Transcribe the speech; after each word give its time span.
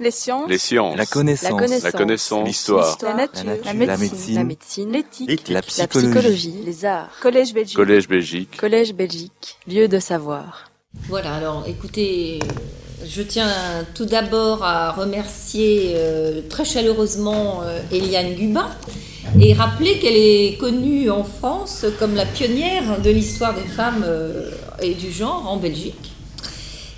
Les 0.00 0.10
sciences. 0.10 0.48
Les 0.48 0.56
sciences. 0.56 0.96
La 0.96 1.04
connaissance. 1.04 1.82
La 1.82 1.92
connaissance. 1.92 2.46
L'histoire. 2.46 2.96
La 3.02 3.12
nature. 3.14 3.44
La 3.44 3.44
nature. 3.44 3.64
La 3.66 3.72
La 3.72 3.74
médecine. 3.74 3.98
médecine. 3.98 4.34
La 4.34 4.44
médecine. 4.44 4.92
L'éthique. 4.92 5.48
La 5.50 5.60
psychologie. 5.60 6.54
Les 6.64 6.84
arts. 6.86 7.10
Collège 7.20 7.52
Belgique. 7.52 7.76
Collège 7.76 8.08
Belgique. 8.08 8.56
Collège 8.56 8.94
Belgique. 8.94 9.58
Lieu 9.68 9.88
de 9.88 9.98
savoir. 9.98 10.70
Voilà, 11.08 11.34
alors 11.34 11.64
écoutez, 11.68 12.38
je 13.06 13.20
tiens 13.22 13.52
tout 13.94 14.06
d'abord 14.06 14.64
à 14.64 14.90
remercier 14.92 15.92
euh, 15.96 16.40
très 16.48 16.64
chaleureusement 16.64 17.60
euh, 17.62 17.80
Eliane 17.92 18.34
Gubin 18.34 18.70
et 19.38 19.52
rappeler 19.52 19.98
qu'elle 19.98 20.16
est 20.16 20.58
connue 20.58 21.10
en 21.10 21.24
France 21.24 21.84
comme 21.98 22.14
la 22.14 22.24
pionnière 22.26 23.00
de 23.00 23.10
l'histoire 23.10 23.54
des 23.54 23.68
femmes 23.68 24.02
euh, 24.04 24.50
et 24.82 24.94
du 24.94 25.12
genre 25.12 25.46
en 25.46 25.58
Belgique. 25.58 26.09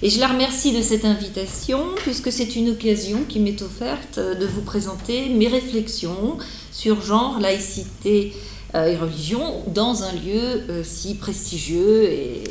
Et 0.05 0.11
je 0.11 0.19
la 0.19 0.27
remercie 0.27 0.73
de 0.77 0.83
cette 0.83 1.05
invitation 1.05 1.79
puisque 1.95 2.33
c'est 2.33 2.57
une 2.57 2.71
occasion 2.71 3.21
qui 3.29 3.39
m'est 3.39 3.63
offerte 3.63 4.19
euh, 4.19 4.35
de 4.35 4.47
vous 4.47 4.63
présenter 4.63 5.29
mes 5.29 5.47
réflexions 5.47 6.39
sur 6.73 7.01
genre, 7.03 7.39
laïcité 7.39 8.35
euh, 8.75 8.87
et 8.87 8.97
religion 8.97 9.63
dans 9.69 10.03
un 10.03 10.11
lieu 10.11 10.65
euh, 10.69 10.83
si 10.83 11.15
prestigieux 11.15 12.03
et 12.11 12.43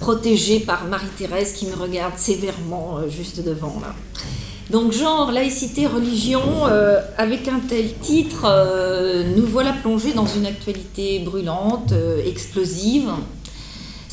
protégé 0.00 0.58
par 0.58 0.86
Marie-Thérèse 0.86 1.52
qui 1.52 1.66
me 1.66 1.76
regarde 1.76 2.18
sévèrement 2.18 3.08
juste 3.08 3.44
devant 3.44 3.78
là. 3.80 3.94
Donc 4.68 4.90
genre, 4.90 5.30
laïcité, 5.30 5.86
religion, 5.86 6.64
avec 7.16 7.46
un 7.46 7.60
tel 7.60 7.94
titre, 8.00 8.44
nous 9.36 9.46
voilà 9.46 9.72
plongés 9.72 10.12
dans 10.12 10.26
une 10.26 10.44
actualité 10.44 11.20
brûlante, 11.20 11.94
explosive, 12.26 13.08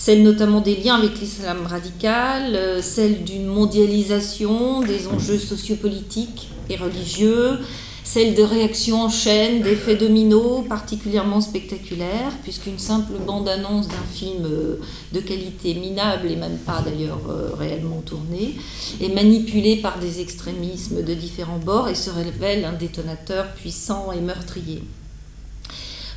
celle 0.05 0.21
notamment 0.21 0.59
des 0.59 0.75
liens 0.75 0.95
avec 0.95 1.17
l'islam 1.21 1.65
radical, 1.65 2.57
euh, 2.57 2.81
celle 2.81 3.23
d'une 3.23 3.45
mondialisation 3.45 4.81
des 4.81 5.07
enjeux 5.07 5.37
sociopolitiques 5.37 6.49
et 6.69 6.75
religieux, 6.75 7.59
celle 8.03 8.35
de 8.35 8.43
réactions 8.43 9.03
en 9.03 9.07
chaîne, 9.07 9.61
d'effets 9.61 9.95
dominos 9.95 10.67
particulièrement 10.67 11.39
spectaculaires, 11.39 12.33
puisqu'une 12.43 12.79
simple 12.79 13.13
bande-annonce 13.25 13.87
d'un 13.87 14.07
film 14.13 14.43
euh, 14.43 14.75
de 15.13 15.21
qualité 15.21 15.73
minable 15.73 16.29
et 16.29 16.35
même 16.35 16.57
pas 16.57 16.81
d'ailleurs 16.81 17.21
euh, 17.29 17.51
réellement 17.57 18.01
tourné, 18.05 18.55
est 18.99 19.15
manipulée 19.15 19.77
par 19.77 19.99
des 19.99 20.19
extrémismes 20.19 21.01
de 21.01 21.13
différents 21.13 21.59
bords 21.59 21.87
et 21.87 21.95
se 21.95 22.09
révèle 22.09 22.65
un 22.65 22.73
détonateur 22.73 23.53
puissant 23.53 24.11
et 24.11 24.19
meurtrier. 24.19 24.81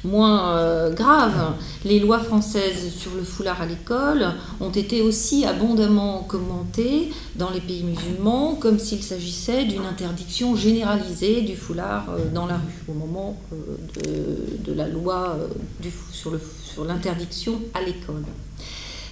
Moins 0.07 0.57
euh, 0.57 0.95
grave, 0.95 1.55
les 1.85 1.99
lois 1.99 2.21
françaises 2.21 2.93
sur 2.97 3.13
le 3.15 3.23
foulard 3.23 3.61
à 3.61 3.67
l'école 3.67 4.35
ont 4.61 4.71
été 4.71 5.03
aussi 5.03 5.45
abondamment 5.45 6.23
commentées 6.29 7.11
dans 7.35 7.51
les 7.51 7.61
pays 7.61 7.83
musulmans, 7.83 8.55
comme 8.55 8.79
s'il 8.79 9.03
s'agissait 9.03 9.65
d'une 9.65 9.85
interdiction 9.85 10.57
généralisée 10.57 11.43
du 11.43 11.57
foulard 11.57 12.07
euh, 12.11 12.19
dans 12.33 12.47
la 12.47 12.57
rue, 12.57 12.85
au 12.89 12.93
moment 12.93 13.37
euh, 13.53 14.37
de, 14.65 14.73
la 14.73 14.89
loi 14.89 15.37
euh, 15.39 15.49
du, 15.81 15.91
sur 16.13 16.85
l'interdiction 16.85 17.61
à 17.75 17.83
l'école. 17.83 18.25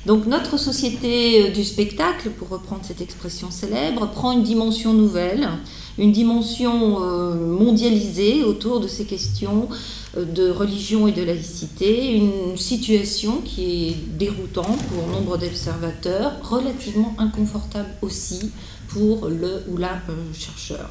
Donc 0.07 0.27
notre 0.27 0.59
société 0.59 1.51
du 1.51 1.65
spectacle, 1.65 2.31
pour 2.31 2.51
reprendre 2.51 2.83
cette 2.85 3.01
expression 3.01 3.51
célèbre, 3.51 4.07
prend 4.11 4.33
une 4.33 4.43
dimension 4.43 4.93
nouvelle, 4.93 5.49
une 5.97 6.13
dimension 6.13 7.01
mondialisée 7.35 8.45
autour 8.45 8.81
de 8.81 8.89
ces 8.89 9.07
questions 9.07 9.69
de 10.17 10.51
religion 10.51 11.09
et 11.09 11.13
de 11.13 11.23
laïcité, 11.23 12.13
une 12.13 12.57
situation 12.57 13.41
qui 13.45 13.89
est 13.89 14.17
déroutante 14.17 14.79
pour 14.85 15.07
nombre 15.09 15.37
d'observateurs, 15.39 16.33
relativement 16.43 17.15
inconfortable 17.19 17.89
aussi 18.03 18.53
pour 18.89 19.29
le 19.29 19.65
ou 19.69 19.77
la 19.77 19.93
euh, 20.09 20.33
chercheur. 20.33 20.91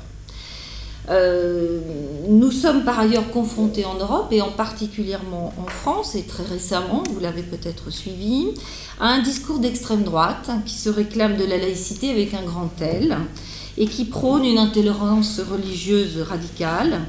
Euh, 1.09 1.79
nous 2.29 2.51
sommes 2.51 2.85
par 2.85 2.99
ailleurs 2.99 3.29
confrontés 3.31 3.83
en 3.83 3.95
Europe 3.95 4.27
et 4.31 4.41
en 4.41 4.51
particulièrement 4.51 5.53
en 5.57 5.69
France 5.69 6.15
et 6.15 6.23
très 6.23 6.43
récemment, 6.43 7.03
vous 7.09 7.19
l'avez 7.19 7.43
peut-être 7.43 7.91
suivi, 7.91 8.47
à 8.99 9.07
un 9.07 9.21
discours 9.21 9.59
d'extrême 9.59 10.03
droite 10.03 10.49
qui 10.65 10.75
se 10.75 10.89
réclame 10.89 11.35
de 11.35 11.43
la 11.43 11.57
laïcité 11.57 12.09
avec 12.09 12.33
un 12.33 12.43
grand 12.43 12.71
L 12.81 13.17
et 13.77 13.87
qui 13.87 14.05
prône 14.05 14.45
une 14.45 14.57
intolérance 14.57 15.41
religieuse 15.41 16.21
radicale, 16.21 17.01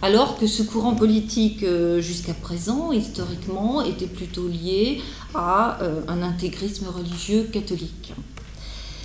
alors 0.00 0.38
que 0.38 0.46
ce 0.46 0.62
courant 0.62 0.94
politique 0.94 1.62
euh, 1.62 2.00
jusqu'à 2.00 2.34
présent, 2.34 2.92
historiquement, 2.92 3.82
était 3.82 4.06
plutôt 4.06 4.46
lié 4.46 5.00
à 5.34 5.82
euh, 5.82 6.00
un 6.06 6.22
intégrisme 6.22 6.86
religieux 6.88 7.48
catholique. 7.52 8.12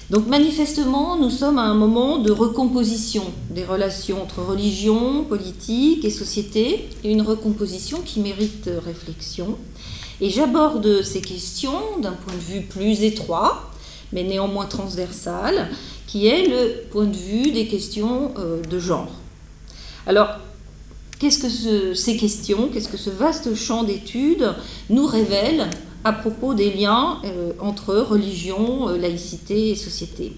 Donc 0.09 0.27
manifestement, 0.27 1.17
nous 1.17 1.31
sommes 1.31 1.57
à 1.57 1.63
un 1.63 1.73
moment 1.73 2.19
de 2.19 2.31
recomposition 2.31 3.23
des 3.49 3.63
relations 3.63 4.21
entre 4.21 4.43
religion, 4.43 5.23
politique 5.23 6.05
et 6.05 6.11
société, 6.11 6.89
une 7.03 7.21
recomposition 7.21 8.01
qui 8.01 8.19
mérite 8.19 8.69
réflexion. 8.85 9.57
Et 10.21 10.29
j'aborde 10.29 11.01
ces 11.01 11.21
questions 11.21 11.97
d'un 12.01 12.11
point 12.11 12.33
de 12.35 12.53
vue 12.53 12.61
plus 12.61 13.01
étroit, 13.01 13.71
mais 14.11 14.23
néanmoins 14.23 14.65
transversal, 14.65 15.69
qui 16.05 16.27
est 16.27 16.47
le 16.47 16.83
point 16.91 17.05
de 17.05 17.17
vue 17.17 17.51
des 17.51 17.65
questions 17.67 18.33
euh, 18.37 18.61
de 18.61 18.77
genre. 18.77 19.11
Alors, 20.05 20.27
qu'est-ce 21.23 21.39
que 21.39 21.47
ce- 21.47 21.93
ces 21.93 22.17
questions, 22.17 22.67
qu'est-ce 22.67 22.89
que 22.89 22.97
ce 22.97 23.09
vaste 23.09 23.55
champ 23.55 23.83
d'études 23.85 24.53
nous 24.89 25.05
révèle 25.05 25.69
à 26.03 26.11
propos 26.11 26.53
des 26.53 26.69
liens 26.73 27.19
euh, 27.23 27.53
entre 27.61 27.95
religion, 27.95 28.89
euh, 28.89 28.97
laïcité 28.97 29.69
et 29.69 29.75
société? 29.75 30.33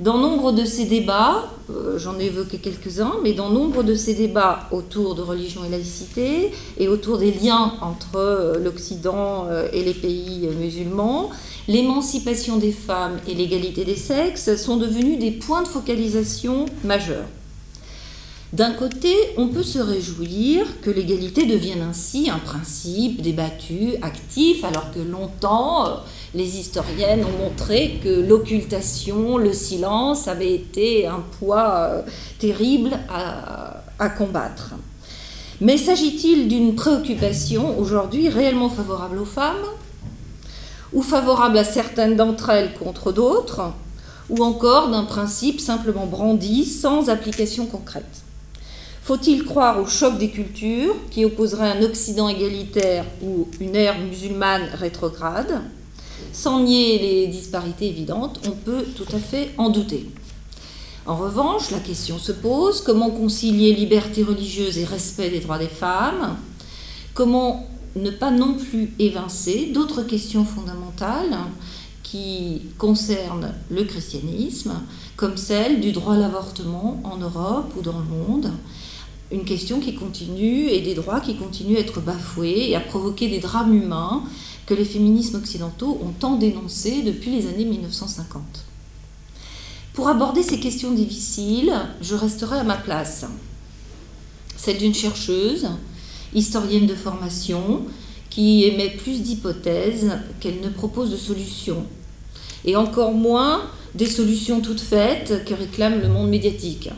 Dans 0.00 0.18
nombre 0.18 0.50
de 0.50 0.64
ces 0.64 0.86
débats, 0.86 1.48
euh, 1.70 1.96
j'en 1.96 2.18
ai 2.18 2.24
évoqué 2.24 2.58
quelques-uns, 2.58 3.12
mais 3.22 3.34
dans 3.34 3.50
nombre 3.50 3.84
de 3.84 3.94
ces 3.94 4.14
débats 4.14 4.68
autour 4.72 5.14
de 5.14 5.22
religion 5.22 5.60
et 5.64 5.68
laïcité 5.70 6.50
et 6.76 6.88
autour 6.88 7.18
des 7.18 7.30
liens 7.30 7.74
entre 7.80 8.58
l'Occident 8.60 9.46
et 9.72 9.84
les 9.84 9.94
pays 9.94 10.48
musulmans, 10.58 11.30
l'émancipation 11.68 12.56
des 12.56 12.72
femmes 12.72 13.18
et 13.28 13.34
l'égalité 13.34 13.84
des 13.84 13.94
sexes 13.94 14.56
sont 14.56 14.76
devenus 14.76 15.20
des 15.20 15.30
points 15.30 15.62
de 15.62 15.68
focalisation 15.68 16.66
majeurs. 16.82 17.26
D'un 18.54 18.70
côté, 18.70 19.12
on 19.36 19.48
peut 19.48 19.64
se 19.64 19.80
réjouir 19.80 20.80
que 20.80 20.88
l'égalité 20.88 21.44
devienne 21.44 21.82
ainsi 21.82 22.30
un 22.30 22.38
principe 22.38 23.20
débattu, 23.20 23.94
actif, 24.00 24.62
alors 24.62 24.92
que 24.92 25.00
longtemps, 25.00 25.88
euh, 25.88 25.94
les 26.36 26.60
historiennes 26.60 27.24
ont 27.24 27.42
montré 27.42 27.98
que 28.04 28.08
l'occultation, 28.08 29.38
le 29.38 29.52
silence 29.52 30.28
avaient 30.28 30.54
été 30.54 31.04
un 31.08 31.24
poids 31.40 31.78
euh, 31.78 32.02
terrible 32.38 32.92
à, 33.08 33.82
à 33.98 34.08
combattre. 34.08 34.74
Mais 35.60 35.76
s'agit-il 35.76 36.46
d'une 36.46 36.76
préoccupation 36.76 37.76
aujourd'hui 37.76 38.28
réellement 38.28 38.70
favorable 38.70 39.18
aux 39.18 39.24
femmes, 39.24 39.66
ou 40.92 41.02
favorable 41.02 41.58
à 41.58 41.64
certaines 41.64 42.14
d'entre 42.14 42.50
elles 42.50 42.72
contre 42.74 43.10
d'autres, 43.10 43.72
ou 44.30 44.44
encore 44.44 44.90
d'un 44.90 45.06
principe 45.06 45.58
simplement 45.58 46.06
brandi 46.06 46.64
sans 46.64 47.08
application 47.08 47.66
concrète? 47.66 48.23
Faut-il 49.04 49.44
croire 49.44 49.78
au 49.82 49.86
choc 49.86 50.16
des 50.16 50.30
cultures 50.30 50.96
qui 51.10 51.26
opposerait 51.26 51.70
un 51.72 51.82
Occident 51.82 52.26
égalitaire 52.26 53.04
ou 53.22 53.46
une 53.60 53.76
ère 53.76 53.98
musulmane 53.98 54.66
rétrograde? 54.72 55.60
Sans 56.32 56.60
nier 56.60 56.98
les 56.98 57.26
disparités 57.26 57.88
évidentes, 57.88 58.40
on 58.46 58.52
peut 58.52 58.82
tout 58.96 59.04
à 59.14 59.18
fait 59.18 59.50
en 59.58 59.68
douter. 59.68 60.08
En 61.04 61.16
revanche, 61.16 61.70
la 61.70 61.80
question 61.80 62.18
se 62.18 62.32
pose 62.32 62.80
comment 62.80 63.10
concilier 63.10 63.74
liberté 63.74 64.22
religieuse 64.22 64.78
et 64.78 64.84
respect 64.84 65.28
des 65.28 65.40
droits 65.40 65.58
des 65.58 65.68
femmes? 65.68 66.38
Comment 67.12 67.68
ne 67.96 68.10
pas 68.10 68.30
non 68.30 68.54
plus 68.54 68.94
évincer 68.98 69.70
d'autres 69.74 70.02
questions 70.02 70.46
fondamentales 70.46 71.36
qui 72.02 72.62
concernent 72.78 73.52
le 73.70 73.84
christianisme, 73.84 74.72
comme 75.16 75.36
celle 75.36 75.82
du 75.82 75.92
droit 75.92 76.14
à 76.14 76.18
l'avortement 76.18 77.02
en 77.04 77.18
Europe 77.18 77.74
ou 77.76 77.82
dans 77.82 77.98
le 77.98 78.04
monde? 78.04 78.50
Une 79.30 79.44
question 79.44 79.80
qui 79.80 79.94
continue 79.94 80.68
et 80.68 80.80
des 80.80 80.94
droits 80.94 81.20
qui 81.20 81.36
continuent 81.36 81.76
à 81.76 81.80
être 81.80 82.00
bafoués 82.00 82.70
et 82.70 82.76
à 82.76 82.80
provoquer 82.80 83.28
des 83.28 83.40
drames 83.40 83.74
humains 83.74 84.22
que 84.66 84.74
les 84.74 84.84
féminismes 84.84 85.36
occidentaux 85.36 85.98
ont 86.02 86.12
tant 86.12 86.36
dénoncés 86.36 87.02
depuis 87.02 87.30
les 87.30 87.46
années 87.48 87.64
1950. 87.64 88.42
Pour 89.92 90.08
aborder 90.08 90.42
ces 90.42 90.58
questions 90.58 90.92
difficiles, 90.92 91.72
je 92.00 92.14
resterai 92.14 92.58
à 92.58 92.64
ma 92.64 92.76
place, 92.76 93.26
celle 94.56 94.78
d'une 94.78 94.94
chercheuse, 94.94 95.68
historienne 96.34 96.86
de 96.86 96.94
formation, 96.94 97.82
qui 98.28 98.64
émet 98.64 98.90
plus 98.90 99.22
d'hypothèses 99.22 100.10
qu'elle 100.40 100.60
ne 100.60 100.68
propose 100.68 101.12
de 101.12 101.16
solutions, 101.16 101.86
et 102.64 102.74
encore 102.74 103.12
moins 103.12 103.62
des 103.94 104.06
solutions 104.06 104.60
toutes 104.60 104.80
faites 104.80 105.44
que 105.44 105.54
réclame 105.54 106.00
le 106.00 106.08
monde 106.08 106.28
médiatique. 106.28 106.90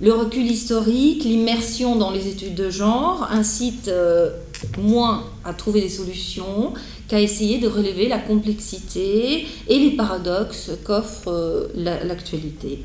Le 0.00 0.12
recul 0.12 0.44
historique, 0.50 1.24
l'immersion 1.24 1.96
dans 1.96 2.10
les 2.10 2.28
études 2.28 2.54
de 2.54 2.68
genre 2.68 3.26
incitent 3.30 3.88
euh, 3.88 4.30
moins 4.78 5.24
à 5.44 5.54
trouver 5.54 5.80
des 5.80 5.88
solutions 5.88 6.74
qu'à 7.08 7.20
essayer 7.20 7.58
de 7.58 7.66
relever 7.68 8.06
la 8.08 8.18
complexité 8.18 9.46
et 9.68 9.78
les 9.78 9.92
paradoxes 9.92 10.70
qu'offre 10.84 11.28
euh, 11.28 11.68
la- 11.74 12.04
l'actualité. 12.04 12.82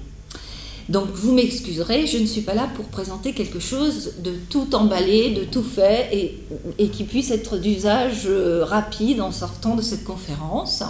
Donc 0.88 1.08
vous 1.14 1.34
m'excuserez, 1.34 2.08
je 2.08 2.18
ne 2.18 2.26
suis 2.26 2.42
pas 2.42 2.54
là 2.54 2.70
pour 2.76 2.86
présenter 2.86 3.34
quelque 3.34 3.60
chose 3.60 4.14
de 4.24 4.32
tout 4.50 4.74
emballé, 4.74 5.32
de 5.32 5.44
tout 5.44 5.64
fait 5.64 6.10
et, 6.14 6.40
et 6.80 6.88
qui 6.90 7.04
puisse 7.04 7.32
être 7.32 7.58
d'usage 7.58 8.24
euh, 8.26 8.64
rapide 8.64 9.20
en 9.22 9.32
sortant 9.32 9.76
de 9.76 9.82
cette 9.82 10.06
conférence. 10.06 10.84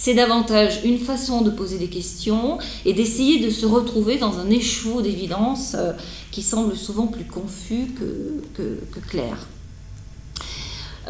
C'est 0.00 0.14
davantage 0.14 0.84
une 0.84 1.00
façon 1.00 1.42
de 1.42 1.50
poser 1.50 1.76
des 1.76 1.88
questions 1.88 2.58
et 2.84 2.92
d'essayer 2.92 3.44
de 3.44 3.50
se 3.50 3.66
retrouver 3.66 4.16
dans 4.16 4.38
un 4.38 4.48
écheveau 4.48 5.02
d'évidence 5.02 5.74
euh, 5.76 5.92
qui 6.30 6.42
semble 6.42 6.76
souvent 6.76 7.08
plus 7.08 7.24
confus 7.24 7.88
que, 7.96 9.00
clair. 9.08 9.48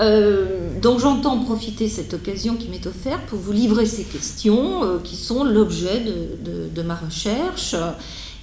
Euh, 0.00 0.80
donc 0.80 1.00
j'entends 1.00 1.38
profiter 1.40 1.86
cette 1.86 2.14
occasion 2.14 2.56
qui 2.56 2.68
m'est 2.68 2.86
offerte 2.86 3.26
pour 3.26 3.38
vous 3.38 3.52
livrer 3.52 3.84
ces 3.84 4.04
questions 4.04 5.00
qui 5.04 5.16
sont 5.16 5.44
l'objet 5.44 6.00
de, 6.00 6.82
ma 6.82 6.94
recherche 6.94 7.74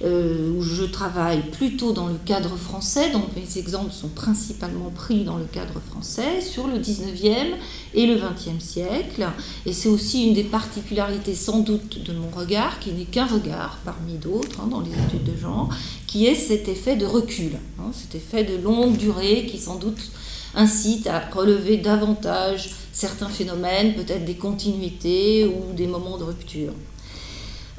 euh, 0.04 0.52
où 0.52 0.62
je 0.62 0.84
travaille 0.84 1.40
plutôt 1.40 1.92
dans 1.92 2.06
le 2.06 2.18
cadre 2.24 2.56
français, 2.56 3.10
donc 3.10 3.24
mes 3.34 3.58
exemples 3.58 3.92
sont 3.92 4.08
principalement 4.08 4.90
pris 4.90 5.24
dans 5.24 5.38
le 5.38 5.46
cadre 5.46 5.80
français, 5.80 6.42
sur 6.42 6.66
le 6.66 6.78
19e 6.78 7.54
et 7.94 8.06
le 8.06 8.14
20e 8.14 8.60
siècle. 8.60 9.26
Et 9.64 9.72
c'est 9.72 9.88
aussi 9.88 10.26
une 10.26 10.34
des 10.34 10.44
particularités 10.44 11.34
sans 11.34 11.60
doute 11.60 12.02
de 12.04 12.12
mon 12.12 12.28
regard, 12.28 12.78
qui 12.78 12.92
n'est 12.92 13.04
qu'un 13.04 13.26
regard 13.26 13.78
parmi 13.84 14.14
d'autres 14.14 14.60
hein, 14.60 14.68
dans 14.70 14.80
les 14.80 14.90
études 14.90 15.24
de 15.24 15.36
genre, 15.40 15.70
qui 16.06 16.26
est 16.26 16.34
cet 16.34 16.68
effet 16.68 16.96
de 16.96 17.06
recul, 17.06 17.52
hein, 17.78 17.90
cet 17.92 18.14
effet 18.14 18.44
de 18.44 18.62
longue 18.62 18.98
durée 18.98 19.46
qui 19.50 19.58
sans 19.58 19.76
doute 19.76 20.10
incite 20.54 21.06
à 21.06 21.20
relever 21.20 21.76
davantage 21.78 22.74
certains 22.92 23.28
phénomènes, 23.28 23.94
peut-être 23.94 24.24
des 24.24 24.36
continuités 24.36 25.46
ou 25.46 25.74
des 25.74 25.86
moments 25.86 26.18
de 26.18 26.24
rupture. 26.24 26.72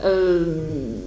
Euh, 0.03 0.99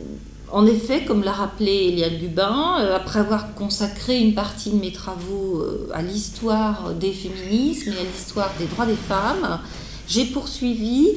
en 0.53 0.67
effet, 0.67 1.05
comme 1.05 1.23
l'a 1.23 1.33
rappelé 1.33 1.89
Eliane 1.89 2.19
Gubin, 2.19 2.77
euh, 2.81 2.97
après 2.97 3.21
avoir 3.21 3.55
consacré 3.55 4.21
une 4.21 4.35
partie 4.35 4.71
de 4.71 4.77
mes 4.77 4.93
travaux 4.93 5.61
euh, 5.61 5.89
à 5.93 6.03
l'histoire 6.03 6.93
des 6.95 7.13
féminismes 7.13 7.93
et 7.93 8.01
à 8.01 8.05
l'histoire 8.05 8.51
des 8.59 8.67
droits 8.67 8.87
des 8.87 8.95
femmes, 8.95 9.61
j'ai 10.09 10.25
poursuivi, 10.25 11.09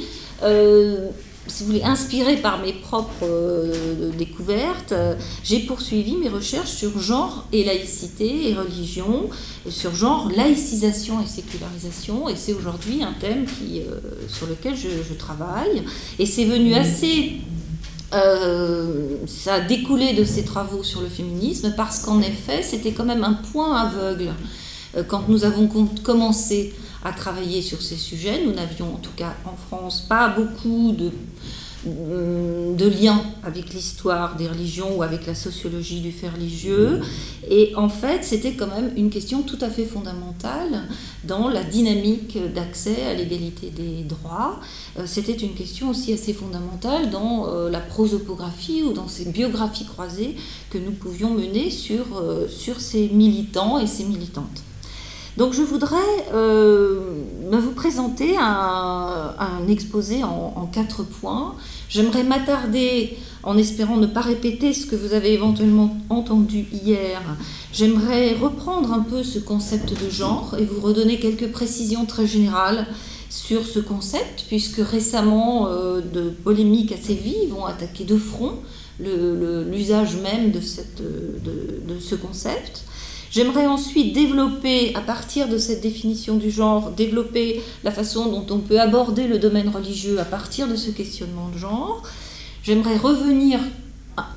euh, 0.43 1.09
si 1.47 1.63
vous 1.63 1.71
voulez, 1.71 1.83
inspiré 1.83 2.37
par 2.37 2.61
mes 2.61 2.73
propres 2.73 3.27
découvertes, 4.17 4.93
j'ai 5.43 5.59
poursuivi 5.59 6.15
mes 6.15 6.29
recherches 6.29 6.69
sur 6.69 6.99
genre 6.99 7.47
et 7.51 7.65
laïcité 7.65 8.49
et 8.49 8.53
religion, 8.53 9.29
sur 9.67 9.93
genre, 9.93 10.29
laïcisation 10.33 11.21
et 11.21 11.27
sécularisation, 11.27 12.29
et 12.29 12.37
c'est 12.37 12.53
aujourd'hui 12.53 13.03
un 13.03 13.13
thème 13.19 13.45
qui, 13.45 13.81
sur 14.29 14.47
lequel 14.47 14.77
je, 14.77 14.87
je 14.87 15.13
travaille. 15.15 15.83
Et 16.17 16.25
c'est 16.25 16.45
venu 16.45 16.75
assez 16.75 17.41
euh, 18.13 19.17
ça 19.25 19.55
a 19.55 19.59
découlé 19.59 20.13
de 20.13 20.23
ses 20.23 20.43
travaux 20.43 20.83
sur 20.83 21.01
le 21.01 21.07
féminisme 21.07 21.73
parce 21.75 21.99
qu'en 21.99 22.21
effet, 22.21 22.61
c'était 22.61 22.91
quand 22.91 23.05
même 23.05 23.23
un 23.23 23.33
point 23.33 23.75
aveugle. 23.75 24.33
Euh, 24.95 25.03
quand 25.03 25.27
nous 25.27 25.45
avons 25.45 25.67
commencé 26.03 26.73
à 27.03 27.11
travailler 27.11 27.61
sur 27.61 27.81
ces 27.81 27.97
sujets, 27.97 28.43
nous 28.45 28.53
n'avions 28.53 28.93
en 28.93 28.97
tout 28.97 29.11
cas 29.15 29.33
en 29.45 29.55
France 29.55 30.01
pas 30.01 30.29
beaucoup 30.29 30.93
de 30.93 31.11
de 31.85 32.87
lien 32.87 33.21
avec 33.43 33.73
l'histoire 33.73 34.35
des 34.35 34.47
religions 34.47 34.97
ou 34.97 35.03
avec 35.03 35.25
la 35.25 35.35
sociologie 35.35 35.99
du 35.99 36.11
fait 36.11 36.29
religieux. 36.29 37.01
Et 37.49 37.73
en 37.75 37.89
fait, 37.89 38.23
c'était 38.23 38.53
quand 38.53 38.67
même 38.67 38.91
une 38.95 39.09
question 39.09 39.41
tout 39.41 39.57
à 39.61 39.69
fait 39.69 39.85
fondamentale 39.85 40.83
dans 41.25 41.49
la 41.49 41.63
dynamique 41.63 42.37
d'accès 42.53 43.03
à 43.03 43.13
l'égalité 43.13 43.69
des 43.69 44.03
droits. 44.03 44.59
Euh, 44.97 45.03
c'était 45.05 45.33
une 45.33 45.53
question 45.53 45.89
aussi 45.89 46.13
assez 46.13 46.33
fondamentale 46.33 47.09
dans 47.09 47.47
euh, 47.47 47.69
la 47.69 47.79
prosopographie 47.79 48.83
ou 48.83 48.93
dans 48.93 49.07
ces 49.07 49.25
biographies 49.25 49.85
croisées 49.85 50.35
que 50.69 50.77
nous 50.77 50.91
pouvions 50.91 51.31
mener 51.31 51.69
sur, 51.69 52.05
sur 52.47 52.79
ces 52.79 53.09
militants 53.09 53.79
et 53.79 53.87
ces 53.87 54.05
militantes. 54.05 54.63
Donc 55.37 55.53
je 55.53 55.63
voudrais 55.63 55.97
vous 56.31 57.71
présenter 57.71 58.35
un, 58.37 59.67
exposé 59.67 60.23
en, 60.23 60.69
quatre 60.71 61.03
points 61.03 61.55
J'aimerais 61.89 62.23
m'attarder, 62.23 63.17
en 63.43 63.57
espérant 63.57 63.97
ne 63.97 64.07
pas 64.07 64.21
répéter 64.21 64.73
ce 64.73 64.85
que 64.85 64.95
vous 64.95 65.13
avez 65.13 65.33
éventuellement 65.33 65.97
entendu 66.09 66.65
hier, 66.71 67.21
j'aimerais 67.71 68.33
reprendre 68.33 68.91
un 68.93 69.01
peu 69.01 69.23
ce 69.23 69.39
concept 69.39 69.93
de 70.01 70.09
genre 70.09 70.55
et 70.59 70.65
vous 70.65 70.81
redonner 70.81 71.19
quelques 71.19 71.51
précisions 71.51 72.05
très 72.05 72.25
générales 72.25 72.87
sur 73.29 73.65
ce 73.65 73.79
concept, 73.79 74.45
puisque 74.47 74.77
récemment, 74.77 75.67
euh, 75.67 76.01
de 76.01 76.29
polémiques 76.29 76.91
assez 76.91 77.15
vives 77.15 77.55
ont 77.55 77.65
attaqué 77.65 78.03
de 78.03 78.17
front 78.17 78.53
l'usage 78.99 80.17
même 80.17 80.51
de, 80.51 80.59
de 80.59 81.99
ce 81.99 82.15
concept. 82.15 82.83
J'aimerais 83.33 83.65
ensuite 83.65 84.13
développer, 84.13 84.93
à 84.93 85.01
partir 85.01 85.49
de 85.49 85.57
cette 85.57 85.81
définition 85.81 86.35
du 86.35 86.51
genre, 86.51 86.91
développer 86.91 87.63
la 87.83 87.89
façon 87.89 88.29
dont 88.29 88.45
on 88.53 88.59
peut 88.59 88.79
aborder 88.79 89.27
le 89.27 89.39
domaine 89.39 89.69
religieux 89.69 90.19
à 90.19 90.23
partir 90.23 90.67
de 90.67 90.75
ce 90.75 90.91
questionnement 90.91 91.49
de 91.49 91.57
genre. 91.57 92.03
J'aimerais 92.61 92.95
revenir 92.95 93.59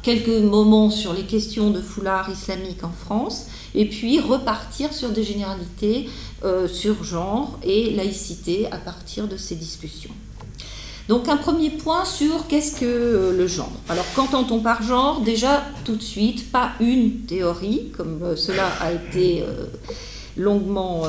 quelques 0.02 0.43
moments 0.43 0.88
sur 0.88 1.12
les 1.12 1.25
questions 1.25 1.69
de 1.69 1.82
foulard 1.82 2.31
islamique 2.31 2.84
en 2.84 2.90
France, 2.90 3.48
et 3.75 3.87
puis 3.87 4.19
repartir 4.19 4.94
sur 4.94 5.10
des 5.10 5.25
généralités 5.25 6.08
euh, 6.43 6.66
sur 6.66 7.04
genre 7.04 7.58
et 7.62 7.90
laïcité 7.90 8.66
à 8.72 8.78
partir 8.78 9.28
de 9.28 9.37
ces 9.37 9.56
discussions. 9.56 10.14
Donc 11.08 11.29
un 11.29 11.37
premier 11.37 11.70
point 11.70 12.05
sur 12.05 12.49
qu'est-ce 12.49 12.81
que 12.81 12.85
euh, 12.85 13.37
le 13.37 13.47
genre. 13.47 13.73
Alors 13.88 14.05
qu'entend-on 14.14 14.58
par 14.58 14.82
genre? 14.82 15.20
Déjà 15.20 15.62
tout 15.85 15.94
de 15.94 16.03
suite, 16.03 16.50
pas 16.50 16.73
une 16.81 17.20
théorie, 17.20 17.93
comme 17.97 18.20
euh, 18.23 18.37
cela 18.37 18.67
a 18.81 18.93
été 18.93 19.43
euh, 19.43 19.67
longuement 20.37 21.05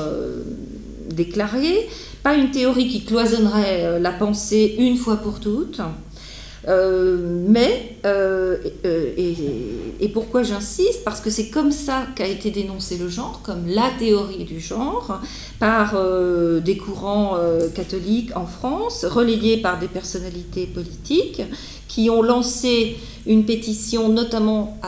déclaré, 1.10 1.88
pas 2.22 2.34
une 2.34 2.50
théorie 2.50 2.88
qui 2.88 3.04
cloisonnerait 3.04 4.00
la 4.00 4.12
pensée 4.12 4.76
une 4.78 4.96
fois 4.96 5.16
pour 5.16 5.40
toutes, 5.40 5.80
mais, 6.68 7.96
euh, 8.04 8.58
euh, 8.84 9.12
et, 10.00 10.08
pourquoi 10.08 10.42
j'insiste? 10.42 11.02
Parce 11.04 11.20
que 11.20 11.30
c'est 11.30 11.48
comme 11.48 11.72
ça 11.72 12.06
qu'a 12.14 12.26
été 12.26 12.50
dénoncé 12.50 12.98
le 12.98 13.08
genre, 13.08 13.40
comme 13.42 13.66
la 13.66 13.90
théorie 13.98 14.44
du 14.44 14.60
genre, 14.60 15.20
par 15.58 15.96
des 16.60 16.76
courants 16.76 17.36
catholiques 17.74 18.36
en 18.36 18.46
France, 18.46 19.04
relayés 19.04 19.58
par 19.58 19.78
des 19.78 19.88
personnalités 19.88 20.66
politiques, 20.66 21.42
qui 21.88 22.10
ont 22.10 22.22
lancé 22.22 22.96
une 23.26 23.44
pétition 23.44 24.08
notamment 24.08 24.78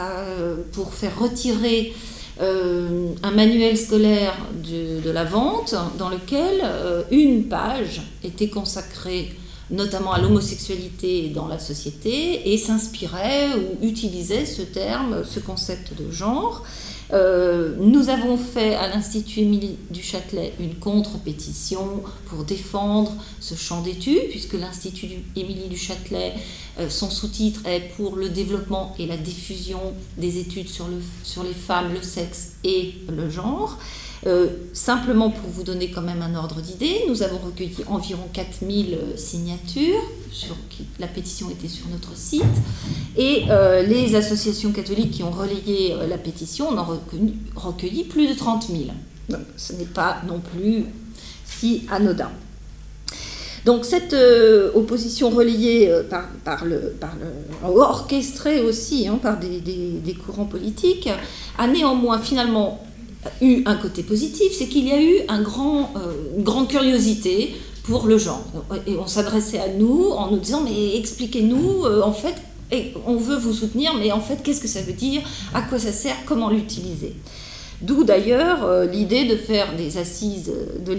pour 0.72 0.92
faire 0.94 1.18
retirer 1.18 1.92
un 2.40 3.30
manuel 3.30 3.76
scolaire 3.76 4.36
de, 4.64 5.00
de, 5.00 5.10
la 5.10 5.24
vente 5.24 5.74
dans 5.98 6.08
lequel 6.08 6.62
une 7.10 7.44
page 7.44 8.02
était 8.24 8.48
consacrée 8.48 9.30
notamment 9.70 10.12
à 10.12 10.20
l'homosexualité 10.20 11.28
dans 11.28 11.46
la 11.46 11.58
société, 11.58 12.52
et 12.52 12.58
s'inspirait 12.58 13.48
ou 13.54 13.86
utilisait 13.86 14.46
ce 14.46 14.62
terme, 14.62 15.24
ce 15.24 15.40
concept 15.40 15.92
de 16.00 16.10
genre. 16.10 16.64
Euh, 17.12 17.74
nous 17.80 18.08
avons 18.08 18.36
fait 18.36 18.76
à 18.76 18.86
l'Institut 18.88 19.40
Émilie 19.40 19.76
du 19.90 20.02
Châtelet 20.02 20.52
une 20.60 20.76
contre-pétition 20.76 22.02
pour 22.26 22.44
défendre 22.44 23.12
ce 23.40 23.56
champ 23.56 23.82
d'études, 23.82 24.28
puisque 24.30 24.52
l'Institut 24.52 25.08
Émilie 25.34 25.68
du 25.68 25.76
Châtelet, 25.76 26.34
euh, 26.78 26.88
son 26.88 27.10
sous-titre 27.10 27.62
est 27.66 27.92
pour 27.96 28.14
le 28.14 28.28
développement 28.28 28.94
et 28.98 29.06
la 29.06 29.16
diffusion 29.16 29.80
des 30.18 30.38
études 30.38 30.68
sur, 30.68 30.86
le, 30.86 31.00
sur 31.24 31.42
les 31.42 31.54
femmes, 31.54 31.92
le 31.92 32.02
sexe 32.02 32.52
et 32.62 32.94
le 33.08 33.28
genre. 33.28 33.76
Euh, 34.26 34.48
simplement 34.74 35.30
pour 35.30 35.48
vous 35.48 35.62
donner 35.62 35.90
quand 35.90 36.02
même 36.02 36.20
un 36.20 36.34
ordre 36.34 36.60
d'idée, 36.60 37.04
nous 37.08 37.22
avons 37.22 37.38
recueilli 37.38 37.76
environ 37.86 38.28
4000 38.30 38.92
euh, 38.92 39.16
signatures, 39.16 40.02
sur, 40.30 40.56
la 40.98 41.06
pétition 41.06 41.48
était 41.48 41.68
sur 41.68 41.86
notre 41.88 42.14
site, 42.14 42.42
et 43.16 43.44
euh, 43.48 43.82
les 43.82 44.14
associations 44.16 44.72
catholiques 44.72 45.12
qui 45.12 45.22
ont 45.22 45.30
relayé 45.30 45.96
la 46.06 46.18
pétition 46.18 46.68
en 46.68 46.76
ont 46.78 47.00
recueilli, 47.56 48.04
plus 48.04 48.28
de 48.28 48.34
30 48.34 48.66
000. 48.68 48.82
Donc 49.30 49.40
ce 49.56 49.72
n'est 49.72 49.86
pas 49.86 50.20
non 50.28 50.40
plus 50.40 50.84
si 51.46 51.86
anodin. 51.90 52.30
Donc 53.64 53.86
cette 53.86 54.16
opposition 54.74 55.30
relayée 55.30 55.90
par, 56.44 56.64
le, 56.64 56.94
orchestrée 57.62 58.60
aussi 58.62 59.08
hein, 59.08 59.18
par 59.20 59.38
des, 59.38 60.14
courants 60.26 60.44
politiques, 60.44 61.08
a 61.58 61.66
néanmoins 61.66 62.18
finalement 62.18 62.82
eu 63.40 63.62
un 63.66 63.76
côté 63.76 64.02
positif, 64.02 64.52
c'est 64.56 64.66
qu'il 64.66 64.86
y 64.88 64.92
a 64.92 65.00
eu 65.00 65.16
un 65.28 65.42
grand, 65.42 65.92
euh, 65.96 66.36
une 66.36 66.44
grande 66.44 66.68
curiosité 66.68 67.54
pour 67.84 68.06
le 68.06 68.18
genre. 68.18 68.44
Et 68.86 68.96
on 68.96 69.06
s'adressait 69.06 69.58
à 69.58 69.68
nous 69.68 70.10
en 70.10 70.30
nous 70.30 70.38
disant, 70.38 70.62
mais 70.62 70.96
expliquez-nous, 70.96 71.84
euh, 71.84 72.02
en 72.02 72.12
fait, 72.12 72.34
et 72.72 72.92
on 73.06 73.16
veut 73.16 73.36
vous 73.36 73.52
soutenir, 73.52 73.94
mais 73.94 74.12
en 74.12 74.20
fait, 74.20 74.42
qu'est-ce 74.42 74.60
que 74.60 74.68
ça 74.68 74.80
veut 74.80 74.92
dire? 74.92 75.22
À 75.54 75.62
quoi 75.62 75.78
ça 75.78 75.92
sert? 75.92 76.16
Comment 76.24 76.50
l'utiliser? 76.50 77.14
D'où 77.82 78.04
d'ailleurs 78.04 78.64
euh, 78.64 78.86
l'idée 78.86 79.24
de 79.24 79.36
faire 79.36 79.74
des 79.74 79.96
assises 79.96 80.52
de, 80.84 80.96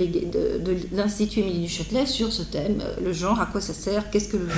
l'Institut 0.92 1.42
Émilie 1.42 1.62
du 1.62 1.70
Châtelet 1.70 2.08
sur 2.08 2.34
ce 2.34 2.42
thème, 2.42 2.84
le 3.04 3.14
genre, 3.14 3.40
à 3.40 3.46
quoi 3.46 3.62
ça 3.62 3.74
sert, 3.74 4.10
qu'est-ce 4.10 4.30
que 4.30 4.38
le 4.38 4.50
genre? 4.50 4.56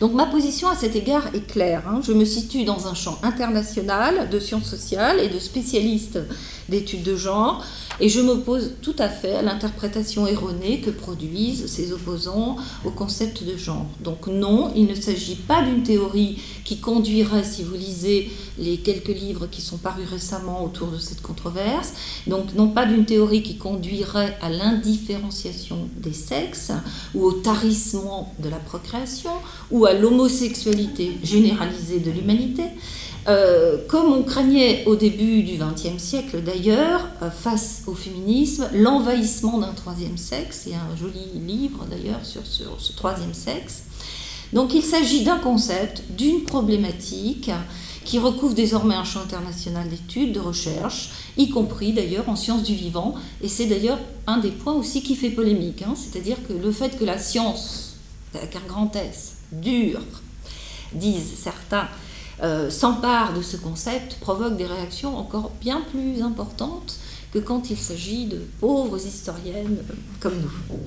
Donc 0.00 0.12
ma 0.12 0.26
position 0.26 0.68
à 0.68 0.76
cet 0.76 0.94
égard 0.94 1.26
est 1.34 1.46
claire. 1.46 1.82
Hein. 1.88 2.00
Je 2.04 2.12
me 2.12 2.24
situe 2.24 2.64
dans 2.64 2.86
un 2.86 2.94
champ 2.94 3.18
international 3.22 4.28
de 4.30 4.38
sciences 4.38 4.68
sociales 4.68 5.18
et 5.18 5.28
de 5.28 5.38
spécialistes 5.38 6.20
d'études 6.68 7.02
de 7.02 7.16
genre, 7.16 7.64
et 8.00 8.08
je 8.08 8.20
m'oppose 8.20 8.72
tout 8.82 8.94
à 8.98 9.08
fait 9.08 9.34
à 9.34 9.42
l'interprétation 9.42 10.26
erronée 10.26 10.80
que 10.80 10.90
produisent 10.90 11.66
ces 11.66 11.92
opposants 11.92 12.56
au 12.84 12.90
concept 12.90 13.44
de 13.44 13.56
genre. 13.56 13.86
Donc 14.02 14.26
non, 14.26 14.72
il 14.76 14.86
ne 14.86 14.94
s'agit 14.94 15.34
pas 15.34 15.62
d'une 15.62 15.82
théorie 15.82 16.38
qui 16.64 16.78
conduirait, 16.78 17.44
si 17.44 17.62
vous 17.62 17.74
lisez 17.74 18.30
les 18.58 18.78
quelques 18.78 19.08
livres 19.08 19.46
qui 19.46 19.60
sont 19.60 19.78
parus 19.78 20.08
récemment 20.08 20.64
autour 20.64 20.88
de 20.88 20.98
cette 20.98 21.22
controverse, 21.22 21.94
donc 22.26 22.54
non 22.54 22.68
pas 22.68 22.86
d'une 22.86 23.04
théorie 23.04 23.42
qui 23.42 23.56
conduirait 23.56 24.36
à 24.40 24.50
l'indifférenciation 24.50 25.88
des 25.96 26.12
sexes 26.12 26.72
ou 27.14 27.24
au 27.24 27.32
tarissement 27.32 28.34
de 28.38 28.48
la 28.48 28.58
procréation 28.58 29.30
ou 29.70 29.86
à 29.86 29.92
l'homosexualité 29.92 31.12
généralisée 31.22 32.00
de 32.00 32.10
l'humanité, 32.10 32.64
euh, 33.28 33.76
comme 33.88 34.12
on 34.12 34.22
craignait 34.22 34.84
au 34.86 34.96
début 34.96 35.42
du 35.42 35.58
XXe 35.58 36.02
siècle 36.02 36.42
d'ailleurs, 36.42 37.08
euh, 37.22 37.30
face 37.30 37.82
au 37.86 37.94
féminisme, 37.94 38.70
l'envahissement 38.72 39.58
d'un 39.58 39.72
troisième 39.74 40.16
sexe, 40.16 40.62
il 40.66 40.72
y 40.72 40.74
a 40.74 40.80
un 40.80 40.96
joli 40.96 41.38
livre 41.46 41.84
d'ailleurs 41.90 42.24
sur, 42.24 42.42
ce 42.46 42.92
troisième 42.92 43.34
sexe. 43.34 43.82
Donc 44.54 44.72
il 44.72 44.82
s'agit 44.82 45.24
d'un 45.24 45.38
concept, 45.38 46.02
d'une 46.16 46.44
problématique 46.44 47.50
qui 48.06 48.18
recouvre 48.18 48.54
désormais 48.54 48.94
un 48.94 49.04
champ 49.04 49.20
international 49.20 49.86
d'études, 49.90 50.32
de 50.32 50.40
recherche, 50.40 51.10
y 51.36 51.50
compris 51.50 51.92
d'ailleurs 51.92 52.30
en 52.30 52.36
sciences 52.36 52.62
du 52.62 52.74
vivant, 52.74 53.14
et 53.42 53.48
c'est 53.48 53.66
d'ailleurs 53.66 53.98
un 54.26 54.38
des 54.38 54.50
points 54.50 54.72
aussi 54.72 55.02
qui 55.02 55.14
fait 55.14 55.28
polémique, 55.28 55.82
hein. 55.82 55.94
c'est-à-dire 55.94 56.38
que 56.48 56.54
le 56.54 56.72
fait 56.72 56.98
que 56.98 57.04
la 57.04 57.18
science, 57.18 57.96
avec 58.34 58.56
un 58.56 58.66
grand 58.66 58.96
S, 58.96 59.34
dure, 59.52 60.00
disent 60.94 61.34
certains, 61.36 61.88
euh, 62.42 62.70
s'empare 62.70 63.34
de 63.34 63.42
ce 63.42 63.56
concept 63.56 64.16
provoque 64.20 64.56
des 64.56 64.66
réactions 64.66 65.16
encore 65.16 65.50
bien 65.60 65.82
plus 65.90 66.22
importantes 66.22 66.98
que 67.32 67.38
quand 67.38 67.70
il 67.70 67.76
s'agit 67.76 68.26
de 68.26 68.40
pauvres 68.60 68.98
historiennes 69.04 69.78
euh, 69.90 69.94
comme 70.20 70.34
nous. 70.40 70.78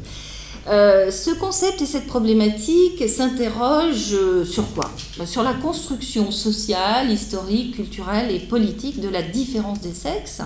Euh, 0.67 1.09
ce 1.09 1.31
concept 1.31 1.81
et 1.81 1.85
cette 1.85 2.05
problématique 2.05 3.07
s'interrogent 3.09 4.45
sur 4.45 4.71
quoi? 4.73 4.91
Sur 5.25 5.41
la 5.41 5.53
construction 5.53 6.31
sociale, 6.31 7.11
historique, 7.11 7.75
culturelle 7.75 8.33
et 8.33 8.39
politique 8.39 8.99
de 8.99 9.09
la 9.09 9.23
différence 9.23 9.81
des 9.81 9.93
sexes. 9.93 10.41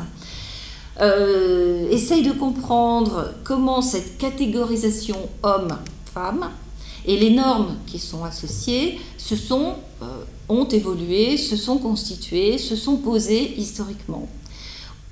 Euh, 1.01 1.89
essaye 1.89 2.23
de 2.23 2.31
comprendre 2.31 3.33
comment 3.43 3.81
cette 3.81 4.17
catégorisation 4.17 5.17
homme-femme 5.43 6.49
et 7.05 7.17
les 7.17 7.31
normes 7.31 7.75
qui 7.85 7.99
sont 7.99 8.23
associées 8.23 8.99
se 9.17 9.35
sont 9.35 9.75
ont 10.49 10.67
évolué, 10.67 11.37
se 11.37 11.55
sont 11.55 11.77
constitués, 11.77 12.57
se 12.57 12.75
sont 12.75 12.97
posés 12.97 13.53
historiquement 13.57 14.27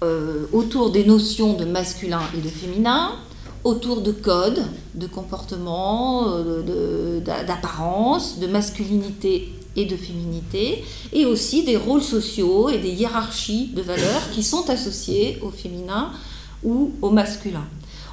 euh, 0.04 0.48
autour 0.52 0.90
des 0.90 1.06
notions 1.06 1.54
de 1.54 1.64
masculin 1.64 2.22
et 2.38 2.42
de 2.42 2.50
féminin, 2.50 3.12
autour 3.64 4.02
de 4.02 4.12
codes, 4.12 4.66
de 4.96 5.08
comportement, 5.08 6.26
euh, 6.28 7.22
d'apparence, 7.22 8.40
de 8.40 8.48
masculinité 8.48 9.54
et 9.78 9.86
de 9.86 9.96
féminité, 9.96 10.84
et 11.14 11.26
aussi 11.26 11.64
des 11.64 11.78
rôles 11.78 12.04
sociaux 12.04 12.70
et 12.70 12.80
des 12.80 12.90
hiérarchies 12.90 13.72
de 13.74 13.82
valeurs 13.82 14.30
qui 14.34 14.44
sont 14.44 14.70
associées 14.70 15.40
au 15.42 15.52
féminin 15.52 16.12
ou 16.64 16.92
au 17.02 17.10
masculin. 17.10 17.66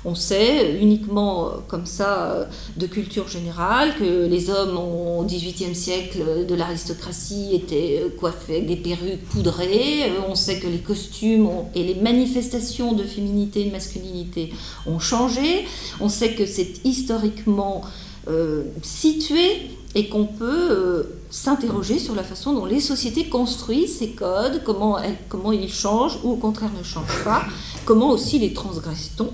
On 0.04 0.14
sait 0.14 0.78
uniquement 0.80 1.46
euh, 1.46 1.50
comme 1.68 1.84
ça 1.84 2.22
euh, 2.22 2.44
de 2.76 2.86
culture 2.86 3.28
générale 3.28 3.94
que 3.98 4.26
les 4.26 4.48
hommes 4.48 4.78
au 4.78 5.24
XVIIIe 5.24 5.74
siècle 5.74 6.46
de 6.48 6.54
l'aristocratie 6.54 7.50
étaient 7.54 8.00
euh, 8.02 8.08
coiffés 8.08 8.56
avec 8.56 8.66
des 8.66 8.76
perruques 8.76 9.24
poudrées. 9.26 10.10
On 10.28 10.34
sait 10.34 10.58
que 10.58 10.66
les 10.66 10.78
costumes 10.78 11.48
et 11.74 11.82
les 11.82 11.96
manifestations 11.96 12.94
de 12.94 13.04
féminité 13.04 13.62
et 13.62 13.64
de 13.66 13.72
masculinité 13.72 14.52
ont 14.86 14.98
changé. 14.98 15.66
On 16.00 16.08
sait 16.08 16.34
que 16.34 16.46
c'est 16.46 16.84
historiquement 16.84 17.82
situé 18.82 19.70
et 19.96 20.08
qu'on 20.08 20.26
peut 20.26 21.08
s'interroger 21.30 21.98
sur 21.98 22.14
la 22.14 22.22
façon 22.22 22.52
dont 22.52 22.64
les 22.64 22.78
sociétés 22.78 23.28
construisent 23.28 23.98
ces 23.98 24.10
codes, 24.10 24.62
comment, 24.64 24.98
comment 25.28 25.50
ils 25.50 25.72
changent 25.72 26.18
ou 26.22 26.32
au 26.32 26.36
contraire 26.36 26.70
ne 26.78 26.84
changent 26.84 27.24
pas, 27.24 27.42
comment 27.86 28.10
aussi 28.10 28.38
les 28.38 28.52
transgresse-t-on 28.52 29.30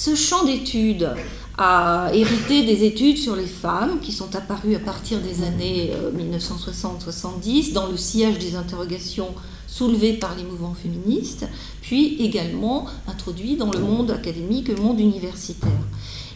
ce 0.00 0.14
champ 0.14 0.44
d'études 0.44 1.10
a 1.56 2.12
hérité 2.14 2.62
des 2.62 2.84
études 2.84 3.18
sur 3.18 3.34
les 3.34 3.48
femmes 3.48 3.98
qui 3.98 4.12
sont 4.12 4.36
apparues 4.36 4.76
à 4.76 4.78
partir 4.78 5.18
des 5.18 5.42
années 5.42 5.90
1960-70 6.16 7.70
euh, 7.70 7.74
dans 7.74 7.88
le 7.88 7.96
sillage 7.96 8.38
des 8.38 8.54
interrogations 8.54 9.34
soulevées 9.66 10.12
par 10.12 10.36
les 10.36 10.44
mouvements 10.44 10.76
féministes, 10.80 11.46
puis 11.82 12.14
également 12.22 12.86
introduit 13.08 13.56
dans 13.56 13.72
le 13.72 13.80
monde 13.80 14.12
académique, 14.12 14.68
le 14.68 14.76
monde 14.76 15.00
universitaire. 15.00 15.68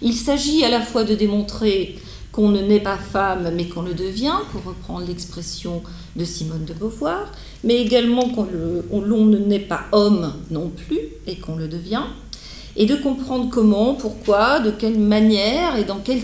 Il 0.03 0.15
s'agit 0.15 0.65
à 0.65 0.69
la 0.69 0.81
fois 0.81 1.05
de 1.05 1.15
démontrer 1.15 2.01
qu'on 2.33 2.49
ne 2.49 2.63
naît 2.63 2.81
pas 2.81 2.99
femme 2.99 3.53
mais 3.55 3.69
qu'on 3.69 3.83
le 3.83 3.95
devient, 3.95 4.39
pour 4.51 4.65
reprendre 4.65 5.07
l'expression 5.07 5.85
de 6.17 6.25
Simone 6.25 6.65
de 6.65 6.75
Beauvoir, 6.75 7.31
mais 7.63 7.77
également 7.77 8.29
qu'on 8.29 8.47
ne 8.47 9.39
naît 9.39 9.61
pas 9.61 9.85
homme 9.93 10.33
non 10.51 10.69
plus 10.69 10.99
et 11.29 11.37
qu'on 11.37 11.55
le 11.55 11.69
devient, 11.69 12.03
et 12.77 12.87
de 12.87 12.97
comprendre 12.97 13.49
comment, 13.51 13.95
pourquoi, 13.95 14.61
de 14.61 14.71
quelle 14.71 14.99
manière 14.99 15.77
et 15.77 15.85
dans 15.85 15.99
quel 15.99 16.23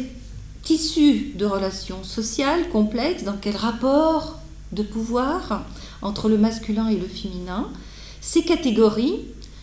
tissu 0.62 1.32
de 1.34 1.46
relations 1.46 2.02
sociales 2.02 2.68
complexes, 2.70 3.24
dans 3.24 3.36
quel 3.40 3.56
rapport 3.56 4.38
de 4.72 4.82
pouvoir 4.82 5.64
entre 6.02 6.28
le 6.28 6.38
masculin 6.38 6.88
et 6.88 6.96
le 6.96 7.06
féminin, 7.06 7.68
ces 8.20 8.42
catégories 8.42 9.20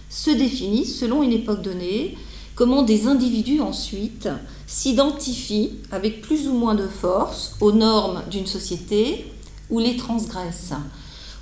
se 0.09 0.31
définissent 0.31 0.97
selon 0.97 1.23
une 1.23 1.33
époque 1.33 1.61
donnée, 1.61 2.17
comment 2.55 2.83
des 2.83 3.07
individus 3.07 3.61
ensuite 3.61 4.29
s'identifient 4.65 5.73
avec 5.91 6.21
plus 6.21 6.47
ou 6.47 6.53
moins 6.53 6.75
de 6.75 6.87
force 6.87 7.55
aux 7.61 7.71
normes 7.71 8.23
d'une 8.31 8.47
société 8.47 9.31
ou 9.69 9.79
les 9.79 9.97
transgressent. 9.97 10.73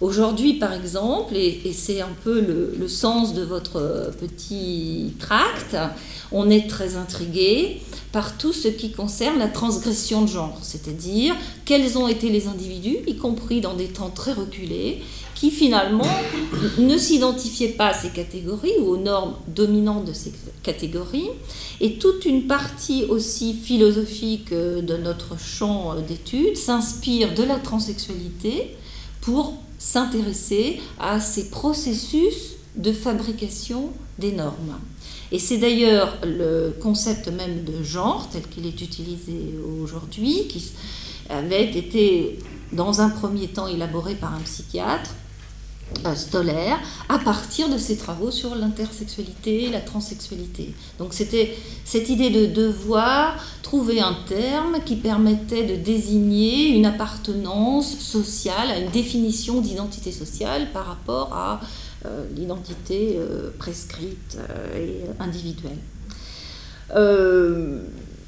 Aujourd'hui, 0.04 0.56
par 0.56 0.74
exemple, 0.74 1.34
et, 1.38 1.72
c'est 1.72 2.02
un 2.02 2.12
peu 2.26 2.42
le, 2.42 2.88
sens 2.90 3.34
de 3.34 3.42
votre 3.42 4.12
petit 4.20 5.14
tract, 5.18 5.78
on 6.34 6.50
est 6.50 6.70
très 6.70 6.98
intrigué 6.98 7.80
par 8.12 8.38
tout 8.38 8.52
ce 8.52 8.68
qui 8.68 8.92
concerne 8.92 9.40
la 9.40 9.48
transgression 9.48 10.24
de 10.24 10.28
genre, 10.28 10.60
c'est-à-dire 10.62 11.38
quels 11.64 11.98
ont 11.98 12.10
été 12.10 12.28
les 12.28 12.48
individus, 12.48 12.98
y 13.08 13.16
compris 13.16 13.62
dans 13.62 13.76
des 13.76 13.88
temps 13.88 14.10
très 14.10 14.34
reculés, 14.34 15.02
qui 15.36 15.52
finalement 15.52 16.12
ne 16.80 16.98
s'identifiaient 16.98 17.70
pas 17.70 17.88
à 17.88 17.94
ces 17.94 18.10
catégories 18.10 18.78
ou 18.82 18.90
aux 18.90 18.98
normes 18.98 19.36
dominantes 19.48 20.04
de 20.04 20.14
ces 20.14 20.34
catégories, 20.64 21.30
et 21.80 21.94
toute 21.94 22.26
une 22.26 22.44
partie 22.44 23.06
aussi 23.06 23.54
philosophique 23.54 24.52
de 24.52 24.98
notre 24.98 25.40
champ 25.40 25.96
d'études 26.06 26.58
s'inspire 26.58 27.34
de 27.34 27.44
la 27.44 27.56
transsexualité 27.56 28.76
pour 29.22 29.54
s'intéresser 29.84 30.80
à 30.98 31.20
ces 31.20 31.50
processus 31.50 32.54
de 32.78 32.94
fabrication 32.94 33.90
des 34.18 34.32
normes. 34.32 34.80
Et 35.32 35.40
c'est 35.40 35.58
d'ailleurs 35.58 36.20
le 36.24 36.74
concept 36.82 37.28
même 37.28 37.66
de 37.66 37.84
genre, 37.84 38.30
tel 38.32 38.44
qu'il 38.44 38.66
est 38.66 38.82
utilisé 38.82 39.54
aujourd'hui, 39.84 40.48
qui 40.48 40.72
avait 41.30 41.70
été 41.70 42.40
dans 42.72 43.02
un 43.02 43.10
premier 43.10 43.48
temps 43.50 43.68
élaboré 43.68 44.16
par 44.16 44.34
un 44.34 44.40
psychiatre, 44.40 45.12
Stoller 46.16 46.76
à 47.10 47.18
partir 47.20 47.70
de 47.70 47.78
ses 47.78 47.98
travaux 47.98 48.32
sur 48.32 48.56
l'intersexualité, 48.56 49.70
la 49.70 49.80
transsexualité. 49.80 50.74
Donc 51.00 51.14
c'était 51.14 51.56
cette 51.86 52.10
idée 52.10 52.30
de 52.30 52.46
devoir 52.46 53.36
trouver 53.62 54.02
un 54.02 54.16
terme 54.28 54.78
qui 54.86 54.96
permettait 54.96 55.64
de 55.64 55.76
désigner 55.76 56.68
une 56.70 56.86
appartenance 56.86 57.98
sociale, 58.00 58.84
une 58.84 58.92
définition 58.92 59.62
d'identité 59.62 60.12
sociale 60.12 60.68
par 60.74 60.86
rapport 60.86 61.34
à 61.34 61.62
euh, 62.06 62.26
l'identité 62.36 63.16
euh, 63.18 63.52
prescrite 63.58 64.38
et 64.76 65.02
individuelle. 65.20 65.78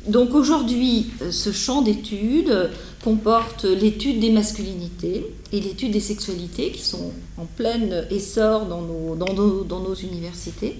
Donc 0.07 0.35
aujourd'hui, 0.35 1.07
ce 1.31 1.51
champ 1.51 1.81
d'études 1.81 2.69
comporte 3.03 3.65
l'étude 3.65 4.19
des 4.19 4.31
masculinités 4.31 5.25
et 5.51 5.59
l'étude 5.59 5.91
des 5.91 5.99
sexualités 5.99 6.71
qui 6.71 6.81
sont 6.81 7.11
en 7.37 7.45
plein 7.45 7.79
essor 8.09 8.65
dans 8.65 8.81
nos, 8.81 9.15
dans 9.15 9.79
nos, 9.79 9.93
universités. 9.93 10.79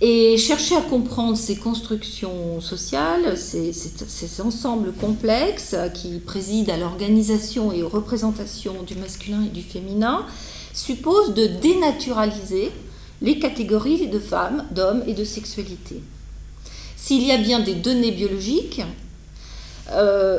Et 0.00 0.36
chercher 0.36 0.76
à 0.76 0.80
comprendre 0.80 1.36
ces 1.36 1.56
constructions 1.56 2.60
sociales, 2.60 3.36
ces, 3.36 3.72
ces, 3.72 4.40
ensembles 4.40 4.92
complexes 4.92 5.76
qui 5.94 6.18
président 6.18 6.72
à 6.72 6.76
l'organisation 6.76 7.72
et 7.72 7.82
aux 7.82 7.88
représentations 7.88 8.82
du 8.84 8.96
masculin 8.96 9.44
et 9.44 9.50
du 9.50 9.62
féminin, 9.62 10.26
suppose 10.72 11.34
de 11.34 11.46
dénaturaliser 11.46 12.70
les 13.20 13.38
catégories 13.38 14.08
de 14.08 14.18
femmes, 14.18 14.64
d'hommes 14.72 15.04
et 15.06 15.14
de 15.14 15.24
sexualité. 15.24 16.00
S'il 17.04 17.26
y 17.26 17.32
a 17.32 17.36
bien 17.36 17.58
des 17.58 17.74
données 17.74 18.12
biologiques 18.12 18.80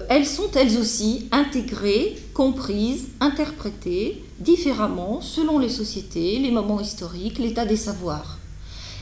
elles 0.10 0.26
sont 0.26 0.50
elles 0.56 0.78
aussi 0.78 1.28
intégrées, 1.32 2.16
comprises, 2.34 3.08
interprétées 3.20 4.24
différemment 4.40 5.20
selon 5.22 5.60
les 5.60 5.70
sociétés, 5.70 6.40
les 6.40 6.52
moments 6.52 6.80
historiques, 6.80 7.38
l'état 7.38 7.66
des 7.66 7.76
savoirs. 7.76 8.40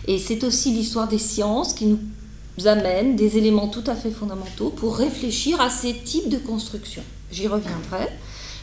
Et 0.08 0.18
c'est 0.18 0.44
aussi 0.44 0.72
l'histoire 0.72 1.08
des 1.08 1.20
sciences 1.20 1.74
qui 1.74 1.86
nous 1.86 2.68
amène 2.68 3.16
des 3.16 3.38
éléments 3.38 3.68
tout 3.68 3.84
à 3.86 3.96
fait 3.96 4.12
fondamentaux 4.12 4.72
pour 4.72 4.98
réfléchir 4.98 5.62
à 5.62 5.70
ces 5.70 5.94
types 5.94 6.30
de 6.30 6.38
constructions. 6.38 7.04
J'y 7.32 7.48
reviendrai. 7.48 8.10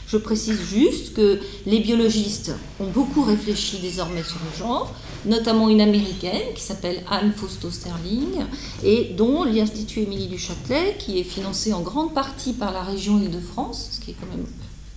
Je 0.07 0.17
précise 0.17 0.59
juste 0.61 1.13
que 1.13 1.39
les 1.65 1.79
biologistes 1.79 2.51
ont 2.79 2.87
beaucoup 2.87 3.23
réfléchi 3.23 3.77
désormais 3.77 4.23
sur 4.23 4.39
le 4.51 4.57
genre, 4.57 4.93
notamment 5.25 5.69
une 5.69 5.81
américaine 5.81 6.53
qui 6.55 6.61
s'appelle 6.61 7.03
Anne 7.09 7.33
Fausto 7.35 7.69
Sterling 7.69 8.45
et 8.83 9.13
dont 9.17 9.43
l'Institut 9.43 10.01
Émilie 10.01 10.27
du 10.27 10.37
Châtelet, 10.37 10.95
qui 10.99 11.19
est 11.19 11.23
financé 11.23 11.73
en 11.73 11.81
grande 11.81 12.13
partie 12.13 12.53
par 12.53 12.71
la 12.71 12.83
région 12.83 13.19
Île-de-France, 13.19 13.89
ce 13.93 13.99
qui 13.99 14.11
est 14.11 14.15
quand 14.19 14.29
même 14.35 14.45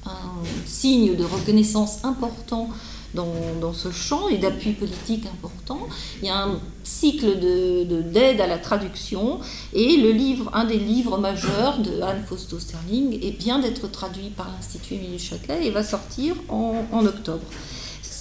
un 0.05 0.67
signe 0.67 1.15
de 1.15 1.25
reconnaissance 1.25 2.05
important 2.05 2.69
dans, 3.15 3.73
ce 3.73 3.91
champ 3.91 4.29
et 4.29 4.39
d'appui 4.39 4.73
politique 4.73 5.27
important. 5.27 5.87
Il 6.23 6.29
y 6.29 6.31
a 6.31 6.45
un 6.45 6.61
cycle 6.83 7.39
d'aide 7.39 8.37
de, 8.37 8.43
à 8.43 8.47
la 8.47 8.59
traduction 8.59 9.41
et 9.73 9.97
le 9.99 10.13
livre, 10.13 10.51
un 10.55 10.65
des 10.65 10.79
livres 10.79 11.19
majeurs 11.19 11.79
de 11.79 12.01
Anne 12.01 12.25
Fausto 12.27 12.59
Sterling 12.59 13.19
est 13.23 13.39
bien 13.39 13.59
d'être 13.59 13.91
traduit 13.91 14.31
par 14.31 14.51
l'Institut 14.55 14.95
Émilie 14.95 15.19
Châtelet 15.19 15.67
et 15.67 15.71
va 15.71 15.85
sortir 15.85 16.35
en, 16.49 17.05
octobre. 17.05 17.45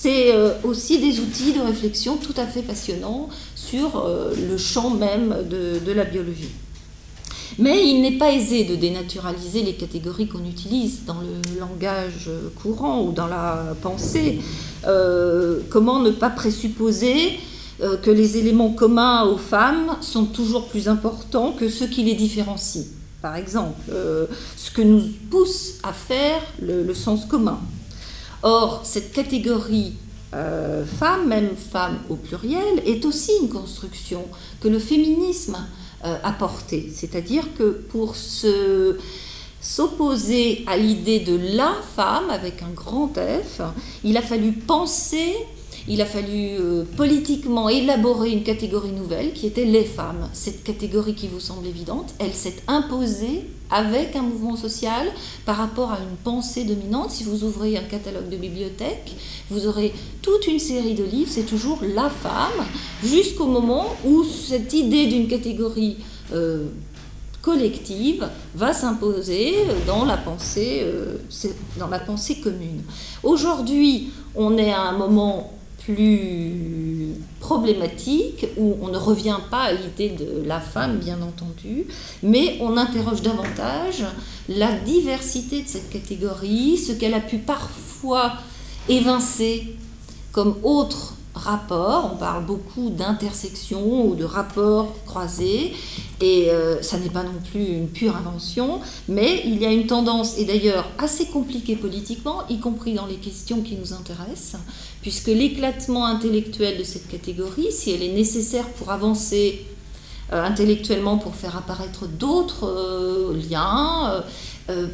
C'est 0.01 0.34
euh, 0.34 0.53
aussi 0.63 0.98
des 0.98 1.20
outils 1.20 1.53
de 1.53 1.62
réflexion 1.62 2.17
tout 2.17 2.34
à 2.36 2.48
fait 2.48 2.63
passionnants 2.63 3.29
sur 3.53 4.00
euh, 4.00 4.34
le 4.50 4.58
champ 4.58 4.89
même 4.89 5.36
de 5.48 5.91
la 5.91 6.05
biologie. 6.05 6.50
Mais 7.60 7.88
il 7.88 8.01
n'est 8.01 8.17
pas 8.17 8.31
aisé 8.31 8.63
de 8.63 8.75
dénaturaliser 8.75 9.62
les 9.62 9.75
catégories 9.75 10.27
qu'on 10.27 10.43
utilise 10.43 11.05
dans 11.05 11.20
le 11.22 11.60
langage 11.60 12.31
courant 12.63 13.03
ou 13.03 13.12
dans 13.12 13.27
la 13.27 13.75
pensée. 13.84 14.39
Euh, 14.88 15.60
comment 15.70 16.00
ne 16.00 16.10
pas 16.10 16.31
présupposer 16.31 17.38
que 18.01 18.10
les 18.10 18.38
éléments 18.38 18.72
communs 18.72 19.25
aux 19.25 19.38
femmes 19.38 19.98
sont 20.01 20.25
toujours 20.25 20.67
plus 20.67 20.88
importants 20.88 21.51
que 21.51 21.70
ceux 21.70 21.88
qui 21.88 22.01
les 22.01 22.15
différencient? 22.15 22.86
Par 23.22 23.36
exemple, 23.36 23.91
ce 23.91 24.72
que 24.72 24.81
nous 24.81 25.03
pousse 25.29 25.75
à 25.84 25.93
faire 25.93 26.41
le, 26.60 26.91
sens 26.96 27.25
commun. 27.25 27.60
Or, 28.43 28.81
cette 28.83 29.12
catégorie 29.12 29.93
femme, 30.31 31.27
même 31.27 31.55
femme 31.57 32.00
au 32.10 32.15
pluriel, 32.15 32.81
est 32.86 33.05
aussi 33.05 33.31
une 33.41 33.50
construction 33.50 34.24
que 34.62 34.69
le 34.69 34.79
féminisme 34.79 35.57
euh, 36.03 36.17
apporter. 36.24 36.91
C'est-à-dire 36.91 37.43
que 37.55 37.69
pour 37.91 38.15
se 38.15 38.98
s'opposer 39.62 40.63
à 40.65 40.75
l'idée 40.75 41.19
de 41.19 41.38
la 41.55 41.75
femme 41.95 42.31
avec 42.31 42.63
un 42.63 42.71
grand 42.74 43.13
F, 43.13 43.62
il 44.03 44.17
a 44.17 44.24
fallu 44.24 44.51
penser 44.51 45.36
il 45.88 46.01
a 46.01 46.05
fallu 46.05 46.57
euh, 46.60 46.83
politiquement 46.98 47.69
élaborer 47.69 48.31
une 48.31 48.43
catégorie 48.43 48.91
nouvelle 48.91 49.33
qui 49.33 49.45
était 49.45 49.65
les 49.65 49.83
femmes. 49.83 50.29
Cette 50.33 50.63
catégorie 50.63 51.13
qui 51.15 51.27
vous 51.27 51.39
semble 51.39 51.67
évidente, 51.67 52.13
elle 52.19 52.33
s'est 52.33 52.57
imposée 52.67 53.45
avec 53.72 54.16
un 54.16 54.22
mouvement 54.22 54.56
social 54.56 55.08
par 55.46 55.58
rapport 55.58 55.92
à 55.92 56.00
une 56.00 56.18
pensée 56.18 56.66
dominante. 56.66 57.12
Si 57.12 57.24
vous 57.24 57.44
ouvrez 57.44 57.78
un 57.78 57.84
catalogue 57.84 58.30
de 58.30 58.38
bibliothèque, 58.38 59.16
vous 59.50 59.68
aurez 59.68 59.94
toute 60.22 60.48
une 60.48 60.60
série 60.60 60.94
de 60.94 61.04
livres, 61.04 61.32
c'est 61.32 61.46
toujours 61.46 61.80
la 61.82 62.10
femme, 62.10 62.66
jusqu'au 63.04 63.48
moment 63.48 63.88
où 64.06 64.24
cette 64.24 64.74
idée 64.74 65.08
d'une 65.08 65.28
catégorie 65.28 65.98
euh, 66.34 66.66
collective 67.42 68.28
va 68.54 68.74
s'imposer 68.74 69.56
dans 69.88 70.08
euh, 70.08 71.18
dans 71.78 71.88
la 71.88 72.00
pensée 72.00 72.36
commune. 72.36 72.84
Aujourd'hui, 73.24 74.12
on 74.36 74.58
est 74.58 74.72
à 74.72 74.82
un 74.82 74.98
moment 74.98 75.51
plus 75.83 77.15
problématique, 77.39 78.46
où 78.57 78.77
on 78.81 78.89
ne 78.89 78.98
revient 78.98 79.39
pas 79.50 79.63
à 79.63 79.74
l'idée 79.74 80.09
de 80.09 80.44
la 80.46 80.59
femme, 80.59 80.98
bien 80.98 81.22
entendu, 81.22 81.85
mais 82.24 82.57
on 82.61 82.77
interroge 82.77 83.22
davantage 83.22 84.03
la 84.48 84.72
diversité 84.74 85.61
de 85.63 85.67
cette 85.67 85.89
catégorie, 85.89 86.77
ce 86.77 86.91
qu'elle 86.91 87.13
a 87.13 87.20
pu 87.20 87.37
parfois 87.37 88.33
évincer 88.89 89.75
comme 90.31 90.55
autre 90.63 91.15
rapport. 91.33 92.11
On 92.13 92.17
parle 92.17 92.46
beaucoup 92.46 92.89
d'intersection 92.89 94.05
ou 94.05 94.15
de 94.15 94.24
rapports 94.24 94.94
croisés, 95.05 95.74
et 96.20 96.51
euh, 96.51 96.81
ça 96.81 97.00
n'est 97.00 97.09
pas 97.09 97.24
non 97.24 97.39
plus 97.51 97.65
une 97.65 97.87
pure 97.87 98.15
invention, 98.15 98.81
mais 99.07 99.41
il 99.46 99.59
y 99.59 99.65
a 99.65 99.72
une 99.72 99.87
tendance, 99.87 100.37
et 100.37 100.46
d'ailleurs 100.46 100.87
assez 100.98 101.25
compliquée 101.25 101.75
politiquement, 101.75 102.44
y 102.50 102.59
compris 102.59 102.94
dans 102.94 103.05
les 103.05 103.15
questions 103.15 103.61
qui 103.61 103.75
nous 103.75 103.94
intéressent, 103.94 104.61
puisque 105.01 105.27
l'éclatement 105.27 106.05
intellectuel 106.05 106.77
de 106.77 106.83
cette 106.83 107.07
catégorie, 107.07 107.72
si 107.72 107.92
elle 107.92 108.03
est 108.03 108.14
nécessaire 108.14 108.68
pour 108.70 108.92
avancer 108.92 109.66
euh, 110.31 110.44
intellectuellement, 110.44 111.18
pour 111.18 111.35
faire 111.35 111.57
apparaître 111.57 112.07
d'autres 112.07 112.66
euh, 112.66 113.42
liens, 113.50 114.24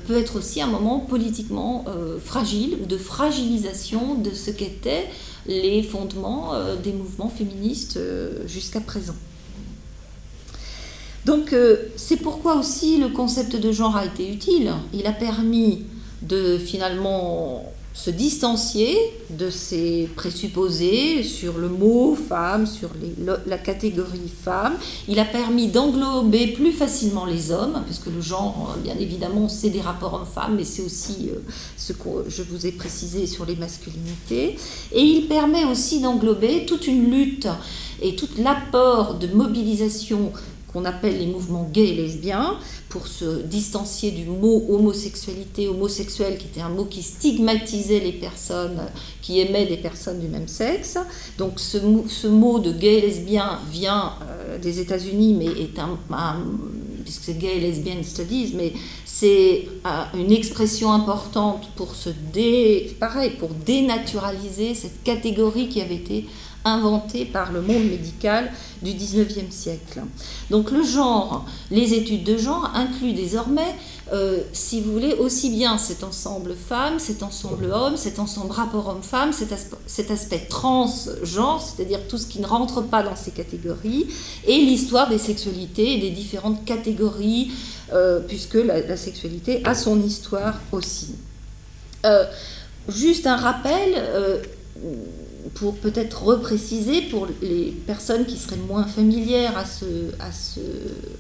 peut 0.07 0.17
être 0.17 0.37
aussi 0.37 0.59
un 0.59 0.65
moment 0.65 0.99
politiquement 0.99 1.85
fragile 2.25 2.79
ou 2.81 2.87
de 2.87 2.97
fragilisation 2.97 4.15
de 4.15 4.31
ce 4.31 4.49
qu'étaient 4.49 5.07
les 5.45 5.83
fondements 5.83 6.53
des 6.83 6.93
mouvements 6.93 7.29
féministes 7.29 7.99
jusqu'à 8.47 8.79
présent. 8.79 9.13
Donc 11.27 11.51
euh, 11.51 11.89
c'est 11.97 12.15
pourquoi 12.15 12.55
aussi 12.55 12.97
le 12.97 13.09
concept 13.09 13.57
de 13.57 13.73
genre 13.73 13.97
a 13.97 14.05
été 14.05 14.31
utile. 14.31 14.71
Il 14.93 15.05
a 15.07 15.11
permis 15.11 15.83
de 16.21 16.57
finalement 16.57 17.65
se 17.97 18.11
distancier 18.11 18.95
de 19.31 19.49
ces 19.49 20.07
présupposés 20.15 21.23
sur 21.23 21.57
le 21.57 21.67
mot 21.67 22.15
femme, 22.15 22.67
sur 22.67 22.89
la 23.47 23.57
catégorie 23.57 24.31
femme. 24.43 24.75
Il 25.07 25.19
a 25.19 25.25
permis 25.25 25.67
d'englober 25.67 26.47
plus 26.47 26.71
facilement 26.71 27.25
les 27.25 27.49
hommes, 27.49 27.81
parce 27.87 27.97
que 27.97 28.11
le 28.11 28.21
genre, 28.21 28.75
bien 28.83 28.93
évidemment, 28.99 29.49
c'est 29.49 29.71
des 29.71 29.81
rapports 29.81 30.13
hommes-femmes, 30.13 30.55
mais 30.57 30.63
c'est 30.63 30.83
aussi 30.83 31.31
euh, 31.31 31.39
ce 31.75 31.91
que 31.91 32.29
je 32.29 32.43
vous 32.43 32.67
ai 32.67 32.71
précisé 32.71 33.25
sur 33.25 33.47
les 33.47 33.55
masculinités. 33.55 34.57
Et 34.91 35.01
il 35.01 35.27
permet 35.27 35.65
aussi 35.65 35.99
d'englober 35.99 36.67
toute 36.67 36.85
une 36.85 37.09
lutte 37.09 37.47
et 37.99 38.15
tout 38.15 38.29
l'apport 38.37 39.15
de 39.15 39.25
mobilisation 39.25 40.31
qu'on 40.71 40.85
appelle 40.85 41.17
les 41.17 41.27
mouvements 41.27 41.69
gays 41.71 41.89
et 41.89 41.95
lesbiens, 41.95 42.57
pour 42.89 43.07
se 43.07 43.41
distancier 43.43 44.11
du 44.11 44.25
mot 44.25 44.65
homosexualité, 44.69 45.67
homosexuel, 45.67 46.37
qui 46.37 46.45
était 46.45 46.61
un 46.61 46.69
mot 46.69 46.85
qui 46.85 47.01
stigmatisait 47.01 47.99
les 47.99 48.13
personnes 48.13 48.81
qui 49.21 49.39
aimaient 49.39 49.65
des 49.65 49.77
personnes 49.77 50.19
du 50.19 50.27
même 50.27 50.47
sexe. 50.47 50.97
Donc 51.37 51.59
ce, 51.59 51.77
ce 52.07 52.27
mot 52.27 52.59
de 52.59 52.71
gay 52.71 52.99
et 52.99 53.01
lesbien 53.01 53.59
vient 53.71 54.13
euh, 54.23 54.57
des 54.57 54.79
États-Unis, 54.79 55.35
mais 55.37 55.45
est 55.45 55.79
un, 55.79 55.97
puisque 57.03 57.23
c'est 57.23 57.37
gay 57.37 57.59
lesbian 57.59 58.03
studies, 58.03 58.53
mais 58.55 58.73
c'est 59.05 59.67
euh, 59.85 60.03
une 60.13 60.31
expression 60.31 60.91
importante 60.91 61.69
pour 61.75 61.95
se 61.95 62.09
dé, 62.33 62.95
pareil, 62.99 63.31
pour 63.39 63.49
dénaturaliser 63.49 64.73
cette 64.73 65.03
catégorie 65.03 65.69
qui 65.69 65.81
avait 65.81 65.95
été 65.95 66.25
inventé 66.67 67.25
par 67.25 67.51
le 67.51 67.61
monde 67.61 67.83
médical 67.85 68.51
du 68.81 68.91
19e 68.91 69.49
siècle. 69.51 70.01
Donc 70.49 70.71
le 70.71 70.83
genre, 70.83 71.45
les 71.71 71.93
études 71.93 72.23
de 72.23 72.37
genre 72.37 72.71
incluent 72.75 73.13
désormais, 73.13 73.75
euh, 74.13 74.41
si 74.53 74.81
vous 74.81 74.91
voulez, 74.91 75.13
aussi 75.13 75.49
bien 75.49 75.77
cet 75.77 76.03
ensemble 76.03 76.53
femme, 76.55 76.99
cet 76.99 77.23
ensemble 77.23 77.65
homme, 77.65 77.97
cet 77.97 78.19
ensemble 78.19 78.51
rapport 78.51 78.87
homme-femme, 78.87 79.31
cet, 79.33 80.11
aspect 80.11 80.45
transgenre, 80.49 81.61
c'est-à-dire 81.61 82.07
tout 82.07 82.17
ce 82.17 82.27
qui 82.27 82.39
ne 82.39 82.45
rentre 82.45 82.81
pas 82.81 83.03
dans 83.03 83.15
ces 83.15 83.31
catégories, 83.31 84.07
et 84.45 84.57
l'histoire 84.57 85.09
des 85.09 85.17
sexualités 85.17 85.93
et 85.93 85.97
des 85.99 86.11
différentes 86.11 86.63
catégories, 86.65 87.51
euh, 87.93 88.19
puisque 88.19 88.55
la, 88.55 88.97
sexualité 88.97 89.61
a 89.65 89.73
son 89.75 90.01
histoire 90.01 90.55
aussi. 90.71 91.15
Euh, 92.05 92.25
juste 92.87 93.27
un 93.27 93.35
rappel 93.35 93.95
pour 95.55 95.75
peut-être 95.75 96.23
repréciser 96.23 97.01
pour 97.03 97.27
les 97.41 97.71
personnes 97.85 98.25
qui 98.25 98.37
seraient 98.37 98.57
moins 98.67 98.85
familières 98.85 99.57
à 99.57 99.65
ce, 99.65 99.85
à 100.19 100.31
ce 100.31 100.59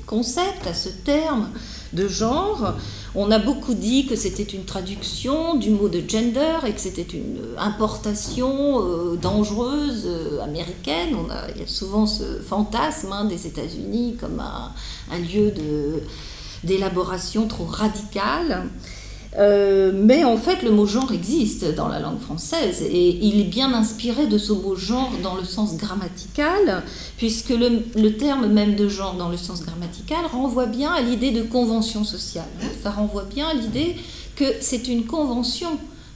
concept, 0.05 0.65
à 0.67 0.73
ce 0.73 0.89
terme 0.89 1.49
de 1.93 2.07
genre, 2.07 2.73
on 3.15 3.31
a 3.31 3.39
beaucoup 3.39 3.73
dit 3.73 4.05
que 4.05 4.15
c'était 4.15 4.43
une 4.43 4.65
traduction 4.65 5.55
du 5.55 5.69
mot 5.69 5.89
de 5.89 6.01
gender 6.07 6.57
et 6.65 6.73
que 6.73 6.79
c'était 6.79 7.01
une 7.01 7.39
importation 7.57 8.81
euh, 8.81 9.15
dangereuse 9.15 10.03
euh, 10.05 10.41
américaine. 10.41 11.15
On 11.15 11.29
a, 11.31 11.49
il 11.55 11.61
y 11.61 11.63
a 11.63 11.67
souvent 11.67 12.05
ce 12.05 12.39
fantasme 12.41 13.11
hein, 13.13 13.25
des 13.25 13.47
États-Unis 13.47 14.17
comme 14.19 14.39
un, 14.39 14.71
un 15.11 15.19
lieu 15.19 15.53
d'élaboration 16.63 17.47
trop 17.47 17.65
radical. 17.65 18.69
Euh, 19.37 19.91
mais 19.93 20.23
en 20.23 20.37
fait, 20.37 20.63
le 20.63 20.71
mot 20.71 20.87
genre 20.87 21.11
existe 21.11 21.75
dans 21.75 21.87
la 21.87 21.99
langue 21.99 22.19
française 22.19 22.81
et 22.81 23.19
il 23.21 23.39
est 23.39 23.45
bien 23.45 23.71
inspiré 23.73 24.25
de 24.25 24.37
ce 24.37 24.51
mot 24.51 24.75
genre 24.75 25.11
dans 25.21 25.35
le 25.35 25.43
sens 25.43 25.77
grammatical, 25.77 26.83
puisque 27.17 27.49
le, 27.49 27.83
le 27.95 28.17
terme 28.17 28.47
même 28.47 28.75
de 28.75 28.87
genre 28.87 29.13
dans 29.13 29.29
le 29.29 29.37
sens 29.37 29.63
grammatical 29.63 30.25
renvoie 30.31 30.65
bien 30.65 30.91
à 30.91 31.01
l'idée 31.01 31.31
de 31.31 31.43
convention 31.43 32.03
sociale. 32.03 32.49
Ça 32.81 32.89
renvoie 32.89 33.25
bien 33.25 33.47
à 33.47 33.53
l'idée 33.53 33.95
que 34.35 34.45
c'est 34.59 34.87
une 34.87 35.05
convention 35.05 35.69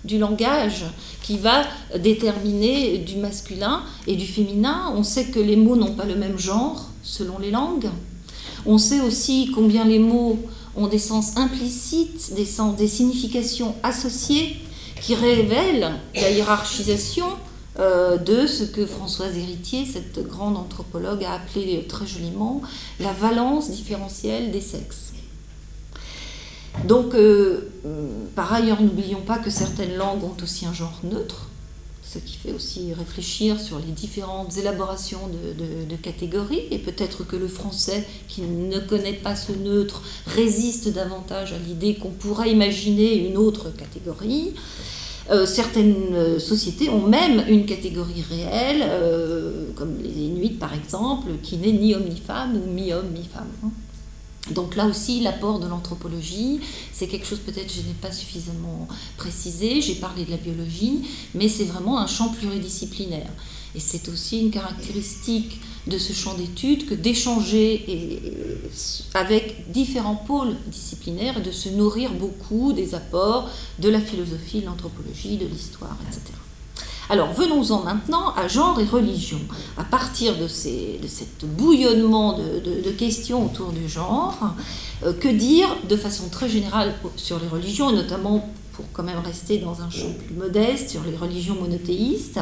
du 0.03 0.17
langage 0.17 0.85
qui 1.21 1.37
va 1.37 1.63
déterminer 1.99 2.97
du 2.99 3.17
masculin 3.17 3.83
et 4.07 4.15
du 4.15 4.25
féminin. 4.25 4.91
On 4.95 5.03
sait 5.03 5.25
que 5.25 5.39
les 5.39 5.55
mots 5.55 5.75
n'ont 5.75 5.93
pas 5.93 6.05
le 6.05 6.15
même 6.15 6.39
genre 6.39 6.89
selon 7.03 7.37
les 7.37 7.51
langues. 7.51 7.89
On 8.65 8.77
sait 8.77 9.01
aussi 9.01 9.51
combien 9.53 9.85
les 9.85 9.99
mots 9.99 10.39
ont 10.75 10.87
des 10.87 10.99
sens 10.99 11.37
implicites, 11.37 12.33
des, 12.33 12.87
significations 12.87 13.75
associées 13.83 14.57
qui 15.01 15.15
révèlent 15.15 15.93
la 16.15 16.29
hiérarchisation 16.31 17.25
euh, 17.79 18.17
de 18.17 18.47
ce 18.47 18.63
que 18.63 18.85
Françoise 18.85 19.37
Héritier, 19.37 19.85
cette 19.85 20.25
grande 20.27 20.57
anthropologue, 20.57 21.23
a 21.23 21.33
appelé 21.33 21.85
très 21.87 22.05
joliment 22.05 22.61
la 22.99 23.13
valence 23.13 23.71
différentielle 23.71 24.51
des 24.51 24.61
sexes. 24.61 25.11
Donc, 26.85 27.13
euh, 27.13 27.69
par 28.35 28.51
ailleurs, 28.53 28.81
n'oublions 28.81 29.21
pas 29.21 29.37
que 29.37 29.49
certaines 29.49 29.95
langues 29.95 30.23
ont 30.23 30.35
aussi 30.41 30.65
un 30.65 30.73
genre 30.73 30.99
neutre, 31.03 31.50
ce 32.03 32.19
qui 32.19 32.35
fait 32.35 32.51
aussi 32.51 32.93
réfléchir 32.93 33.59
sur 33.59 33.79
les 33.79 33.91
différentes 33.91 34.57
élaborations 34.57 35.29
de, 35.29 35.95
catégories, 35.95 36.63
et 36.71 36.79
peut-être 36.79 37.23
que 37.23 37.35
le 37.35 37.47
français, 37.47 38.05
qui 38.27 38.41
ne 38.41 38.79
connaît 38.79 39.13
pas 39.13 39.35
ce 39.35 39.51
neutre, 39.51 40.01
résiste 40.25 40.89
davantage 40.89 41.53
à 41.53 41.57
l'idée 41.57 41.95
qu'on 41.95 42.09
pourrait 42.09 42.51
imaginer 42.51 43.27
une 43.27 43.37
autre 43.37 43.69
catégorie. 43.69 44.53
Euh, 45.29 45.45
certaines 45.45 46.39
sociétés 46.39 46.89
ont 46.89 47.05
même 47.05 47.43
une 47.47 47.65
catégorie 47.65 48.23
réelle, 48.27 48.81
euh, 48.83 49.65
comme 49.75 49.97
les 50.01 50.09
Inuits 50.09 50.57
par 50.59 50.73
exemple, 50.73 51.29
qui 51.43 51.57
n'est 51.57 51.71
ni 51.71 51.93
homme 51.93 52.09
ni 52.09 52.17
femme, 52.17 52.55
ou 52.55 52.69
mi-homme, 52.71 53.11
mi-femme. 53.11 53.47
Hein. 53.63 53.69
Donc 54.49 54.75
là 54.75 54.87
aussi, 54.87 55.19
l'apport 55.19 55.59
de 55.59 55.67
l'anthropologie, 55.67 56.59
c'est 56.91 57.07
quelque 57.07 57.27
chose 57.27 57.39
peut-être 57.39 57.71
je 57.71 57.81
n'ai 57.81 57.93
pas 58.01 58.11
suffisamment 58.11 58.87
précisé, 59.17 59.81
j'ai 59.81 59.95
parlé 59.95 60.25
de 60.25 60.31
la 60.31 60.37
biologie, 60.37 61.03
mais 61.35 61.47
c'est 61.47 61.65
vraiment 61.65 61.99
un 61.99 62.07
champ 62.07 62.29
pluridisciplinaire. 62.29 63.29
Et 63.75 63.79
c'est 63.79 64.09
aussi 64.09 64.41
une 64.41 64.51
caractéristique 64.51 65.61
de 65.87 65.97
ce 65.97 66.11
champ 66.11 66.33
d'études 66.33 66.87
que 66.87 66.93
d'échanger 66.93 67.85
avec 69.13 69.71
différents 69.71 70.15
pôles 70.15 70.55
disciplinaires 70.67 71.37
et 71.37 71.41
de 71.41 71.51
se 71.51 71.69
nourrir 71.69 72.11
beaucoup 72.11 72.73
des 72.73 72.95
apports 72.95 73.49
de 73.79 73.89
la 73.89 74.01
philosophie, 74.01 74.61
de 74.61 74.65
l'anthropologie, 74.65 75.37
de 75.37 75.45
l'histoire, 75.45 75.97
etc. 76.07 76.33
Alors 77.11 77.33
venons-en 77.33 77.83
maintenant 77.83 78.33
à 78.37 78.47
genre 78.47 78.79
et 78.79 78.85
religion. 78.85 79.41
À 79.77 79.83
partir 79.83 80.37
de, 80.37 80.47
ces, 80.47 80.97
de 81.03 81.09
cet 81.09 81.43
bouillonnement 81.43 82.39
de, 82.39 82.91
questions 82.91 83.47
autour 83.47 83.73
du 83.73 83.89
genre, 83.89 84.55
euh, 85.03 85.11
que 85.11 85.27
dire 85.27 85.67
de 85.89 85.97
façon 85.97 86.29
très 86.29 86.47
générale 86.47 86.93
sur 87.17 87.37
les 87.39 87.49
religions, 87.49 87.89
et 87.89 87.95
notamment 87.95 88.49
pour 88.71 88.85
quand 88.93 89.03
même 89.03 89.19
rester 89.19 89.57
dans 89.57 89.81
un 89.81 89.89
champ 89.89 90.07
plus 90.25 90.35
modeste, 90.35 90.89
sur 90.89 91.03
les 91.03 91.17
religions 91.17 91.55
monothéistes 91.55 92.39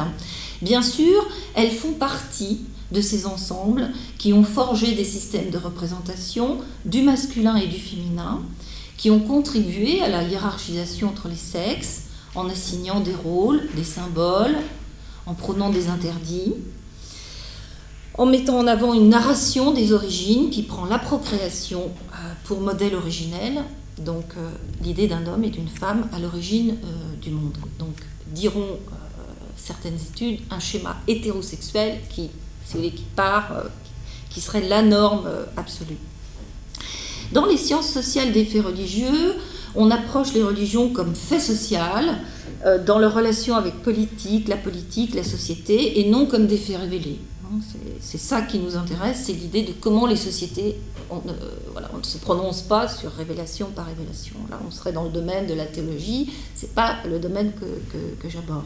Bien 0.62 0.82
sûr, 0.82 1.26
elles 1.56 1.72
font 1.72 1.94
partie 1.94 2.60
de 2.92 3.00
ces 3.00 3.26
ensembles 3.26 3.90
qui 4.18 4.32
ont 4.32 4.44
forgé 4.44 4.92
des 4.92 5.04
systèmes 5.04 5.50
de 5.50 5.58
représentation 5.58 6.58
du 6.84 7.02
masculin 7.02 7.56
et 7.56 7.66
du 7.66 7.80
féminin, 7.80 8.40
qui 8.96 9.10
ont 9.10 9.20
contribué 9.20 10.00
à 10.00 10.08
la 10.08 10.22
hiérarchisation 10.22 11.08
entre 11.08 11.26
les 11.26 11.34
sexes, 11.34 12.09
en 12.34 12.48
assignant 12.48 13.00
des 13.00 13.14
rôles, 13.14 13.62
des 13.74 13.84
symboles, 13.84 14.56
en 15.26 15.34
prenant 15.34 15.70
des 15.70 15.88
interdits, 15.88 16.54
en 18.14 18.26
mettant 18.26 18.58
en 18.58 18.66
avant 18.66 18.94
une 18.94 19.08
narration 19.08 19.72
des 19.72 19.92
origines 19.92 20.50
qui 20.50 20.62
prend 20.62 20.84
l'appropriation 20.84 21.90
euh, 22.12 22.32
pour 22.44 22.60
modèle 22.60 22.94
originel, 22.94 23.64
donc 23.98 24.24
euh, 24.36 24.50
l'idée 24.82 25.06
d'un 25.06 25.26
homme 25.26 25.44
et 25.44 25.50
d'une 25.50 25.68
femme 25.68 26.08
à 26.12 26.18
l'origine 26.18 26.76
euh, 26.84 27.16
du 27.20 27.30
monde. 27.30 27.56
Donc 27.78 27.94
diront 28.28 28.78
certaines 29.56 29.96
études 29.96 30.40
un 30.50 30.60
schéma 30.60 30.96
hétérosexuel 31.08 31.98
qui, 32.08 32.30
qui 32.70 33.04
part, 33.16 33.52
qui 34.30 34.40
serait 34.40 34.66
la 34.68 34.82
norme 34.82 35.28
absolue. 35.56 35.98
Dans 37.32 37.44
les 37.44 37.56
sciences 37.56 37.90
sociales 37.90 38.32
des 38.32 38.44
faits 38.44 38.64
religieux, 38.64 39.34
on 39.74 39.90
approche 39.90 40.32
les 40.34 40.42
religions 40.42 40.90
comme 40.90 41.14
fait 41.14 41.40
social, 41.40 42.18
euh, 42.66 42.82
dans 42.82 42.98
leur 42.98 43.14
relation 43.14 43.56
avec 43.56 43.82
politique, 43.82 44.48
la 44.48 44.56
politique, 44.56 45.14
la 45.14 45.24
société, 45.24 46.00
et 46.00 46.10
non 46.10 46.26
comme 46.26 46.46
des 46.46 46.56
faits 46.56 46.78
révélés. 46.78 47.18
Hein, 47.44 47.58
c'est 48.00 48.18
ça 48.18 48.42
qui 48.42 48.58
nous 48.58 48.76
intéresse, 48.76 49.22
c'est 49.26 49.32
l'idée 49.32 49.62
de 49.62 49.72
comment 49.72 50.06
les 50.06 50.16
sociétés, 50.16 50.76
on, 51.10 51.22
voilà, 51.72 51.90
on, 51.94 51.98
ne 51.98 52.02
se 52.02 52.18
prononce 52.18 52.62
pas 52.62 52.86
sur 52.86 53.10
révélation 53.12 53.68
par 53.74 53.86
révélation. 53.86 54.36
Là, 54.50 54.60
on 54.66 54.70
serait 54.70 54.92
dans 54.92 55.04
le 55.04 55.10
domaine 55.10 55.46
de 55.46 55.54
la 55.54 55.66
théologie, 55.66 56.32
c'est 56.54 56.74
pas 56.74 56.96
le 57.08 57.18
domaine 57.18 57.52
que 58.20 58.28
j'aborde. 58.28 58.64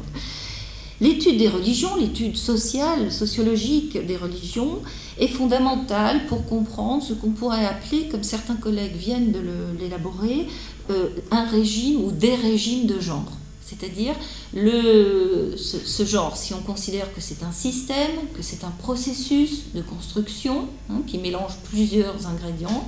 L'étude 1.00 1.38
des 1.38 1.48
religions, 1.48 1.96
l'étude 1.96 2.36
sociale, 2.36 3.10
sociologique 3.10 4.06
des 4.06 4.16
religions, 4.16 4.78
est 5.18 5.26
fondamentale 5.26 6.26
pour 6.26 6.46
comprendre 6.46 7.02
ce 7.02 7.14
qu'on 7.14 7.30
pourrait 7.30 7.66
appeler, 7.66 8.08
comme 8.08 8.22
certains 8.22 8.54
collègues 8.54 8.94
viennent 8.94 9.32
de 9.32 9.40
l'élaborer, 9.78 10.46
euh, 10.90 11.08
un 11.30 11.44
régime 11.46 12.04
ou 12.04 12.10
des 12.10 12.34
régimes 12.34 12.86
de 12.86 13.00
genre. 13.00 13.32
C'est-à-dire 13.64 14.14
ce, 14.54 16.04
genre, 16.04 16.36
si 16.36 16.52
on 16.52 16.60
considère 16.60 17.12
que 17.14 17.20
c'est 17.20 17.42
un 17.42 17.50
système, 17.50 18.10
que 18.36 18.42
c'est 18.42 18.62
un 18.62 18.70
processus 18.70 19.72
de 19.74 19.80
construction 19.80 20.68
hein, 20.90 21.00
qui 21.06 21.18
mélange 21.18 21.56
plusieurs 21.70 22.26
ingrédients, 22.26 22.86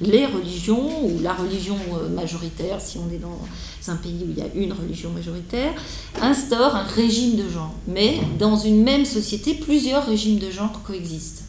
les 0.00 0.26
religions 0.26 1.04
ou 1.04 1.20
la 1.20 1.32
religion 1.32 1.78
euh, 1.94 2.08
majoritaire, 2.10 2.80
si 2.80 2.98
on 2.98 3.12
est 3.12 3.18
dans 3.18 3.40
un 3.88 3.96
pays 3.96 4.22
où 4.26 4.30
il 4.30 4.38
y 4.38 4.42
a 4.42 4.46
une 4.54 4.72
religion 4.72 5.10
majoritaire, 5.10 5.72
instaure 6.20 6.76
un 6.76 6.84
régime 6.84 7.36
de 7.36 7.48
genre. 7.48 7.74
Mais 7.88 8.18
dans 8.38 8.56
une 8.56 8.82
même 8.82 9.06
société, 9.06 9.54
plusieurs 9.54 10.06
régimes 10.06 10.38
de 10.38 10.50
genre 10.50 10.82
coexistent 10.82 11.47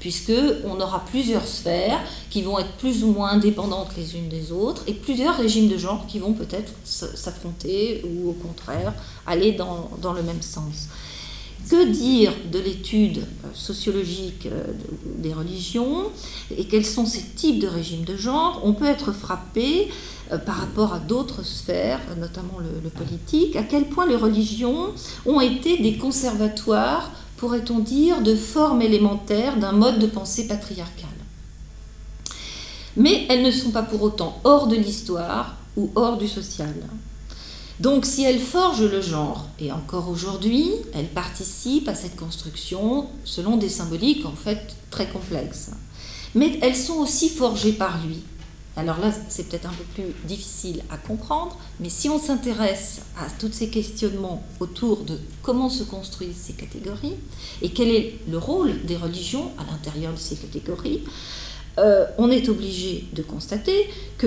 puisqu'on 0.00 0.80
aura 0.80 1.04
plusieurs 1.06 1.46
sphères 1.46 2.00
qui 2.30 2.42
vont 2.42 2.58
être 2.58 2.72
plus 2.72 3.04
ou 3.04 3.12
moins 3.12 3.30
indépendantes 3.30 3.90
les 3.96 4.16
unes 4.16 4.28
des 4.28 4.52
autres, 4.52 4.82
et 4.86 4.92
plusieurs 4.92 5.36
régimes 5.36 5.68
de 5.68 5.78
genre 5.78 6.06
qui 6.06 6.18
vont 6.18 6.32
peut-être 6.32 6.72
s'affronter 6.84 8.02
ou 8.04 8.30
au 8.30 8.32
contraire 8.32 8.94
aller 9.26 9.52
dans, 9.52 9.90
dans, 10.00 10.12
le 10.12 10.22
même 10.22 10.42
sens. 10.42 10.88
Que 11.68 11.84
dire 11.90 12.32
de 12.50 12.58
l'étude 12.58 13.18
euh, 13.18 13.48
sociologique 13.52 14.46
euh, 14.46 14.64
des 15.18 15.34
religions 15.34 16.04
et 16.56 16.64
quels 16.64 16.86
sont 16.86 17.04
ces 17.04 17.22
types 17.22 17.58
de 17.58 17.66
régimes 17.66 18.04
de 18.04 18.16
genre? 18.16 18.62
On 18.64 18.72
peut 18.72 18.86
être 18.86 19.12
frappé 19.12 19.88
euh, 20.32 20.38
par 20.38 20.56
rapport 20.56 20.94
à 20.94 20.98
d'autres 20.98 21.44
sphères, 21.44 22.00
notamment 22.18 22.58
le, 22.58 22.80
le 22.82 22.88
politique, 22.88 23.54
à 23.54 23.64
quel 23.64 23.84
point 23.84 24.06
les 24.06 24.16
religions 24.16 24.94
ont 25.26 25.40
été 25.42 25.76
des 25.76 25.98
conservatoires 25.98 27.10
pourrait-on 27.38 27.78
dire, 27.78 28.20
de 28.20 28.34
forme 28.34 28.82
élémentaire 28.82 29.56
d'un 29.56 29.72
mode 29.72 29.98
de 29.98 30.06
pensée 30.06 30.46
patriarcal. 30.46 31.08
Mais 32.96 33.26
elles 33.30 33.42
ne 33.42 33.50
sont 33.50 33.70
pas 33.70 33.82
pour 33.82 34.02
autant 34.02 34.40
hors 34.44 34.66
de 34.66 34.76
l'histoire 34.76 35.56
ou 35.76 35.90
hors 35.94 36.18
du 36.18 36.28
social. 36.28 36.74
Donc 37.80 38.04
si 38.04 38.24
elles 38.24 38.40
forgent 38.40 38.90
le 38.90 39.00
genre, 39.00 39.46
et 39.60 39.70
encore 39.70 40.08
aujourd'hui, 40.08 40.68
elles 40.94 41.08
participent 41.08 41.88
à 41.88 41.94
cette 41.94 42.16
construction 42.16 43.06
selon 43.24 43.56
des 43.56 43.68
symboliques 43.68 44.26
en 44.26 44.34
fait 44.34 44.74
très 44.90 45.06
complexes. 45.06 45.70
Mais 46.34 46.58
elles 46.60 46.76
sont 46.76 46.96
aussi 46.96 47.28
forgées 47.28 47.72
par 47.72 48.04
lui, 48.04 48.24
alors 48.78 49.00
là, 49.00 49.10
c'est 49.28 49.48
peut-être 49.48 49.66
un 49.66 49.72
peu 49.72 49.84
plus 49.94 50.14
difficile 50.24 50.82
à 50.88 50.96
comprendre, 50.96 51.58
mais 51.80 51.88
si 51.88 52.08
on 52.08 52.18
s'intéresse 52.20 53.00
à 53.18 53.26
tous 53.40 53.50
ces 53.52 53.70
questionnements 53.70 54.44
autour 54.60 54.98
de 55.02 55.18
comment 55.42 55.68
se 55.68 55.82
construisent 55.82 56.36
ces 56.36 56.52
catégories 56.52 57.16
et 57.60 57.70
quel 57.70 57.88
est 57.88 58.14
le 58.30 58.38
rôle 58.38 58.84
des 58.84 58.96
religions 58.96 59.50
à 59.58 59.68
l'intérieur 59.68 60.12
de 60.12 60.18
ces 60.18 60.36
catégories, 60.36 61.02
euh, 61.78 62.06
on 62.18 62.30
est 62.30 62.48
obligé 62.48 63.04
de 63.14 63.22
constater 63.22 63.88
que 64.16 64.26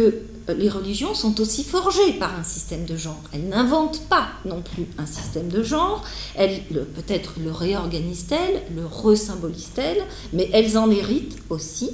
euh, 0.50 0.54
les 0.54 0.70
religions 0.70 1.14
sont 1.14 1.40
aussi 1.40 1.64
forgées 1.64 2.14
par 2.14 2.38
un 2.38 2.44
système 2.44 2.86
de 2.86 2.98
genre. 2.98 3.22
Elles 3.34 3.48
n'inventent 3.48 4.02
pas 4.10 4.30
non 4.44 4.62
plus 4.62 4.86
un 4.98 5.06
système 5.06 5.48
de 5.48 5.64
genre, 5.64 6.04
elles 6.36 6.62
peut-être 6.96 7.36
le 7.44 7.52
réorganisent-elles, 7.52 8.64
le 8.76 8.86
resymbolisent-elles, 8.86 10.04
mais 10.34 10.50
elles 10.52 10.78
en 10.78 10.92
héritent 10.92 11.38
aussi 11.50 11.92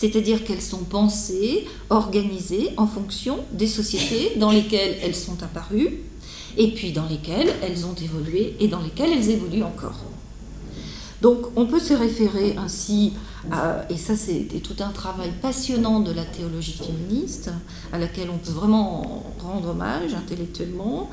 c'est-à-dire 0.00 0.44
qu'elles 0.44 0.62
sont 0.62 0.84
pensées, 0.84 1.66
organisées 1.90 2.70
en 2.78 2.86
fonction 2.86 3.36
des 3.52 3.66
sociétés 3.66 4.32
dans 4.36 4.50
lesquelles 4.50 4.96
elles 5.02 5.14
sont 5.14 5.42
apparues, 5.42 6.00
et 6.56 6.72
puis 6.72 6.92
dans 6.92 7.04
lesquelles 7.04 7.52
elles 7.62 7.84
ont 7.84 7.94
évolué 8.02 8.56
et 8.60 8.68
dans 8.68 8.80
lesquelles 8.80 9.10
elles 9.12 9.28
évoluent 9.28 9.62
encore. 9.62 10.00
Donc 11.20 11.48
on 11.54 11.66
peut 11.66 11.80
se 11.80 11.92
référer 11.92 12.54
ainsi 12.56 13.12
et 13.88 13.96
ça, 13.96 14.16
c'était 14.16 14.60
tout 14.60 14.76
un 14.80 14.90
travail 14.90 15.30
passionnant 15.40 16.00
de 16.00 16.12
la 16.12 16.24
théologie 16.24 16.78
féministe, 16.78 17.50
à 17.92 17.98
laquelle 17.98 18.28
on 18.30 18.38
peut 18.38 18.52
vraiment 18.52 19.24
rendre 19.38 19.70
hommage 19.70 20.14
intellectuellement. 20.14 21.08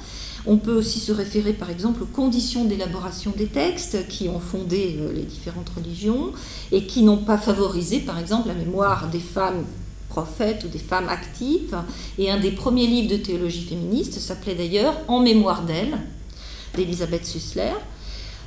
On 0.46 0.58
peut 0.58 0.74
aussi 0.74 1.00
se 1.00 1.12
référer, 1.12 1.52
par 1.52 1.70
exemple, 1.70 2.04
aux 2.04 2.08
conditions 2.08 2.64
d'élaboration 2.64 3.34
des 3.36 3.48
textes 3.48 4.08
qui 4.08 4.30
ont 4.30 4.40
fondé 4.40 4.98
euh, 4.98 5.12
les 5.12 5.24
différentes 5.24 5.70
religions 5.70 6.32
et 6.72 6.86
qui 6.86 7.04
n'ont 7.04 7.18
pas 7.18 7.38
favorisé, 7.38 8.00
par 8.00 8.18
exemple, 8.18 8.48
la 8.48 8.54
mémoire 8.54 9.10
des 9.10 9.20
femmes 9.20 9.66
prophètes 10.08 10.64
ou 10.64 10.70
des 10.70 10.80
femmes 10.80 11.10
actives. 11.10 11.78
Et 12.18 12.32
un 12.32 12.40
des 12.40 12.52
premiers 12.52 12.88
livres 12.88 13.10
de 13.10 13.18
théologie 13.18 13.64
féministe 13.64 14.20
s'appelait 14.20 14.56
d'ailleurs 14.56 14.96
En 15.10 15.20
mémoire 15.20 15.64
d'elle, 15.64 15.98
d'Elisabeth 16.76 17.26
Sussler. 17.26 17.74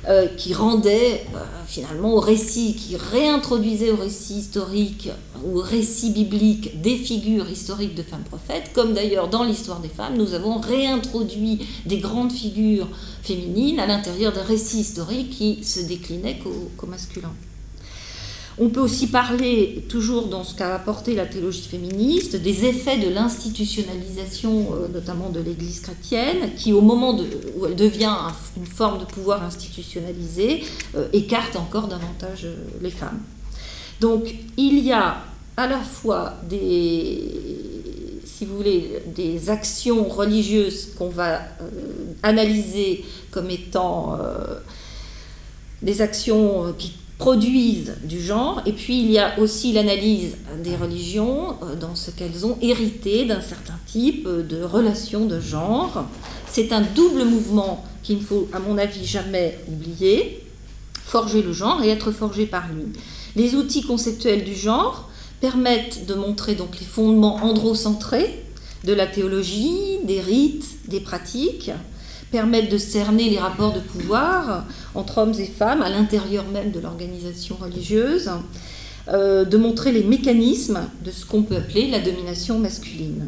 Euh, 0.09 0.25
qui 0.35 0.55
rendait 0.55 1.27
euh, 1.35 1.39
finalement 1.67 2.15
au 2.15 2.19
récit, 2.19 2.75
qui 2.75 2.97
réintroduisait 2.97 3.91
au 3.91 3.97
récit 3.97 4.39
historique 4.39 5.09
ou 5.45 5.59
au 5.59 5.61
récit 5.61 6.09
biblique 6.09 6.81
des 6.81 6.97
figures 6.97 7.47
historiques 7.47 7.93
de 7.93 8.01
femmes 8.01 8.23
prophètes, 8.23 8.71
comme 8.73 8.93
d'ailleurs 8.93 9.27
dans 9.27 9.43
l'histoire 9.43 9.79
des 9.79 9.89
femmes, 9.89 10.17
nous 10.17 10.33
avons 10.33 10.59
réintroduit 10.59 11.67
des 11.85 11.99
grandes 11.99 12.31
figures 12.31 12.87
féminines 13.21 13.79
à 13.79 13.85
l'intérieur 13.85 14.33
d'un 14.33 14.41
récit 14.41 14.79
historique 14.79 15.29
qui 15.29 15.63
se 15.63 15.81
déclinait 15.81 16.39
qu'au 16.39 16.87
masculin. 16.87 17.31
On 18.63 18.69
peut 18.69 18.79
aussi 18.79 19.07
parler, 19.07 19.83
toujours 19.89 20.27
dans 20.27 20.43
ce 20.43 20.53
qu'a 20.53 20.75
apporté 20.75 21.15
la 21.15 21.25
théologie 21.25 21.63
féministe, 21.63 22.35
des 22.35 22.65
effets 22.65 22.99
de 22.99 23.09
l'institutionnalisation, 23.09 24.75
euh, 24.75 24.87
notamment 24.87 25.31
de 25.31 25.39
l'Église 25.39 25.79
chrétienne, 25.79 26.51
qui 26.55 26.71
au 26.71 26.81
moment 26.81 27.19
où 27.57 27.65
elle 27.65 27.75
devient 27.75 28.15
une 28.55 28.67
forme 28.67 28.99
de 28.99 29.05
pouvoir 29.05 29.43
institutionnalisé, 29.43 30.63
euh, 30.95 31.07
écarte 31.11 31.55
encore 31.55 31.87
davantage 31.87 32.45
euh, 32.45 32.55
les 32.83 32.91
femmes. 32.91 33.19
Donc 33.99 34.31
il 34.57 34.77
y 34.77 34.91
a 34.91 35.23
à 35.57 35.65
la 35.65 35.79
fois 35.79 36.35
des, 36.47 37.09
actions 39.47 40.07
religieuses 40.07 40.89
qu'on 40.99 41.09
va 41.09 41.41
analyser 42.21 43.03
comme 43.31 43.49
étant 43.49 44.17
des 45.81 46.01
actions 46.01 46.73
qui 46.77 46.93
produisent 47.21 47.93
du 48.03 48.19
genre, 48.19 48.63
et 48.65 48.71
puis 48.71 48.99
il 48.99 49.11
y 49.11 49.19
a 49.19 49.37
aussi 49.37 49.73
l'analyse 49.73 50.37
des 50.63 50.75
religions 50.75 51.55
euh, 51.61 51.75
dans 51.75 51.93
ce 51.93 52.09
qu'elles 52.09 52.47
ont 52.47 52.57
hérité 52.63 53.25
d'un 53.25 53.41
certain 53.41 53.77
type 53.85 54.25
euh, 54.25 54.41
de 54.41 54.63
relation 54.63 55.27
de 55.27 55.39
genre. 55.39 56.05
C'est 56.47 56.71
un 56.73 56.81
double 56.81 57.25
mouvement 57.25 57.85
qu'il 58.01 58.17
ne 58.17 58.23
faut, 58.23 58.49
à 58.53 58.57
mon 58.57 58.75
avis, 58.79 59.05
jamais 59.05 59.59
oublier, 59.71 60.43
forger 61.05 61.43
le 61.43 61.53
genre 61.53 61.83
et 61.83 61.89
être 61.89 62.11
forgé 62.11 62.47
par 62.47 62.63
lui. 62.69 62.85
Les 63.35 63.53
outils 63.53 63.83
conceptuels 63.83 64.43
du 64.43 64.55
genre 64.55 65.07
permettent 65.41 66.07
de 66.07 66.15
montrer 66.15 66.55
donc 66.55 66.79
les 66.79 66.87
fondements 66.87 67.35
androcentrés 67.35 68.43
de 68.83 68.93
la 68.93 69.05
théologie, 69.05 69.99
des 70.05 70.21
rites, 70.21 70.65
des 70.87 71.01
pratiques, 71.01 71.69
permettent 72.31 72.71
de 72.71 72.77
cerner 72.77 73.29
les 73.29 73.39
rapports 73.39 73.73
de 73.73 73.79
pouvoir 73.79 74.65
entre 74.95 75.19
hommes 75.19 75.33
et 75.37 75.45
femmes 75.45 75.81
à 75.81 75.89
l'intérieur 75.89 76.45
même 76.47 76.71
de 76.71 76.79
l'organisation 76.79 77.57
religieuse, 77.59 78.29
euh, 79.09 79.45
de 79.45 79.57
montrer 79.57 79.91
les 79.91 80.03
mécanismes 80.03 80.87
de 81.03 81.11
ce 81.11 81.25
qu'on 81.25 81.43
peut 81.43 81.57
appeler 81.57 81.89
la 81.89 81.99
domination 81.99 82.59
masculine. 82.59 83.27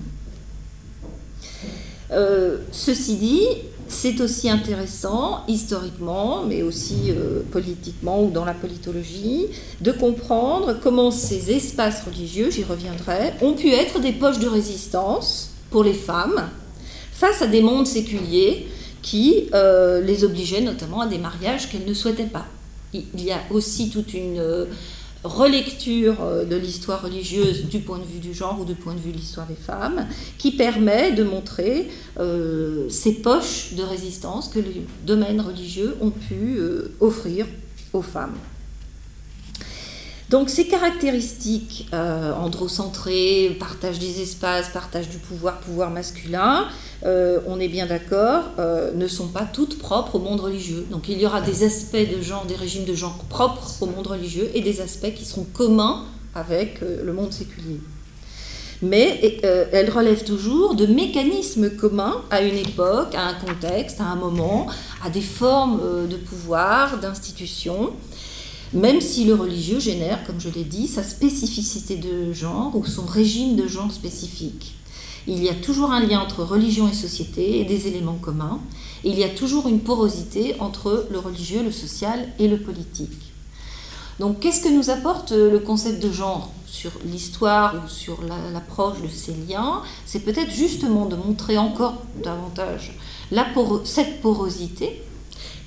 Euh, 2.12 2.60
ceci 2.72 3.16
dit, 3.16 3.48
c'est 3.88 4.22
aussi 4.22 4.50
intéressant, 4.50 5.44
historiquement, 5.48 6.44
mais 6.46 6.62
aussi 6.62 7.10
euh, 7.10 7.42
politiquement 7.52 8.24
ou 8.24 8.30
dans 8.30 8.46
la 8.46 8.54
politologie, 8.54 9.48
de 9.82 9.92
comprendre 9.92 10.78
comment 10.82 11.12
ces 11.12 11.52
espaces 11.52 12.04
religieux, 12.04 12.50
j'y 12.52 12.63
reviendrai, 12.63 13.34
ont 13.42 13.54
pu 13.54 13.70
être 13.70 14.00
des 14.00 14.13
poches 14.13 14.39
de 14.39 14.48
résistance 14.48 15.50
pour 15.70 15.84
les 15.84 15.94
femmes 15.94 16.50
face 17.12 17.42
à 17.42 17.48
des 17.48 17.62
mondes 17.62 17.88
séculiers 17.88 18.68
qui 19.04 19.50
euh, 19.54 20.02
les 20.02 20.24
obligeait 20.24 20.62
notamment 20.62 21.02
à 21.02 21.08
des 21.08 21.20
mariages 21.20 21.70
qu'elles 21.70 21.86
ne 21.86 21.94
souhaitaient 21.94 22.24
pas. 22.24 22.48
Il 22.94 23.24
y 23.24 23.32
a 23.32 23.39
aussi 23.52 23.89
toute 23.89 24.13
une 24.13 24.39
euh, 24.39 24.66
relecture 25.24 26.16
euh, 26.22 26.46
de 26.46 26.56
l'histoire 26.56 27.04
religieuse 27.04 27.66
du 27.66 27.80
point 27.80 28.00
de 28.00 28.06
vue 28.06 28.20
du 28.20 28.34
genre 28.34 28.60
ou 28.60 28.66
du 28.66 28.76
point 28.76 28.94
de 28.94 29.00
vue 29.00 29.12
de 29.12 29.18
l'histoire 29.18 29.46
des 29.46 29.56
femmes, 29.56 30.08
qui 30.38 30.52
permet 30.52 31.12
de 31.12 31.24
montrer 31.24 31.89
ces 32.89 33.13
poches 33.16 33.74
de 33.74 33.84
résistance 33.84 34.48
que 34.48 34.60
les 34.60 34.86
domaines 35.06 35.42
religieux 35.42 35.96
ont 36.02 36.12
pu 36.12 36.60
offrir 37.00 37.46
aux 37.92 38.02
femmes. 38.02 38.36
Donc 40.34 40.50
ces 40.50 40.65
caractéristiques 40.65 41.88
androcentrées, 41.93 43.56
partage 43.60 44.00
des 44.00 44.19
espaces, 44.19 44.69
partage 44.69 45.08
du 45.08 45.19
pouvoir, 45.19 45.60
pouvoir 45.60 45.91
masculin, 45.91 46.69
euh, 47.06 47.39
on 47.46 47.60
est 47.60 47.67
bien 47.67 47.86
d'accord, 47.86 48.46
euh, 48.58 48.91
ne 48.96 49.08
sont 49.08 49.28
pas 49.28 49.46
toutes 49.46 49.78
propres 49.78 50.15
au 50.15 50.19
monde 50.19 50.39
religieux. 50.39 50.88
Donc 50.89 51.08
il 51.08 51.22
y 51.22 51.28
aura 51.28 51.39
des 51.39 51.63
aspects 51.63 51.96
de 51.96 52.19
genre, 52.19 52.46
des 52.48 52.56
régimes 52.56 52.86
de 52.86 52.96
genre 52.96 53.15
propres 53.30 53.76
au 53.82 53.86
monde 53.86 54.08
religieux 54.08 54.50
et 54.56 54.62
des 54.62 54.82
aspects 54.82 55.13
qui 55.13 55.24
seront 55.24 55.46
communs 55.54 56.06
avec 56.34 56.82
euh, 56.82 57.04
le 57.04 57.13
monde 57.13 57.32
séculier. 57.32 57.80
Mais 58.82 59.39
elles 59.72 59.89
relèvent 59.89 60.26
toujours 60.26 60.76
de 60.76 60.86
mécanismes 60.86 61.69
communs 61.69 62.22
à 62.32 62.41
une 62.41 62.58
époque, 62.58 63.15
à 63.15 63.28
un 63.28 63.34
contexte, 63.34 64.02
à 64.02 64.06
un 64.06 64.15
moment, 64.15 64.67
à 65.06 65.10
des 65.10 65.22
formes 65.22 65.80
de 66.10 66.17
pouvoir, 66.17 66.98
d'institutions, 66.98 67.93
même 68.73 69.01
si 69.01 69.25
le 69.25 69.36
religieux 69.36 69.79
génère, 69.79 70.23
comme 70.25 70.39
je 70.39 70.49
l'ai 70.49 70.63
dit, 70.63 70.88
sa 70.88 71.03
spécificité 71.03 71.95
de 71.95 72.33
genre 72.33 72.75
ou 72.75 72.86
son 72.86 73.05
régime 73.05 73.55
de 73.55 73.67
genre 73.67 73.91
spécifique. 73.91 74.75
Il 75.27 75.41
y 75.43 75.49
a 75.49 75.53
toujours 75.53 75.91
un 75.91 76.01
lien 76.05 76.19
entre 76.19 76.43
religion 76.43 76.89
et 76.89 76.93
société 76.93 77.59
et 77.59 77.65
des 77.65 77.88
éléments 77.88 78.17
communs. 78.21 78.59
il 79.05 79.17
y 79.17 79.23
a 79.23 79.29
toujours 79.29 79.67
une 79.67 79.79
porosité 79.79 80.55
entre 80.59 81.07
le 81.12 81.19
religieux, 81.19 81.63
le 81.63 81.71
social 81.71 82.27
et 82.39 82.47
le 82.47 82.57
politique. 82.57 83.33
Donc 84.19 84.39
qu'est-ce 84.39 84.62
que 84.62 84.69
nous 84.69 84.89
apporte 84.89 85.31
euh, 85.31 85.51
le 85.51 85.59
concept 85.59 86.01
de 86.01 86.12
genre 86.12 86.51
sur 86.65 86.91
l'histoire 87.05 87.75
ou 87.75 87.89
sur 87.89 88.19
l'approche 88.53 89.01
de 89.01 89.07
ces 89.07 89.33
liens? 89.47 89.81
C'est 90.05 90.19
peut-être 90.19 90.51
justement 90.51 91.05
de 91.05 91.15
montrer 91.15 91.57
encore 91.57 91.95
davantage 92.23 92.93
cette 93.86 94.21
porosité 94.21 95.01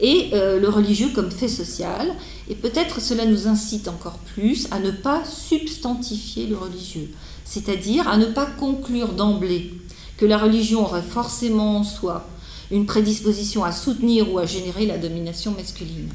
et 0.00 0.30
euh, 0.32 0.60
le 0.60 0.68
religieux 0.68 1.10
comme 1.14 1.30
fait 1.30 1.48
social. 1.48 2.14
Et 2.48 2.54
peut-être 2.54 3.00
cela 3.00 3.26
nous 3.26 3.48
incite 3.48 3.88
encore 3.88 4.18
plus 4.18 4.68
à 4.70 4.78
ne 4.78 4.90
pas 4.90 5.24
substantifier 5.24 6.46
le 6.46 6.56
religieux 6.56 7.10
c'est-à-dire 7.46 8.08
à 8.08 8.18
ne 8.18 8.26
pas 8.26 8.44
conclure 8.44 9.12
d'emblée 9.12 9.72
que 10.18 10.26
la 10.26 10.36
religion 10.36 10.82
aurait 10.84 11.00
forcément 11.00 11.78
en 11.78 11.84
soi 11.84 12.28
une 12.70 12.84
prédisposition 12.84 13.64
à 13.64 13.70
soutenir 13.70 14.32
ou 14.32 14.38
à 14.38 14.46
générer 14.46 14.84
la 14.86 14.98
domination 14.98 15.52
masculine. 15.52 16.10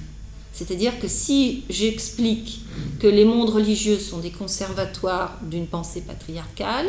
C'est-à-dire 0.51 0.99
que 0.99 1.07
si 1.07 1.63
j'explique 1.69 2.59
que 2.99 3.07
les 3.07 3.23
mondes 3.23 3.49
religieux 3.49 3.97
sont 3.97 4.17
des 4.17 4.31
conservatoires 4.31 5.39
d'une 5.49 5.65
pensée 5.65 6.01
patriarcale, 6.01 6.87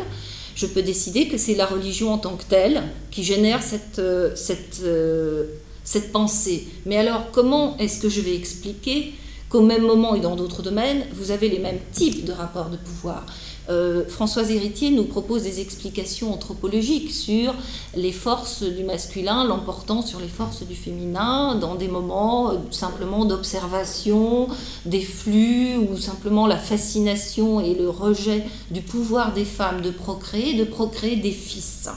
je 0.55 0.65
peux 0.65 0.81
décider 0.83 1.29
que 1.29 1.37
c'est 1.37 1.55
la 1.55 1.65
religion 1.65 2.11
en 2.11 2.17
tant 2.17 2.35
que 2.35 2.43
telle 2.43 2.83
qui 3.09 3.23
génère 3.23 3.63
cette, 3.63 3.99
euh, 3.99 4.35
cette, 4.35 4.81
euh, 4.83 5.45
cette 5.85 6.11
pensée. 6.11 6.67
Mais 6.85 6.97
alors, 6.97 7.31
comment 7.31 7.77
est-ce 7.77 8.01
que 8.01 8.09
je 8.09 8.19
vais 8.19 8.35
expliquer 8.35 9.13
qu'au 9.53 9.61
même 9.61 9.83
moment 9.83 10.15
et 10.15 10.19
dans 10.19 10.35
d'autres 10.35 10.63
domaines, 10.63 11.03
vous 11.13 11.29
avez 11.29 11.47
les 11.47 11.59
mêmes 11.59 11.77
types 11.91 12.25
de 12.25 12.31
rapports 12.31 12.69
de 12.69 12.77
pouvoir 12.77 13.23
euh, 13.69 14.03
Françoise 14.07 14.49
Héritier 14.49 14.89
nous 14.89 15.03
propose 15.03 15.43
des 15.43 15.61
explications 15.61 16.33
anthropologiques 16.33 17.11
sur 17.11 17.53
les 17.95 18.11
forces 18.11 18.63
du 18.63 18.83
masculin 18.83 19.45
l'emportant 19.45 20.01
sur 20.01 20.19
les 20.19 20.27
forces 20.27 20.63
du 20.63 20.75
féminin 20.75 21.55
dans 21.55 21.75
des 21.75 21.87
moments 21.87 22.51
euh, 22.51 22.55
simplement 22.71 23.25
d'observation 23.25 24.47
des 24.85 25.01
flux 25.01 25.77
ou 25.77 25.97
simplement 25.97 26.47
la 26.47 26.57
fascination 26.57 27.61
et 27.61 27.75
le 27.75 27.89
rejet 27.89 28.43
du 28.71 28.81
pouvoir 28.81 29.33
des 29.33 29.45
femmes 29.45 29.81
de 29.81 29.91
procréer, 29.91 30.55
de 30.55 30.65
procréer 30.65 31.15
des 31.15 31.31
fils. 31.31 31.89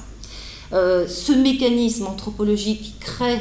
Euh, 0.74 1.08
ce 1.08 1.32
mécanisme 1.32 2.06
anthropologique 2.06 2.96
crée 3.00 3.40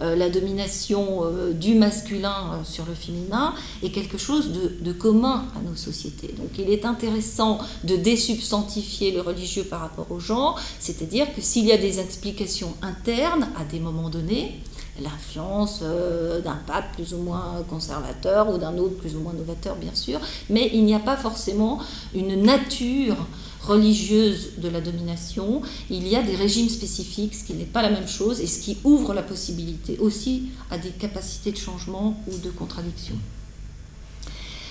la 0.00 0.30
domination 0.30 1.24
euh, 1.24 1.52
du 1.52 1.74
masculin 1.74 2.52
euh, 2.52 2.64
sur 2.64 2.86
le 2.86 2.94
féminin 2.94 3.54
est 3.82 3.90
quelque 3.90 4.18
chose 4.18 4.50
de, 4.50 4.92
commun 4.92 5.44
à 5.56 5.60
nos 5.68 5.76
sociétés. 5.76 6.34
Donc 6.38 6.50
il 6.58 6.70
est 6.70 6.84
intéressant 6.84 7.58
de 7.84 7.96
désubstantifier 7.96 9.12
le 9.12 9.20
religieux 9.20 9.64
par 9.64 9.80
rapport 9.80 10.10
au 10.10 10.18
genre, 10.18 10.58
c'est-à-dire 10.78 11.32
que 11.34 11.40
s'il 11.40 11.66
y 11.66 11.72
a 11.72 11.76
des 11.76 12.00
explications 12.00 12.74
internes 12.82 13.48
à 13.58 13.64
des 13.64 13.78
moments 13.78 14.10
donnés, 14.10 14.60
l'influence 15.02 15.82
d'un 15.82 16.58
pape 16.66 16.92
plus 16.94 17.14
ou 17.14 17.18
moins 17.18 17.64
conservateur 17.70 18.52
ou 18.52 18.58
d'un 18.58 18.76
autre 18.76 18.96
plus 18.96 19.16
ou 19.16 19.20
moins 19.20 19.32
novateur, 19.32 19.76
bien 19.76 19.94
sûr, 19.94 20.20
mais 20.50 20.70
il 20.74 20.84
n'y 20.84 20.94
a 20.94 20.98
pas 20.98 21.16
forcément 21.16 21.78
une 22.14 22.42
nature 22.42 23.16
religieuse 23.62 24.52
de 24.58 24.68
la 24.68 24.80
domination, 24.80 25.62
il 25.90 26.06
y 26.08 26.16
a 26.16 26.22
des 26.22 26.34
régimes 26.34 26.68
spécifiques, 26.68 27.34
ce 27.34 27.44
qui 27.44 27.54
n'est 27.54 27.64
pas 27.64 27.82
la 27.82 27.90
même 27.90 28.08
chose 28.08 28.40
et 28.40 28.46
ce 28.46 28.60
qui 28.60 28.78
ouvre 28.84 29.12
la 29.14 29.22
possibilité 29.22 29.98
aussi 29.98 30.44
à 30.70 30.78
des 30.78 30.90
capacités 30.90 31.52
de 31.52 31.56
changement 31.56 32.22
ou 32.28 32.36
de 32.38 32.50
contradiction. 32.50 33.14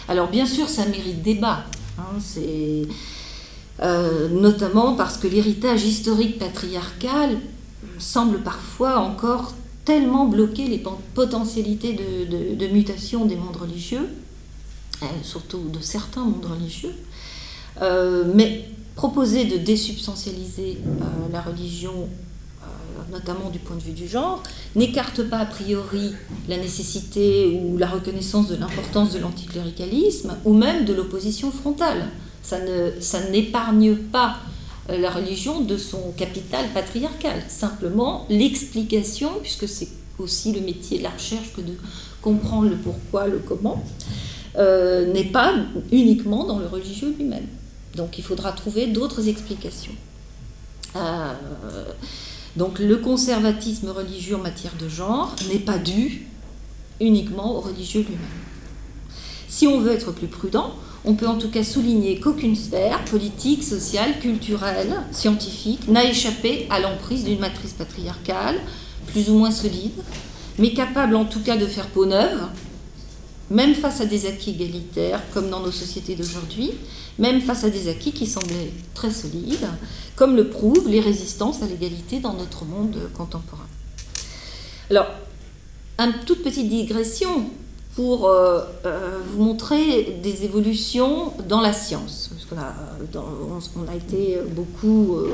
Alors 0.08 0.30
bien 0.30 0.46
sûr, 0.46 0.68
ça 0.68 0.86
mérite 0.86 1.22
débat. 1.22 1.66
Hein, 2.00 2.20
euh, 3.82 4.28
notamment 4.30 4.96
parce 4.96 5.18
que 5.18 5.28
l'héritage 5.28 5.84
historique 5.84 6.40
patriarcal 6.40 7.38
semble 7.98 8.40
parfois 8.40 9.00
encore 9.00 9.54
tellement 9.86 10.26
bloquer 10.26 10.68
les 10.68 10.84
potentialités 11.14 11.94
de, 11.94 12.68
mutation 12.68 13.26
des 13.26 13.36
mondes 13.36 13.56
religieux, 13.56 14.08
euh, 15.02 15.06
surtout 15.24 15.70
de 15.70 15.80
certains 15.80 16.24
mondes 16.24 16.46
religieux. 16.46 16.94
Euh, 17.82 18.26
mais 18.34 18.66
proposer 19.00 19.46
de 19.46 19.56
désubstantialiser 19.56 20.78
la 21.32 21.42
religion 21.42 22.10
notamment 23.12 23.50
du 23.50 23.60
point 23.60 23.76
de 23.76 23.82
vue 23.82 23.94
du 23.94 24.08
genre, 24.08 24.44
n'écarte 24.76 25.24
pas 25.24 25.38
a 25.38 25.46
priori 25.46 26.14
la 26.48 26.58
nécessité 26.58 27.60
ou 27.64 27.78
la 27.78 27.88
reconnaissance 27.88 28.48
de 28.48 28.56
l'importance 28.56 29.14
de 29.14 29.20
l'anticléricalisme 29.20 30.36
ou 30.46 30.54
même 30.54 30.86
de 30.86 30.94
l'opposition 30.94 31.52
frontale. 31.52 32.08
Ça, 32.44 32.58
ne, 32.60 33.32
n'épargne 33.32 33.96
pas 33.96 34.38
euh, 34.90 34.98
la 34.98 35.10
religion 35.10 35.62
de 35.62 35.78
son 35.78 36.12
capital 36.16 36.66
patriarcal. 36.74 37.42
Simplement, 37.48 38.26
l'explication, 38.30 39.30
puisque 39.42 39.68
c'est 39.68 39.90
aussi 40.18 40.52
le 40.52 40.62
métier 40.62 41.00
de 41.00 41.04
la 41.04 41.12
recherche 41.12 41.54
que 41.56 41.62
de 41.62 41.74
comprendre 42.22 42.70
le 42.70 42.76
pourquoi, 42.76 43.28
le 43.28 43.40
comment, 43.40 43.84
euh, 44.58 45.12
n'est 45.14 45.32
pas 45.32 45.54
uniquement 45.92 46.46
dans 46.46 46.60
le 46.60 46.68
religieux 46.68 47.14
lui-même. 47.18 47.48
Donc 47.96 48.18
il 48.18 48.24
faudra 48.24 48.52
trouver 48.52 48.88
d'autres 48.88 49.28
explications. 49.28 49.94
Euh, 50.96 51.34
donc 52.56 52.80
le 52.80 52.98
conservatisme 52.98 53.90
religieux 53.90 54.36
en 54.36 54.40
matière 54.40 54.74
de 54.80 54.90
genre 54.90 55.36
n'est 55.52 55.60
pas 55.60 55.78
dû 55.78 56.28
uniquement 57.00 57.56
au 57.56 57.62
religieux 57.62 58.02
lui-même. 58.02 58.20
Si 59.48 59.68
on 59.68 59.80
veut 59.80 59.92
être 59.92 60.12
plus 60.12 60.28
prudent, 60.28 60.74
on 61.06 61.14
peut 61.16 61.28
en 61.28 61.38
tout 61.38 61.50
cas 61.50 61.64
souligner 61.64 62.20
qu'aucune 62.20 62.56
sphère 62.56 63.04
politique, 63.06 63.64
sociale, 63.64 64.20
culturelle, 64.20 64.94
scientifique 65.12 65.88
n'a 65.88 66.04
échappé 66.04 66.68
à 66.70 66.80
l'emprise 66.80 67.24
d'une 67.24 67.40
matrice 67.40 67.74
patriarcale, 67.74 68.60
plus 69.08 69.30
ou 69.30 69.36
moins 69.36 69.52
solide, 69.52 70.04
mais 70.58 70.74
capable 70.74 71.16
en 71.16 71.26
tout 71.26 71.40
cas 71.40 71.58
de 71.58 71.66
faire 71.66 71.88
peau 71.88 72.06
neuve, 72.06 72.42
même 73.50 73.74
face 73.74 74.02
à 74.02 74.06
des 74.06 74.28
acquis 74.28 74.52
égalitaires, 74.52 75.22
comme 75.34 75.50
dans 75.50 75.62
nos 75.62 75.72
sociétés 75.72 76.16
d'aujourd'hui, 76.16 76.72
même 77.20 77.42
face 77.42 77.64
à 77.64 77.70
des 77.70 77.88
acquis 77.90 78.12
qui 78.12 78.26
semblaient 78.26 78.72
très 78.96 79.12
solides, 79.12 79.68
comme 80.16 80.36
le 80.36 80.50
prouvent 80.50 80.90
les 80.90 81.02
résistances 81.02 81.62
à 81.62 81.68
l'égalité 81.68 82.20
dans 82.20 82.34
notre 82.34 82.66
monde 82.66 82.98
contemporain. 83.14 83.68
Alors, 84.90 85.08
une 86.00 86.14
toute 86.26 86.42
petite 86.42 86.70
digression 86.70 87.46
pour 87.96 88.28
euh, 88.28 88.62
euh, 88.86 89.20
vous 89.30 89.44
montrer 89.44 90.20
des 90.24 90.46
évolutions 90.46 91.34
dans 91.50 91.60
la 91.60 91.74
science. 91.74 92.30
Parce 92.32 92.62
a, 92.62 93.92
a 93.92 93.96
été 93.96 94.40
beaucoup 94.56 95.18
euh, 95.18 95.34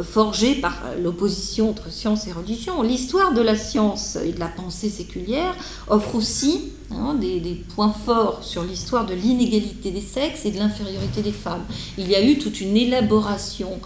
forgé 0.00 0.54
par 0.54 0.80
l'opposition 1.02 1.70
entre 1.70 1.90
science 1.90 2.26
et 2.26 2.32
religion. 2.32 2.82
L'histoire 2.82 3.34
de 3.34 3.42
la 3.42 3.56
science 3.56 4.16
et 4.16 4.32
de 4.32 4.40
la 4.40 4.48
pensée 4.48 4.88
séculière 4.88 5.54
offre 5.88 6.14
aussi 6.14 6.72
hein, 6.90 7.14
des, 7.14 7.62
points 7.74 7.94
forts 8.04 8.42
sur 8.42 8.64
l'histoire 8.64 9.04
de 9.04 9.14
l'inégalité 9.14 9.90
des 9.90 10.00
sexes 10.00 10.46
et 10.46 10.50
de 10.50 10.58
l'infériorité 10.58 11.20
des 11.20 11.32
femmes. 11.32 11.64
Il 11.98 12.08
y 12.08 12.14
a 12.14 12.24
eu 12.24 12.38
toute 12.38 12.60
une 12.60 12.76
élaboration 12.76 13.80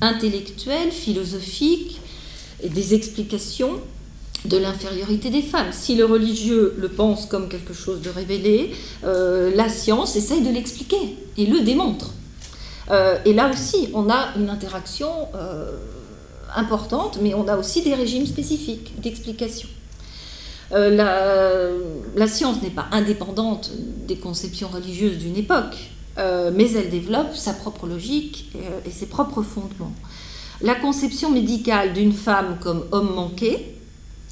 intellectuelle, 0.00 0.92
philosophique, 0.92 2.00
et 2.62 2.68
des 2.68 2.94
explications 2.94 3.80
de 4.44 4.56
l'infériorité 4.56 5.30
des 5.30 5.42
femmes. 5.42 5.72
Si 5.72 5.94
le 5.94 6.04
religieux 6.04 6.74
le 6.78 6.88
pense 6.88 7.26
comme 7.26 7.48
quelque 7.48 7.74
chose 7.74 8.00
de 8.00 8.10
révélé, 8.10 8.70
euh, 9.04 9.54
la 9.54 9.68
science 9.68 10.16
essaye 10.16 10.42
de 10.42 10.50
l'expliquer 10.50 11.16
et 11.36 11.46
le 11.46 11.60
démontre. 11.60 12.12
Euh, 12.90 13.18
et 13.24 13.32
là 13.32 13.50
aussi, 13.50 13.88
on 13.94 14.10
a 14.10 14.32
une 14.36 14.50
interaction 14.50 15.10
euh, 15.34 15.72
importante, 16.54 17.18
mais 17.22 17.34
on 17.34 17.46
a 17.48 17.56
aussi 17.56 17.82
des 17.82 17.94
régimes 17.94 18.26
spécifiques 18.26 19.00
d'explication. 19.00 19.68
Euh, 20.72 21.78
la, 22.16 22.26
science 22.26 22.62
n'est 22.62 22.70
pas 22.70 22.86
indépendante 22.92 23.70
des 24.06 24.16
conceptions 24.16 24.68
religieuses 24.68 25.18
d'une 25.18 25.36
époque, 25.36 25.90
mais 26.16 26.70
elle 26.72 26.90
développe 26.90 27.34
sa 27.34 27.52
propre 27.52 27.86
logique 27.86 28.50
et, 28.86 28.90
ses 28.90 29.06
propres 29.06 29.42
fondements. 29.42 29.92
La 30.60 30.74
conception 30.74 31.30
médicale 31.30 31.92
d'une 31.92 32.12
femme 32.12 32.58
comme 32.60 32.84
homme 32.92 33.14
manqué, 33.14 33.76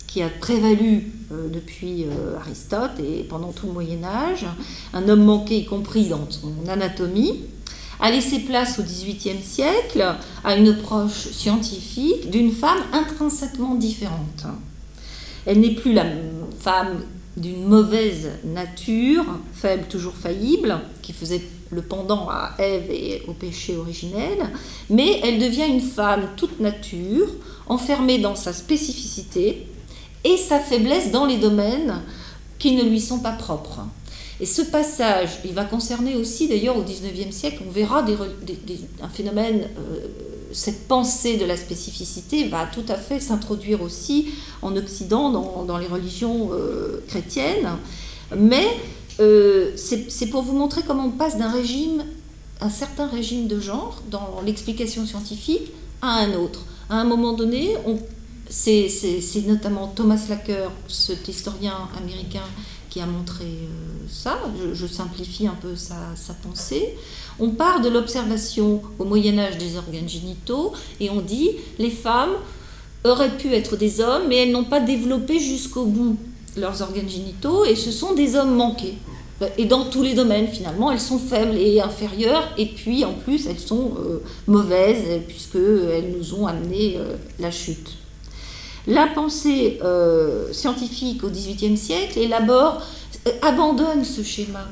qui 0.06 0.22
a 0.22 0.28
prévalu 0.28 1.12
depuis 1.30 2.06
Aristote 2.40 2.98
et 3.00 3.22
pendant 3.24 3.52
tout 3.52 3.66
le 3.66 3.72
Moyen 3.72 4.02
Âge, 4.04 4.46
un 4.92 5.08
homme 5.08 5.24
manqué 5.24 5.58
y 5.58 5.64
compris 5.64 6.08
dans 6.08 6.30
son 6.30 6.52
anatomie, 6.68 7.44
a 8.00 8.10
laissé 8.10 8.40
place 8.40 8.78
au 8.78 8.82
XVIIIe 8.82 9.42
siècle 9.42 10.16
à 10.44 10.56
une 10.56 10.68
approche 10.68 11.28
scientifique 11.32 12.30
d'une 12.30 12.52
femme 12.52 12.82
intrinsèquement 12.92 13.74
différente. 13.74 14.46
Elle 15.46 15.60
n'est 15.60 15.74
plus 15.74 15.92
la 15.92 16.06
femme 16.58 17.02
d'une 17.36 17.66
mauvaise 17.66 18.30
nature, 18.44 19.24
faible, 19.54 19.84
toujours 19.88 20.14
faillible, 20.14 20.80
qui 21.02 21.12
faisait 21.12 21.42
le 21.70 21.82
pendant 21.82 22.28
à 22.28 22.54
Ève 22.58 22.90
et 22.90 23.22
au 23.28 23.32
péché 23.32 23.76
originel, 23.76 24.50
mais 24.88 25.20
elle 25.22 25.38
devient 25.38 25.66
une 25.68 25.80
femme 25.80 26.28
toute 26.36 26.60
nature, 26.60 27.28
enfermée 27.68 28.18
dans 28.18 28.34
sa 28.34 28.52
spécificité 28.52 29.66
et 30.24 30.36
sa 30.36 30.58
faiblesse 30.58 31.12
dans 31.12 31.26
les 31.26 31.38
domaines 31.38 32.02
qui 32.58 32.74
ne 32.74 32.82
lui 32.82 33.00
sont 33.00 33.20
pas 33.20 33.32
propres. 33.32 33.80
Et 34.40 34.46
ce 34.46 34.62
passage, 34.62 35.40
il 35.44 35.52
va 35.52 35.64
concerner 35.64 36.16
aussi, 36.16 36.48
d'ailleurs, 36.48 36.78
au 36.78 36.82
XIXe 36.82 37.34
siècle, 37.34 37.62
on 37.66 37.70
verra 37.70 38.02
un 39.02 39.08
phénomène, 39.08 39.68
euh, 39.78 40.06
cette 40.52 40.88
pensée 40.88 41.36
de 41.36 41.44
la 41.44 41.58
spécificité 41.58 42.48
va 42.48 42.66
tout 42.66 42.84
à 42.88 42.94
fait 42.94 43.20
s'introduire 43.20 43.82
aussi 43.82 44.30
en 44.62 44.74
Occident, 44.76 45.30
dans, 45.64 45.78
les 45.78 45.86
religions 45.86 46.50
euh, 46.52 47.02
chrétiennes. 47.06 47.68
Mais 48.34 48.66
euh, 49.20 49.72
c'est 49.76 50.26
pour 50.30 50.42
vous 50.42 50.56
montrer 50.56 50.82
comment 50.86 51.04
on 51.04 51.10
passe 51.10 51.36
d'un 51.36 51.50
régime, 51.50 52.04
un 52.62 52.70
certain 52.70 53.06
régime 53.06 53.46
de 53.46 53.60
genre, 53.60 54.02
dans 54.10 54.40
l'explication 54.44 55.04
scientifique, 55.04 55.70
à 56.00 56.20
un 56.20 56.32
autre. 56.32 56.64
À 56.88 56.96
un 56.96 57.04
moment 57.04 57.34
donné, 57.34 57.74
c'est 58.48 58.88
notamment 59.46 59.88
Thomas 59.88 60.24
Lacker, 60.30 60.70
cet 60.88 61.28
historien 61.28 61.88
américain, 61.98 62.42
qui 62.90 63.00
a 63.00 63.06
montré 63.06 63.44
euh, 63.44 64.06
ça, 64.08 64.38
je, 64.74 64.86
simplifie 64.86 65.46
un 65.46 65.54
peu 65.54 65.76
sa, 65.76 65.94
pensée. 66.42 66.96
On 67.38 67.50
part 67.50 67.80
de 67.80 67.88
l'observation 67.88 68.82
au 68.98 69.04
Moyen 69.04 69.38
Âge 69.38 69.56
des 69.56 69.76
organes 69.76 70.08
génitaux 70.08 70.72
et 70.98 71.08
on 71.08 71.20
dit 71.20 71.52
les 71.78 71.90
femmes 71.90 72.34
auraient 73.04 73.36
pu 73.36 73.54
être 73.54 73.76
des 73.76 74.00
hommes, 74.00 74.24
mais 74.28 74.36
elles 74.36 74.52
n'ont 74.52 74.64
pas 74.64 74.80
développé 74.80 75.38
jusqu'au 75.38 75.86
bout 75.86 76.16
leurs 76.56 76.82
organes 76.82 77.08
génitaux 77.08 77.64
et 77.64 77.76
ce 77.76 77.92
sont 77.92 78.14
des 78.14 78.34
hommes 78.34 78.54
manqués. 78.56 78.98
Et 79.56 79.64
dans 79.64 79.86
tous 79.86 80.02
les 80.02 80.12
domaines, 80.12 80.48
finalement, 80.48 80.92
elles 80.92 81.00
sont 81.00 81.18
faibles 81.18 81.56
et 81.56 81.80
inférieures, 81.80 82.52
et 82.58 82.66
puis 82.66 83.06
en 83.06 83.14
plus, 83.14 83.46
elles 83.46 83.58
sont 83.58 83.92
euh, 83.98 84.22
mauvaises, 84.46 85.22
puisqu'elles 85.26 86.14
nous 86.14 86.34
ont 86.34 86.46
amené 86.46 86.96
euh, 86.98 87.14
la 87.38 87.50
chute. 87.50 87.99
La 88.86 89.06
pensée 89.06 89.78
euh, 89.82 90.52
scientifique 90.52 91.22
au 91.22 91.28
XVIIIe 91.28 91.76
siècle 91.76 92.18
élabore, 92.18 92.82
euh, 93.28 93.30
abandonne 93.42 94.04
ce 94.04 94.22
schéma. 94.22 94.66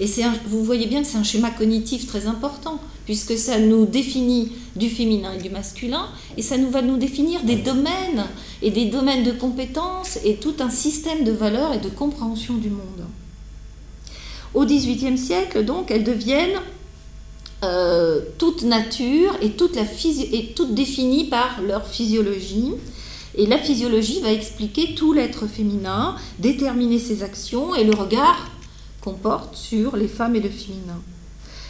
Et 0.00 0.06
vous 0.46 0.64
voyez 0.64 0.86
bien 0.86 1.02
que 1.02 1.06
c'est 1.06 1.18
un 1.18 1.22
schéma 1.22 1.50
cognitif 1.50 2.06
très 2.06 2.26
important, 2.26 2.80
puisque 3.04 3.38
ça 3.38 3.60
nous 3.60 3.86
définit 3.86 4.50
du 4.74 4.88
féminin 4.88 5.34
et 5.34 5.40
du 5.40 5.50
masculin, 5.50 6.08
et 6.36 6.42
ça 6.42 6.56
nous 6.56 6.70
va 6.70 6.82
nous 6.82 6.96
définir 6.96 7.44
des 7.44 7.56
domaines, 7.56 8.24
et 8.62 8.70
des 8.70 8.86
domaines 8.86 9.22
de 9.22 9.30
compétences, 9.30 10.18
et 10.24 10.36
tout 10.36 10.54
un 10.58 10.70
système 10.70 11.22
de 11.22 11.30
valeurs 11.30 11.72
et 11.72 11.78
de 11.78 11.88
compréhension 11.88 12.54
du 12.54 12.70
monde. 12.70 13.06
Au 14.54 14.64
XVIIIe 14.64 15.18
siècle, 15.18 15.64
donc, 15.64 15.90
elles 15.92 16.04
deviennent 16.04 16.60
euh, 17.64 18.22
toute 18.38 18.64
nature 18.64 19.36
et 19.40 19.50
toute, 19.50 19.76
la 19.76 19.82
et 19.82 20.52
toute 20.56 20.74
définie 20.74 21.24
par 21.24 21.60
leur 21.62 21.86
physiologie 21.86 22.72
et 23.36 23.46
la 23.46 23.58
physiologie 23.58 24.20
va 24.20 24.32
expliquer 24.32 24.94
tout 24.94 25.12
l'être 25.12 25.46
féminin, 25.46 26.16
déterminer 26.38 26.98
ses 26.98 27.22
actions 27.22 27.74
et 27.74 27.84
le 27.84 27.94
regard 27.94 28.50
qu'on 29.00 29.14
porte 29.14 29.56
sur 29.56 29.96
les 29.96 30.08
femmes 30.08 30.36
et 30.36 30.40
le 30.40 30.50
féminin. 30.50 31.00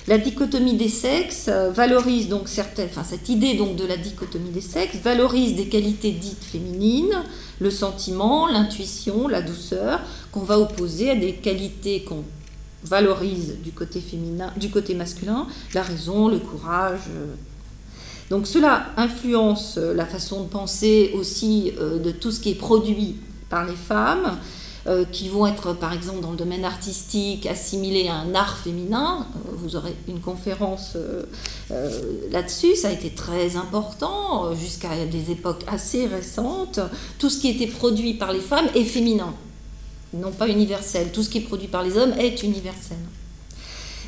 La 0.08 0.18
dichotomie 0.18 0.74
des 0.74 0.88
sexes 0.88 1.48
valorise 1.48 2.28
donc 2.28 2.48
certaines, 2.48 2.88
enfin 2.88 3.04
cette 3.04 3.28
idée 3.28 3.54
donc 3.54 3.76
de 3.76 3.86
la 3.86 3.96
dichotomie 3.96 4.50
des 4.50 4.60
sexes 4.60 4.96
valorise 4.96 5.54
des 5.54 5.66
qualités 5.66 6.10
dites 6.10 6.42
féminines, 6.42 7.22
le 7.60 7.70
sentiment, 7.70 8.48
l'intuition, 8.48 9.28
la 9.28 9.42
douceur, 9.42 10.00
qu'on 10.32 10.40
va 10.40 10.58
opposer 10.58 11.10
à 11.10 11.14
des 11.14 11.34
qualités 11.34 12.02
qu'on 12.02 12.24
valorise 12.84 13.58
du 13.62 13.70
côté 13.70 14.94
masculin, 14.94 15.46
la 15.72 15.82
raison, 15.82 16.26
le 16.26 16.40
courage, 16.40 17.02
donc 18.32 18.46
cela 18.46 18.86
influence 18.96 19.76
euh, 19.76 19.92
la 19.92 20.06
façon 20.06 20.44
de 20.44 20.48
penser 20.48 21.10
aussi 21.14 21.70
euh, 21.78 21.98
de 21.98 22.10
tout 22.10 22.30
ce 22.30 22.40
qui 22.40 22.48
est 22.48 22.54
produit 22.54 23.16
par 23.50 23.66
les 23.66 23.76
femmes. 23.76 24.38
euh, 24.88 25.04
qui 25.04 25.28
vont 25.28 25.46
être, 25.46 25.74
par 25.74 25.92
exemple, 25.92 26.20
dans 26.22 26.32
le 26.32 26.36
domaine 26.36 26.64
artistique, 26.64 27.46
assimilés 27.46 28.08
à 28.08 28.14
un 28.14 28.34
art 28.34 28.56
féminin. 28.56 29.28
Vous 29.58 29.76
aurez 29.76 29.94
une 30.08 30.18
conférence 30.18 30.96
là-dessus. 32.32 32.74
Ça 32.74 32.88
a 32.88 32.90
été 32.90 33.10
très 33.10 33.54
important 33.54 34.52
jusqu'à 34.56 35.06
des 35.06 35.30
époques 35.30 35.62
assez 35.68 36.06
récentes. 36.06 36.80
Tout 37.20 37.30
ce 37.30 37.38
qui 37.38 37.48
était 37.48 37.68
produit 37.68 38.14
par 38.14 38.32
les 38.32 38.40
femmes 38.40 38.66
est 38.74 38.82
féminin, 38.82 39.32
non 40.14 40.32
pas 40.32 40.48
universel. 40.48 41.12
Tout 41.12 41.22
ce 41.22 41.30
qui 41.30 41.38
est 41.38 41.42
produit 41.42 41.68
par 41.68 41.84
les 41.84 41.96
hommes 41.96 42.14
est 42.18 42.42
universel. 42.42 42.98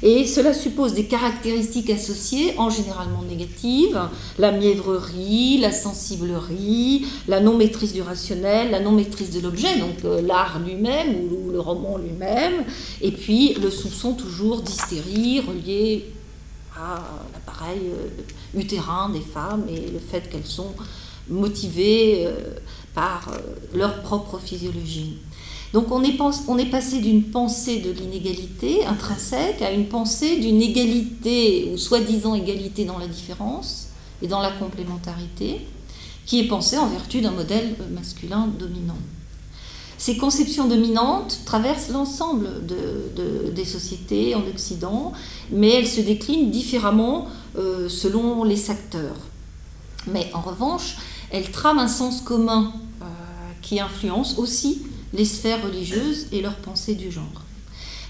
Et 0.03 0.27
cela 0.27 0.53
suppose 0.53 0.95
des 0.95 1.07
caractéristiques 1.07 1.91
associées, 1.91 2.55
en 2.59 2.71
généralement 2.71 3.23
négatives, 3.23 4.01
la 4.39 4.53
mièvrerie, 4.53 5.59
la 5.59 5.73
sensiblerie, 5.73 7.07
la 7.29 7.41
non-maîtrise 7.41 7.93
du 7.93 8.03
rationnel, 8.03 8.71
la 8.71 8.81
non-maîtrise 8.81 9.31
de 9.31 9.41
l'objet, 9.41 9.79
donc 9.79 10.05
euh, 10.05 10.21
l'art 10.21 10.59
lui-même 10.59 11.15
ou, 11.31 11.51
le 11.51 11.61
roman 11.61 11.97
lui-même, 11.99 12.65
et 13.01 13.13
puis 13.13 13.55
le 13.55 13.71
soupçon 13.71 14.15
toujours 14.15 14.61
d'hystérie 14.61 15.41
relié 15.41 16.13
à 16.77 17.03
l'appareil 17.33 17.81
euh, 17.87 18.59
utérin 18.59 19.11
des 19.11 19.21
femmes 19.21 19.65
et 19.69 19.91
le 19.91 20.01
fait 20.01 20.29
qu'elles 20.29 20.47
sont 20.47 20.75
motivées 21.29 22.27
euh, 22.27 22.55
par 22.95 23.31
leur 23.73 24.03
propre 24.03 24.39
physiologie. 24.39 25.19
Donc 25.75 25.91
on 25.91 26.05
est, 26.05 26.71
passé 26.71 27.01
d'une 27.01 27.25
pensée 27.25 27.81
de 27.81 27.91
l'inégalité 27.91 28.87
intrinsèque 28.87 29.61
à 29.61 29.73
une 29.73 29.87
pensée 29.87 30.39
d'une 30.39 30.63
égalité, 30.63 31.69
ou 31.75 31.77
soi-disant 31.77 32.37
égalité 32.37 32.85
dans 32.85 32.97
la 32.97 33.09
différence 33.09 33.89
et 34.23 34.29
dans 34.29 34.41
la 34.41 34.53
complémentarité, 34.53 35.67
qui 36.27 36.39
est 36.39 36.47
pensée 36.47 36.79
en 36.79 36.87
vertu 36.87 37.23
d'un 37.23 37.33
modèle 37.33 37.75
masculin 37.91 38.49
dominant. 38.57 38.97
Ces 39.99 40.17
conceptions 40.17 40.69
dominantes 40.69 41.41
traversent 41.45 41.89
l'ensemble 41.89 42.49
des 43.53 43.65
sociétés 43.65 44.37
en 44.37 44.47
Occident, 44.47 45.13
mais 45.51 45.71
elles 45.71 45.89
se 45.89 46.01
déclinent 46.01 46.53
différemment 46.53 47.27
euh, 47.59 47.89
selon 47.89 48.45
les 48.45 48.57
secteurs. 48.57 49.17
Mais 50.07 50.31
en 50.35 50.41
revanche, 50.41 50.99
elles 51.33 51.51
trament 51.51 51.81
un 51.81 51.89
sens 51.89 52.21
commun 52.21 52.73
euh, 53.03 53.07
qui 53.61 53.81
influence 53.81 54.39
aussi 54.39 54.83
les 55.15 55.25
sphères 55.25 55.65
religieuses 55.65 56.27
et 56.33 56.43
leur 56.43 56.57
pensée 56.57 56.95
du 56.95 57.11
genre. 57.11 57.45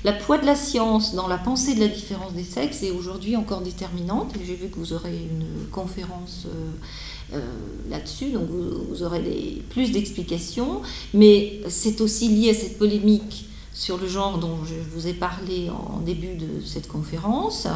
La 0.05 0.13
poids 0.13 0.37
de 0.37 0.45
la 0.45 0.55
science 0.55 1.15
dans 1.15 1.29
la 1.29 1.39
pensée 1.39 1.75
de 1.75 1.81
la 1.81 1.89
différence 1.89 2.35
des 2.35 2.45
sexes 2.45 2.83
est 2.83 2.91
aujourd'hui 2.91 3.37
encore 3.37 3.63
déterminante. 3.63 4.35
J'ai 4.47 4.55
vu 4.55 4.69
que 4.69 4.77
vous 4.77 4.93
aurez 4.93 5.17
une 5.17 5.67
conférence 5.71 6.47
euh, 6.47 7.37
euh, 7.37 7.41
là-dessus, 7.89 8.27
donc 8.33 8.49
vous, 8.51 9.03
aurez 9.03 9.63
plus 9.71 9.93
d'explications. 9.93 10.83
Mais 11.15 11.61
c'est 11.69 12.03
aussi 12.03 12.29
lié 12.29 12.51
à 12.51 12.55
cette 12.55 12.77
polémique 12.77 13.47
sur 13.73 13.97
le 13.97 14.07
genre 14.07 14.37
dont 14.37 14.59
je 14.67 14.75
vous 14.95 15.07
ai 15.07 15.15
parlé 15.15 15.71
en 15.71 16.01
début 16.01 16.35
de 16.37 16.61
cette 16.63 16.87
conférence, 16.87 17.67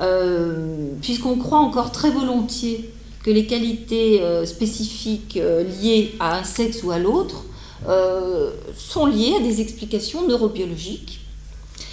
euh, 0.00 0.92
puisqu'on 1.02 1.36
croit 1.36 1.60
encore 1.60 1.92
très 1.92 2.10
volontiers 2.10 2.90
que 3.22 3.30
les 3.30 3.46
qualités 3.46 4.22
spécifiques 4.46 5.34
liées 5.34 6.14
à 6.20 6.38
un 6.38 6.44
sexe 6.44 6.82
ou 6.82 6.90
à 6.90 6.98
l'autre 6.98 7.44
euh, 7.88 8.50
sont 8.76 9.06
liées 9.06 9.34
à 9.38 9.40
des 9.40 9.60
explications 9.60 10.26
neurobiologiques. 10.26 11.20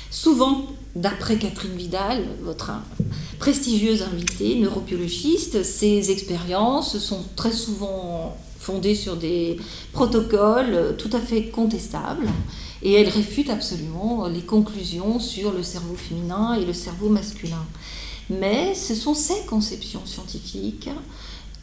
Souvent, 0.09 0.65
d'après 0.95 1.37
Catherine 1.37 1.75
Vidal, 1.75 2.25
votre 2.41 2.71
prestigieuse 3.39 4.01
invitée, 4.01 4.55
neurobiologiste, 4.55 5.63
ces 5.63 6.11
expériences 6.11 6.97
sont 6.97 7.23
très 7.35 7.51
souvent 7.51 8.37
fondées 8.59 8.95
sur 8.95 9.15
des 9.15 9.57
protocoles 9.93 10.95
tout 10.97 11.09
à 11.13 11.19
fait 11.19 11.45
contestables 11.45 12.27
et 12.81 12.93
elles 12.93 13.09
réfutent 13.09 13.49
absolument 13.49 14.27
les 14.27 14.41
conclusions 14.41 15.19
sur 15.19 15.51
le 15.53 15.63
cerveau 15.63 15.95
féminin 15.95 16.55
et 16.55 16.65
le 16.65 16.73
cerveau 16.73 17.09
masculin. 17.09 17.65
Mais 18.29 18.75
ce 18.75 18.93
sont 18.93 19.13
ces 19.13 19.45
conceptions 19.47 20.05
scientifiques 20.05 20.89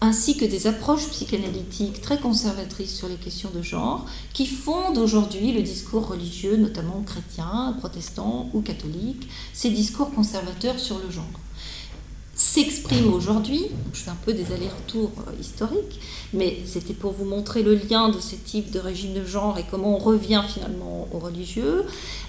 ainsi 0.05 0.37
que 0.37 0.45
des 0.45 0.67
approches 0.67 1.09
psychanalytiques 1.09 2.01
très 2.01 2.19
conservatrices 2.19 2.95
sur 2.95 3.09
les 3.09 3.17
questions 3.17 3.51
de 3.55 3.63
genre, 3.63 4.07
qui 4.33 4.47
fondent 4.47 4.99
aujourd'hui 4.99 5.53
le 5.53 5.63
discours 5.63 6.07
religieux, 6.07 6.57
notamment 6.57 7.03
chrétien, 7.03 7.75
protestant 7.79 8.51
ou 8.53 8.61
catholique, 8.61 9.29
ces 9.53 9.71
discours 9.71 10.11
conservateurs 10.13 10.79
sur 10.79 10.99
le 10.99 11.11
genre 11.11 11.25
s'expriment 12.37 13.15
aujourd'hui, 13.15 13.67
je 13.93 14.01
fais 14.01 14.11
un 14.11 14.19
peu 14.25 14.33
des 14.33 14.53
allers-retours 14.53 15.13
euh, 15.29 15.41
historiques, 15.41 16.01
mais 16.33 16.59
c'était 16.67 16.95
pour 16.95 17.13
vous 17.13 17.25
montrer 17.25 17.63
le 17.63 17.75
lien 17.75 18.09
de 18.09 18.21
ces 18.21 18.37
types 18.37 18.71
de 18.71 18.81
régimes 18.81 19.15
de 19.15 19.25
genre 19.25 19.59
et 19.59 19.65
comment 19.71 19.97
on 19.97 19.99
revient 19.99 20.43
finalement 20.47 21.07
au 21.13 21.19
religieux. 21.19 21.85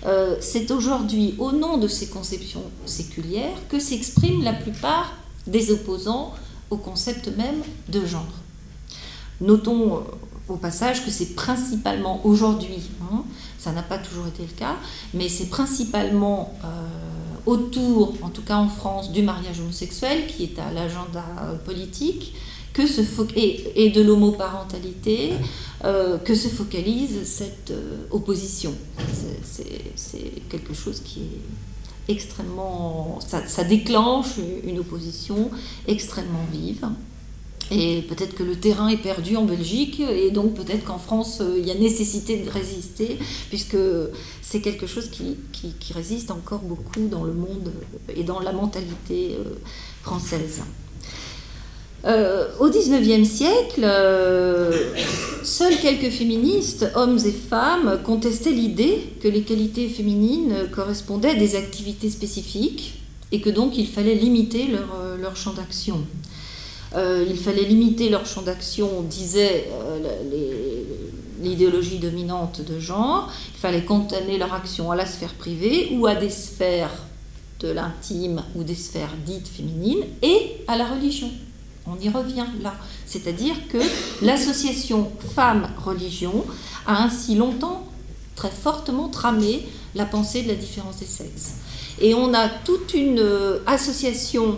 Euh, 0.06 0.36
c'est 0.42 0.70
aujourd'hui, 0.72 1.34
au 1.40 1.52
nom 1.52 1.78
de 1.78 1.88
ces 1.88 2.08
conceptions 2.08 2.64
séculières, 2.86 3.58
que 3.68 3.80
s'expriment 3.80 4.44
la 4.44 4.54
plupart 4.54 5.14
des 5.48 5.72
opposants 5.72 6.34
concept 6.78 7.28
même 7.36 7.62
de 7.90 8.06
genre. 8.06 8.26
Notons 9.42 9.98
euh, 9.98 10.00
au 10.48 10.56
passage 10.56 11.04
que 11.04 11.12
c'est 11.12 11.36
principalement 11.36 12.26
aujourd'hui, 12.26 12.90
hein, 13.02 13.24
ça 13.58 13.72
n'a 13.72 13.82
pas 13.82 13.98
toujours 13.98 14.28
été 14.28 14.44
le 14.44 14.58
cas, 14.58 14.76
mais 15.14 15.28
c'est 15.28 15.50
principalement 15.50 16.54
euh, 16.64 16.68
autour, 17.46 18.14
en 18.22 18.30
tout 18.30 18.44
cas 18.44 18.58
en 18.58 18.70
France, 18.70 19.12
du 19.12 19.24
mariage 19.24 19.60
homosexuel 19.60 20.28
qui 20.28 20.44
est 20.44 20.60
à 20.60 20.72
l'agenda 20.72 21.24
politique 21.66 22.34
que 22.74 22.84
et, 23.38 23.90
de 23.90 24.02
l'homoparentalité 24.02 25.34
euh, 25.86 26.18
que 26.18 26.36
se 26.36 26.50
focalise 26.50 27.24
cette 27.24 27.74
opposition. 28.12 28.74
C'est 29.96 30.50
quelque 30.50 30.74
chose 30.74 31.02
qui 31.02 31.22
est 31.22 31.42
extrêmement. 32.08 33.20
Ça, 33.22 33.64
déclenche 33.64 34.38
une 34.66 34.80
opposition 34.80 35.50
extrêmement 35.88 36.46
vive. 36.52 36.88
Et 37.72 38.04
peut-être 38.04 38.36
que 38.36 38.44
le 38.44 38.56
terrain 38.56 38.90
est 38.90 38.98
perdu 38.98 39.38
en 39.38 39.46
Belgique, 39.46 40.00
et 40.00 40.30
donc 40.30 40.54
peut-être 40.54 40.86
qu'en 40.86 41.00
France, 41.00 41.40
euh, 41.42 41.58
il 41.58 41.66
y 41.66 41.72
a 41.72 41.76
nécessité 41.76 42.38
de 42.38 42.48
résister, 42.48 43.18
puisque 43.50 43.78
c'est 44.44 44.62
quelque 44.62 44.86
chose 44.86 45.10
qui, 45.10 45.36
résiste 45.92 46.30
encore 46.30 46.60
beaucoup 46.60 47.08
dans 47.08 47.24
le 47.24 47.34
monde 47.34 47.72
et 48.16 48.24
dans 48.24 48.40
la 48.40 48.52
mentalité 48.52 49.36
euh, 49.40 49.56
française. 50.04 50.62
Euh, 52.06 52.48
au 52.60 52.70
XIXe 52.70 53.28
siècle, 53.28 53.82
euh, 53.84 54.72
seuls 55.44 55.78
quelques 55.78 56.12
féministes, 56.12 56.86
hommes 56.94 57.18
et 57.26 57.32
femmes, 57.32 58.00
contestaient 58.04 58.52
l'idée 58.52 59.10
que 59.22 59.28
les 59.28 59.42
qualités 59.42 59.90
féminines 59.90 60.54
correspondaient 60.72 61.32
à 61.32 61.36
des 61.36 61.56
activités 61.56 62.12
spécifiques 62.12 63.02
et 63.32 63.42
que 63.42 63.50
donc 63.50 63.78
il 63.78 63.88
fallait 63.88 64.14
limiter 64.14 64.68
leur, 64.68 64.96
euh, 65.02 65.36
champ 65.36 65.54
d'action. 65.54 66.06
il 66.96 67.38
fallait 67.38 67.66
limiter 67.66 68.10
leur 68.10 68.26
champ 68.26 68.44
d'action, 68.44 69.02
disait 69.02 69.68
l'idéologie 71.42 71.98
dominante 71.98 72.62
de 72.62 72.80
genre, 72.80 73.32
il 73.56 73.60
fallait 73.60 73.84
contenir 73.84 74.38
leur 74.38 74.54
action 74.54 74.92
à 74.92 74.96
la 74.96 75.08
sphère 75.08 75.34
privée 75.34 75.90
ou 75.94 76.06
à 76.06 76.14
des 76.14 76.30
sphères 76.30 76.94
de 77.60 77.70
l'intime 77.70 78.44
ou 78.56 78.64
des 78.64 78.76
sphères 78.76 79.16
dites 79.26 79.48
féminines 79.48 80.06
et 80.22 80.58
à 80.68 80.78
la 80.78 80.86
religion. 80.86 81.32
On 81.88 82.00
y 82.00 82.10
revient 82.10 82.46
là. 82.62 82.74
C'est-à-dire 83.06 83.56
que 83.70 83.78
l'association 84.22 85.12
femmes-religion 85.36 86.46
a 86.88 87.04
ainsi 87.04 87.36
longtemps 87.36 87.88
très 88.36 88.52
fortement 88.52 89.08
tramé 89.08 89.68
la 89.96 90.06
pensée 90.06 90.44
de 90.44 90.50
la 90.50 90.56
différence 90.56 90.98
des 90.98 91.06
sexes. 91.06 91.56
Et 92.02 92.14
on 92.14 92.34
a 92.34 92.50
toute 92.50 92.94
une 92.94 93.20
euh, 93.20 93.60
association 93.66 94.58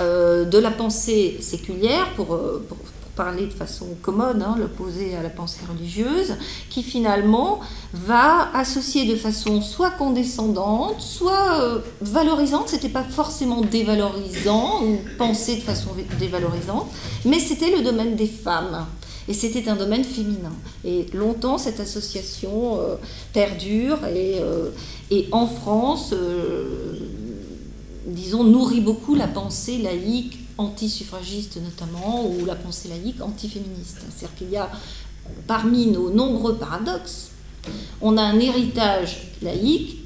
euh, 0.00 0.44
de 0.44 0.58
la 0.58 0.70
pensée 0.70 1.38
séculière, 1.40 2.12
pour, 2.16 2.34
euh, 2.34 2.64
pour, 2.68 2.76
parler 3.14 3.46
de 3.46 3.52
façon 3.52 3.86
commode, 4.02 4.42
hein, 4.42 4.56
l'opposé 4.58 5.16
à 5.16 5.22
la 5.22 5.30
pensée 5.30 5.60
religieuse, 5.68 6.34
qui 6.70 6.82
finalement 6.82 7.60
va 7.92 8.50
associer 8.54 9.06
de 9.06 9.16
façon 9.16 9.60
soit 9.62 9.90
condescendante, 9.90 11.00
soit 11.00 11.60
euh, 11.60 11.78
valorisante. 12.00 12.68
C'était 12.68 12.88
pas 12.88 13.04
forcément 13.04 13.60
dévalorisant 13.60 14.84
ou 14.84 14.98
pensé 15.18 15.56
de 15.56 15.62
façon 15.62 15.90
dévalorisante, 16.18 16.88
mais 17.24 17.38
c'était 17.38 17.70
le 17.70 17.82
domaine 17.82 18.16
des 18.16 18.26
femmes. 18.26 18.86
Et 19.26 19.32
c'était 19.32 19.70
un 19.70 19.76
domaine 19.76 20.04
féminin. 20.04 20.52
Et 20.84 21.06
longtemps, 21.14 21.56
cette 21.56 21.80
association 21.80 22.78
euh, 22.78 22.96
perdure 23.32 23.98
euh, 24.04 24.70
et, 25.10 25.28
en 25.32 25.46
France, 25.46 26.12
disons, 28.06 28.44
nourrit 28.44 28.82
beaucoup 28.82 29.14
la 29.14 29.26
pensée 29.26 29.78
laïque 29.78 30.43
anti-suffragiste 30.58 31.58
notamment, 31.62 32.26
ou 32.26 32.44
la 32.44 32.54
pensée 32.54 32.88
laïque 32.88 33.20
anti-féministe. 33.20 33.98
C'est-à-dire 34.08 34.36
qu'il 34.36 34.50
y 34.50 34.56
a, 34.56 34.70
parmi 35.46 35.86
nos 35.86 36.10
nombreux 36.10 36.56
paradoxes, 36.56 37.30
on 38.00 38.16
a 38.16 38.22
un 38.22 38.38
héritage 38.38 39.32
laïque 39.42 40.03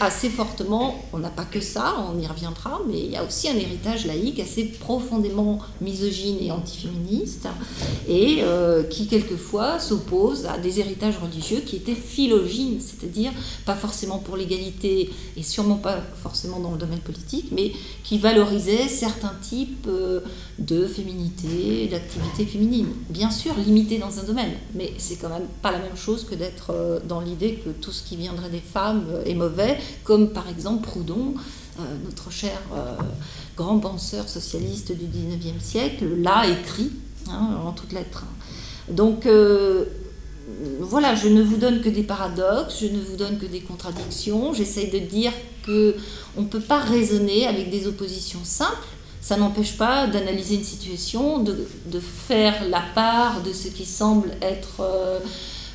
assez 0.00 0.28
fortement, 0.28 1.02
on 1.12 1.18
n'a 1.18 1.30
pas 1.30 1.44
que 1.44 1.60
ça, 1.60 1.94
on 2.12 2.18
y 2.18 2.26
reviendra, 2.26 2.80
mais 2.88 2.98
il 2.98 3.10
y 3.10 3.16
a 3.16 3.24
aussi 3.24 3.48
un 3.48 3.56
héritage 3.56 4.06
laïque 4.06 4.38
assez 4.40 4.64
profondément 4.64 5.58
misogyne 5.80 6.36
et 6.40 6.50
antiféministe, 6.50 7.48
et 8.08 8.38
euh, 8.40 8.82
qui 8.82 9.06
quelquefois 9.06 9.78
s'oppose 9.78 10.46
à 10.46 10.58
des 10.58 10.80
héritages 10.80 11.18
religieux 11.18 11.60
qui 11.60 11.76
étaient 11.76 11.94
phylogènes, 11.94 12.80
c'est-à-dire 12.80 13.32
pas 13.64 13.74
forcément 13.74 14.18
pour 14.18 14.36
l'égalité 14.36 15.10
et 15.36 15.42
sûrement 15.42 15.76
pas 15.76 15.98
forcément 16.22 16.60
dans 16.60 16.72
le 16.72 16.78
domaine 16.78 17.00
politique, 17.00 17.46
mais 17.50 17.72
qui 18.04 18.18
valorisaient 18.18 18.88
certains 18.88 19.34
types 19.40 19.86
euh, 19.88 20.20
de 20.58 20.86
féminité, 20.86 21.88
d'activité 21.90 22.44
féminine. 22.44 22.88
Bien 23.08 23.30
sûr, 23.30 23.54
limité 23.56 23.98
dans 23.98 24.18
un 24.18 24.24
domaine, 24.24 24.52
mais 24.74 24.92
c'est 24.98 25.16
quand 25.16 25.30
même 25.30 25.48
pas 25.62 25.72
la 25.72 25.78
même 25.78 25.96
chose 25.96 26.24
que 26.24 26.34
d'être 26.34 26.70
euh, 26.70 27.00
dans 27.08 27.20
l'idée 27.20 27.60
que 27.64 27.70
tout 27.70 27.92
ce 27.92 28.02
qui 28.02 28.16
viendrait 28.16 28.50
des 28.50 28.60
femmes 28.60 29.04
est 29.24 29.34
mauvais, 29.34 29.69
comme 30.04 30.30
par 30.30 30.48
exemple 30.48 30.82
Proudhon, 30.88 31.34
notre 32.04 32.30
cher 32.30 32.60
grand 33.56 33.78
penseur 33.78 34.28
socialiste 34.28 34.92
du 34.92 35.06
19e 35.06 35.60
siècle, 35.60 36.06
l'a 36.22 36.46
écrit 36.46 36.90
hein, 37.28 37.58
en 37.64 37.72
toutes 37.72 37.92
lettres. 37.92 38.24
Donc 38.88 39.26
euh, 39.26 39.84
voilà, 40.80 41.14
je 41.14 41.28
ne 41.28 41.42
vous 41.42 41.56
donne 41.56 41.80
que 41.80 41.88
des 41.88 42.02
paradoxes, 42.02 42.78
je 42.80 42.86
ne 42.86 43.00
vous 43.00 43.16
donne 43.16 43.38
que 43.38 43.46
des 43.46 43.60
contradictions. 43.60 44.52
J'essaye 44.52 44.90
de 44.90 44.98
dire 44.98 45.32
que 45.64 45.94
on 46.36 46.42
ne 46.42 46.46
peut 46.46 46.60
pas 46.60 46.80
raisonner 46.80 47.46
avec 47.46 47.70
des 47.70 47.86
oppositions 47.86 48.40
simples. 48.44 48.88
Ça 49.20 49.36
n'empêche 49.36 49.76
pas 49.76 50.06
d'analyser 50.06 50.54
une 50.54 50.64
situation, 50.64 51.38
de, 51.38 51.54
faire 52.00 52.66
la 52.68 52.82
part 52.94 53.42
de 53.42 53.52
ce 53.52 53.68
qui 53.68 53.84
semble 53.84 54.30
être 54.40 54.80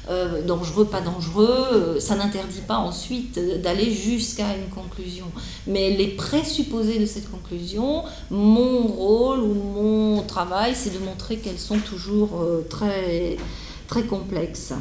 euh, 0.09 0.41
dangereux, 0.43 0.85
pas 0.85 1.01
dangereux, 1.01 1.67
euh, 1.73 1.99
ça 1.99 2.15
n'interdit 2.15 2.61
pas 2.67 2.77
ensuite 2.77 3.39
d'aller 3.61 3.91
jusqu'à 3.91 4.55
une 4.55 4.69
conclusion. 4.69 5.25
Mais 5.67 5.91
les 5.91 6.09
présupposés 6.09 6.99
de 6.99 7.05
cette 7.05 7.29
conclusion, 7.31 8.03
mon 8.29 8.87
rôle 8.87 9.39
ou 9.39 9.53
mon 9.53 10.21
travail, 10.23 10.73
c'est 10.75 10.93
de 10.93 10.99
montrer 10.99 11.37
qu'elles 11.37 11.59
sont 11.59 11.79
toujours 11.79 12.41
euh, 12.41 12.65
très, 12.69 13.37
très 13.87 14.03
complexes. 14.03 14.73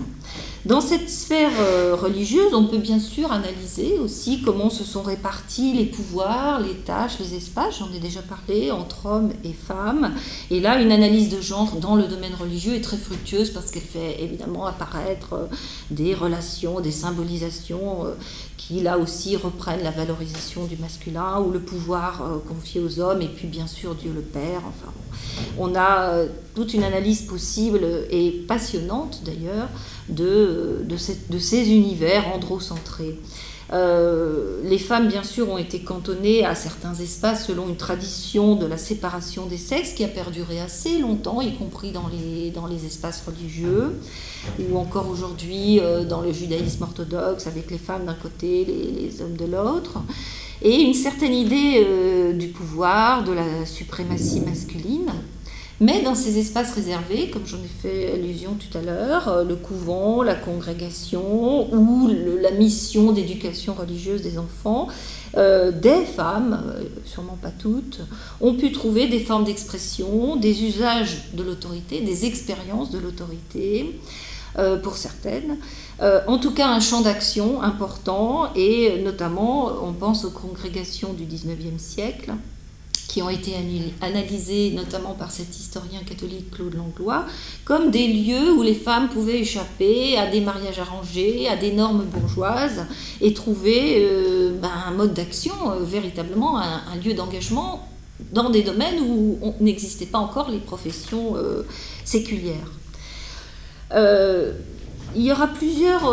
Dans 0.64 0.80
cette 0.80 1.10
sphère 1.10 1.50
euh, 1.60 1.94
religieuse, 1.94 2.54
on 2.54 2.64
peut 2.64 2.78
bien 2.78 2.98
sûr 2.98 3.30
analyser 3.30 3.98
aussi 3.98 4.40
comment 4.40 4.70
se 4.70 4.82
sont 4.82 5.02
répartis 5.02 5.74
les 5.74 5.84
pouvoirs, 5.84 6.58
les 6.58 6.72
tâches, 6.72 7.18
les 7.20 7.34
espaces, 7.34 7.80
j'en 7.80 7.92
ai 7.92 7.98
déjà 7.98 8.22
parlé, 8.22 8.70
entre 8.70 9.04
hommes 9.04 9.30
et 9.44 9.52
femmes. 9.52 10.14
Et 10.50 10.60
là, 10.60 10.80
une 10.80 10.90
analyse 10.90 11.28
de 11.28 11.42
genre 11.42 11.76
dans 11.76 11.96
le 11.96 12.04
domaine 12.04 12.32
religieux 12.34 12.76
est 12.76 12.80
très 12.80 12.96
fructueuse 12.96 13.50
parce 13.50 13.70
qu'elle 13.70 13.82
fait 13.82 14.22
évidemment 14.22 14.64
apparaître 14.64 15.34
euh, 15.34 15.46
des 15.90 16.14
relations, 16.14 16.80
des 16.80 16.92
symbolisations 16.92 18.06
euh, 18.06 18.14
qui 18.56 18.80
là 18.80 18.96
aussi 18.96 19.36
reprennent 19.36 19.82
la 19.82 19.90
valorisation 19.90 20.64
du 20.64 20.78
masculin 20.78 21.40
ou 21.40 21.50
le 21.50 21.60
pouvoir 21.60 22.22
confié 22.48 22.80
aux 22.80 22.98
hommes 22.98 23.20
et 23.20 23.28
puis 23.28 23.46
bien 23.46 23.66
sûr 23.66 23.94
Dieu 23.94 24.10
le 24.14 24.22
Père. 24.22 24.62
Enfin, 24.66 24.90
on 25.58 25.74
a 25.74 26.24
toute 26.54 26.72
une 26.72 26.82
analyse 26.82 27.22
possible 27.22 27.84
et 28.10 28.30
passionnante 28.48 29.20
d'ailleurs 29.22 29.68
de, 30.08 30.84
de, 30.84 31.38
ces 31.38 31.70
univers 31.70 32.28
androcentrés. 32.34 33.18
Euh, 33.72 34.60
les 34.62 34.78
femmes, 34.78 35.08
bien 35.08 35.22
sûr, 35.22 35.48
ont 35.48 35.56
été 35.56 35.80
cantonnées 35.80 36.44
à 36.44 36.54
certains 36.54 36.94
espaces 36.94 37.46
selon 37.46 37.68
une 37.68 37.76
tradition 37.76 38.56
de 38.56 38.66
la 38.66 38.76
séparation 38.76 39.46
des 39.46 39.56
sexes 39.56 39.94
qui 39.94 40.04
a 40.04 40.08
perduré 40.08 40.60
assez 40.60 40.98
longtemps, 40.98 41.40
y 41.40 41.54
compris 41.54 41.90
dans 41.90 42.08
les, 42.08 42.50
dans 42.50 42.66
les 42.66 42.84
espaces 42.84 43.24
religieux, 43.26 43.98
ou 44.60 44.76
encore 44.76 45.08
aujourd'hui 45.08 45.80
euh, 45.80 46.04
dans 46.04 46.20
le 46.20 46.32
judaïsme 46.32 46.82
orthodoxe, 46.82 47.46
avec 47.46 47.70
les 47.70 47.78
femmes 47.78 48.04
d'un 48.04 48.14
côté, 48.14 48.66
les, 48.66 49.22
hommes 49.22 49.36
de 49.36 49.46
l'autre, 49.46 49.98
et 50.60 50.82
une 50.82 50.94
certaine 50.94 51.34
idée 51.34 51.82
euh, 51.86 52.32
du 52.34 52.48
pouvoir, 52.48 53.24
de 53.24 53.32
la 53.32 53.64
suprématie 53.64 54.40
masculine. 54.40 55.10
Mais 55.80 56.02
dans 56.02 56.14
ces 56.14 56.38
espaces 56.38 56.72
réservés, 56.72 57.30
comme 57.30 57.46
j'en 57.46 57.58
ai 57.58 57.82
fait 57.82 58.12
allusion 58.12 58.54
tout 58.54 58.78
à 58.78 58.80
l'heure, 58.80 59.28
euh, 59.28 59.44
le 59.44 59.56
couvent, 59.56 60.22
la 60.22 60.36
congrégation 60.36 61.72
ou 61.74 62.08
la 62.40 62.52
mission 62.52 63.10
d'éducation 63.10 63.74
religieuse 63.74 64.22
des 64.22 64.38
enfants, 64.38 64.86
euh, 65.36 65.72
des 65.72 66.04
femmes, 66.04 66.62
euh, 66.68 66.84
sûrement 67.04 67.36
pas 67.42 67.50
toutes, 67.50 68.02
ont 68.40 68.54
pu 68.54 68.70
trouver 68.70 69.08
des 69.08 69.18
formes 69.18 69.44
d'expression, 69.44 70.36
des 70.36 70.62
usages 70.62 71.32
de 71.32 71.42
l'autorité, 71.42 72.00
des 72.00 72.24
expériences 72.24 72.90
de 72.90 72.98
l'autorité. 72.98 73.98
pour 74.84 74.96
certaines. 74.96 75.58
en 76.00 76.38
tout 76.38 76.52
cas, 76.52 76.68
un 76.68 76.78
champ 76.78 77.00
d'action 77.00 77.60
important, 77.60 78.54
et 78.54 79.02
notamment, 79.02 79.72
on 79.82 79.92
pense 79.92 80.24
aux 80.24 80.30
congrégations 80.30 81.12
du 81.12 81.24
19e 81.24 81.76
siècle, 81.76 82.34
qui 83.08 83.22
ont 83.22 83.28
été 83.28 83.54
analysés 84.00 84.72
notamment 84.72 85.14
par 85.14 85.30
cet 85.30 85.56
historien 85.56 86.00
catholique 86.04 86.50
Claude 86.50 86.74
Langlois, 86.74 87.26
comme 87.64 87.90
des 87.90 88.08
lieux 88.08 88.52
où 88.52 88.62
les 88.62 88.74
femmes 88.74 89.08
pouvaient 89.08 89.40
échapper 89.40 90.16
à 90.16 90.30
des 90.30 90.40
mariages 90.40 90.78
arrangés, 90.78 91.48
à 91.48 91.56
des 91.56 91.72
normes 91.72 92.04
bourgeoises, 92.04 92.86
et 93.20 93.34
trouver 93.34 93.98
euh, 93.98 94.54
ben, 94.60 94.70
un 94.86 94.92
mode 94.92 95.14
d'action, 95.14 95.54
euh, 95.70 95.84
véritablement 95.84 96.58
un, 96.58 96.96
lieu 97.04 97.14
d'engagement 97.14 97.88
dans 98.32 98.50
des 98.50 98.62
domaines 98.62 99.00
où 99.00 99.54
n'existaient 99.60 100.06
pas 100.06 100.18
encore 100.18 100.50
les 100.50 100.58
professions 100.58 101.36
euh, 101.36 101.66
séculières. 102.04 102.70
il 103.92 105.22
y 105.22 105.30
aura 105.30 105.48
plusieurs 105.48 106.08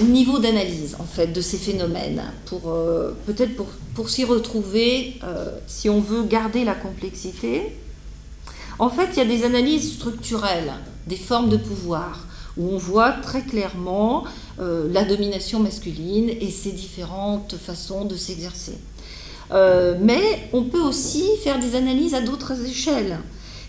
niveau 0.00 0.38
d'analyse 0.38 0.96
en 0.98 1.04
fait 1.04 1.28
de 1.28 1.40
ces 1.40 1.58
phénomènes 1.58 2.22
pour 2.46 2.70
euh, 2.70 3.16
peut-être 3.26 3.54
pour, 3.56 3.66
pour 3.94 4.08
s'y 4.08 4.24
retrouver 4.24 5.14
euh, 5.22 5.50
si 5.66 5.90
on 5.90 6.00
veut 6.00 6.22
garder 6.22 6.64
la 6.64 6.74
complexité. 6.74 7.76
En 8.78 8.88
fait 8.88 9.10
il 9.12 9.18
y 9.18 9.20
a 9.20 9.26
des 9.26 9.44
analyses 9.44 9.94
structurelles 9.94 10.72
des 11.06 11.16
formes 11.16 11.48
de 11.48 11.56
pouvoir 11.56 12.26
où 12.56 12.70
on 12.70 12.78
voit 12.78 13.12
très 13.12 13.42
clairement 13.42 14.24
euh, 14.60 14.88
la 14.92 15.04
domination 15.04 15.60
masculine 15.60 16.30
et 16.30 16.50
ses 16.50 16.72
différentes 16.72 17.56
façons 17.56 18.04
de 18.04 18.16
s'exercer. 18.16 18.78
Mais 20.00 20.48
on 20.54 20.62
peut 20.62 20.80
aussi 20.80 21.24
faire 21.44 21.58
des 21.58 21.74
analyses 21.74 22.14
à 22.14 22.22
d'autres 22.22 22.64
échelles 22.64 23.18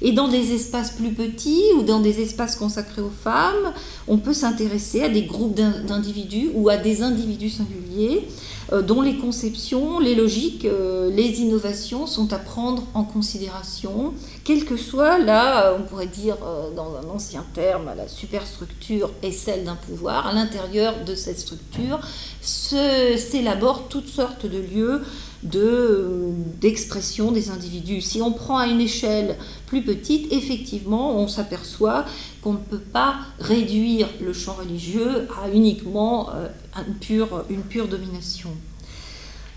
et 0.04 0.12
dans 0.12 0.28
des 0.28 0.54
espaces 0.54 0.92
plus 0.92 1.14
petits 1.14 1.64
ou 1.78 1.84
dans 1.84 2.02
des 2.02 2.22
espaces 2.22 2.56
consacrés 2.56 3.02
aux 3.02 3.10
femmes, 3.10 3.74
on 4.08 4.18
peut 4.18 4.34
s'intéresser 4.34 5.02
à 5.02 5.10
des 5.10 5.24
groupes 5.24 5.56
d'individus 5.56 6.52
ou 6.54 6.70
à 6.70 6.78
des 6.78 7.02
individus 7.02 7.50
singuliers 7.50 8.28
euh, 8.72 8.82
dont 8.82 9.02
les 9.02 9.18
conceptions, 9.18 10.00
les 10.00 10.16
logiques, 10.16 10.66
euh, 10.66 11.10
les 11.12 11.42
innovations 11.42 12.08
sont 12.08 12.32
à 12.34 12.38
prendre 12.38 12.84
en 12.94 13.04
considération, 13.04 14.14
quelle 14.44 14.66
que 14.66 14.78
soit 14.78 15.20
là, 15.20 15.76
on 15.78 15.84
pourrait 15.84 16.08
dire 16.08 16.38
euh, 16.44 16.74
dans 16.76 16.96
un 16.96 17.10
ancien 17.14 17.46
terme, 17.54 17.92
la 17.96 18.08
superstructure 18.08 19.12
est 19.22 19.32
celle 19.32 19.64
d'un 19.66 19.76
pouvoir. 19.76 20.28
À 20.28 20.34
l'intérieur 20.34 21.04
de 21.06 21.16
cette 21.16 21.40
structure 21.40 22.00
s'élaborent 22.42 23.88
toutes 23.90 24.08
sortes 24.08 24.46
de 24.46 24.60
lieux 24.60 25.02
d'expression 25.44 27.32
des 27.32 27.50
individus. 27.50 28.02
Si 28.02 28.22
on 28.22 28.32
prend 28.32 28.58
à 28.58 28.68
une 28.68 28.82
échelle 28.82 29.38
plus 29.66 29.82
petite, 29.82 30.32
effectivement, 30.32 31.18
on 31.18 31.28
s'aperçoit 31.28 32.06
qu'on 32.42 32.54
ne 32.54 32.58
peut 32.58 32.80
pas 32.80 33.18
réduire 33.40 34.08
le 34.22 34.34
champ 34.34 34.54
religieux 34.54 35.28
à 35.44 35.50
uniquement 35.50 36.30
euh, 36.34 36.48
une, 36.88 36.96
pure, 36.96 37.46
une 37.50 37.62
pure 37.62 37.88
domination. 37.88 38.52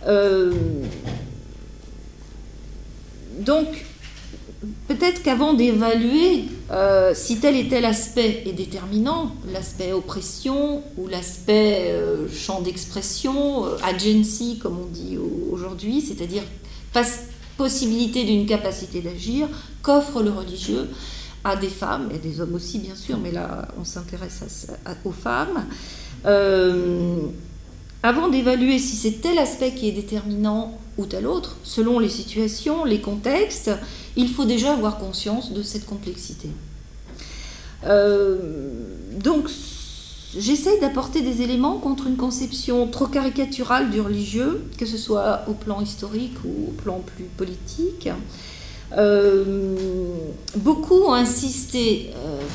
Euh, 0.06 0.52
donc, 3.40 3.84
peut-être 4.88 5.22
qu'avant 5.22 5.54
d'évaluer 5.54 6.44
euh, 6.70 7.12
si 7.14 7.38
tel 7.38 7.56
et 7.56 7.68
tel 7.68 7.84
aspect 7.84 8.42
est 8.46 8.52
déterminant, 8.52 9.34
l'aspect 9.52 9.92
oppression 9.92 10.82
ou 10.96 11.08
l'aspect 11.08 11.94
champ 12.32 12.60
d'expression, 12.60 13.64
agency 13.82 14.58
comme 14.62 14.78
on 14.78 14.86
dit 14.86 15.18
aujourd'hui, 15.50 16.00
c'est-à-dire 16.00 16.42
possibilité 17.56 18.24
d'une 18.24 18.46
capacité 18.46 19.00
d'agir 19.00 19.48
qu'offre 19.82 20.22
le 20.22 20.30
religieux, 20.30 20.88
à 21.44 21.56
des 21.56 21.68
femmes, 21.68 22.08
et 22.12 22.18
des 22.18 22.40
hommes 22.40 22.54
aussi 22.54 22.78
bien 22.78 22.94
sûr, 22.96 23.18
mais 23.18 23.30
là 23.32 23.68
on 23.78 23.84
s'intéresse 23.84 24.68
aux 25.04 25.12
femmes. 25.12 25.64
Euh, 26.26 27.18
avant 28.02 28.28
d'évaluer 28.28 28.78
si 28.78 28.96
c'est 28.96 29.20
tel 29.20 29.38
aspect 29.38 29.72
qui 29.72 29.88
est 29.88 29.92
déterminant 29.92 30.78
ou 30.98 31.06
tel 31.06 31.26
autre, 31.26 31.56
selon 31.62 31.98
les 31.98 32.08
situations, 32.08 32.84
les 32.84 33.00
contextes, 33.00 33.70
il 34.16 34.28
faut 34.28 34.44
déjà 34.44 34.72
avoir 34.72 34.98
conscience 34.98 35.52
de 35.52 35.62
cette 35.62 35.86
complexité. 35.86 36.48
Euh, 37.84 38.38
donc, 39.12 39.48
j'essaye 40.36 40.80
d'apporter 40.80 41.22
des 41.22 41.42
éléments 41.42 41.78
contre 41.78 42.06
une 42.06 42.16
conception 42.16 42.86
trop 42.88 43.06
caricaturale 43.06 43.90
du 43.90 44.00
religieux, 44.00 44.64
que 44.78 44.86
ce 44.86 44.96
soit 44.96 45.42
au 45.48 45.52
plan 45.52 45.80
historique 45.80 46.36
ou 46.44 46.68
au 46.68 46.72
plan 46.72 47.00
plus 47.00 47.24
politique. 47.24 48.08
Beaucoup 50.56 51.02
ont 51.02 51.12
insisté 51.12 52.10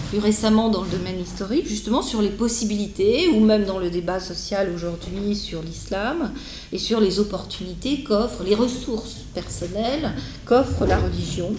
plus 0.10 0.20
récemment 0.20 0.70
dans 0.70 0.84
le 0.84 0.90
domaine 0.90 1.20
historique 1.20 1.68
justement 1.68 2.02
sur 2.02 2.22
les 2.22 2.30
possibilités, 2.30 3.28
ou 3.30 3.40
même 3.42 3.66
dans 3.66 3.80
le 3.80 3.90
débat 3.90 4.20
social 4.20 4.72
aujourd'hui 4.74 5.36
sur 5.36 5.62
l'islam, 5.62 6.32
et 6.72 6.78
sur 6.78 7.00
les 7.00 7.20
opportunités 7.20 8.04
qu'offrent, 8.04 8.44
les 8.44 8.56
ressources 8.56 9.26
personnelles 9.34 10.12
qu'offre 10.46 10.86
la 10.86 10.98
religion. 10.98 11.54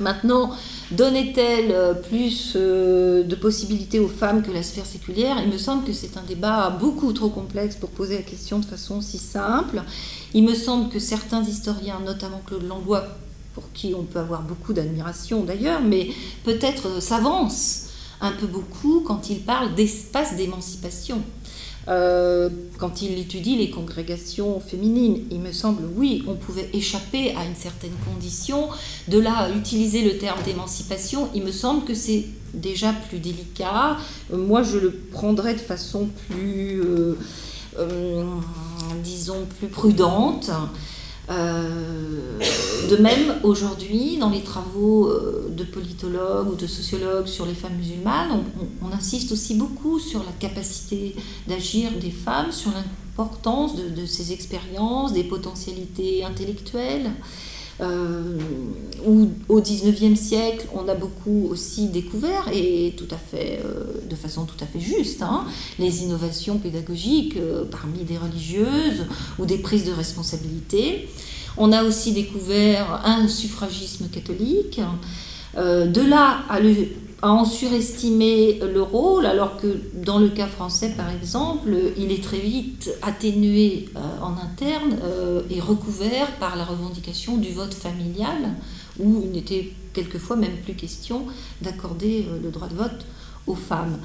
Maintenant, 0.00 0.50
donnait-elle 0.90 1.70
euh, 1.70 1.94
plus 1.94 2.54
euh, 2.56 3.22
de 3.22 3.34
possibilités 3.34 4.00
aux 4.00 4.08
femmes 4.08 4.42
que 4.42 4.50
la 4.50 4.62
sphère 4.62 4.86
séculière? 4.86 5.36
Il 5.44 5.52
me 5.52 5.58
semble 5.58 5.84
que 5.84 5.92
c'est 5.92 6.16
un 6.16 6.22
débat 6.26 6.70
beaucoup 6.70 7.12
trop 7.12 7.28
complexe 7.28 7.76
pour 7.76 7.90
poser 7.90 8.16
la 8.16 8.22
question 8.22 8.58
de 8.58 8.64
façon 8.64 9.00
si 9.00 9.18
simple. 9.18 9.82
Il 10.34 10.44
me 10.44 10.54
semble 10.54 10.88
que 10.88 10.98
certains 10.98 11.42
historiens, 11.42 12.00
notamment 12.04 12.40
Claude 12.44 12.66
Langlois, 12.66 13.06
pour 13.54 13.72
qui 13.72 13.94
on 13.94 14.02
peut 14.04 14.18
avoir 14.18 14.42
beaucoup 14.42 14.72
d'admiration 14.72 15.44
d'ailleurs, 15.44 15.80
mais 15.80 16.08
peut-être 16.44 16.88
euh, 16.88 17.00
s'avance 17.00 17.88
un 18.20 18.32
peu 18.32 18.46
beaucoup 18.46 19.00
quand 19.00 19.30
il 19.30 19.40
parle 19.40 19.74
d'espace 19.74 20.36
d'émancipation. 20.36 21.22
Euh, 21.88 22.48
quand 22.78 23.02
il 23.02 23.18
étudie 23.18 23.56
les 23.56 23.68
congrégations 23.68 24.60
féminines. 24.60 25.24
Il 25.32 25.40
me 25.40 25.50
semble, 25.50 25.82
oui, 25.96 26.22
on 26.28 26.36
pouvait 26.36 26.70
échapper 26.72 27.34
à 27.34 27.44
une 27.44 27.56
certaine 27.56 27.94
condition. 28.08 28.68
De 29.08 29.18
là 29.18 29.50
utiliser 29.50 30.02
le 30.02 30.16
terme 30.16 30.40
d'émancipation, 30.44 31.28
il 31.34 31.42
me 31.42 31.50
semble 31.50 31.84
que 31.84 31.94
c'est 31.94 32.26
déjà 32.54 32.92
plus 32.92 33.18
délicat. 33.18 33.96
Euh, 34.32 34.36
moi, 34.36 34.62
je 34.62 34.78
le 34.78 34.92
prendrais 34.92 35.54
de 35.54 35.58
façon 35.58 36.08
plus, 36.28 36.80
disons, 39.02 39.44
plus 39.58 39.66
prudente. 39.66 40.50
Euh, 41.32 42.38
de 42.90 42.96
même, 42.96 43.36
aujourd'hui, 43.42 44.18
dans 44.18 44.30
les 44.30 44.42
travaux 44.42 45.08
euh, 45.08 45.48
de 45.50 45.64
politologues 45.64 46.50
ou 46.50 46.54
de 46.54 46.66
sociologues 46.66 47.26
sur 47.26 47.46
les 47.46 47.54
femmes 47.54 47.76
musulmanes, 47.76 48.44
on, 48.82 48.92
insiste 48.92 49.32
aussi 49.32 49.54
beaucoup 49.54 49.98
sur 49.98 50.20
la 50.20 50.32
capacité 50.38 51.16
d'agir 51.48 51.90
des 51.92 52.10
femmes, 52.10 52.52
sur 52.52 52.70
l'importance 52.70 53.76
de, 53.76 53.88
de, 53.88 54.06
ces 54.06 54.32
expériences, 54.32 55.12
des 55.12 55.24
potentialités 55.24 56.24
intellectuelles. 56.24 57.10
Euh, 57.82 58.38
où 59.04 59.30
au 59.48 59.60
XIXe 59.60 60.18
siècle, 60.18 60.66
on 60.72 60.86
a 60.86 60.94
beaucoup 60.94 61.48
aussi 61.50 61.88
découvert, 61.88 62.48
et 62.52 62.94
tout 62.96 63.08
à 63.10 63.16
fait, 63.16 63.60
euh, 63.64 63.84
de 64.08 64.14
façon 64.14 64.44
tout 64.44 64.62
à 64.62 64.66
fait 64.66 64.78
juste, 64.78 65.22
hein, 65.22 65.44
les 65.80 66.04
innovations 66.04 66.58
pédagogiques 66.58 67.36
euh, 67.36 67.64
parmi 67.68 68.04
des 68.04 68.16
religieuses 68.16 69.06
ou 69.40 69.46
des 69.46 69.58
prises 69.58 69.84
de 69.86 69.92
responsabilité. 69.92 71.08
On 71.56 71.72
a 71.72 71.82
aussi 71.82 72.12
découvert 72.12 73.02
un 73.04 73.26
suffragisme 73.26 74.06
catholique. 74.08 74.80
de 75.56 76.00
là 76.00 76.44
à 76.48 76.60
le 76.60 76.74
en 77.22 77.44
surestimer 77.44 78.58
le 78.60 78.82
rôle, 78.82 79.26
alors 79.26 79.56
que 79.56 79.68
dans 79.94 80.18
le 80.18 80.28
cas 80.28 80.48
français, 80.48 80.92
par 80.96 81.08
exemple, 81.10 81.72
il 81.96 82.10
est 82.10 82.22
très 82.22 82.40
vite 82.40 82.90
atténué 83.00 83.88
euh, 83.94 84.00
en 84.20 84.32
interne 84.32 84.98
euh, 85.04 85.42
et 85.48 85.60
recouvert 85.60 86.32
par 86.40 86.56
la 86.56 86.64
revendication 86.64 87.36
du 87.36 87.52
vote 87.52 87.74
familial, 87.74 88.50
où 88.98 89.22
il 89.24 89.30
n'était 89.30 89.72
quelquefois 89.92 90.34
même 90.34 90.56
plus 90.64 90.74
question 90.74 91.26
d'accorder 91.60 92.26
euh, 92.28 92.40
le 92.42 92.50
droit 92.50 92.66
de 92.66 92.74
vote 92.74 93.06
aux 93.46 93.54
femmes. 93.54 93.98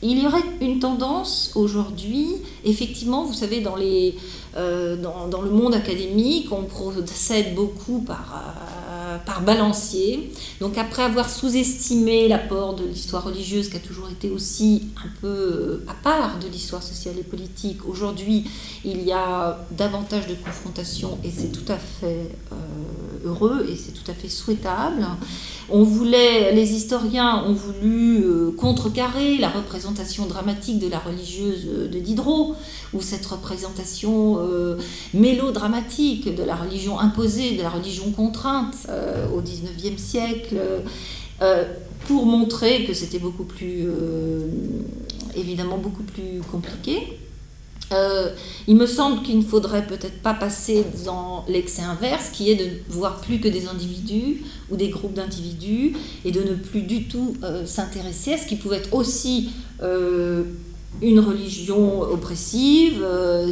Il 0.00 0.22
y 0.22 0.26
aurait 0.26 0.42
une 0.60 0.78
tendance 0.78 1.52
aujourd'hui, 1.56 2.28
effectivement, 2.64 3.24
vous 3.24 3.32
savez, 3.32 3.60
dans, 3.60 3.76
le 3.76 5.50
monde 5.50 5.74
académique, 5.74 6.50
on 6.50 6.64
procède 6.64 7.54
beaucoup 7.54 8.00
par 8.00 8.56
par 9.18 9.42
balancier. 9.42 10.32
Donc 10.60 10.78
après 10.78 11.02
avoir 11.02 11.28
sous-estimé 11.30 12.28
l'apport 12.28 12.74
de 12.74 12.84
l'histoire 12.84 13.24
religieuse 13.24 13.68
qui 13.68 13.76
a 13.76 13.80
toujours 13.80 14.08
été 14.10 14.30
aussi 14.30 14.88
un 14.96 15.08
peu 15.20 15.26
euh, 15.26 15.84
à 15.88 15.94
part 15.94 16.38
de 16.38 16.48
l'histoire 16.48 16.82
sociale 16.82 17.14
et 17.18 17.22
politique, 17.22 17.86
aujourd'hui 17.86 18.44
il 18.84 19.02
y 19.02 19.12
a 19.12 19.58
davantage 19.70 20.26
de 20.26 20.34
confrontation 20.34 21.18
et 21.24 21.30
c'est 21.30 21.52
tout 21.52 21.70
à 21.72 21.76
fait 21.76 22.30
euh, 22.52 22.56
heureux 23.24 23.66
et 23.70 23.76
c'est 23.76 23.92
tout 23.92 24.10
à 24.10 24.14
fait 24.14 24.28
souhaitable. 24.28 25.06
On 25.74 25.84
voulait, 25.84 26.52
les 26.52 26.74
historiens 26.74 27.44
ont 27.46 27.54
voulu 27.54 28.22
euh, 28.22 28.50
contrecarrer 28.50 29.38
la 29.38 29.48
représentation 29.48 30.26
dramatique 30.26 30.78
de 30.78 30.86
la 30.86 30.98
religieuse 30.98 31.64
de 31.64 31.98
Diderot, 31.98 32.54
ou 32.92 33.00
cette 33.00 33.24
représentation 33.24 34.36
euh, 34.38 34.76
mélodramatique 35.14 36.34
de 36.34 36.42
la 36.42 36.56
religion 36.56 36.98
imposée, 36.98 37.56
de 37.56 37.62
la 37.62 37.70
religion 37.70 38.10
contrainte 38.10 38.74
euh, 38.90 39.26
au 39.34 39.40
XIXe 39.40 40.00
siècle, 40.00 40.56
pour 42.06 42.26
montrer 42.26 42.84
que 42.84 42.94
c'était 42.94 43.18
beaucoup 43.18 43.42
plus, 43.42 43.88
évidemment, 45.34 45.76
beaucoup 45.76 46.04
plus 46.04 46.40
compliqué. 46.52 47.18
Euh, 47.92 48.30
il 48.66 48.76
me 48.76 48.86
semble 48.86 49.22
qu'il 49.22 49.38
ne 49.38 49.42
faudrait 49.42 49.86
peut-être 49.86 50.20
pas 50.22 50.34
passer 50.34 50.84
dans 51.04 51.44
l'excès 51.48 51.82
inverse, 51.82 52.30
qui 52.30 52.50
est 52.50 52.56
de 52.56 52.70
voir 52.88 53.20
plus 53.20 53.40
que 53.40 53.48
des 53.48 53.66
individus 53.66 54.42
ou 54.70 54.76
des 54.76 54.88
groupes 54.88 55.14
d'individus 55.14 55.94
et 56.24 56.30
de 56.30 56.42
ne 56.42 56.54
plus 56.54 56.82
du 56.82 57.04
tout 57.04 57.34
euh, 57.42 57.66
s'intéresser 57.66 58.34
à 58.34 58.38
ce 58.38 58.46
qui 58.46 58.56
pouvait 58.56 58.78
être 58.78 58.94
aussi 58.94 59.50
euh, 59.82 60.44
une 61.00 61.20
religion 61.20 62.02
oppressive, 62.02 63.04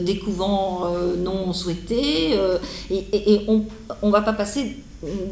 des 0.05 0.18
couvents 0.18 0.93
non 1.18 1.55
souhaités, 1.55 2.38
et, 2.91 3.41
on 3.49 3.64
ne 4.03 4.12
va 4.12 4.20
pas 4.20 4.34
passer 4.34 4.76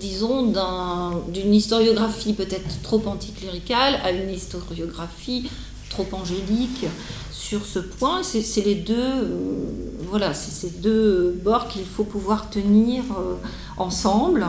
disons, 0.00 0.52
d'une 1.28 1.54
historiographie 1.54 2.32
peut-être 2.32 2.80
trop 2.82 3.02
anticléricale 3.06 3.98
à 4.02 4.10
une 4.10 4.30
historiographie 4.30 5.50
angélique 6.12 6.86
sur 7.30 7.64
ce 7.64 7.78
point. 7.78 8.22
C'est 8.22 8.60
les 8.60 8.74
deux, 8.74 8.94
euh, 8.96 9.26
voilà, 10.10 10.34
c'est 10.34 10.50
ces 10.50 10.78
deux 10.78 11.38
bords 11.42 11.68
qu'il 11.68 11.84
faut 11.84 12.04
pouvoir 12.04 12.50
tenir 12.50 13.04
euh, 13.18 13.34
ensemble. 13.76 14.46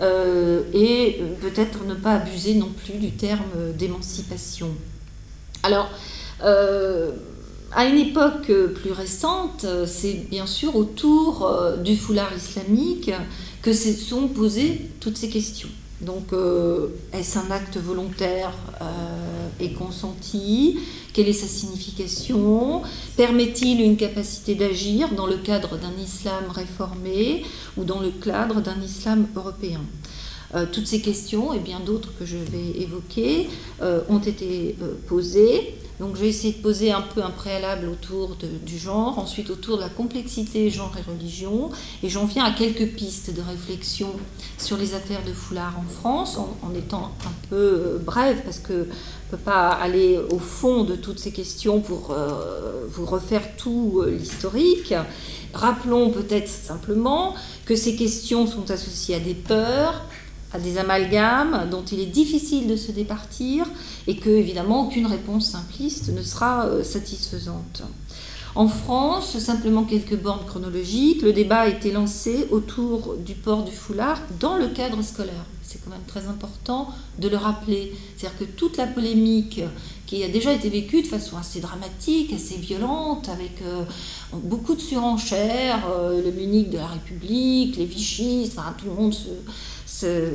Euh, 0.00 0.62
et 0.72 1.20
peut-être 1.40 1.84
ne 1.86 1.94
pas 1.94 2.14
abuser 2.14 2.54
non 2.54 2.70
plus 2.84 2.98
du 2.98 3.12
terme 3.12 3.72
d'émancipation. 3.78 4.70
Alors, 5.62 5.88
à 6.42 7.84
une 7.86 7.98
époque 7.98 8.52
plus 8.74 8.90
récente, 8.90 9.64
c'est 9.86 10.28
bien 10.28 10.46
sûr 10.46 10.74
autour 10.74 11.48
du 11.82 11.96
foulard 11.96 12.32
islamique 12.36 13.12
que 13.62 13.72
se 13.72 13.92
sont 13.92 14.26
posées 14.26 14.90
toutes 14.98 15.16
ces 15.16 15.28
questions. 15.28 15.70
Donc, 16.04 16.32
est-ce 17.12 17.38
un 17.38 17.50
acte 17.50 17.78
volontaire 17.78 18.52
et 19.60 19.72
consenti? 19.72 20.78
Quelle 21.12 21.28
est 21.28 21.32
sa 21.32 21.46
signification? 21.46 22.82
Permet-il 23.16 23.80
une 23.80 23.96
capacité 23.96 24.54
d'agir 24.54 25.14
dans 25.14 25.26
le 25.26 25.36
cadre 25.36 25.78
d'un 25.78 25.92
islam 26.02 26.44
réformé 26.50 27.44
ou 27.76 27.84
dans 27.84 28.00
le 28.00 28.10
cadre 28.10 28.60
d'un 28.60 28.80
islam 28.82 29.26
européen? 29.36 29.80
Euh, 30.54 30.66
toutes 30.70 30.86
ces 30.86 31.00
questions 31.00 31.52
et 31.52 31.58
bien 31.58 31.80
d'autres 31.80 32.10
que 32.16 32.24
je 32.24 32.36
vais 32.36 32.80
évoquer 32.80 33.48
euh, 33.82 34.02
ont 34.08 34.20
été 34.20 34.76
euh, 34.82 34.94
posées. 35.08 35.74
Donc 36.00 36.16
j'ai 36.16 36.28
essayé 36.28 36.52
de 36.54 36.58
poser 36.58 36.90
un 36.90 37.02
peu 37.02 37.22
un 37.22 37.30
préalable 37.30 37.88
autour 37.88 38.36
du 38.66 38.78
genre, 38.78 39.18
ensuite 39.18 39.50
autour 39.50 39.76
de 39.76 39.82
la 39.82 39.88
complexité 39.88 40.68
genre 40.70 40.92
et 40.98 41.08
religion, 41.08 41.70
et 42.02 42.08
j'en 42.08 42.24
viens 42.24 42.44
à 42.44 42.50
quelques 42.50 42.94
pistes 42.94 43.32
de 43.32 43.40
réflexion 43.40 44.08
sur 44.58 44.76
les 44.76 44.94
affaires 44.94 45.24
de 45.24 45.32
foulard 45.32 45.74
en 45.78 45.88
France, 45.88 46.36
en, 46.38 46.74
étant 46.74 47.12
un 47.24 47.48
peu 47.48 48.00
brève, 48.04 48.42
parce 48.44 48.58
que 48.58 48.72
ne 48.72 48.84
peut 49.30 49.36
pas 49.36 49.68
aller 49.68 50.18
au 50.30 50.38
fond 50.38 50.82
de 50.82 50.96
toutes 50.96 51.20
ces 51.20 51.30
questions 51.30 51.80
pour 51.80 52.14
vous 52.90 53.06
refaire 53.06 53.56
tout 53.56 54.02
l'historique. 54.06 54.94
Rappelons 55.52 56.10
peut-être 56.10 56.48
simplement 56.48 57.34
que 57.64 57.76
ces 57.76 57.94
questions 57.94 58.46
sont 58.48 58.70
associées 58.72 59.14
à 59.14 59.20
des 59.20 59.34
peurs, 59.34 60.02
à 60.54 60.58
des 60.58 60.78
amalgames 60.78 61.68
dont 61.70 61.82
il 61.82 62.00
est 62.00 62.06
difficile 62.06 62.68
de 62.68 62.76
se 62.76 62.92
départir 62.92 63.66
et 64.06 64.16
que, 64.16 64.30
évidemment, 64.30 64.86
aucune 64.86 65.06
réponse 65.06 65.50
simpliste 65.50 66.10
ne 66.10 66.22
sera 66.22 66.66
euh, 66.66 66.84
satisfaisante. 66.84 67.82
En 68.54 68.68
France, 68.68 69.36
simplement 69.38 69.82
quelques 69.82 70.16
bornes 70.16 70.46
chronologiques, 70.46 71.22
le 71.22 71.32
débat 71.32 71.62
a 71.62 71.68
été 71.68 71.90
lancé 71.90 72.46
autour 72.52 73.16
du 73.16 73.34
port 73.34 73.64
du 73.64 73.72
foulard 73.72 74.20
dans 74.38 74.56
le 74.56 74.68
cadre 74.68 75.02
scolaire. 75.02 75.44
C'est 75.62 75.82
quand 75.84 75.90
même 75.90 76.06
très 76.06 76.28
important 76.28 76.88
de 77.18 77.28
le 77.28 77.36
rappeler. 77.36 77.92
C'est-à-dire 78.16 78.38
que 78.38 78.44
toute 78.44 78.76
la 78.76 78.86
polémique 78.86 79.60
qui 80.06 80.22
a 80.22 80.28
déjà 80.28 80.52
été 80.52 80.68
vécue 80.68 81.02
de 81.02 81.06
façon 81.06 81.36
assez 81.36 81.60
dramatique, 81.60 82.32
assez 82.32 82.56
violente, 82.56 83.28
avec 83.28 83.62
euh, 83.62 83.84
beaucoup 84.32 84.74
de 84.74 84.80
surenchères, 84.80 85.86
euh, 85.90 86.22
le 86.22 86.30
Munich 86.30 86.70
de 86.70 86.76
la 86.76 86.88
République, 86.88 87.76
les 87.76 87.86
Vichy, 87.86 88.50
tout 88.78 88.86
le 88.86 88.92
monde 88.92 89.14
se, 89.86 90.28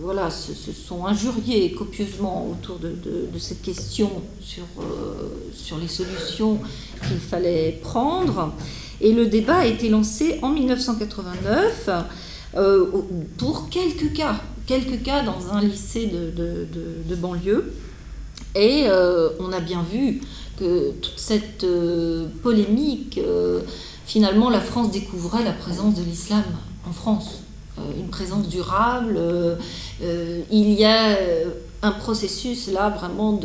voilà, 0.00 0.30
se, 0.30 0.52
sont 0.72 1.06
injuriés 1.06 1.72
copieusement 1.72 2.48
autour 2.50 2.78
de, 2.78 2.96
cette 3.38 3.62
question 3.62 4.10
sur, 4.40 4.64
euh, 4.80 5.28
sur 5.54 5.78
les 5.78 5.88
solutions 5.88 6.58
qu'il 7.06 7.18
fallait 7.18 7.78
prendre. 7.82 8.52
Et 9.00 9.12
le 9.12 9.26
débat 9.26 9.58
a 9.58 9.66
été 9.66 9.88
lancé 9.90 10.38
en 10.42 10.48
1989 10.48 11.90
pour 13.36 13.68
quelques 13.68 14.14
cas, 14.14 14.40
quelques 14.66 15.02
cas 15.02 15.22
dans 15.22 15.52
un 15.52 15.62
lycée 15.62 16.06
de, 16.06 17.14
banlieue. 17.16 17.72
Et 18.54 18.86
on 19.40 19.52
a 19.52 19.60
bien 19.60 19.84
vu 19.90 20.20
que 20.58 20.92
toute 20.92 21.18
cette 21.18 21.66
polémique, 22.42 23.20
finalement, 24.06 24.50
la 24.50 24.60
France 24.60 24.90
découvrait 24.90 25.44
la 25.44 25.52
présence 25.52 25.94
de 25.94 26.02
l'islam 26.02 26.44
en 26.88 26.92
France. 26.92 27.42
une 27.98 28.08
présence 28.08 28.48
durable. 28.48 29.18
il 30.00 30.72
y 30.72 30.84
a 30.84 31.16
un 31.82 31.92
processus 31.92 32.68
là 32.68 32.90
vraiment 32.90 33.38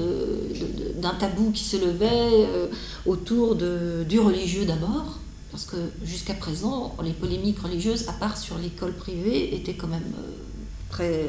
d'un 0.96 1.14
tabou 1.20 1.52
qui 1.52 1.64
se 1.64 1.78
levait 1.78 2.10
euh, 2.12 2.68
autour 3.06 3.56
du 3.56 4.20
religieux 4.20 4.66
d'abord, 4.66 5.20
parce 5.52 5.66
que 5.66 5.78
jusqu'à 6.04 6.34
présent, 6.34 6.96
les 7.04 7.12
polémiques 7.12 7.60
religieuses, 7.60 8.08
à 8.08 8.14
part 8.14 8.38
sur 8.38 8.58
l'école 8.58 8.94
privée, 8.94 9.56
étaient 9.56 9.74
quand 9.74 9.88
même 9.88 10.14
euh, 10.18 10.32
très 10.92 11.26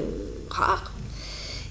rares. 0.51 0.93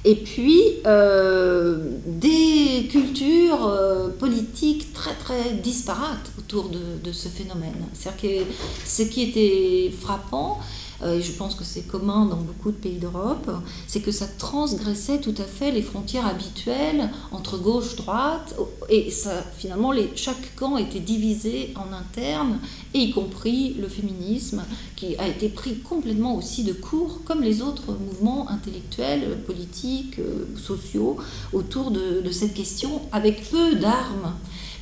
Et 0.04 0.16
puis 0.16 0.62
euh, 0.88 1.78
des 2.08 2.88
cultures 2.89 3.72
politiques 4.18 4.94
très 4.94 5.14
très 5.14 5.54
disparates 5.54 6.32
autour 6.39 6.70
de, 6.70 6.80
de 7.04 7.12
ce 7.12 7.28
phénomène. 7.28 7.86
C'est-à-dire 7.94 8.22
que 8.22 8.54
ce 8.86 9.04
qui 9.04 9.22
était 9.22 9.92
frappant, 9.96 10.60
euh, 10.60 10.64
et 11.06 11.22
je 11.22 11.32
pense 11.32 11.56
que 11.56 11.64
c'est 11.64 11.82
commun 11.82 12.26
dans 12.26 12.38
beaucoup 12.38 12.72
de 12.72 12.78
pays 12.78 12.97
d'Europe, 12.97 13.49
c'est 13.88 14.02
que 14.02 14.12
ça 14.12 14.28
transgressait 14.28 15.20
tout 15.20 15.34
à 15.38 15.43
fait 15.43 15.72
les 15.72 15.82
frontières 15.82 16.28
habituelles 16.28 17.10
entre 17.32 17.58
gauche, 17.58 17.95
droite, 17.95 18.56
et 18.89 19.10
ça, 19.12 19.43
finalement, 19.58 19.91
les, 19.91 20.12
chaque 20.16 20.56
camp 20.56 20.78
était 20.78 20.99
divisé 20.99 21.74
en 21.76 21.93
interne, 21.93 22.60
et 22.93 22.99
y 22.99 23.12
compris 23.12 23.76
le 23.80 23.88
féminisme, 23.88 24.64
qui 24.95 25.16
a 25.18 25.28
été 25.28 25.49
pris 25.49 25.80
complètement 25.80 26.36
aussi 26.36 26.64
de 26.64 26.74
court, 26.74 27.22
comme 27.26 27.41
les 27.41 27.62
autres 27.62 27.93
mouvements 27.93 28.49
intellectuels, 28.49 29.39
politiques, 29.45 30.20
euh, 30.20 30.45
sociaux, 30.58 31.18
autour 31.54 31.91
de, 31.91 32.22
de 32.22 32.32
cette 32.32 32.54
question, 32.54 33.02
avec 33.12 33.49
peu 33.49 33.76
d'armes 33.76 34.34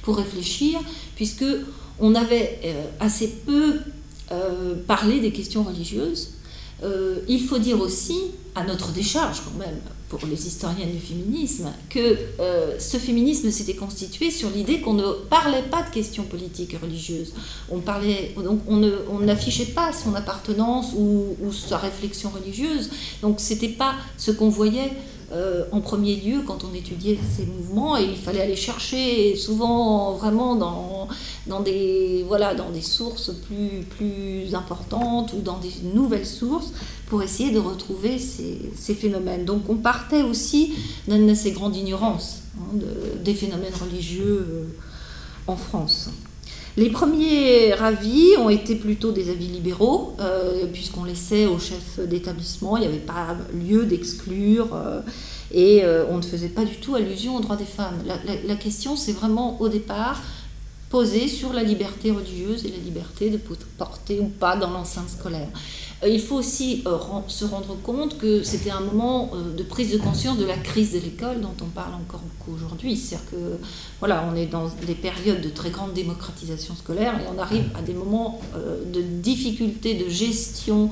pour 0.02 0.18
réfléchir, 0.18 0.80
puisque 1.16 1.46
on 2.00 2.16
avait 2.16 2.60
euh, 2.64 2.86
assez 3.00 3.28
peu 3.46 3.80
euh, 4.32 4.76
parler 4.88 5.20
des 5.20 5.32
questions 5.32 5.64
religieuses. 5.64 6.32
Euh, 6.84 7.20
il 7.28 7.42
faut 7.42 7.60
dire 7.60 7.80
aussi, 7.82 8.18
à 8.56 8.64
notre 8.64 8.92
décharge 8.92 9.42
quand 9.44 9.58
même, 9.60 9.80
pour 10.08 10.20
les 10.26 10.48
historiens 10.48 10.88
du 10.88 11.00
féminisme, 11.00 11.72
que 11.90 12.18
euh, 12.40 12.80
ce 12.80 12.98
féminisme 12.98 13.52
s'était 13.52 13.76
constitué 13.76 14.32
sur 14.32 14.50
l'idée 14.50 14.80
qu'on 14.80 14.94
ne 14.94 15.12
parlait 15.30 15.64
pas 15.64 15.84
de 15.84 15.90
questions 15.90 16.24
politiques 16.24 16.74
et 16.74 16.78
religieuses. 16.78 17.34
On 17.70 17.80
parlait, 17.80 18.34
n'affichait 19.22 19.66
pas 19.66 19.92
son 19.94 20.16
appartenance 20.16 20.94
ou, 20.96 21.36
ou, 21.42 21.52
sa 21.52 21.78
réflexion 21.78 22.30
religieuse. 22.30 22.90
Donc 23.22 23.40
c'était 23.40 23.70
pas 23.70 23.96
ce 24.18 24.32
qu'on 24.32 24.50
voyait 24.50 24.92
euh, 25.32 25.66
en 25.72 25.80
premier 25.80 26.16
lieu 26.16 26.42
quand 26.46 26.64
on 26.64 26.74
étudiait 26.74 27.20
ces 27.36 27.46
mouvements 27.46 27.98
il 27.98 28.16
fallait 28.16 28.42
aller 28.42 28.56
chercher 28.56 29.36
souvent 29.36 30.14
vraiment 30.14 30.56
dans, 30.56 31.08
des, 31.62 32.26
sources 32.82 33.32
plus, 33.98 34.56
importantes 34.56 35.34
ou 35.34 35.42
dans 35.42 35.58
des 35.58 35.72
nouvelles 35.94 36.26
sources 36.26 36.72
pour 37.08 37.22
essayer 37.22 37.52
de 37.52 37.60
retrouver 37.60 38.18
ces, 38.18 38.72
ces 38.76 38.96
phénomènes. 38.96 39.46
Donc 39.46 39.70
on 39.70 39.76
partait 39.76 40.24
aussi 40.24 40.74
d'une 41.08 41.30
assez 41.30 41.52
grande 41.52 41.76
ignorance 41.76 42.44
hein, 42.58 42.80
des 43.24 43.34
phénomènes 43.34 43.74
religieux 43.80 44.48
euh, 44.50 44.64
en 45.48 45.56
France. 45.56 46.10
Les 46.80 46.90
premiers 46.90 47.74
avis 47.74 48.38
ont 48.38 48.48
été 48.48 48.74
plutôt 48.74 49.12
des 49.12 49.30
avis 49.30 49.48
libéraux, 49.48 50.16
euh, 50.22 50.66
puisqu'on 50.72 51.04
laissait 51.04 51.46
au 51.46 51.60
chef 51.60 52.00
d'établissement, 52.08 52.78
il 52.78 52.80
n'y 52.80 52.88
avait 52.88 53.00
pas 53.00 53.36
lieu 53.54 53.86
d'exclure, 53.86 54.70
euh, 54.74 55.02
et 55.52 55.84
euh, 55.84 56.06
on 56.10 56.16
ne 56.16 56.22
faisait 56.22 56.48
pas 56.48 56.64
du 56.64 56.78
tout 56.78 56.96
allusion 56.96 57.36
aux 57.36 57.42
droits 57.42 57.58
des 57.58 57.66
femmes. 57.66 58.02
La, 58.46 58.56
question, 58.56 58.96
c'est 58.96 59.12
vraiment 59.12 59.60
au 59.60 59.68
départ 59.68 60.22
posée 60.90 61.28
sur 61.28 61.52
la 61.52 61.64
liberté 61.64 62.12
religieuse 62.12 62.66
et 62.66 62.70
la 62.70 62.78
liberté 62.78 63.30
de 63.30 63.40
porter 63.78 64.22
ou 64.22 64.30
pas 64.30 64.56
dans 64.56 64.72
l'enceinte 64.72 65.10
scolaire. 65.10 65.50
Euh, 66.04 66.08
il 66.08 66.22
faut 66.22 66.36
aussi 66.36 66.84
euh, 66.88 66.98
se 67.28 67.46
rendre 67.46 67.76
compte 67.82 68.18
que 68.18 68.44
c'était 68.44 68.70
un 68.70 68.80
moment 68.80 69.32
euh, 69.34 69.56
de 69.56 69.64
prise 69.64 69.92
de 69.92 69.98
conscience 69.98 70.38
de 70.38 70.46
la 70.46 70.56
crise 70.56 70.94
de 70.94 71.00
l'école 71.00 71.42
dont 71.42 71.56
on 71.62 71.66
parle 71.66 71.94
encore 71.94 72.22
beaucoup 72.22 72.56
aujourd'hui. 72.56 72.96
C'est-à-dire 72.96 73.30
que 73.32 73.58
voilà, 74.00 74.26
on 74.32 74.36
est 74.36 74.46
dans 74.46 74.70
des 74.88 74.96
périodes 74.96 75.42
de 75.42 75.50
très 75.50 75.70
grande 75.70 75.94
démocratisation 75.94 76.76
scolaire 76.76 77.16
et 77.20 77.24
on 77.34 77.40
arrive 77.40 77.66
à 77.78 77.82
des 77.82 77.94
moments 77.94 78.40
de 78.94 79.02
difficulté 79.02 79.96
de 79.96 80.10
gestion 80.10 80.90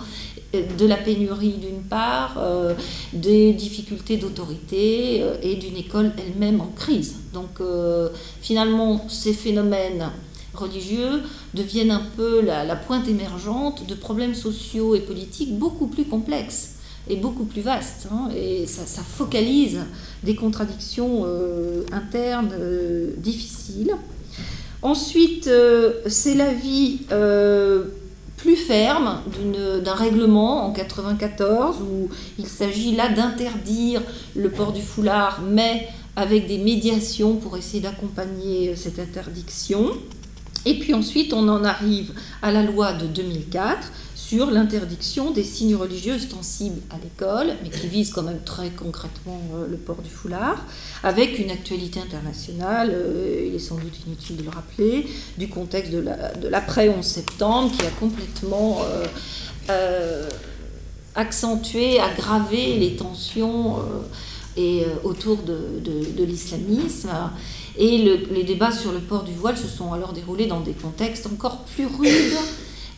de 0.54 0.86
la 0.86 0.98
pénurie 0.98 1.54
d'une 1.54 1.82
part, 1.82 2.42
des 3.14 3.54
difficultés 3.54 4.18
d'autorité 4.18 5.24
et 5.42 5.56
d'une 5.56 5.78
école 5.78 6.12
elle-même 6.18 6.62
en 6.62 6.68
crise. 6.68 7.16
Donc 7.34 7.60
finalement, 8.42 9.08
ces 9.10 9.34
phénomènes 9.34 10.10
religieux 10.58 11.24
deviennent 11.54 11.92
un 11.92 12.04
peu 12.16 12.42
la, 12.42 12.76
pointe 12.76 13.08
émergente 13.08 13.88
de 13.88 13.96
problèmes 13.96 14.36
sociaux 14.36 14.96
et 14.96 15.00
politiques 15.00 15.58
beaucoup 15.58 15.88
plus 15.88 16.06
complexes 16.06 16.76
et 17.10 17.16
beaucoup 17.16 17.46
plus 17.46 17.62
vastes. 17.62 18.08
Hein. 18.12 18.30
et 18.36 18.66
ça, 18.68 19.02
focalise 19.02 19.80
des 20.24 20.36
contradictions 20.36 21.24
euh, 21.26 21.84
internes 21.92 22.54
euh, 22.60 23.12
difficiles. 23.18 23.94
Ensuite, 24.82 25.48
euh, 25.48 25.94
c'est 26.08 26.36
la 26.36 26.54
vie 26.54 27.00
plus 28.38 28.56
ferme 28.56 29.22
d'un 29.84 29.96
règlement 29.96 30.68
en 30.68 30.72
94 30.72 31.78
où 31.82 32.10
il 32.38 32.46
s'agit 32.46 32.96
là 32.96 33.10
d'interdire 33.10 34.02
le 34.36 34.50
port 34.50 34.74
du 34.74 34.82
foulard, 34.82 35.42
mais 35.42 35.88
avec 36.16 36.48
des 36.48 36.58
médiations 36.58 37.36
pour 37.36 37.58
essayer 37.58 37.82
d'accompagner 37.82 38.76
cette 38.76 39.00
interdiction. 39.00 39.92
Et 40.66 40.80
puis 40.80 40.94
ensuite, 40.94 41.34
on 41.34 41.48
en 41.48 41.64
arrive 41.64 42.14
à 42.42 42.52
la 42.52 42.64
loi 42.64 42.94
de 42.94 43.08
2004 43.08 43.92
sur 44.28 44.52
l'interdiction 44.52 45.32
des 45.32 45.44
signes 45.44 45.76
religieux 45.76 46.16
ostensibles 46.16 46.82
à 46.90 46.96
l'école, 47.02 47.56
mais 47.64 47.70
qui 47.70 47.88
vise 47.88 48.12
quand 48.12 48.24
même 48.24 48.42
très 48.44 48.72
concrètement 48.72 49.40
euh, 49.54 49.68
le 49.70 49.78
port 49.78 50.02
du 50.02 50.10
foulard, 50.10 50.66
avec 51.04 51.40
une 51.40 51.50
actualité 51.50 52.02
internationale, 52.02 52.92
euh, 52.92 53.46
il 53.48 53.56
est 53.56 53.60
sans 53.60 53.76
doute 53.76 53.94
inutile 54.06 54.36
de 54.36 54.44
le 54.44 54.50
rappeler, 54.50 55.08
du 55.38 55.48
contexte 55.48 55.94
de 55.94 56.48
l'après 56.50 56.90
11 56.90 57.06
septembre, 57.06 57.72
qui 57.78 57.86
a 57.86 57.92
complètement 57.92 58.82
euh, 59.70 60.28
accentué, 61.16 62.02
aggravé 62.02 62.78
les 62.80 62.98
tensions 62.98 63.78
et, 64.58 64.84
autour 65.04 65.38
de 65.38 66.24
l'islamisme. 66.24 67.10
Et 67.78 67.98
les 68.32 68.44
débats 68.44 68.72
sur 68.72 68.92
le 68.92 69.00
port 69.00 69.24
du 69.24 69.34
voile 69.34 69.58
se 69.58 69.68
sont 69.68 69.94
alors 69.94 70.14
déroulés 70.14 70.48
dans 70.48 70.62
des 70.62 70.72
contextes 70.72 71.28
encore 71.28 71.60
plus 71.60 71.86
rudes 71.86 72.38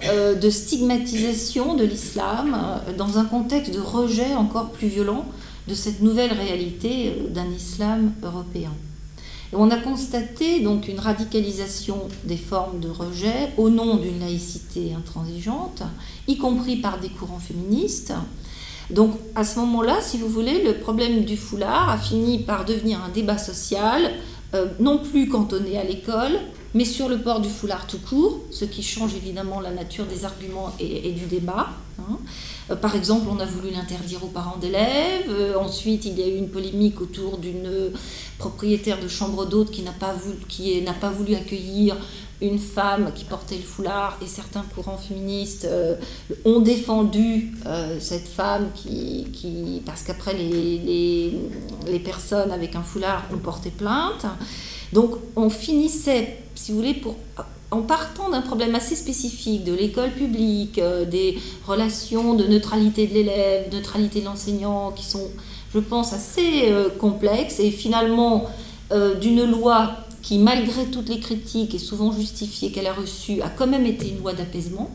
euh, 0.05 0.33
de 0.35 0.49
stigmatisation 0.49 1.75
de 1.75 1.83
l'islam, 1.83 2.55
euh, 2.55 2.93
dans 2.93 3.17
un 3.17 3.25
contexte 3.25 3.73
de 3.73 3.81
rejet 3.81 4.33
encore 4.33 4.69
plus 4.69 4.87
violent 4.87 5.25
de 5.67 5.73
cette 5.73 6.01
nouvelle 6.01 6.31
réalité 6.31 7.09
euh, 7.09 7.27
d'un 7.27 7.49
islam 7.51 8.13
européen. 8.23 8.71
Et 9.51 9.57
on 9.57 9.69
a 9.69 9.75
constaté 9.75 10.61
donc 10.61 10.87
une 10.87 10.99
radicalisation 10.99 12.07
des 12.23 12.37
formes 12.37 12.79
de 12.79 12.87
rejet 12.87 13.51
au 13.57 13.69
nom 13.69 13.97
d'une 13.97 14.21
laïcité 14.21 14.93
intransigeante, 14.97 15.83
y 16.29 16.37
compris 16.37 16.77
par 16.77 16.99
des 16.99 17.09
courants 17.09 17.39
féministes. 17.39 18.13
Donc 18.89 19.15
à 19.35 19.43
ce 19.43 19.59
moment-là, 19.59 19.97
si 20.01 20.17
vous 20.17 20.29
voulez, 20.29 20.63
le 20.63 20.75
problème 20.75 21.25
du 21.25 21.35
foulard 21.35 21.89
a 21.89 21.97
fini 21.97 22.39
par 22.39 22.63
devenir 22.63 23.03
un 23.03 23.09
débat 23.09 23.37
social 23.37 24.11
euh, 24.55 24.65
non 24.79 24.97
plus 24.97 25.29
cantonné 25.29 25.77
à 25.77 25.83
l'école, 25.83 26.39
mais 26.73 26.85
sur 26.85 27.07
le 27.07 27.19
port 27.19 27.39
du 27.39 27.49
foulard 27.49 27.85
tout 27.85 27.99
court, 27.99 28.41
ce 28.49 28.65
qui 28.65 28.81
change 28.81 29.13
évidemment 29.13 29.59
la 29.59 29.69
nature 29.69 30.05
des 30.05 30.25
arguments 30.25 30.73
et, 30.79 31.11
du 31.11 31.25
débat. 31.25 31.69
Hein. 31.99 32.17
Euh, 32.71 32.75
par 32.75 32.95
exemple, 32.95 33.27
on 33.29 33.39
a 33.39 33.45
voulu 33.45 33.69
l'interdire 33.71 34.23
aux 34.23 34.29
parents 34.29 34.57
d'élèves. 34.57 35.29
Euh, 35.29 35.55
ensuite, 35.59 36.05
il 36.05 36.17
y 36.17 36.23
a 36.23 36.27
eu 36.27 36.35
une 36.37 36.49
polémique 36.49 36.99
autour 36.99 37.37
d'une 37.37 37.91
propriétaire 38.39 38.99
de 38.99 39.07
chambre 39.07 39.45
d'hôte 39.45 39.69
qui 39.69 39.83
n'a 39.83 39.91
pas, 39.91 40.13
voulu, 40.13 40.37
pas 40.99 41.11
voulu 41.11 41.35
accueillir 41.35 41.95
une 42.41 42.59
femme 42.59 43.11
qui 43.13 43.25
portait 43.25 43.57
le 43.57 43.63
foulard 43.63 44.17
et 44.21 44.27
certains 44.27 44.63
courants 44.73 44.97
féministes 44.97 45.67
ont 46.45 46.61
défendu 46.61 47.51
cette 47.99 48.27
femme 48.27 48.69
qui, 48.73 49.81
parce 49.85 50.03
qu'après 50.03 50.33
les, 50.33 51.31
les, 51.87 51.99
personnes 51.99 52.51
avec 52.51 52.75
un 52.75 52.81
foulard 52.81 53.25
ont 53.33 53.37
porté 53.37 53.71
plainte. 53.71 54.25
Donc 54.93 55.15
on 55.35 55.49
finissait, 55.49 56.37
si 56.55 56.71
vous 56.71 56.77
voulez, 56.77 56.93
pour, 56.93 57.15
en 57.71 57.81
partant 57.81 58.29
d'un 58.29 58.41
problème 58.41 58.75
assez 58.75 58.95
spécifique 58.95 59.63
de 59.63 59.73
l'école 59.73 60.11
publique, 60.11 60.79
euh, 60.79 61.05
des 61.05 61.37
relations 61.67 62.33
de 62.33 62.45
neutralité 62.45 63.07
de 63.07 63.13
l'élève, 63.13 63.71
neutralité 63.71 64.21
de 64.21 64.25
l'enseignant, 64.25 64.91
qui 64.91 65.05
sont, 65.05 65.27
je 65.73 65.79
pense, 65.79 66.13
assez 66.13 66.71
euh, 66.71 66.89
complexes, 66.89 67.59
et 67.59 67.69
finalement 67.69 68.45
euh, 68.91 69.15
d'une 69.15 69.45
loi 69.45 69.91
qui, 70.21 70.39
malgré 70.39 70.85
toutes 70.85 71.09
les 71.09 71.19
critiques 71.19 71.73
et 71.75 71.79
souvent 71.79 72.11
justifiées 72.11 72.71
qu'elle 72.71 72.87
a 72.87 72.93
reçues, 72.93 73.41
a 73.41 73.49
quand 73.49 73.67
même 73.67 73.85
été 73.85 74.09
une 74.09 74.19
loi 74.19 74.33
d'apaisement 74.33 74.89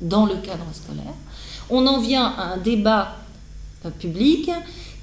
dans 0.00 0.26
le 0.26 0.36
cadre 0.36 0.66
scolaire. 0.72 1.14
On 1.70 1.86
en 1.86 2.00
vient 2.00 2.26
à 2.26 2.54
un 2.54 2.56
débat 2.58 3.16
public 3.90 4.50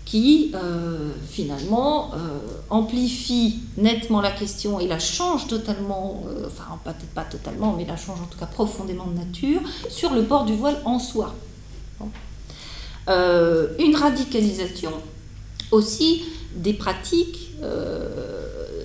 qui 0.05 0.51
euh, 0.53 1.11
finalement 1.29 2.11
euh, 2.13 2.39
amplifie 2.69 3.59
nettement 3.77 4.21
la 4.21 4.31
question 4.31 4.79
et 4.79 4.87
la 4.87 4.99
change 4.99 5.47
totalement, 5.47 6.23
euh, 6.27 6.47
enfin 6.47 6.77
peut-être 6.83 7.13
pas 7.15 7.23
totalement, 7.23 7.73
mais 7.75 7.85
la 7.85 7.95
change 7.95 8.19
en 8.21 8.25
tout 8.25 8.37
cas 8.37 8.45
profondément 8.45 9.07
de 9.07 9.17
nature, 9.17 9.61
sur 9.89 10.13
le 10.13 10.23
port 10.23 10.45
du 10.45 10.55
voile 10.55 10.79
en 10.85 10.99
soi. 10.99 11.33
une 13.07 13.95
radicalisation 13.95 14.91
aussi 15.71 16.23
des 16.55 16.73
pratiques 16.73 17.51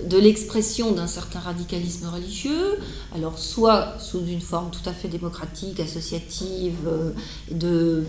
de 0.09 0.17
l'expression 0.17 0.91
d'un 0.91 1.07
certain 1.07 1.39
radicalisme 1.39 2.07
religieux, 2.07 2.79
alors 3.15 3.37
soit 3.37 3.95
sous 3.99 4.25
une 4.25 4.41
forme 4.41 4.71
tout 4.71 4.87
à 4.89 4.93
fait 4.93 5.07
démocratique, 5.07 5.79
associative, 5.79 6.89
de 7.51 8.03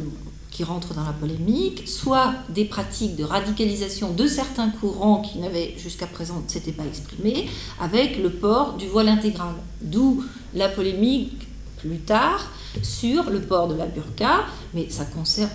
qui 0.51 0.65
rentrent 0.65 0.95
dans 0.95 1.05
la 1.05 1.13
polémique, 1.13 1.89
soit 1.89 2.35
des 2.49 2.65
pratiques 2.65 3.17
de 3.17 3.25
radicalisation 3.25 4.13
de 4.13 4.27
certains 4.27 4.69
courants 4.69 5.23
qui 5.23 5.39
n'avaient 5.39 5.75
jusqu'à 5.79 6.07
présent 6.07 6.43
pas 6.77 6.85
exprimés, 6.85 7.49
avec 7.81 8.19
le 8.19 8.31
port 8.31 8.75
du 8.75 8.89
voile 8.89 9.09
intégral. 9.09 9.55
D'où 9.81 10.25
la 10.55 10.69
polémique 10.69 11.47
plus 11.79 11.99
tard 11.99 12.51
sur 12.83 13.31
le 13.31 13.41
port 13.41 13.69
de 13.69 13.75
la 13.75 13.87
burqa, 13.87 14.45
mais 14.75 14.91
ça 14.91 15.05
concerne 15.05 15.51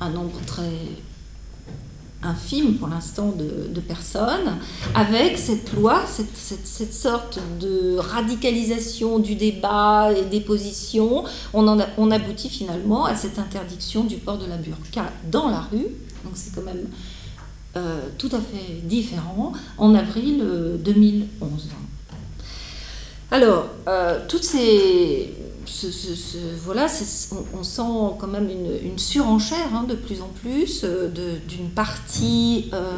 un 0.00 0.10
nombre 0.10 0.38
très 0.46 0.72
infime 2.22 2.74
pour 2.74 2.88
l'instant 2.88 3.32
de, 3.32 3.80
personnes, 3.80 4.58
avec 4.94 5.38
cette 5.38 5.72
loi, 5.72 6.02
cette, 6.06 6.92
sorte 6.92 7.38
de 7.60 7.96
radicalisation 7.96 9.18
du 9.18 9.34
débat 9.34 10.12
et 10.12 10.24
des 10.24 10.40
positions, 10.40 11.24
on 11.54 12.10
aboutit 12.10 12.50
finalement 12.50 13.06
à 13.06 13.14
cette 13.14 13.38
interdiction 13.38 14.04
du 14.04 14.16
port 14.16 14.38
de 14.38 14.46
la 14.46 14.56
burqa 14.56 15.10
dans 15.30 15.48
la 15.48 15.60
rue. 15.60 15.86
Donc 16.24 16.34
c'est 16.34 16.54
quand 16.54 16.62
même 16.62 16.86
euh, 17.76 18.00
tout 18.18 18.30
à 18.32 18.38
fait 18.38 18.80
différent 18.82 19.52
en 19.78 19.94
avril 19.94 20.44
2011. 20.84 21.28
Euh, 21.40 22.16
Alors, 23.30 23.66
euh, 23.88 24.18
toutes 24.26 24.42
ces 24.42 25.32
on, 27.54 27.62
sent 27.64 27.82
quand 28.18 28.26
même 28.26 28.48
une, 28.50 28.98
surenchère 28.98 29.74
hein, 29.74 29.84
de 29.88 29.94
plus 29.94 30.20
en 30.20 30.28
plus 30.42 30.82
euh, 30.84 31.08
d'une 31.48 31.70
partie 31.70 32.70
euh, 32.72 32.90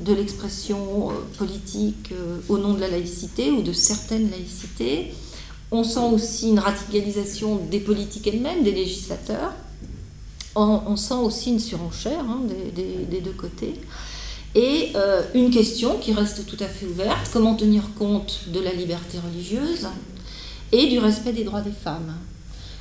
de 0.00 0.12
l'expression 0.12 1.10
euh, 1.10 1.14
politique 1.38 2.12
au 2.48 2.58
nom 2.58 2.74
de 2.74 2.80
la 2.80 2.88
laïcité 2.88 3.50
ou 3.50 3.62
de 3.62 3.72
certaines 3.72 4.30
laïcités. 4.30 5.12
On 5.70 5.84
sent 5.84 6.06
aussi 6.12 6.50
une 6.50 6.58
radicalisation 6.58 7.56
des 7.70 7.80
politiques 7.80 8.26
elles-mêmes, 8.26 8.62
des 8.62 8.72
législateurs. 8.72 9.52
On, 10.56 10.96
sent 10.96 11.14
aussi 11.14 11.50
une 11.50 11.60
surenchère 11.60 12.24
hein, 12.28 12.40
des, 12.74 13.20
deux 13.20 13.30
côtés. 13.30 13.74
Et 14.56 14.92
une 15.32 15.50
question 15.52 15.96
qui 15.98 16.12
reste 16.12 16.44
tout 16.44 16.56
à 16.58 16.66
fait 16.66 16.86
ouverte, 16.86 17.30
comment 17.32 17.54
tenir 17.54 17.84
compte 17.96 18.40
de 18.48 18.58
la 18.58 18.72
liberté 18.72 19.18
religieuse? 19.24 19.86
Et 20.72 20.86
du 20.88 20.98
respect 20.98 21.32
des 21.32 21.44
droits 21.44 21.60
des 21.60 21.72
femmes. 21.72 22.14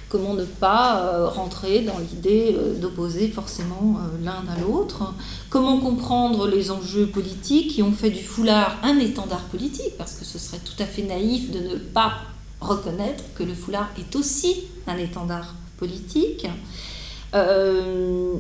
Comment 0.10 0.34
ne 0.34 0.44
pas 0.44 1.04
euh, 1.04 1.28
rentrer 1.28 1.82
dans 1.82 2.00
l'idée 2.00 2.56
euh, 2.58 2.80
d'opposer 2.80 3.28
forcément 3.28 3.98
euh, 4.00 4.26
l'un 4.26 4.44
à 4.52 4.60
l'autre 4.60 5.14
Comment 5.52 5.80
comprendre 5.80 6.48
les 6.48 6.72
enjeux 6.72 7.06
politiques 7.06 7.76
qui 7.76 7.84
ont 7.84 7.92
fait 7.92 8.10
du 8.10 8.24
foulard 8.24 8.78
un 8.82 8.98
étendard 8.98 9.44
politique 9.44 9.96
Parce 10.00 10.14
que 10.14 10.26
ce 10.26 10.40
serait 10.40 10.58
tout 10.66 10.82
à 10.82 10.88
fait 10.88 11.04
naïf 11.04 11.52
de 11.52 11.60
ne 11.60 11.76
pas 11.76 12.14
reconnaître 12.60 13.24
que 13.36 13.44
le 13.44 13.54
foulard 13.54 13.88
est 14.00 14.16
aussi 14.16 14.64
un 14.88 14.98
étendard 14.98 15.54
politique. 15.78 16.48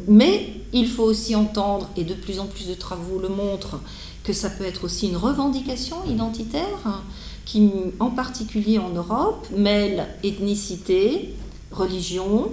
mais 0.07 0.53
il 0.73 0.87
faut 0.87 1.03
aussi 1.03 1.35
entendre, 1.35 1.87
et 1.95 2.03
de 2.03 2.15
plus 2.15 2.39
en 2.39 2.47
plus 2.47 2.67
de 2.67 2.73
travaux 2.73 3.19
le 3.19 3.29
montrent, 3.29 3.79
que 4.23 4.33
ça 4.33 4.49
peut 4.49 4.65
être 4.65 4.83
aussi 4.85 5.07
une 5.07 5.17
revendication 5.17 5.97
identitaire 6.09 7.03
qui, 7.49 7.71
en 7.99 8.11
particulier 8.11 8.77
en 8.77 8.89
Europe, 8.89 9.47
mêle 9.57 10.05
ethnicité, 10.23 11.33
religion, 11.71 12.51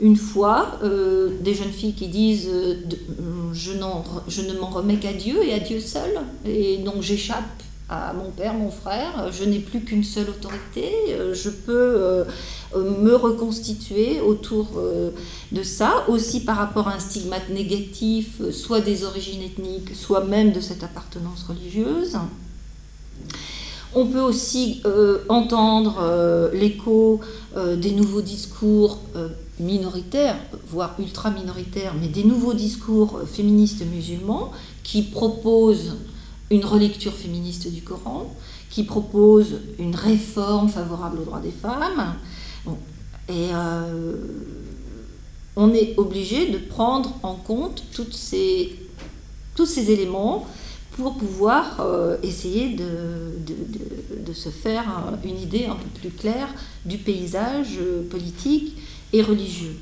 une 0.00 0.16
foi, 0.16 0.80
euh, 0.82 1.38
des 1.42 1.54
jeunes 1.54 1.70
filles 1.70 1.94
qui 1.94 2.08
disent 2.08 2.48
euh, 2.52 2.74
je, 3.52 3.70
je, 4.26 4.42
ne 4.42 4.58
m'en 4.58 4.66
remets 4.66 4.96
qu'à 4.96 5.12
Dieu 5.12 5.44
et 5.44 5.54
à 5.54 5.60
Dieu 5.60 5.78
seul, 5.78 6.10
et 6.44 6.78
donc 6.78 7.02
j'échappe 7.02 7.44
à 7.88 8.12
mon 8.14 8.32
père, 8.32 8.54
mon 8.54 8.72
frère, 8.72 9.30
je 9.30 9.44
n'ai 9.44 9.60
plus 9.60 9.82
qu'une 9.82 10.02
seule 10.02 10.28
autorité, 10.30 10.90
euh, 11.10 11.34
je 11.34 11.50
peux 11.50 12.24
me 12.74 13.14
reconstituer 13.14 14.20
autour 14.20 14.70
de 15.52 15.62
ça, 15.62 16.04
aussi 16.08 16.40
par 16.40 16.56
rapport 16.56 16.88
à 16.88 16.94
un 16.94 16.98
stigmate 16.98 17.48
négatif, 17.50 18.40
soit 18.50 18.80
des 18.80 19.04
origines 19.04 19.42
ethniques, 19.42 19.94
soit 19.94 20.24
même 20.24 20.50
de 20.50 20.60
cette 20.60 20.82
appartenance 20.82 21.44
religieuse. 21.44 22.18
On 23.94 24.06
peut 24.06 24.20
aussi 24.20 24.80
euh, 24.86 25.18
entendre 25.28 25.98
euh, 26.00 26.50
l'écho 26.54 27.20
euh, 27.56 27.76
des 27.76 27.90
nouveaux 27.90 28.22
discours 28.22 28.98
minoritaires, 29.60 30.36
voire 30.66 30.94
ultra 30.98 31.30
minoritaires, 31.30 31.92
mais 32.00 32.08
des 32.08 32.24
nouveaux 32.24 32.54
discours 32.54 33.20
féministes 33.26 33.84
musulmans 33.84 34.50
qui 34.82 35.02
proposent 35.02 35.96
une 36.50 36.64
relecture 36.64 37.12
féministe 37.12 37.70
du 37.70 37.82
Coran, 37.82 38.34
qui 38.70 38.84
proposent 38.84 39.60
une 39.78 39.94
réforme 39.94 40.68
favorable 40.68 41.18
aux 41.20 41.24
droits 41.24 41.40
des 41.40 41.50
femmes. 41.50 42.14
et 43.28 43.50
on 45.54 45.74
est 45.74 45.94
obligé 45.98 46.50
de 46.50 46.56
prendre 46.58 47.14
en 47.22 47.34
compte 47.34 47.84
tous 47.92 48.10
ces 48.12 49.90
éléments 49.90 50.46
pour 50.96 51.16
pouvoir 51.16 51.80
euh, 51.80 52.16
essayer 52.22 52.70
de, 52.70 52.84
de, 54.24 54.32
se 54.32 54.48
faire 54.48 54.84
une 55.24 55.38
idée 55.38 55.66
un 55.66 55.74
peu 55.74 56.00
plus 56.00 56.10
claire 56.10 56.48
du 56.86 56.96
paysage 56.96 57.78
euh, 57.80 58.08
politique 58.08 58.76
et 59.12 59.22
religieux. 59.22 59.76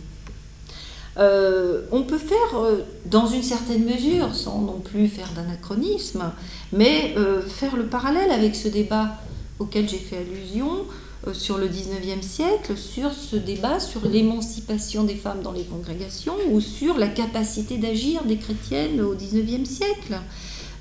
Euh, 1.19 1.83
on 1.93 2.03
peut 2.03 2.19
faire, 2.19 2.61
dans 3.07 3.27
une 3.27 3.43
certaine 3.43 3.85
mesure, 3.85 4.35
sans 4.35 4.61
non 4.61 4.81
plus 4.81 5.09
faire 5.09 5.31
d'anachronisme, 5.35 6.33
mais 6.73 7.15
faire 7.49 7.77
le 7.77 7.87
parallèle 7.87 8.31
avec 8.31 8.55
ce 8.57 8.69
débat 8.69 9.19
auquel 9.59 9.89
j'ai 9.89 9.99
fait 9.99 10.19
allusion 10.19 10.85
sur 11.33 11.59
le 11.59 11.69
19e 11.69 12.23
siècle, 12.23 12.77
sur 12.77 13.13
ce 13.13 13.37
débat 13.37 13.79
sur 13.79 14.07
l'émancipation 14.07 15.05
des 15.05 15.17
femmes 15.17 15.43
dans 15.43 15.53
les 15.53 15.65
congrégations 15.65 16.35
ou 16.51 16.61
sur 16.61 16.97
la 16.97 17.09
capacité 17.09 17.77
d'agir 17.77 18.25
des 18.25 18.37
chrétiennes 18.37 19.01
au 19.01 19.15
19e 19.15 19.67
siècle. 19.67 20.17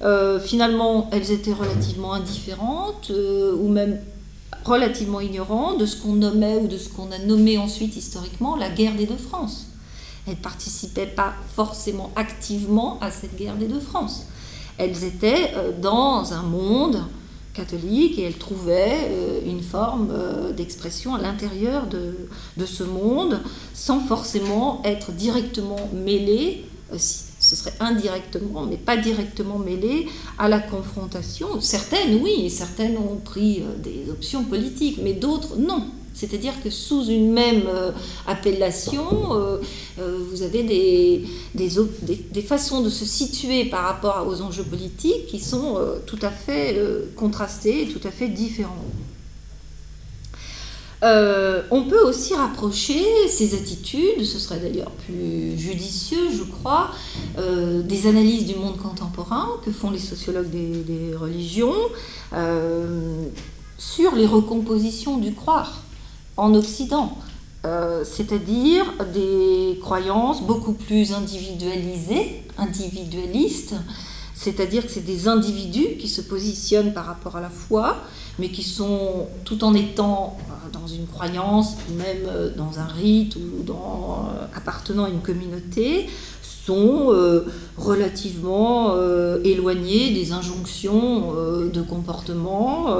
Euh, 0.01 0.39
finalement, 0.39 1.09
elles 1.11 1.31
étaient 1.31 1.53
relativement 1.53 2.13
indifférentes 2.13 3.11
euh, 3.11 3.55
ou 3.55 3.67
même 3.67 3.99
relativement 4.63 5.19
ignorantes 5.19 5.79
de 5.79 5.85
ce 5.85 5.97
qu'on 5.97 6.13
nommait 6.13 6.57
ou 6.57 6.67
de 6.67 6.77
ce 6.77 6.89
qu'on 6.89 7.11
a 7.11 7.17
nommé 7.17 7.57
ensuite 7.57 7.95
historiquement 7.95 8.55
la 8.55 8.69
guerre 8.69 8.95
des 8.95 9.05
deux 9.05 9.17
France. 9.17 9.67
Elles 10.27 10.37
participaient 10.37 11.07
pas 11.07 11.33
forcément 11.55 12.11
activement 12.15 12.97
à 13.01 13.11
cette 13.11 13.35
guerre 13.35 13.55
des 13.55 13.67
deux 13.67 13.79
France. 13.79 14.25
Elles 14.77 15.03
étaient 15.03 15.51
euh, 15.55 15.71
dans 15.79 16.33
un 16.33 16.43
monde 16.43 17.03
catholique 17.53 18.17
et 18.19 18.23
elles 18.23 18.37
trouvaient 18.37 19.11
une 19.45 19.61
forme 19.61 20.13
d'expression 20.55 21.15
à 21.15 21.19
l'intérieur 21.19 21.87
de, 21.87 22.65
ce 22.65 22.83
monde 22.83 23.41
sans 23.73 23.99
forcément 23.99 24.81
être 24.85 25.11
directement 25.11 25.89
mêlées 25.91 26.63
ce 27.49 27.55
serait 27.55 27.73
indirectement, 27.79 28.65
mais 28.69 28.77
pas 28.77 28.95
directement 28.95 29.57
mêlé 29.57 30.07
à 30.37 30.47
la 30.47 30.59
confrontation. 30.59 31.59
Certaines, 31.61 32.21
oui, 32.21 32.49
certaines 32.51 32.95
ont 32.97 33.15
pris 33.15 33.61
euh, 33.61 33.75
des 33.81 34.11
options 34.11 34.43
politiques, 34.43 34.99
mais 35.01 35.13
d'autres, 35.13 35.57
non. 35.57 35.85
C'est-à-dire 36.13 36.53
que 36.61 36.69
sous 36.69 37.05
une 37.05 37.31
même 37.31 37.63
euh, 37.67 37.91
appellation, 38.27 39.03
euh, 39.31 39.57
vous 39.97 40.43
avez 40.43 40.61
des, 40.63 42.41
façons 42.41 42.81
de 42.81 42.89
se 42.89 43.05
situer 43.05 43.65
par 43.65 43.83
rapport 43.83 44.27
aux 44.27 44.41
enjeux 44.41 44.63
politiques 44.63 45.25
qui 45.27 45.39
sont 45.39 45.77
tout 46.05 46.19
à 46.21 46.29
fait 46.29 46.79
contrastées 47.15 47.87
tout 47.87 48.05
à 48.07 48.11
fait 48.11 48.27
différentes. 48.27 48.75
Euh, 51.01 51.61
on 51.71 51.83
peut 51.83 52.01
aussi 52.01 52.33
rapprocher 52.35 53.01
ces 53.29 53.55
attitudes, 53.55 54.25
ce 54.25 54.37
serait 54.37 54.59
d'ailleurs 54.59 54.91
plus 54.91 55.57
judicieux, 55.57 56.29
je 56.31 56.43
crois, 56.43 56.91
euh, 57.37 57.81
des 57.81 58.07
analyses 58.07 58.45
du 58.45 58.55
monde 58.55 58.77
contemporain 58.77 59.47
que 59.63 59.71
font 59.71 59.91
les 59.91 59.99
sociologues 59.99 60.49
des, 60.49 61.15
religions 61.15 61.73
euh, 62.33 63.23
sur 63.77 64.15
les 64.15 64.25
recompositions 64.25 65.17
du 65.17 65.33
croire 65.33 65.83
en 66.37 66.53
Occident, 66.53 67.17
c'est-à-dire 68.03 68.85
des 69.13 69.77
croyances 69.81 70.41
beaucoup 70.41 70.71
plus 70.71 71.11
individualisées, 71.11 72.43
individualistes, 72.57 73.75
c'est-à-dire 74.33 74.85
que 74.85 74.91
c'est 74.91 75.05
des 75.05 75.27
individus 75.27 75.97
qui 75.99 76.07
se 76.07 76.21
positionnent 76.21 76.93
par 76.93 77.05
rapport 77.05 77.35
à 77.35 77.41
la 77.41 77.49
foi, 77.49 77.97
mais 78.39 78.49
qui 78.49 78.63
sont, 78.63 79.27
tout 79.43 79.63
en 79.63 79.73
étant 79.73 80.37
euh, 80.49 80.69
dans 80.71 80.87
une 80.87 81.05
croyance, 81.07 81.75
même 81.97 82.27
euh, 82.27 82.49
dans 82.55 82.79
un 82.79 82.87
rite 82.87 83.35
ou 83.35 83.63
dans, 83.63 84.29
euh, 84.33 84.45
appartenant 84.55 85.05
à 85.05 85.09
une 85.09 85.21
communauté, 85.21 86.07
sont 86.41 87.11
relativement 87.79 88.95
éloignés 89.43 90.11
des 90.13 90.33
injonctions 90.33 91.33
de 91.73 91.81
comportement 91.81 92.95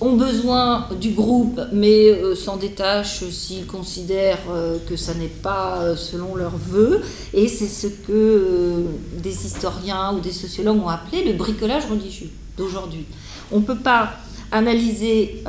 ont 0.00 0.16
besoin 0.16 0.88
du 1.00 1.10
groupe, 1.10 1.60
mais 1.72 2.34
s'en 2.34 2.56
détachent 2.56 3.22
s'ils 3.30 3.66
considèrent 3.66 4.42
que 4.88 4.96
ça 4.96 5.14
n'est 5.14 5.28
pas 5.28 5.94
selon 5.94 6.34
leurs 6.34 6.56
voeux. 6.56 7.02
Et 7.34 7.46
c'est 7.46 7.68
ce 7.68 7.86
que 7.86 8.86
des 9.22 9.46
historiens 9.46 10.12
ou 10.16 10.18
des 10.18 10.32
sociologues 10.32 10.82
ont 10.82 10.88
appelé 10.88 11.22
le 11.24 11.34
bricolage 11.34 11.84
religieux 11.88 12.30
d'aujourd'hui. 12.56 13.06
On 13.52 13.60
ne 13.60 13.64
peut 13.64 13.78
pas 13.78 14.14
analyser 14.52 15.44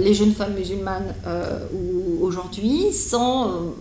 les 0.00 0.14
jeunes 0.14 0.32
femmes 0.32 0.54
musulmanes 0.54 1.14
aujourd'hui 2.20 2.92
sans 2.92 3.74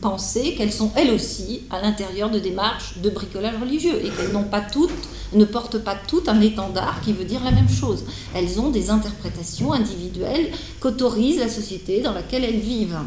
penser 0.00 0.54
qu'elles 0.54 0.72
sont 0.72 0.90
elles 0.96 1.10
aussi 1.10 1.62
à 1.70 1.80
l'intérieur 1.80 2.30
de 2.30 2.38
démarches 2.38 2.98
de 2.98 3.10
bricolage 3.10 3.54
religieux 3.60 3.98
et 4.04 4.10
qu'elles 4.10 4.32
n'ont 4.32 4.44
pas 4.44 4.60
toutes 4.60 4.90
ne 5.34 5.44
portent 5.44 5.78
pas 5.78 5.96
toutes 6.06 6.28
un 6.28 6.40
étendard 6.40 7.00
qui 7.02 7.12
veut 7.12 7.24
dire 7.24 7.42
la 7.44 7.50
même 7.50 7.68
chose. 7.68 8.04
Elles 8.34 8.60
ont 8.60 8.70
des 8.70 8.90
interprétations 8.90 9.72
individuelles 9.72 10.50
qu'autorise 10.80 11.38
la 11.38 11.48
société 11.48 12.00
dans 12.00 12.12
laquelle 12.12 12.44
elles 12.44 12.60
vivent, 12.60 12.98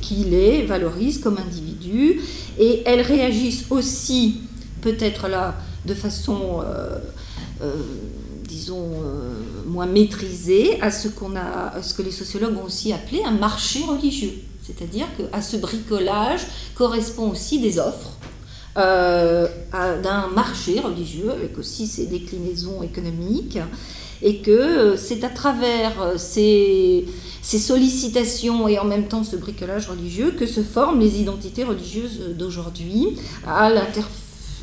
qui 0.00 0.16
les 0.24 0.64
valorise 0.64 1.18
comme 1.18 1.38
individus, 1.38 2.20
et 2.58 2.82
elles 2.86 3.00
réagissent 3.00 3.66
aussi, 3.70 4.40
peut-être 4.80 5.28
là, 5.28 5.56
de 5.86 5.94
façon, 5.94 6.60
euh, 6.64 6.98
euh, 7.62 7.74
disons, 8.62 8.90
euh, 9.04 9.34
moins 9.66 9.86
maîtrisée, 9.86 10.80
à 10.80 10.90
ce, 10.90 11.08
qu'on 11.08 11.34
a, 11.36 11.82
ce 11.82 11.94
que 11.94 12.02
les 12.02 12.12
sociologues 12.12 12.56
ont 12.56 12.66
aussi 12.66 12.92
appelé 12.92 13.22
un 13.24 13.32
marché 13.32 13.80
religieux. 13.84 14.34
C'est-à-dire 14.62 15.06
qu'à 15.16 15.42
ce 15.42 15.56
bricolage 15.56 16.42
correspond 16.76 17.30
aussi 17.30 17.58
des 17.58 17.80
offres 17.80 18.12
euh, 18.78 19.48
d'un 19.72 20.28
marché 20.28 20.78
religieux 20.78 21.30
avec 21.32 21.58
aussi 21.58 21.88
ses 21.88 22.06
déclinaisons 22.06 22.82
économiques 22.82 23.58
et 24.22 24.38
que 24.38 24.50
euh, 24.52 24.96
c'est 24.96 25.24
à 25.24 25.28
travers 25.28 26.14
ces, 26.16 27.04
sollicitations 27.42 28.68
et 28.68 28.78
en 28.78 28.84
même 28.84 29.08
temps 29.08 29.24
ce 29.24 29.34
bricolage 29.34 29.88
religieux 29.88 30.30
que 30.30 30.46
se 30.46 30.62
forment 30.62 31.00
les 31.00 31.20
identités 31.20 31.64
religieuses 31.64 32.20
d'aujourd'hui, 32.38 33.18
à 33.44 33.68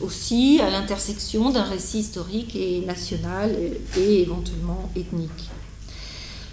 aussi 0.03 0.59
à 0.61 0.69
l'intersection 0.69 1.49
d'un 1.49 1.63
récit 1.63 1.99
historique 1.99 2.55
et 2.55 2.81
national 2.81 3.55
et 3.97 4.21
éventuellement 4.21 4.89
ethnique. 4.95 5.49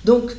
Donc 0.05 0.37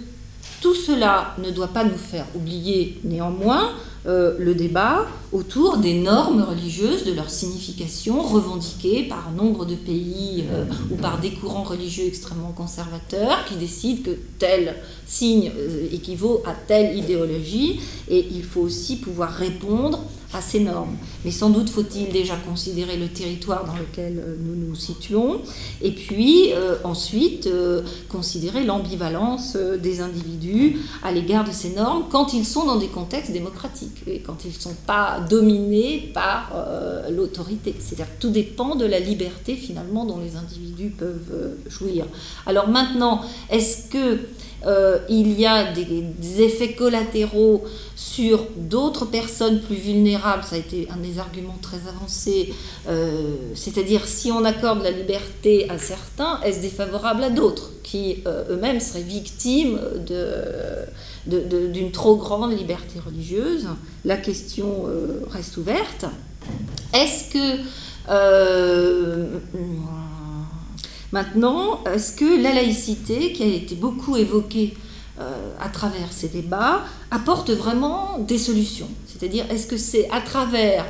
tout 0.62 0.74
cela 0.74 1.36
ne 1.38 1.52
doit 1.52 1.68
pas 1.68 1.84
nous 1.84 1.98
faire 1.98 2.26
oublier 2.36 3.00
néanmoins 3.04 3.72
euh, 4.08 4.36
le 4.40 4.56
débat 4.56 5.06
autour 5.34 5.78
des 5.78 5.96
normes 5.96 6.42
religieuses, 6.42 7.04
de 7.04 7.12
leur 7.12 7.30
signification 7.30 8.22
revendiquée 8.22 9.04
par 9.04 9.32
nombre 9.32 9.66
de 9.66 9.76
pays 9.76 10.46
euh, 10.50 10.64
ou 10.90 10.96
par 10.96 11.20
des 11.20 11.32
courants 11.32 11.64
religieux 11.64 12.06
extrêmement 12.06 12.54
conservateurs 12.54 13.44
qui 13.46 13.56
décident 13.56 14.04
que 14.04 14.18
tel 14.40 14.76
signe 15.06 15.52
euh, 15.58 15.88
équivaut 15.92 16.42
à 16.46 16.54
telle 16.54 16.98
idéologie 16.98 17.82
et 18.10 18.26
il 18.32 18.44
faut 18.44 18.62
aussi 18.62 18.96
pouvoir 18.96 19.32
répondre 19.32 20.00
à 20.34 20.42
ces 20.42 20.60
normes. 20.60 20.98
Mais 21.24 21.32
sans 21.32 21.50
doute 21.50 21.70
faut-il 21.70 22.10
déjà 22.10 22.36
considérer 22.36 22.98
le 22.98 23.08
territoire 23.08 23.66
dans 23.66 23.76
lequel 23.76 24.20
euh, 24.20 24.36
nous 24.40 24.68
nous 24.68 24.76
situons, 24.76 25.42
et 25.82 25.92
puis 25.92 26.52
euh, 26.54 26.76
ensuite 26.84 27.48
euh, 27.48 27.82
considérer 28.10 28.64
l'ambivalence 28.64 29.56
des 29.56 30.02
individus 30.02 30.78
à 31.04 31.12
l'égard 31.12 31.46
de 31.46 31.52
ces 31.52 31.70
normes 31.70 32.06
quand 32.10 32.34
ils 32.34 32.46
sont 32.46 32.66
dans 32.66 32.78
des 32.78 32.88
contextes 32.88 33.32
démocratiques, 33.32 34.04
et 34.06 34.20
quand 34.20 34.44
ils 34.44 34.52
ne 34.52 34.60
sont 34.60 34.76
pas 34.86 35.20
dominés 35.30 36.12
par 36.14 36.54
l'autorité. 37.10 37.76
C'est-à-dire 37.80 38.08
tout 38.20 38.30
dépend 38.30 38.76
de 38.76 38.86
la 38.86 39.00
liberté 39.00 39.56
finalement 39.56 40.06
dont 40.06 40.20
les 40.20 40.36
individus 40.36 40.90
peuvent 40.90 41.56
jouir. 41.68 42.06
Alors 42.46 42.68
maintenant, 42.68 43.22
est-ce 43.50 43.90
que 43.90 44.20
euh, 44.66 44.98
il 45.08 45.40
y 45.40 45.46
a 45.46 45.72
des, 45.72 46.42
effets 46.42 46.74
collatéraux 46.74 47.64
sur 47.96 48.48
d'autres 48.56 49.06
personnes 49.06 49.62
plus 49.62 49.76
vulnérables, 49.76 50.44
ça 50.44 50.56
a 50.56 50.60
été 50.60 50.88
un 50.92 50.98
des 50.98 51.20
arguments 51.20 51.58
très 51.62 51.78
avancés, 51.88 52.54
euh, 52.88 53.36
c'est-à-dire 53.54 54.08
si 54.08 54.32
on 54.32 54.44
accorde 54.46 54.84
la 54.84 54.92
liberté 54.92 55.70
à 55.70 55.78
certains, 55.78 56.40
est-ce 56.42 56.62
défavorable 56.62 57.24
à 57.24 57.30
d'autres 57.30 57.72
qui 57.84 58.24
euh, 58.26 58.44
eux-mêmes 58.52 58.80
seraient 58.80 59.02
victimes 59.02 59.80
d'une 61.26 61.92
trop 61.92 62.16
grande 62.16 62.58
liberté 62.58 63.00
religieuse? 63.04 63.68
La 64.06 64.18
question 64.18 64.86
reste 65.30 65.58
ouverte. 65.58 66.06
Est-ce 66.94 67.34
que 67.34 67.62
Maintenant, 71.12 71.84
est-ce 71.86 72.12
que 72.12 72.42
la 72.42 72.54
laïcité, 72.54 73.32
qui 73.32 73.44
a 73.44 73.46
été 73.46 73.76
beaucoup 73.76 74.18
évoquée 74.18 74.74
euh, 75.20 75.54
à 75.60 75.70
travers 75.70 76.12
ces 76.12 76.28
débats, 76.28 76.84
apporte 77.12 77.50
vraiment 77.50 78.20
des 78.20 78.38
solutions? 78.38 78.90
C'est-à-dire, 79.06 79.46
est-ce 79.50 79.68
que 79.68 79.78
c'est 79.78 80.10
à 80.12 80.20
travers 80.20 80.86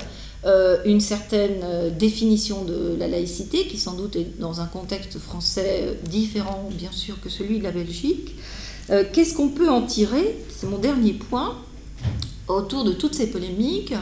euh, 0.45 0.77
une 0.85 1.01
certaine 1.01 1.61
euh, 1.63 1.89
définition 1.91 2.63
de 2.63 2.95
la 2.97 3.07
laïcité, 3.07 3.67
qui 3.67 3.77
sans 3.77 3.93
doute 3.93 4.15
est 4.15 4.39
dans 4.39 4.59
un 4.59 4.65
contexte 4.65 5.19
français 5.19 5.99
différent, 6.09 6.69
bien 6.71 6.91
sûr, 6.91 7.21
que 7.21 7.29
celui 7.29 7.59
de 7.59 7.63
la 7.63 7.71
Belgique, 7.71 8.35
qu'est-ce 9.11 9.33
qu'on 9.33 9.49
peut 9.49 9.69
en 9.69 9.81
tirer? 9.81 10.37
C'est 10.49 10.65
mon 10.65 10.77
dernier 10.77 11.11
point 11.11 11.57
autour 12.47 12.85
de 12.85 12.93
toutes 12.93 13.15
ces 13.15 13.27
polémiques. 13.27 13.93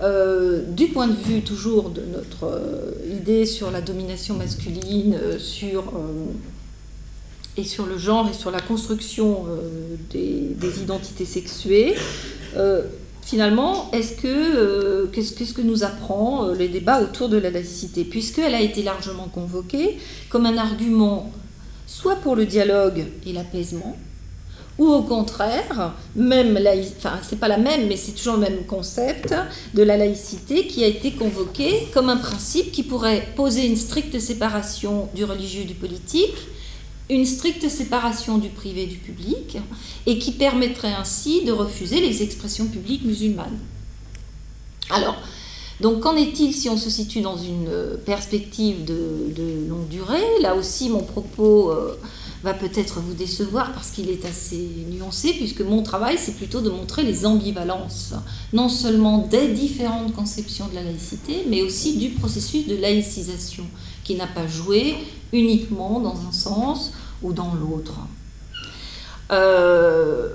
Euh, 0.00 0.62
du 0.68 0.86
point 0.88 1.08
de 1.08 1.16
vue 1.16 1.40
toujours 1.42 1.90
de 1.90 2.02
notre 2.02 2.44
euh, 2.44 2.92
idée 3.10 3.46
sur 3.46 3.72
la 3.72 3.80
domination 3.80 4.36
masculine, 4.36 5.18
euh, 5.20 5.38
sur, 5.40 5.92
et 7.56 7.64
sur 7.64 7.86
le 7.86 7.98
genre 7.98 8.28
et 8.28 8.34
sur 8.34 8.52
la 8.52 8.60
construction 8.60 9.46
des, 10.10 10.80
identités 10.80 11.24
sexuées, 11.24 11.96
finalement, 13.22 13.90
est-ce 13.92 14.12
que 14.12 15.06
qu'est-ce 15.06 15.52
que 15.52 15.62
nous 15.62 15.82
apprend 15.82 16.52
les 16.52 16.68
débats 16.68 17.02
autour 17.02 17.28
de 17.28 17.36
la 17.36 17.50
laïcité, 17.50 18.04
puisqu'elle 18.04 18.54
a 18.54 18.60
été 18.60 18.84
largement 18.84 19.26
convoquée 19.26 19.98
comme 20.28 20.46
un 20.46 20.56
argument 20.56 21.32
soit 21.88 22.16
pour 22.16 22.36
le 22.36 22.46
dialogue 22.46 23.06
et 23.26 23.32
l'apaisement, 23.32 23.96
ou 24.78 24.86
au 24.86 25.02
contraire, 25.02 25.92
même 26.14 26.58
enfin 26.96 27.18
c'est 27.28 27.40
pas 27.40 27.48
la 27.48 27.58
même, 27.58 27.88
mais 27.88 27.96
c'est 27.96 28.12
toujours 28.12 28.34
le 28.34 28.40
même 28.40 28.64
concept 28.64 29.34
de 29.74 29.82
la 29.82 29.96
laïcité 29.96 30.68
qui 30.68 30.84
a 30.84 30.86
été 30.86 31.12
convoqué 31.12 31.88
comme 31.92 32.08
un 32.08 32.16
principe 32.16 32.70
qui 32.70 32.84
pourrait 32.84 33.26
poser 33.34 33.66
une 33.66 33.76
stricte 33.76 34.18
séparation 34.20 35.08
du 35.14 35.24
religieux 35.24 35.64
du 35.64 35.74
politique, 35.74 36.36
une 37.10 37.26
stricte 37.26 37.68
séparation 37.68 38.38
du 38.38 38.50
privé 38.50 38.86
du 38.86 38.98
public, 38.98 39.58
et 40.06 40.18
qui 40.18 40.32
permettrait 40.32 40.92
ainsi 40.92 41.44
de 41.44 41.50
refuser 41.50 42.00
les 42.00 42.22
expressions 42.22 42.66
publiques 42.66 43.04
musulmanes. 43.04 43.58
Alors, 44.90 45.16
donc 45.80 46.00
qu'en 46.00 46.16
est-il 46.16 46.54
si 46.54 46.68
on 46.68 46.76
se 46.76 46.90
situe 46.90 47.20
dans 47.20 47.36
une 47.36 47.98
perspective 48.04 48.84
de, 48.84 49.68
longue 49.68 49.88
durée? 49.88 50.40
Là 50.40 50.54
aussi, 50.54 50.88
mon 50.88 51.02
propos... 51.02 51.72
Euh, 51.72 51.98
va 52.42 52.54
peut-être 52.54 53.00
vous 53.00 53.14
décevoir 53.14 53.72
parce 53.72 53.90
qu'il 53.90 54.10
est 54.10 54.24
assez 54.24 54.68
nuancé, 54.90 55.32
puisque 55.32 55.60
mon 55.60 55.82
travail, 55.82 56.16
c'est 56.18 56.36
plutôt 56.36 56.60
de 56.60 56.70
montrer 56.70 57.02
les 57.02 57.26
ambivalences, 57.26 58.14
non 58.52 58.68
seulement 58.68 59.18
des 59.18 59.48
différentes 59.48 60.14
conceptions 60.14 60.68
de 60.68 60.74
la 60.74 60.82
laïcité, 60.82 61.44
mais 61.48 61.62
aussi 61.62 61.96
du 61.98 62.10
processus 62.10 62.66
de 62.66 62.76
laïcisation, 62.76 63.66
qui 64.04 64.14
n'a 64.14 64.26
pas 64.26 64.46
joué 64.46 64.96
uniquement 65.32 66.00
dans 66.00 66.16
un 66.28 66.32
sens 66.32 66.92
ou 67.22 67.32
dans 67.32 67.54
l'autre. 67.54 67.94
Euh, 69.30 70.28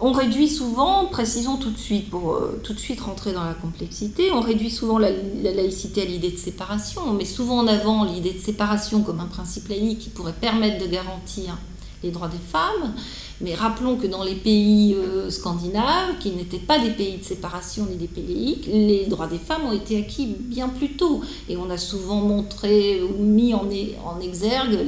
on 0.00 0.12
réduit 0.12 0.48
souvent, 0.48 1.06
précisons 1.06 1.56
tout 1.56 1.70
de 1.70 1.78
suite, 1.78 2.08
pour 2.08 2.34
euh, 2.34 2.60
tout 2.62 2.72
de 2.72 2.78
suite 2.78 3.00
rentrer 3.00 3.32
dans 3.32 3.44
la 3.44 3.54
complexité, 3.54 4.30
on 4.32 4.40
réduit 4.40 4.70
souvent 4.70 4.98
la, 4.98 5.10
laïcité 5.10 6.02
à 6.02 6.04
l'idée 6.04 6.30
de 6.30 6.36
séparation, 6.36 7.02
on 7.06 7.12
met 7.12 7.24
souvent 7.24 7.58
en 7.58 7.66
avant 7.66 8.04
l'idée 8.04 8.32
de 8.32 8.38
séparation 8.38 9.02
comme 9.02 9.20
un 9.20 9.26
principe 9.26 9.68
laïque 9.68 9.98
qui 9.98 10.10
pourrait 10.10 10.34
permettre 10.40 10.84
de 10.84 10.90
garantir 10.90 11.58
les 12.04 12.10
droits 12.10 12.28
des 12.28 12.38
femmes. 12.38 12.94
Mais 13.40 13.54
rappelons 13.54 13.96
que 13.96 14.06
dans 14.06 14.24
les 14.24 14.34
pays 14.34 14.94
euh, 14.94 15.30
scandinaves, 15.30 16.18
qui 16.18 16.30
n'étaient 16.32 16.58
pas 16.58 16.78
des 16.78 16.90
pays 16.90 17.18
de 17.18 17.24
séparation 17.24 17.86
ni 17.88 17.96
des 17.96 18.08
pays 18.08 18.26
laïcs, 18.26 18.66
les 18.66 19.06
droits 19.06 19.28
des 19.28 19.38
femmes 19.38 19.64
ont 19.66 19.72
été 19.72 19.98
acquis 19.98 20.26
bien 20.26 20.68
plus 20.68 20.96
tôt. 20.96 21.20
Et 21.48 21.56
on 21.56 21.70
a 21.70 21.78
souvent 21.78 22.16
montré 22.20 23.00
ou 23.02 23.22
mis 23.22 23.54
en, 23.54 23.68
en 24.04 24.20
exergue 24.20 24.86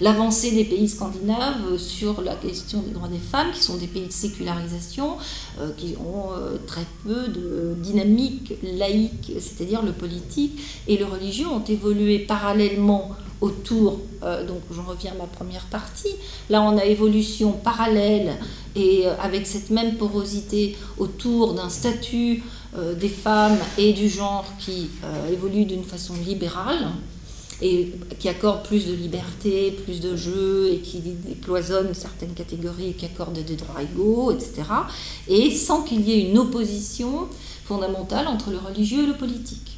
l'avancée 0.00 0.52
des 0.52 0.64
pays 0.64 0.88
scandinaves 0.88 1.76
sur 1.76 2.20
la 2.22 2.36
question 2.36 2.82
des 2.82 2.92
droits 2.92 3.08
des 3.08 3.18
femmes, 3.18 3.50
qui 3.52 3.62
sont 3.62 3.76
des 3.76 3.88
pays 3.88 4.06
de 4.06 4.12
sécularisation, 4.12 5.16
euh, 5.60 5.70
qui 5.76 5.96
ont 5.96 6.32
euh, 6.32 6.56
très 6.66 6.86
peu 7.04 7.28
de 7.28 7.74
dynamique 7.78 8.54
laïque, 8.62 9.32
c'est-à-dire 9.40 9.82
le 9.82 9.92
politique 9.92 10.60
et 10.86 10.96
le 10.96 11.04
religieux 11.04 11.48
ont 11.48 11.64
évolué 11.64 12.20
parallèlement 12.20 13.10
autour, 13.40 14.00
euh, 14.22 14.46
donc 14.46 14.60
j'en 14.72 14.84
reviens 14.84 15.12
à 15.12 15.14
ma 15.14 15.26
première 15.26 15.64
partie, 15.66 16.14
là 16.50 16.62
on 16.62 16.76
a 16.76 16.84
évolution 16.84 17.52
parallèle 17.52 18.36
et 18.74 19.06
euh, 19.06 19.14
avec 19.20 19.46
cette 19.46 19.70
même 19.70 19.96
porosité 19.96 20.76
autour 20.98 21.54
d'un 21.54 21.68
statut 21.68 22.42
euh, 22.76 22.94
des 22.94 23.08
femmes 23.08 23.58
et 23.76 23.92
du 23.92 24.08
genre 24.08 24.44
qui 24.58 24.90
évolue 25.32 25.64
d'une 25.64 25.84
façon 25.84 26.14
libérale 26.26 26.88
et 27.60 27.92
qui 28.20 28.28
accorde 28.28 28.62
plus 28.64 28.86
de 28.86 28.92
liberté, 28.92 29.72
plus 29.84 30.00
de 30.00 30.16
jeu 30.16 30.70
et 30.72 30.78
qui 30.78 31.02
cloisonne 31.42 31.92
certaines 31.92 32.34
catégories 32.34 32.90
et 32.90 32.92
qui 32.92 33.04
accorde 33.04 33.32
des 33.32 33.56
droits 33.56 33.82
égaux, 33.82 34.30
etc. 34.30 34.62
Et 35.26 35.50
sans 35.50 35.82
qu'il 35.82 36.08
y 36.08 36.12
ait 36.12 36.30
une 36.30 36.38
opposition 36.38 37.26
fondamentale 37.64 38.28
entre 38.28 38.50
le 38.50 38.58
religieux 38.58 39.02
et 39.02 39.06
le 39.06 39.16
politique. 39.16 39.77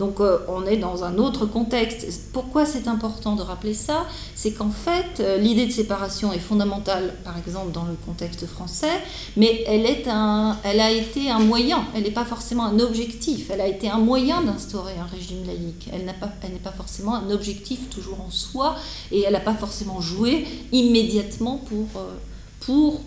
Donc 0.00 0.18
euh, 0.20 0.38
on 0.48 0.64
est 0.64 0.78
dans 0.78 1.04
un 1.04 1.18
autre 1.18 1.44
contexte. 1.44 2.32
Pourquoi 2.32 2.64
c'est 2.64 2.88
important 2.88 3.36
de 3.36 3.42
rappeler 3.42 3.74
ça? 3.74 4.06
C'est 4.34 4.52
qu'en 4.52 4.70
fait, 4.70 5.20
euh, 5.20 5.36
l'idée 5.36 5.66
de 5.66 5.70
séparation 5.70 6.32
est 6.32 6.38
fondamentale, 6.38 7.16
par 7.22 7.36
exemple, 7.36 7.70
dans 7.72 7.84
le 7.84 7.92
contexte 8.06 8.46
français, 8.46 9.02
mais 9.36 9.62
elle, 9.66 9.84
a 9.84 10.90
été 10.90 11.30
un 11.30 11.38
moyen, 11.40 11.84
elle 11.94 12.04
n'est 12.04 12.10
pas 12.10 12.24
forcément 12.24 12.64
un 12.64 12.80
objectif, 12.80 13.50
elle 13.50 13.60
a 13.60 13.66
été 13.66 13.90
un 13.90 13.98
moyen 13.98 14.40
d'instaurer 14.40 14.94
un 14.98 15.04
régime 15.04 15.46
laïque. 15.46 15.90
Elle 15.92 16.06
n'est 16.06 16.14
pas, 16.62 16.72
forcément 16.74 17.14
un 17.16 17.30
objectif 17.30 17.90
toujours 17.90 18.22
en 18.22 18.30
soi, 18.30 18.76
et 19.12 19.24
elle 19.26 19.34
n'a 19.34 19.40
pas 19.40 19.54
forcément 19.54 20.00
joué 20.00 20.46
immédiatement 20.72 21.58
pour, 21.58 22.00
euh, 22.00 22.14
pour 22.60 23.02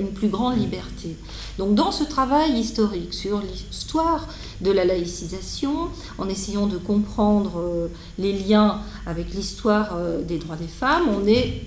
une 0.00 0.12
plus 0.12 0.28
grande 0.28 0.58
liberté. 0.58 1.16
Donc 1.58 1.74
dans 1.74 1.90
ce 1.90 2.04
travail 2.04 2.58
historique 2.58 3.14
sur 3.14 3.40
l'histoire 3.40 4.28
de 4.60 4.70
la 4.70 4.84
laïcisation, 4.84 5.88
en 6.18 6.28
essayant 6.28 6.66
de 6.66 6.76
comprendre 6.76 7.58
euh, 7.58 7.88
les 8.18 8.32
liens 8.32 8.80
avec 9.06 9.32
l'histoire 9.32 9.96
euh, 9.96 10.22
des 10.22 10.38
droits 10.38 10.56
des 10.56 10.68
femmes, 10.68 11.08
on 11.08 11.26
est 11.26 11.62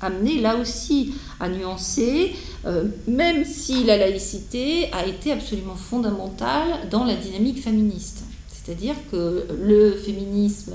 amené 0.00 0.40
là 0.40 0.56
aussi 0.56 1.14
à 1.38 1.48
nuancer, 1.48 2.34
euh, 2.66 2.84
même 3.06 3.44
si 3.44 3.84
la 3.84 3.96
laïcité 3.96 4.92
a 4.92 5.06
été 5.06 5.30
absolument 5.30 5.76
fondamentale 5.76 6.88
dans 6.90 7.04
la 7.04 7.14
dynamique 7.14 7.62
féministe. 7.62 8.24
C'est-à-dire 8.48 8.94
que 9.10 9.46
le 9.60 9.92
féminisme 9.92 10.74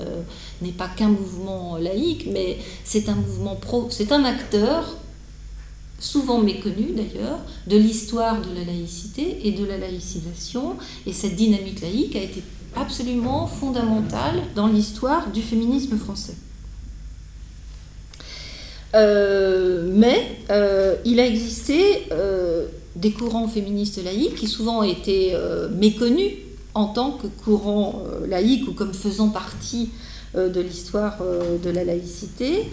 n'est 0.60 0.72
pas 0.72 0.88
qu'un 0.88 1.08
mouvement 1.08 1.78
laïque, 1.78 2.28
mais 2.30 2.58
c'est 2.84 3.08
un 3.08 3.14
mouvement 3.14 3.56
pro, 3.56 3.88
c'est 3.90 4.12
un 4.12 4.24
acteur 4.24 4.84
souvent 5.98 6.38
méconnue 6.38 6.92
d'ailleurs, 6.94 7.40
de 7.66 7.76
l'histoire 7.76 8.40
de 8.40 8.54
la 8.54 8.64
laïcité 8.64 9.40
et 9.44 9.52
de 9.52 9.64
la 9.64 9.78
laïcisation. 9.78 10.76
Et 11.06 11.12
cette 11.12 11.36
dynamique 11.36 11.80
laïque 11.80 12.16
a 12.16 12.22
été 12.22 12.42
absolument 12.76 13.46
fondamentale 13.46 14.42
dans 14.54 14.66
l'histoire 14.66 15.30
du 15.30 15.42
féminisme 15.42 15.96
français. 15.96 16.34
Euh, 18.94 19.90
mais 19.92 20.38
euh, 20.50 20.96
il 21.04 21.20
a 21.20 21.26
existé 21.26 22.06
euh, 22.10 22.66
des 22.96 23.12
courants 23.12 23.46
féministes 23.46 24.02
laïques 24.02 24.36
qui 24.36 24.46
souvent 24.46 24.78
ont 24.78 24.82
été 24.82 25.34
méconnus 25.76 26.32
en 26.74 26.86
tant 26.86 27.12
que 27.12 27.26
courant 27.26 28.02
laïque 28.26 28.68
ou 28.68 28.72
comme 28.72 28.94
faisant 28.94 29.28
partie 29.28 29.90
de 30.34 30.60
l'histoire 30.60 31.18
de 31.62 31.70
la 31.70 31.84
laïcité. 31.84 32.68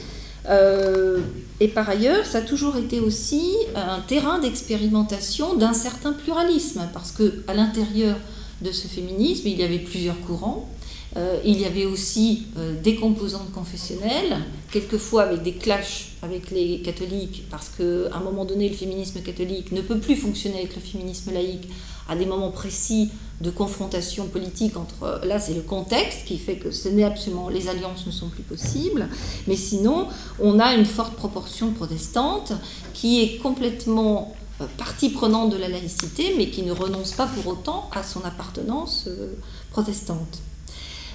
Euh, 0.50 1.20
et 1.60 1.68
par 1.68 1.90
ailleurs, 1.90 2.26
ça 2.26 2.40
a 2.40 2.42
toujours 2.42 2.78
été 2.78 3.00
aussi 3.00 3.56
un 3.76 4.00
terrain 4.02 4.40
d'expérimentation 4.40 5.56
d'un 5.56 5.74
certain 5.74 6.14
pluralisme, 6.14 6.88
parce 6.94 7.12
que 7.12 7.44
à 7.48 7.54
l'intérieur 7.54 8.18
de 8.62 8.72
ce 8.72 8.88
féminisme, 8.88 9.48
il 9.48 9.60
y 9.60 9.64
avait 9.64 9.80
plusieurs 9.80 10.20
courants. 10.22 10.70
Euh, 11.18 11.40
il 11.46 11.62
y 11.62 11.66
avait 11.66 11.86
aussi 11.86 12.48
euh, 12.58 12.74
des 12.82 12.96
composantes 12.96 13.52
confessionnelles, 13.54 14.38
quelquefois 14.70 15.24
avec 15.24 15.44
des 15.44 15.54
clashs 15.54 16.12
avec 16.22 16.52
les 16.52 16.82
catholiques, 16.82 17.44
parce 17.50 17.70
qu'à 17.70 18.14
un 18.14 18.20
moment 18.20 18.44
donné, 18.44 18.68
le 18.68 18.76
féminisme 18.76 19.22
catholique 19.22 19.72
ne 19.72 19.80
peut 19.80 20.00
plus 20.00 20.18
fonctionner 20.18 20.58
avec 20.58 20.76
le 20.76 20.82
féminisme 20.82 21.32
laïque 21.34 21.70
à 22.10 22.18
des 22.18 22.26
moments 22.26 22.52
précis 22.52 23.12
de 23.42 23.50
confrontation 23.50 24.28
politique 24.28 24.78
entre 24.78 25.22
là 25.26 25.40
c'est 25.40 25.54
le 25.54 25.62
contexte 25.62 26.26
qui 26.26 26.38
fait 26.38 26.56
que 26.56 26.72
ce 26.72 26.88
n'est 26.88 27.04
absolument 27.04 27.50
les 27.50 27.68
alliances 27.68 28.06
ne 28.06 28.12
sont 28.12 28.30
plus 28.30 28.44
possibles. 28.44 29.10
Mais 29.48 29.56
sinon 29.56 30.08
on 30.40 30.60
a 30.60 30.74
une 30.74 30.86
forte 30.86 31.16
proportion 31.16 31.72
protestante 31.72 32.54
qui 32.94 33.22
est 33.22 33.38
complètement 33.38 34.36
euh, 34.62 34.66
partie 34.78 35.10
prenante 35.10 35.52
de 35.52 35.58
la 35.58 35.68
laïcité 35.68 36.34
mais 36.38 36.50
qui 36.50 36.62
ne 36.62 36.72
renonce 36.72 37.12
pas 37.12 37.28
pour 37.28 37.48
autant 37.48 37.90
à 37.94 38.04
son 38.04 38.24
appartenance 38.24 39.06
euh, 39.08 39.34
protestante. 39.72 40.40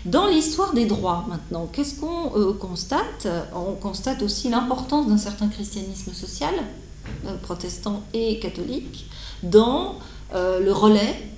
Dans 0.07 0.27
l'histoire 0.27 0.73
des 0.73 0.87
droits, 0.87 1.27
maintenant, 1.29 1.69
qu'est-ce 1.71 2.01
qu'on 2.01 2.35
euh, 2.35 2.55
constate? 2.55 3.29
On 3.55 3.75
constate 3.75 4.23
aussi 4.23 4.49
l'importance 4.49 5.07
d'un 5.09 5.19
certain 5.19 5.49
christianisme 5.49 6.15
social, 6.15 6.55
protestant 7.43 8.03
et 8.15 8.39
catholique, 8.39 9.07
dans 9.43 9.97
le 10.33 10.71
relais 10.71 11.17
euh, 11.17 11.30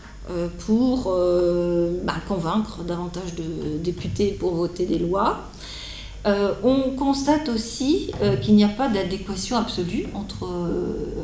pour 0.59 1.07
euh, 1.09 2.01
bah, 2.05 2.14
convaincre 2.29 2.85
davantage 2.85 3.35
de 3.35 3.79
députés 3.79 4.31
pour 4.33 4.55
voter 4.55 4.87
des 4.87 4.99
lois. 4.99 5.49
Euh, 6.25 6.53
on 6.62 6.91
constate 6.91 7.49
aussi 7.49 8.12
qu'il 8.43 8.55
n'y 8.55 8.62
a 8.62 8.68
pas 8.68 8.89
d'adéquation 8.89 9.57
absolue 9.57 10.07
entre 10.14 10.49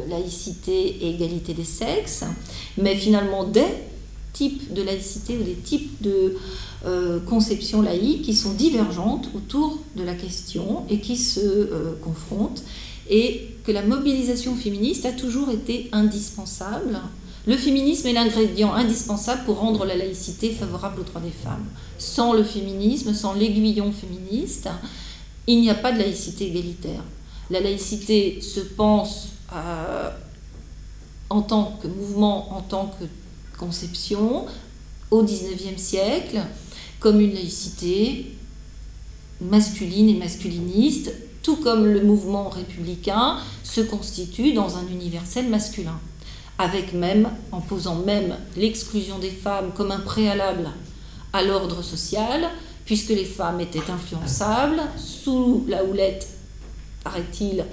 laïcité 0.08 1.04
et 1.04 1.10
égalité 1.10 1.54
des 1.54 1.64
sexes, 1.64 2.24
mais 2.76 2.96
finalement 2.96 3.44
des 3.44 3.66
types 4.32 4.72
de 4.72 4.82
laïcité 4.82 5.38
ou 5.38 5.44
des 5.44 5.54
types 5.54 6.02
de 6.02 6.36
conceptions 7.26 7.80
laïques 7.80 8.22
qui 8.22 8.34
sont 8.34 8.54
divergentes 8.54 9.28
autour 9.36 9.78
de 9.94 10.02
la 10.02 10.14
question 10.14 10.82
et 10.90 10.98
qui 10.98 11.16
se 11.16 11.94
confrontent, 12.02 12.64
et 13.08 13.50
que 13.64 13.70
la 13.70 13.82
mobilisation 13.82 14.56
féministe 14.56 15.06
a 15.06 15.12
toujours 15.12 15.50
été 15.50 15.88
indispensable 15.92 16.98
le 17.46 17.56
féminisme 17.56 18.08
est 18.08 18.12
l'ingrédient 18.12 18.74
indispensable 18.74 19.44
pour 19.44 19.58
rendre 19.58 19.84
la 19.84 19.96
laïcité 19.96 20.50
favorable 20.50 21.00
aux 21.00 21.04
droits 21.04 21.20
des 21.20 21.30
femmes. 21.30 21.64
Sans 21.98 22.32
le 22.32 22.44
féminisme, 22.44 23.14
sans 23.14 23.34
l'aiguillon 23.34 23.92
féministe, 23.92 24.68
il 25.46 25.60
n'y 25.60 25.70
a 25.70 25.74
pas 25.74 25.92
de 25.92 25.98
laïcité 25.98 26.48
égalitaire. 26.48 27.02
La 27.50 27.60
laïcité 27.60 28.40
se 28.42 28.60
pense 28.60 29.28
euh, 29.54 30.10
en 31.30 31.42
tant 31.42 31.78
que 31.82 31.88
mouvement, 31.88 32.54
en 32.54 32.60
tant 32.60 32.92
que 33.00 33.06
conception, 33.58 34.46
au 35.10 35.22
XIXe 35.22 35.80
siècle, 35.80 36.40
comme 37.00 37.20
une 37.20 37.32
laïcité 37.32 38.34
masculine 39.40 40.10
et 40.10 40.18
masculiniste, 40.18 41.12
tout 41.42 41.56
comme 41.56 41.86
le 41.86 42.02
mouvement 42.02 42.48
républicain 42.50 43.38
se 43.62 43.80
constitue 43.80 44.52
dans 44.52 44.76
un 44.76 44.86
universel 44.88 45.48
masculin 45.48 45.98
avec 46.58 46.92
même, 46.92 47.30
en 47.52 47.60
posant 47.60 47.94
même 47.94 48.36
l'exclusion 48.56 49.18
des 49.18 49.30
femmes 49.30 49.70
comme 49.76 49.92
un 49.92 50.00
préalable 50.00 50.68
à 51.32 51.42
l'ordre 51.42 51.82
social, 51.82 52.48
puisque 52.84 53.10
les 53.10 53.24
femmes 53.24 53.60
étaient 53.60 53.90
influençables 53.90 54.80
sous 54.96 55.64
la 55.68 55.84
houlette, 55.84 56.26
paraît-il, 57.04 57.64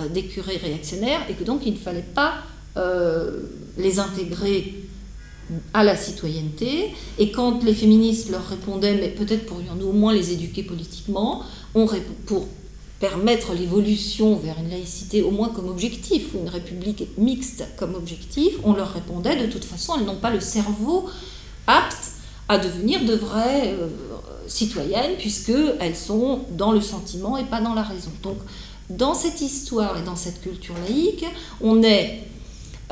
euh, 0.00 0.08
des 0.08 0.24
curés 0.24 0.56
réactionnaires, 0.56 1.20
et 1.28 1.34
que 1.34 1.44
donc 1.44 1.62
il 1.66 1.74
ne 1.74 1.78
fallait 1.78 2.02
pas 2.02 2.34
euh, 2.76 3.42
les 3.76 3.98
intégrer 3.98 4.74
à 5.74 5.84
la 5.84 5.96
citoyenneté. 5.96 6.94
Et 7.18 7.32
quand 7.32 7.64
les 7.64 7.74
féministes 7.74 8.30
leur 8.30 8.46
répondaient, 8.46 8.94
mais 8.94 9.08
peut-être 9.08 9.46
pourrions-nous 9.46 9.88
au 9.88 9.92
moins 9.92 10.12
les 10.12 10.32
éduquer 10.32 10.62
politiquement, 10.62 11.42
on, 11.74 11.88
pour 12.26 12.46
permettre 13.00 13.54
l'évolution 13.54 14.36
vers 14.36 14.58
une 14.58 14.68
laïcité 14.68 15.22
au 15.22 15.30
moins 15.30 15.48
comme 15.48 15.68
objectif, 15.68 16.34
ou 16.34 16.38
une 16.38 16.48
république 16.48 17.08
mixte 17.16 17.64
comme 17.78 17.94
objectif, 17.94 18.54
on 18.62 18.74
leur 18.74 18.92
répondait 18.92 19.36
de 19.36 19.50
toute 19.50 19.64
façon, 19.64 19.94
elles 19.98 20.04
n'ont 20.04 20.20
pas 20.20 20.30
le 20.30 20.40
cerveau 20.40 21.08
apte 21.66 22.12
à 22.48 22.58
devenir 22.58 23.04
de 23.04 23.14
vraies 23.14 23.74
euh, 23.80 23.88
citoyennes, 24.46 25.16
puisqu'elles 25.18 25.96
sont 25.96 26.40
dans 26.50 26.72
le 26.72 26.80
sentiment 26.82 27.38
et 27.38 27.44
pas 27.44 27.62
dans 27.62 27.74
la 27.74 27.82
raison. 27.82 28.10
Donc, 28.22 28.36
dans 28.90 29.14
cette 29.14 29.40
histoire 29.40 29.96
et 29.96 30.02
dans 30.02 30.16
cette 30.16 30.42
culture 30.42 30.74
laïque, 30.86 31.24
on 31.62 31.82
est 31.82 32.24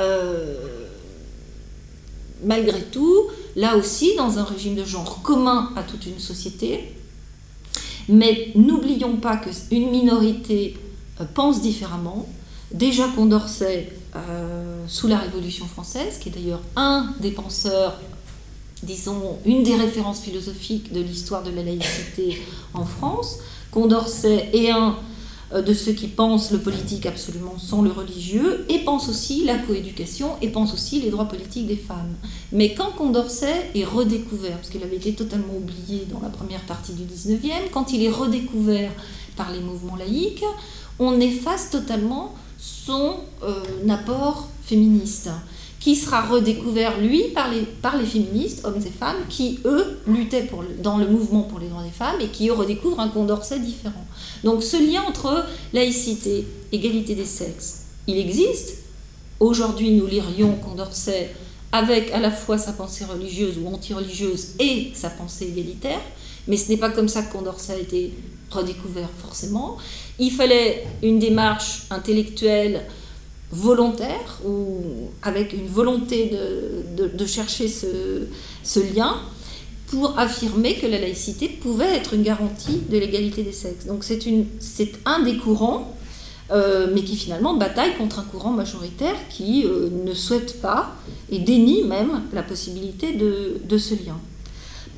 euh, 0.00 0.86
malgré 2.44 2.80
tout 2.82 3.26
là 3.56 3.76
aussi 3.76 4.14
dans 4.16 4.38
un 4.38 4.44
régime 4.44 4.76
de 4.76 4.84
genre 4.84 5.22
commun 5.22 5.72
à 5.76 5.82
toute 5.82 6.06
une 6.06 6.20
société, 6.20 6.94
mais 8.08 8.52
n'oublions 8.54 9.16
pas 9.16 9.36
qu'une 9.36 9.90
minorité 9.90 10.76
pense 11.34 11.60
différemment. 11.60 12.26
Déjà 12.72 13.08
Condorcet, 13.08 13.92
sous 14.86 15.08
la 15.08 15.18
Révolution 15.18 15.66
française, 15.66 16.18
qui 16.18 16.28
est 16.28 16.32
d'ailleurs 16.32 16.60
un 16.76 17.14
des 17.20 17.30
penseurs 17.30 17.98
disons, 18.82 19.38
une 19.44 19.62
des 19.62 19.74
références 19.74 20.20
philosophiques 20.20 20.92
de 20.92 21.00
l'histoire 21.00 21.42
de 21.42 21.50
la 21.50 21.62
laïcité 21.62 22.40
en 22.74 22.84
France. 22.84 23.38
Condorcet 23.70 24.50
est 24.52 24.70
un 24.70 24.90
euh, 24.90 24.92
de 25.54 25.72
ceux 25.72 25.92
qui 25.92 26.08
pensent 26.08 26.50
le 26.50 26.58
politique 26.58 27.06
absolument 27.06 27.56
sans 27.58 27.82
le 27.82 27.90
religieux, 27.90 28.66
et 28.68 28.80
pense 28.80 29.08
aussi 29.08 29.44
la 29.44 29.56
coéducation, 29.56 30.32
et 30.42 30.48
pense 30.50 30.74
aussi 30.74 31.00
les 31.00 31.10
droits 31.10 31.24
politiques 31.24 31.66
des 31.66 31.76
femmes. 31.76 32.14
Mais 32.52 32.74
quand 32.74 32.90
Condorcet 32.96 33.70
est 33.74 33.84
redécouvert, 33.84 34.56
parce 34.56 34.68
qu'il 34.68 34.82
avait 34.82 34.96
été 34.96 35.14
totalement 35.14 35.56
oublié 35.56 36.06
dans 36.10 36.20
la 36.20 36.28
première 36.28 36.60
partie 36.62 36.92
du 36.92 37.04
19e, 37.04 37.70
quand 37.72 37.92
il 37.92 38.02
est 38.02 38.10
redécouvert 38.10 38.90
par 39.36 39.50
les 39.52 39.60
mouvements 39.60 39.96
laïques, 39.96 40.44
on 40.98 41.18
efface 41.20 41.70
totalement 41.70 42.34
son 42.58 43.16
euh, 43.42 43.88
apport 43.88 44.48
féministe 44.64 45.30
qui 45.80 45.94
sera 45.94 46.22
redécouvert, 46.22 47.00
lui, 47.00 47.28
par 47.34 47.50
les, 47.50 47.62
par 47.62 47.96
les 47.96 48.04
féministes, 48.04 48.64
hommes 48.64 48.82
et 48.84 48.90
femmes, 48.90 49.16
qui, 49.28 49.60
eux, 49.64 50.00
luttaient 50.06 50.48
dans 50.82 50.98
le 50.98 51.06
mouvement 51.06 51.42
pour 51.42 51.60
les 51.60 51.68
droits 51.68 51.84
des 51.84 51.90
femmes 51.90 52.20
et 52.20 52.28
qui, 52.28 52.48
eux, 52.48 52.52
redécouvrent 52.52 53.00
un 53.00 53.08
Condorcet 53.08 53.60
différent. 53.60 54.04
Donc 54.44 54.62
ce 54.62 54.76
lien 54.76 55.02
entre 55.02 55.44
laïcité, 55.72 56.46
égalité 56.72 57.14
des 57.14 57.24
sexes, 57.24 57.84
il 58.06 58.18
existe. 58.18 58.78
Aujourd'hui, 59.40 59.92
nous 59.92 60.06
lirions 60.06 60.56
Condorcet 60.56 61.30
avec 61.70 62.10
à 62.12 62.18
la 62.18 62.30
fois 62.30 62.58
sa 62.58 62.72
pensée 62.72 63.04
religieuse 63.04 63.58
ou 63.62 63.68
anti-religieuse 63.68 64.54
et 64.58 64.90
sa 64.94 65.10
pensée 65.10 65.46
égalitaire, 65.46 66.00
mais 66.46 66.56
ce 66.56 66.70
n'est 66.70 66.78
pas 66.78 66.90
comme 66.90 67.08
ça 67.08 67.22
que 67.22 67.32
Condorcet 67.32 67.74
a 67.74 67.78
été 67.78 68.14
redécouvert 68.50 69.10
forcément. 69.18 69.76
Il 70.18 70.30
fallait 70.30 70.86
une 71.02 71.18
démarche 71.18 71.82
intellectuelle 71.90 72.86
volontaire 73.50 74.40
ou 74.44 75.10
avec 75.22 75.52
une 75.52 75.66
volonté 75.66 76.30
de, 76.96 77.26
chercher 77.26 77.68
ce, 77.68 78.80
lien 78.94 79.16
pour 79.90 80.18
affirmer 80.18 80.74
que 80.74 80.86
la 80.86 80.98
laïcité 80.98 81.48
pouvait 81.48 81.96
être 81.96 82.14
une 82.14 82.22
garantie 82.22 82.82
de 82.90 82.98
l'égalité 82.98 83.42
des 83.42 83.52
sexes. 83.52 83.86
Donc 83.86 84.04
c'est 84.04 84.98
un 85.04 85.20
des 85.20 85.36
courants, 85.36 85.96
euh, 86.50 86.88
mais 86.94 87.02
qui 87.02 87.16
finalement 87.16 87.54
bataille 87.54 87.96
contre 87.96 88.18
un 88.18 88.24
courant 88.24 88.50
majoritaire 88.50 89.16
qui 89.28 89.64
euh, 89.64 89.88
ne 90.04 90.14
souhaite 90.14 90.60
pas 90.60 90.94
et 91.30 91.38
dénie 91.38 91.84
même 91.84 92.22
la 92.32 92.42
possibilité 92.42 93.12
de 93.12 93.78
ce 93.78 93.94
lien. 93.94 94.16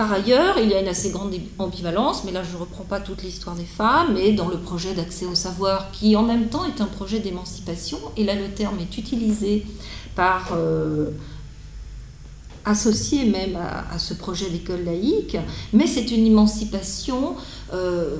Par 0.00 0.14
ailleurs, 0.14 0.56
il 0.56 0.70
y 0.70 0.74
a 0.74 0.80
une 0.80 0.88
assez 0.88 1.10
grande 1.10 1.34
ambivalence, 1.58 2.24
mais 2.24 2.32
là 2.32 2.42
je 2.42 2.56
ne 2.56 2.60
reprends 2.62 2.84
pas 2.84 3.00
toute 3.00 3.22
l'histoire 3.22 3.54
des 3.54 3.66
femmes, 3.66 4.14
mais 4.14 4.32
dans 4.32 4.48
le 4.48 4.56
projet 4.56 4.94
d'accès 4.94 5.26
au 5.26 5.34
savoir, 5.34 5.90
qui 5.90 6.16
en 6.16 6.22
même 6.22 6.48
temps 6.48 6.64
est 6.64 6.80
un 6.80 6.86
projet 6.86 7.18
d'émancipation, 7.18 7.98
et 8.16 8.24
là 8.24 8.34
le 8.34 8.48
terme 8.48 8.78
est 8.80 8.96
utilisé 8.96 9.66
par... 10.16 10.52
Euh, 10.56 11.10
associé 12.70 13.24
même 13.24 13.56
à, 13.56 13.98
ce 13.98 14.14
projet 14.14 14.48
d'école 14.48 14.84
laïque, 14.84 15.36
mais 15.72 15.86
c'est 15.86 16.10
une 16.10 16.26
émancipation 16.26 17.36
euh, 17.72 18.16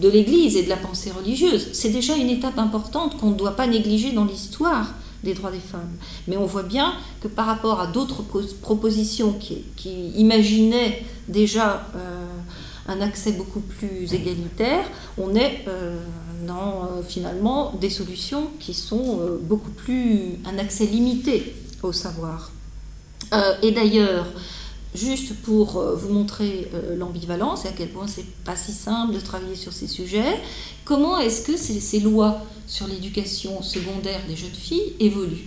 de 0.00 0.08
l'Église 0.08 0.56
et 0.56 0.62
de 0.62 0.68
la 0.68 0.76
pensée 0.76 1.10
religieuse. 1.10 1.68
C'est 1.72 1.90
déjà 1.90 2.16
une 2.16 2.28
étape 2.28 2.58
importante 2.58 3.18
qu'on 3.18 3.30
ne 3.30 3.36
doit 3.36 3.56
pas 3.56 3.66
négliger 3.66 4.12
dans 4.12 4.24
l'histoire 4.24 4.94
des 5.22 5.34
droits 5.34 5.50
des 5.50 5.60
femmes. 5.60 5.96
Mais 6.26 6.36
on 6.36 6.46
voit 6.46 6.62
bien 6.62 6.94
que 7.20 7.28
par 7.28 7.46
rapport 7.46 7.80
à 7.80 7.86
d'autres 7.86 8.22
propositions 8.60 9.32
qui, 9.32 9.64
imaginaient 10.16 11.04
déjà 11.28 11.86
euh, 11.96 12.26
un 12.88 13.00
accès 13.00 13.32
beaucoup 13.32 13.60
plus 13.60 14.12
égalitaire, 14.12 14.84
on 15.18 15.34
est 15.34 15.64
euh, 15.68 15.98
dans 16.46 16.84
euh, 16.84 17.02
finalement 17.06 17.72
des 17.80 17.90
solutions 17.90 18.48
qui 18.58 18.74
sont 18.74 19.20
beaucoup 19.42 19.70
plus 19.70 20.38
un 20.44 20.58
accès 20.58 20.86
limité 20.86 21.54
au 21.82 21.92
savoir. 21.92 22.50
Et 23.62 23.72
d'ailleurs, 23.72 24.26
juste 24.94 25.34
pour 25.42 25.80
vous 25.96 26.12
montrer 26.12 26.70
l'ambivalence 26.96 27.64
et 27.64 27.68
à 27.68 27.72
quel 27.72 27.88
point 27.88 28.06
c'est 28.06 28.26
pas 28.44 28.56
si 28.56 28.72
simple 28.72 29.14
de 29.14 29.20
travailler 29.20 29.56
sur 29.56 29.72
ces 29.72 29.86
sujets, 29.86 30.40
comment 30.84 31.18
est-ce 31.18 31.42
que 31.42 31.56
ces 31.56 32.00
lois 32.00 32.42
sur 32.66 32.86
l'éducation 32.86 33.62
secondaire 33.62 34.20
des 34.28 34.36
jeunes 34.36 34.50
filles 34.50 34.94
évolue. 35.00 35.44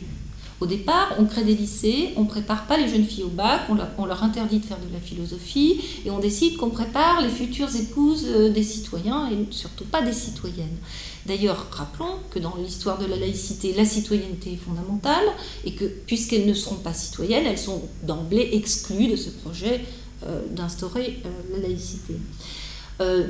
Au 0.62 0.68
départ, 0.68 1.14
on 1.20 1.26
crée 1.26 1.44
des 1.44 1.54
lycées, 1.54 2.12
on 2.16 2.22
ne 2.22 2.28
prépare 2.28 2.66
pas 2.66 2.78
les 2.78 2.88
jeunes 2.88 3.04
filles 3.04 3.26
au 3.26 3.30
bac, 3.30 3.64
on 3.98 4.06
leur, 4.06 4.24
interdit 4.24 4.60
de 4.60 4.66
faire 4.66 4.78
de 4.78 4.94
la 4.94 5.00
philosophie 5.00 5.82
et 6.06 6.12
on 6.12 6.20
décide 6.20 6.56
qu'on 6.56 6.70
prépare 6.70 7.22
les 7.22 7.30
futures 7.30 7.76
épouses 7.76 8.26
euh, 8.28 8.50
des 8.50 8.64
citoyens 8.64 9.30
et 9.30 9.52
surtout 9.52 9.84
pas 9.84 10.02
des 10.02 10.14
citoyennes. 10.14 10.78
D'ailleurs, 11.26 11.68
rappelons 11.72 12.20
que 12.30 12.40
dans 12.40 12.56
l'histoire 12.56 12.98
de 12.98 13.06
la 13.06 13.18
laïcité, 13.18 13.74
la 13.74 13.84
citoyenneté 13.84 14.54
est 14.54 14.56
fondamentale 14.56 15.26
et 15.66 15.74
que 15.74 15.84
puisqu'elles 15.86 16.48
ne 16.48 16.54
seront 16.54 16.76
pas 16.76 16.94
citoyennes, 16.94 17.46
elles 17.46 17.60
sont 17.60 17.82
d'emblée 18.04 18.52
exclues 18.54 19.08
de 19.08 19.18
ce 19.18 19.32
projet 19.32 19.82
euh, 20.26 20.42
d'instaurer 20.52 21.20
euh, 21.26 21.30
la 21.52 21.68
laïcité. 21.68 22.16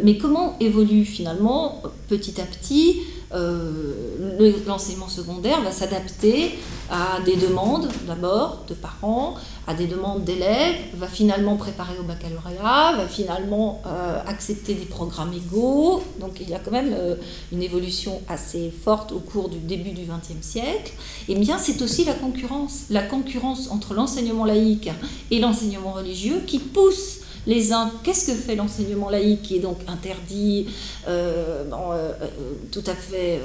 mais 0.04 0.20
comment 0.20 0.58
évolue 0.60 1.06
finalement 1.06 1.82
petit 2.08 2.40
à 2.40 2.46
petit 2.46 2.98
euh, 3.36 4.53
l'enseignement 4.68 5.07
secondaire 5.07 5.62
va 5.62 5.72
s'adapter 5.72 6.57
à 6.90 7.20
des 7.26 7.36
demandes 7.36 7.90
d'abord 8.07 8.64
de 8.68 8.74
parents, 8.74 9.36
à 9.68 9.74
des 9.74 9.88
demandes 9.88 10.24
d'élèves, 10.24 10.76
va 10.95 11.07
finalement 11.07 11.56
préparer 11.56 11.98
au 11.99 12.03
baccalauréat, 12.03 12.95
va 12.95 13.07
finalement 13.07 13.82
euh, 13.86 14.22
accepter 14.28 14.74
des 14.76 14.86
programmes 14.86 15.34
égaux. 15.34 16.03
Donc 16.20 16.40
il 16.40 16.49
y 16.49 16.53
a 16.53 16.60
quand 16.60 16.72
même 16.72 16.94
euh, 16.94 17.16
une 17.52 17.64
évolution 17.64 18.22
assez 18.30 18.72
forte 18.84 19.12
au 19.12 19.20
cours 19.20 19.49
du 19.49 19.57
début 19.57 19.91
du 19.91 20.03
XXe 20.03 20.45
siècle. 20.45 20.94
Et 21.28 21.36
bien 21.36 21.57
c'est 21.57 21.82
aussi 21.82 22.06
la 22.06 22.14
concurrence, 22.14 22.86
la 22.90 23.02
concurrence 23.02 23.70
entre 23.72 23.94
l'enseignement 23.94 24.45
laïque 24.45 24.90
et 25.32 25.40
l'enseignement 25.40 25.94
religieux 25.94 26.44
qui 26.45 26.60
pousse 26.60 27.25
les 27.48 27.74
uns, 27.74 27.92
qu'est-ce 28.04 28.28
que 28.28 28.34
fait 28.34 28.56
l'enseignement 28.56 29.10
laïque 29.10 29.44
qui 29.44 29.58
est 29.58 29.60
donc 29.60 29.78
interdit, 29.88 30.68
euh, 31.08 31.64
euh, 31.72 32.14
euh, 32.22 32.28
tout 32.72 32.84
à 32.88 32.96
fait 32.96 33.42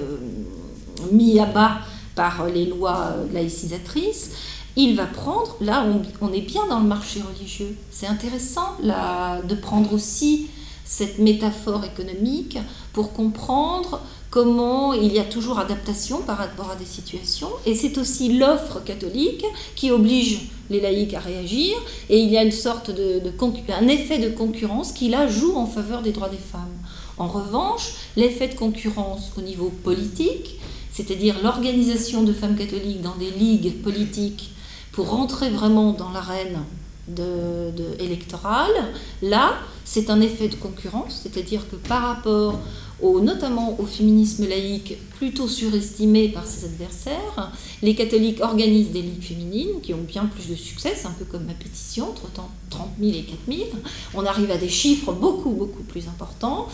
mis 1.12 1.38
à 1.38 1.46
bas 1.46 1.78
par 2.14 2.46
les 2.46 2.66
lois 2.66 3.14
laïcisatrices 3.32 4.32
il 4.76 4.96
va 4.96 5.06
prendre, 5.06 5.56
là 5.60 5.84
on, 6.20 6.32
est 6.32 6.40
bien 6.40 6.66
dans 6.68 6.78
le 6.78 6.86
marché 6.86 7.20
religieux. 7.20 7.76
C'est 7.90 8.06
intéressant 8.06 8.76
de 8.82 9.54
prendre 9.56 9.92
aussi 9.92 10.48
cette 10.84 11.18
métaphore 11.18 11.84
économique 11.84 12.56
pour 12.92 13.12
comprendre 13.12 14.00
comment 14.30 14.92
il 14.92 15.12
y 15.12 15.18
a 15.18 15.24
toujours 15.24 15.58
adaptation 15.58 16.22
par 16.22 16.38
rapport 16.38 16.70
à 16.70 16.76
des 16.76 16.84
situations. 16.84 17.50
Et 17.66 17.74
c'est 17.74 17.98
aussi 17.98 18.38
l'offre 18.38 18.80
catholique 18.84 19.44
qui 19.74 19.90
oblige 19.90 20.50
les 20.70 20.80
laïcs 20.80 21.14
à 21.14 21.20
réagir. 21.20 21.76
Et 22.08 22.20
il 22.20 22.30
y 22.30 22.38
a 22.38 22.42
une 22.44 22.52
sorte 22.52 22.90
de, 22.90 23.20
un 23.72 23.88
effet 23.88 24.18
de 24.18 24.30
concurrence 24.30 24.92
qui 24.92 25.08
là 25.08 25.26
joue 25.26 25.56
en 25.56 25.66
faveur 25.66 26.02
des 26.02 26.12
droits 26.12 26.28
des 26.28 26.36
femmes. 26.36 26.78
En 27.18 27.26
revanche, 27.26 27.92
l'effet 28.16 28.48
de 28.48 28.54
concurrence 28.54 29.32
au 29.36 29.42
niveau 29.42 29.70
politique, 29.82 30.58
c'est-à-dire 30.92 31.36
l'organisation 31.42 32.22
de 32.22 32.32
femmes 32.32 32.56
catholiques 32.56 33.02
dans 33.02 33.16
des 33.16 33.30
ligues 33.30 33.82
politiques 33.82 34.52
pour 34.92 35.10
rentrer 35.10 35.50
vraiment 35.50 35.92
dans 35.92 36.10
l'arène 36.10 36.60
électorale, 37.98 38.70
là, 39.22 39.54
c'est 39.84 40.10
un 40.10 40.20
effet 40.20 40.48
de 40.48 40.54
concurrence, 40.54 41.20
c'est-à-dire 41.22 41.68
que 41.68 41.76
par 41.76 42.02
rapport 42.02 42.60
notamment 43.02 43.78
au 43.78 43.86
féminisme 43.86 44.48
laïque 44.48 44.96
plutôt 45.16 45.48
surestimé 45.48 46.28
par 46.28 46.46
ses 46.46 46.64
adversaires. 46.66 47.52
Les 47.82 47.94
catholiques 47.94 48.40
organisent 48.40 48.90
des 48.90 49.02
ligues 49.02 49.22
féminines 49.22 49.80
qui 49.82 49.94
ont 49.94 50.02
bien 50.02 50.26
plus 50.26 50.48
de 50.48 50.54
succès, 50.54 50.92
c'est 50.96 51.06
un 51.06 51.12
peu 51.18 51.24
comme 51.24 51.44
ma 51.44 51.54
pétition, 51.54 52.10
entre 52.10 52.30
30 52.70 52.88
000 53.00 53.12
et 53.12 53.22
4 53.22 53.38
000. 53.48 53.68
On 54.14 54.24
arrive 54.24 54.50
à 54.50 54.56
des 54.56 54.68
chiffres 54.68 55.12
beaucoup, 55.12 55.50
beaucoup 55.50 55.82
plus 55.82 56.08
importants. 56.08 56.68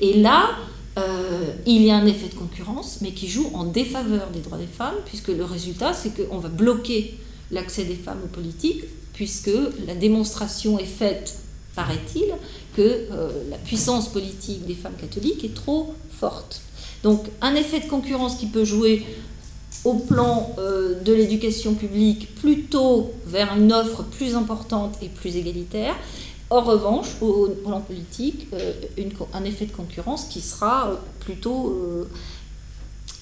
Et 0.00 0.20
là, 0.20 0.50
euh, 0.98 1.52
il 1.66 1.82
y 1.82 1.90
a 1.90 1.96
un 1.96 2.06
effet 2.06 2.28
de 2.28 2.34
concurrence, 2.34 2.98
mais 3.00 3.12
qui 3.12 3.28
joue 3.28 3.50
en 3.54 3.64
défaveur 3.64 4.30
des 4.30 4.40
droits 4.40 4.58
des 4.58 4.66
femmes, 4.66 4.96
puisque 5.06 5.28
le 5.28 5.44
résultat, 5.44 5.94
c'est 5.94 6.10
qu'on 6.14 6.38
va 6.38 6.48
bloquer 6.48 7.14
l'accès 7.50 7.84
des 7.84 7.94
femmes 7.94 8.20
aux 8.24 8.28
politiques, 8.28 8.84
puisque 9.14 9.50
la 9.86 9.94
démonstration 9.94 10.78
est 10.78 10.84
faite, 10.84 11.38
paraît-il, 11.74 12.26
que 12.74 12.80
euh, 12.82 13.30
la 13.50 13.58
puissance 13.58 14.08
politique 14.08 14.66
des 14.66 14.74
femmes 14.74 14.96
catholiques 15.00 15.44
est 15.44 15.54
trop 15.54 15.94
forte. 16.10 16.62
Donc 17.02 17.26
un 17.40 17.54
effet 17.54 17.80
de 17.80 17.88
concurrence 17.88 18.36
qui 18.36 18.46
peut 18.46 18.64
jouer 18.64 19.04
au 19.84 19.94
plan 19.94 20.54
euh, 20.58 21.00
de 21.00 21.12
l'éducation 21.12 21.74
publique 21.74 22.34
plutôt 22.36 23.12
vers 23.26 23.56
une 23.56 23.72
offre 23.72 24.04
plus 24.04 24.34
importante 24.36 24.96
et 25.02 25.08
plus 25.08 25.36
égalitaire. 25.36 25.94
En 26.50 26.60
revanche, 26.60 27.08
au 27.20 27.48
plan 27.48 27.80
politique, 27.80 28.46
euh, 28.52 28.72
un 29.32 29.44
effet 29.44 29.66
de 29.66 29.72
concurrence 29.72 30.26
qui 30.26 30.40
sera 30.40 31.00
plutôt 31.20 32.06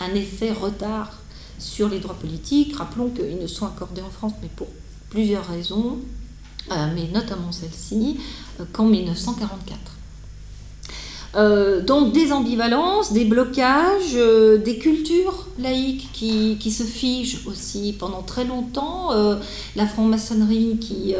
un 0.00 0.14
effet 0.14 0.50
retard 0.50 1.20
sur 1.58 1.88
les 1.88 2.00
droits 2.00 2.16
politiques. 2.16 2.76
Rappelons 2.76 3.10
qu'ils 3.10 3.38
ne 3.38 3.46
sont 3.46 3.66
accordés 3.66 4.02
en 4.02 4.10
France, 4.10 4.32
mais 4.42 4.48
pour 4.56 4.66
plusieurs 5.10 5.46
raisons. 5.46 5.98
Mais 6.68 7.08
notamment 7.12 7.52
celle-ci, 7.52 8.18
qu'en 8.72 8.84
1944. 8.84 9.90
Euh, 11.36 11.80
donc 11.80 12.12
des 12.12 12.32
ambivalences, 12.32 13.12
des 13.12 13.24
blocages, 13.24 14.16
euh, 14.16 14.58
des 14.58 14.78
cultures 14.78 15.46
laïques 15.60 16.08
qui, 16.12 16.56
qui, 16.58 16.72
se 16.72 16.82
figent 16.82 17.46
aussi 17.46 17.94
pendant 17.96 18.22
très 18.22 18.44
longtemps. 18.44 19.12
Euh, 19.12 19.36
la 19.76 19.86
franc-maçonnerie 19.86 20.78
qui, 20.80 21.14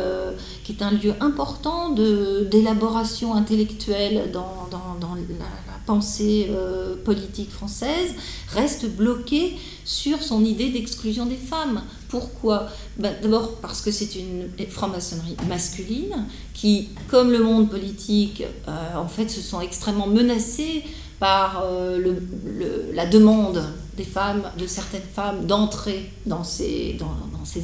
qui, 0.64 0.72
est 0.72 0.82
un 0.82 0.90
lieu 0.90 1.14
important 1.20 1.90
d'élaboration 1.90 3.34
intellectuelle 3.34 4.30
dans, 4.32 4.68
dans, 4.70 4.96
dans 5.00 5.14
la, 5.14 5.20
la, 5.20 5.46
pensée 5.86 6.48
politique 7.04 7.50
française 7.50 8.14
reste 8.54 8.86
bloquée 8.86 9.56
sur 9.84 10.22
son 10.22 10.44
idée 10.44 10.70
d'exclusion 10.70 11.26
des 11.26 11.36
femmes. 11.36 11.82
Pourquoi 12.10 12.66
ben, 12.98 13.14
D'abord 13.22 13.56
parce 13.62 13.80
que 13.80 13.92
c'est 13.92 14.16
une 14.16 14.48
franc-maçonnerie 14.68 15.36
masculine 15.48 16.26
qui, 16.52 16.88
comme 17.08 17.30
le 17.30 17.38
monde 17.38 17.70
politique, 17.70 18.42
euh, 18.68 18.96
en 18.96 19.06
fait, 19.06 19.28
se 19.28 19.40
sont 19.40 19.60
extrêmement 19.60 20.08
menacés 20.08 20.82
par 21.20 21.62
euh, 21.64 22.18
la 22.92 23.06
demande 23.06 23.62
des 23.96 24.04
femmes, 24.04 24.42
de 24.58 24.66
certaines 24.66 25.00
femmes, 25.14 25.46
d'entrer 25.46 26.10
dans 26.26 26.42
ces, 26.42 26.98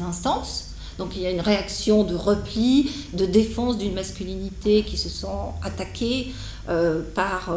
instances. 0.07 0.71
Donc 0.99 1.11
il 1.17 1.23
y 1.23 1.27
a 1.27 1.31
une 1.31 1.41
réaction 1.41 2.05
de 2.05 2.15
repli, 2.15 2.91
de 3.13 3.27
défense 3.27 3.77
d'une 3.79 3.95
masculinité 3.95 4.83
qui 4.83 4.97
se 4.97 5.09
sent 5.09 5.27
attaquée 5.63 6.33
euh, 6.69 7.03
par 7.15 7.51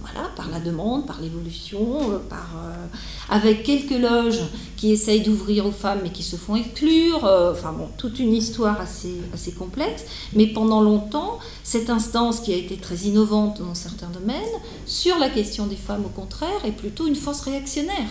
voilà, 0.00 0.28
par 0.36 0.50
la 0.50 0.60
demande, 0.60 1.06
par 1.06 1.20
l'évolution, 1.20 2.12
euh, 2.12 2.18
par, 2.28 2.50
euh, 2.56 2.86
avec 3.28 3.62
quelques 3.62 3.98
loges 3.98 4.40
qui 4.76 4.92
essayent 4.92 5.22
d'ouvrir 5.22 5.66
aux 5.66 5.72
femmes 5.72 6.00
mais 6.02 6.10
qui 6.10 6.22
se 6.22 6.36
font 6.36 6.56
exclure, 6.56 7.24
euh, 7.24 7.52
enfin 7.52 7.72
bon, 7.72 7.88
toute 7.96 8.18
une 8.18 8.32
histoire 8.32 8.80
assez, 8.80 9.14
assez 9.34 9.52
complexe. 9.52 10.04
Mais 10.32 10.46
pendant 10.46 10.80
longtemps, 10.80 11.38
cette 11.64 11.90
instance 11.90 12.40
qui 12.40 12.52
a 12.52 12.56
été 12.56 12.76
très 12.76 12.96
innovante 12.96 13.60
dans 13.60 13.74
certains 13.74 14.08
domaines, 14.08 14.40
sur 14.86 15.18
la 15.18 15.28
question 15.28 15.66
des 15.66 15.76
femmes 15.76 16.04
au 16.06 16.20
contraire, 16.20 16.64
est 16.64 16.72
plutôt 16.72 17.06
une 17.06 17.16
force 17.16 17.40
réactionnaire. 17.42 18.08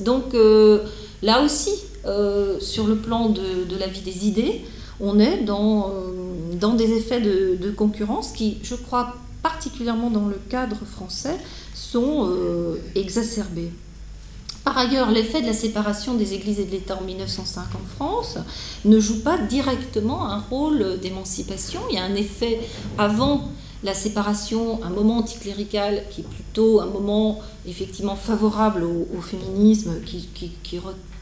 Donc 0.00 0.34
là 1.22 1.42
aussi, 1.42 1.72
sur 2.60 2.86
le 2.86 2.96
plan 2.96 3.30
de, 3.30 3.76
la 3.76 3.88
vie 3.88 4.02
des 4.02 4.28
idées, 4.28 4.64
on 5.00 5.18
est 5.18 5.38
dans, 5.38 5.92
dans 6.60 6.74
des 6.74 6.92
effets 6.92 7.20
de 7.20 7.70
concurrence 7.72 8.30
qui, 8.30 8.58
je 8.62 8.76
crois, 8.76 9.16
particulièrement 9.42 10.10
dans 10.10 10.26
le 10.26 10.40
cadre 10.48 10.78
français, 10.84 11.36
sont 11.74 12.26
euh, 12.28 12.76
exacerbés. 12.94 13.70
Par 14.64 14.76
ailleurs, 14.76 15.10
l'effet 15.10 15.40
de 15.40 15.46
la 15.46 15.54
séparation 15.54 16.14
des 16.14 16.34
églises 16.34 16.60
et 16.60 16.66
de 16.66 16.72
l'État 16.72 16.98
en 17.00 17.04
1905 17.04 17.62
en 17.74 17.96
France 17.96 18.38
ne 18.84 19.00
joue 19.00 19.22
pas 19.22 19.38
directement 19.38 20.26
un 20.26 20.40
rôle 20.40 20.98
d'émancipation. 21.00 21.80
Il 21.88 21.96
y 21.96 21.98
a 21.98 22.04
un 22.04 22.14
effet 22.14 22.60
avant 22.98 23.48
la 23.84 23.94
séparation, 23.94 24.82
un 24.82 24.90
moment 24.90 25.18
anticlérical 25.18 26.02
qui 26.10 26.22
est 26.22 26.28
plutôt 26.28 26.80
un 26.80 26.86
moment 26.86 27.40
effectivement 27.66 28.16
favorable 28.16 28.82
au, 28.84 29.20
féminisme, 29.20 30.00
qui, 30.04 30.28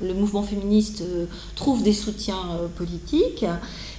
le 0.03 0.15
mouvement 0.15 0.43
féministe 0.43 1.03
euh, 1.03 1.27
trouve 1.55 1.83
des 1.83 1.93
soutiens 1.93 2.51
euh, 2.61 2.69
politiques, 2.69 3.45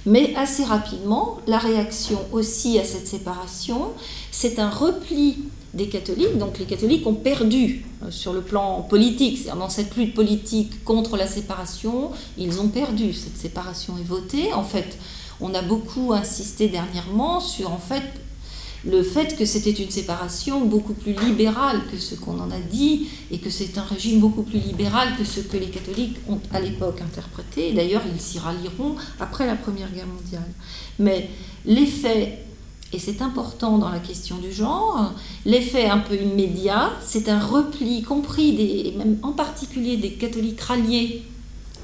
mais 0.06 0.34
assez 0.36 0.64
rapidement, 0.64 1.38
la 1.46 1.58
réaction 1.58 2.18
aussi 2.32 2.78
à 2.78 2.84
cette 2.84 3.06
séparation, 3.06 3.92
c'est 4.30 4.58
un 4.58 4.70
repli 4.70 5.38
des 5.74 5.88
catholiques. 5.88 6.38
Donc 6.38 6.58
les 6.58 6.64
catholiques 6.64 7.06
ont 7.06 7.14
perdu 7.14 7.84
euh, 8.02 8.10
sur 8.10 8.32
le 8.32 8.40
plan 8.40 8.82
politique, 8.82 9.38
c'est-à-dire 9.38 9.56
dans 9.56 9.68
cette 9.68 9.96
lutte 9.96 10.14
politique 10.14 10.84
contre 10.84 11.16
la 11.16 11.26
séparation, 11.26 12.10
ils 12.36 12.60
ont 12.60 12.68
perdu. 12.68 13.12
Cette 13.12 13.36
séparation 13.36 13.96
est 13.98 14.06
votée. 14.06 14.52
En 14.52 14.64
fait, 14.64 14.98
on 15.40 15.54
a 15.54 15.62
beaucoup 15.62 16.12
insisté 16.12 16.68
dernièrement 16.68 17.40
sur 17.40 17.72
en 17.72 17.78
fait 17.78 18.02
le 18.88 19.02
fait 19.02 19.36
que 19.36 19.44
c'était 19.44 19.70
une 19.70 19.90
séparation 19.90 20.64
beaucoup 20.64 20.94
plus 20.94 21.12
libérale 21.12 21.82
que 21.92 21.98
ce 21.98 22.14
qu'on 22.14 22.40
en 22.40 22.50
a 22.50 22.58
dit 22.58 23.08
et 23.30 23.38
que 23.38 23.50
c'est 23.50 23.76
un 23.76 23.82
régime 23.82 24.18
beaucoup 24.18 24.42
plus 24.42 24.58
libéral 24.58 25.14
que 25.16 25.24
ce 25.24 25.40
que 25.40 25.58
les 25.58 25.68
catholiques 25.68 26.16
ont 26.28 26.40
à 26.52 26.60
l'époque 26.60 27.02
interprété. 27.02 27.72
D'ailleurs, 27.72 28.02
ils 28.12 28.20
s'y 28.20 28.38
rallieront 28.38 28.96
après 29.20 29.46
la 29.46 29.56
Première 29.56 29.92
Guerre 29.92 30.06
mondiale. 30.06 30.48
Mais 30.98 31.28
l'effet, 31.66 32.38
et 32.94 32.98
c'est 32.98 33.20
important 33.20 33.76
dans 33.76 33.90
la 33.90 33.98
question 33.98 34.38
du 34.38 34.52
genre, 34.52 35.12
l'effet 35.44 35.86
un 35.86 35.98
peu 35.98 36.14
immédiat, 36.14 36.92
c'est 37.04 37.28
un 37.28 37.40
repli, 37.40 38.02
compris 38.02 38.54
des, 38.54 38.88
et 38.88 38.94
même 38.96 39.18
en 39.22 39.32
particulier 39.32 39.98
des 39.98 40.12
catholiques 40.12 40.62
ralliés 40.62 41.24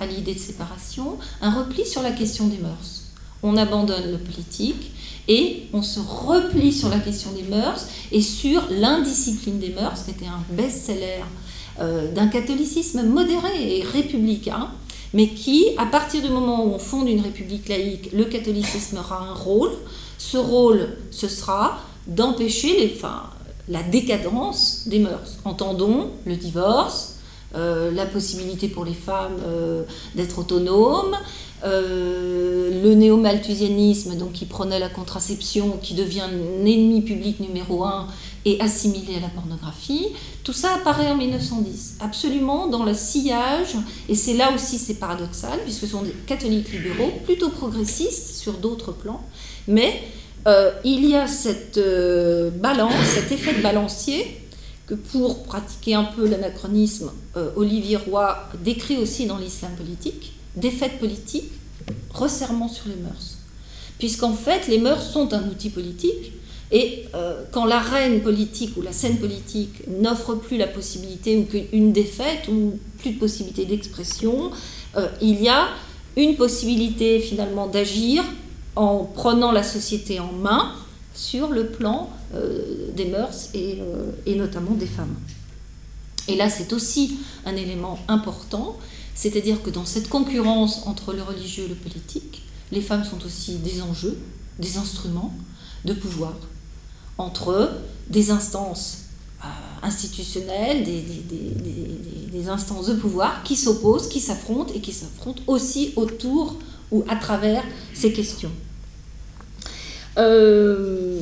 à 0.00 0.06
l'idée 0.06 0.34
de 0.34 0.38
séparation, 0.38 1.18
un 1.42 1.50
repli 1.50 1.86
sur 1.86 2.00
la 2.02 2.12
question 2.12 2.46
des 2.46 2.58
mœurs. 2.58 3.02
On 3.42 3.58
abandonne 3.58 4.10
le 4.10 4.16
politique 4.16 4.92
et 5.28 5.64
on 5.72 5.82
se 5.82 6.00
replie 6.00 6.72
sur 6.72 6.88
la 6.88 6.98
question 6.98 7.32
des 7.32 7.42
mœurs 7.42 7.86
et 8.12 8.20
sur 8.20 8.62
l'indiscipline 8.70 9.58
des 9.58 9.70
mœurs, 9.70 10.04
qui 10.04 10.10
était 10.10 10.26
un 10.26 10.42
best-seller 10.50 11.22
euh, 11.80 12.12
d'un 12.12 12.28
catholicisme 12.28 13.02
modéré 13.04 13.78
et 13.78 13.82
républicain, 13.82 14.68
mais 15.12 15.28
qui, 15.28 15.66
à 15.78 15.86
partir 15.86 16.22
du 16.22 16.28
moment 16.28 16.64
où 16.64 16.72
on 16.72 16.78
fonde 16.78 17.08
une 17.08 17.20
république 17.20 17.68
laïque, 17.68 18.12
le 18.12 18.24
catholicisme 18.24 18.98
aura 18.98 19.20
un 19.20 19.34
rôle. 19.34 19.70
Ce 20.18 20.36
rôle, 20.36 20.96
ce 21.10 21.28
sera 21.28 21.78
d'empêcher 22.06 22.94
la 23.68 23.82
décadence 23.82 24.82
des 24.86 24.98
mœurs. 24.98 25.38
Entendons 25.44 26.10
le 26.26 26.36
divorce, 26.36 27.14
euh, 27.56 27.92
la 27.92 28.04
possibilité 28.04 28.66
pour 28.66 28.84
les 28.84 28.94
femmes 28.94 29.36
euh, 29.46 29.84
d'être 30.16 30.40
autonomes, 30.40 31.16
euh, 31.62 32.82
le 32.82 32.94
néo-malthusianisme, 32.94 34.16
donc 34.16 34.32
qui 34.32 34.44
prenait 34.44 34.78
la 34.78 34.88
contraception, 34.88 35.78
qui 35.80 35.94
devient 35.94 36.22
un 36.22 36.66
ennemi 36.66 37.00
public 37.00 37.40
numéro 37.40 37.84
un 37.84 38.08
et 38.44 38.60
assimilé 38.60 39.16
à 39.16 39.20
la 39.20 39.28
pornographie, 39.28 40.08
tout 40.42 40.52
ça 40.52 40.74
apparaît 40.74 41.10
en 41.10 41.16
1910, 41.16 41.98
absolument 42.00 42.66
dans 42.66 42.84
le 42.84 42.92
sillage, 42.92 43.76
et 44.10 44.14
c'est 44.14 44.34
là 44.34 44.52
aussi 44.54 44.76
c'est 44.76 44.96
paradoxal, 44.96 45.58
puisque 45.62 45.82
ce 45.82 45.86
sont 45.86 46.02
des 46.02 46.12
catholiques 46.26 46.70
libéraux, 46.70 47.12
plutôt 47.24 47.48
progressistes 47.48 48.36
sur 48.36 48.54
d'autres 48.54 48.92
plans, 48.92 49.22
mais 49.66 50.02
euh, 50.46 50.70
il 50.84 51.08
y 51.08 51.16
a 51.16 51.26
cette 51.26 51.78
euh, 51.78 52.50
balance, 52.50 52.92
cet 53.14 53.32
effet 53.32 53.54
de 53.54 53.62
balancier, 53.62 54.38
que 54.86 54.92
pour 54.92 55.44
pratiquer 55.44 55.94
un 55.94 56.04
peu 56.04 56.28
l'anachronisme, 56.28 57.10
Olivier 57.56 57.96
Roy 57.96 58.36
décrit 58.62 58.98
aussi 58.98 59.24
dans 59.24 59.38
l'islam 59.38 59.72
politique, 59.76 60.33
défaite 60.56 60.98
politique, 60.98 61.50
resserrement 62.12 62.68
sur 62.68 62.88
les 62.88 62.96
mœurs. 62.96 63.38
Puisqu'en 63.98 64.32
fait, 64.32 64.68
les 64.68 64.78
mœurs 64.78 65.02
sont 65.02 65.32
un 65.34 65.48
outil 65.48 65.70
politique, 65.70 66.32
et 66.72 67.04
euh, 67.14 67.44
quand 67.52 67.66
l'arène 67.66 68.20
politique 68.22 68.76
ou 68.76 68.82
la 68.82 68.92
scène 68.92 69.18
politique 69.18 69.86
n'offre 70.00 70.34
plus 70.34 70.56
la 70.56 70.66
possibilité 70.66 71.36
ou 71.36 71.44
qu'une 71.44 71.92
défaite 71.92 72.48
ou 72.48 72.78
plus 72.98 73.12
de 73.12 73.18
possibilité 73.18 73.64
d'expression, 73.64 74.50
euh, 74.96 75.06
il 75.20 75.42
y 75.42 75.48
a 75.48 75.68
une 76.16 76.36
possibilité 76.36 77.20
finalement 77.20 77.66
d'agir 77.66 78.24
en 78.76 79.04
prenant 79.04 79.52
la 79.52 79.62
société 79.62 80.18
en 80.20 80.32
main 80.32 80.72
sur 81.14 81.50
le 81.50 81.66
plan 81.66 82.10
euh, 82.34 82.90
des 82.96 83.04
mœurs 83.04 83.50
et, 83.54 83.78
et 84.26 84.34
notamment 84.34 84.72
des 84.72 84.86
femmes. 84.86 85.14
Et 86.26 86.36
là, 86.36 86.48
c'est 86.48 86.72
aussi 86.72 87.18
un 87.44 87.54
élément 87.54 87.98
important, 88.08 88.76
c'est-à-dire 89.14 89.62
que 89.62 89.70
dans 89.70 89.84
cette 89.84 90.08
concurrence 90.08 90.86
entre 90.86 91.12
le 91.12 91.22
religieux 91.22 91.64
et 91.64 91.68
le 91.68 91.74
politique, 91.74 92.42
les 92.72 92.80
femmes 92.80 93.04
sont 93.04 93.24
aussi 93.24 93.56
des 93.56 93.82
enjeux, 93.82 94.18
des 94.58 94.76
instruments 94.76 95.34
de 95.84 95.92
pouvoir 95.92 96.34
entre 97.18 97.70
des 98.08 98.30
instances 98.30 99.04
euh, 99.42 99.46
institutionnelles, 99.82 100.84
des, 100.84 102.48
instances 102.48 102.88
de 102.88 102.94
pouvoir 102.94 103.42
qui 103.42 103.56
s'opposent, 103.56 104.08
qui 104.08 104.20
s'affrontent 104.20 104.72
et 104.74 104.80
qui 104.80 104.92
s'affrontent 104.92 105.42
aussi 105.46 105.94
autour 105.96 106.58
ou 106.90 107.04
à 107.08 107.16
travers 107.16 107.64
ces 107.94 108.12
questions. 108.12 108.50
Euh, 110.18 111.20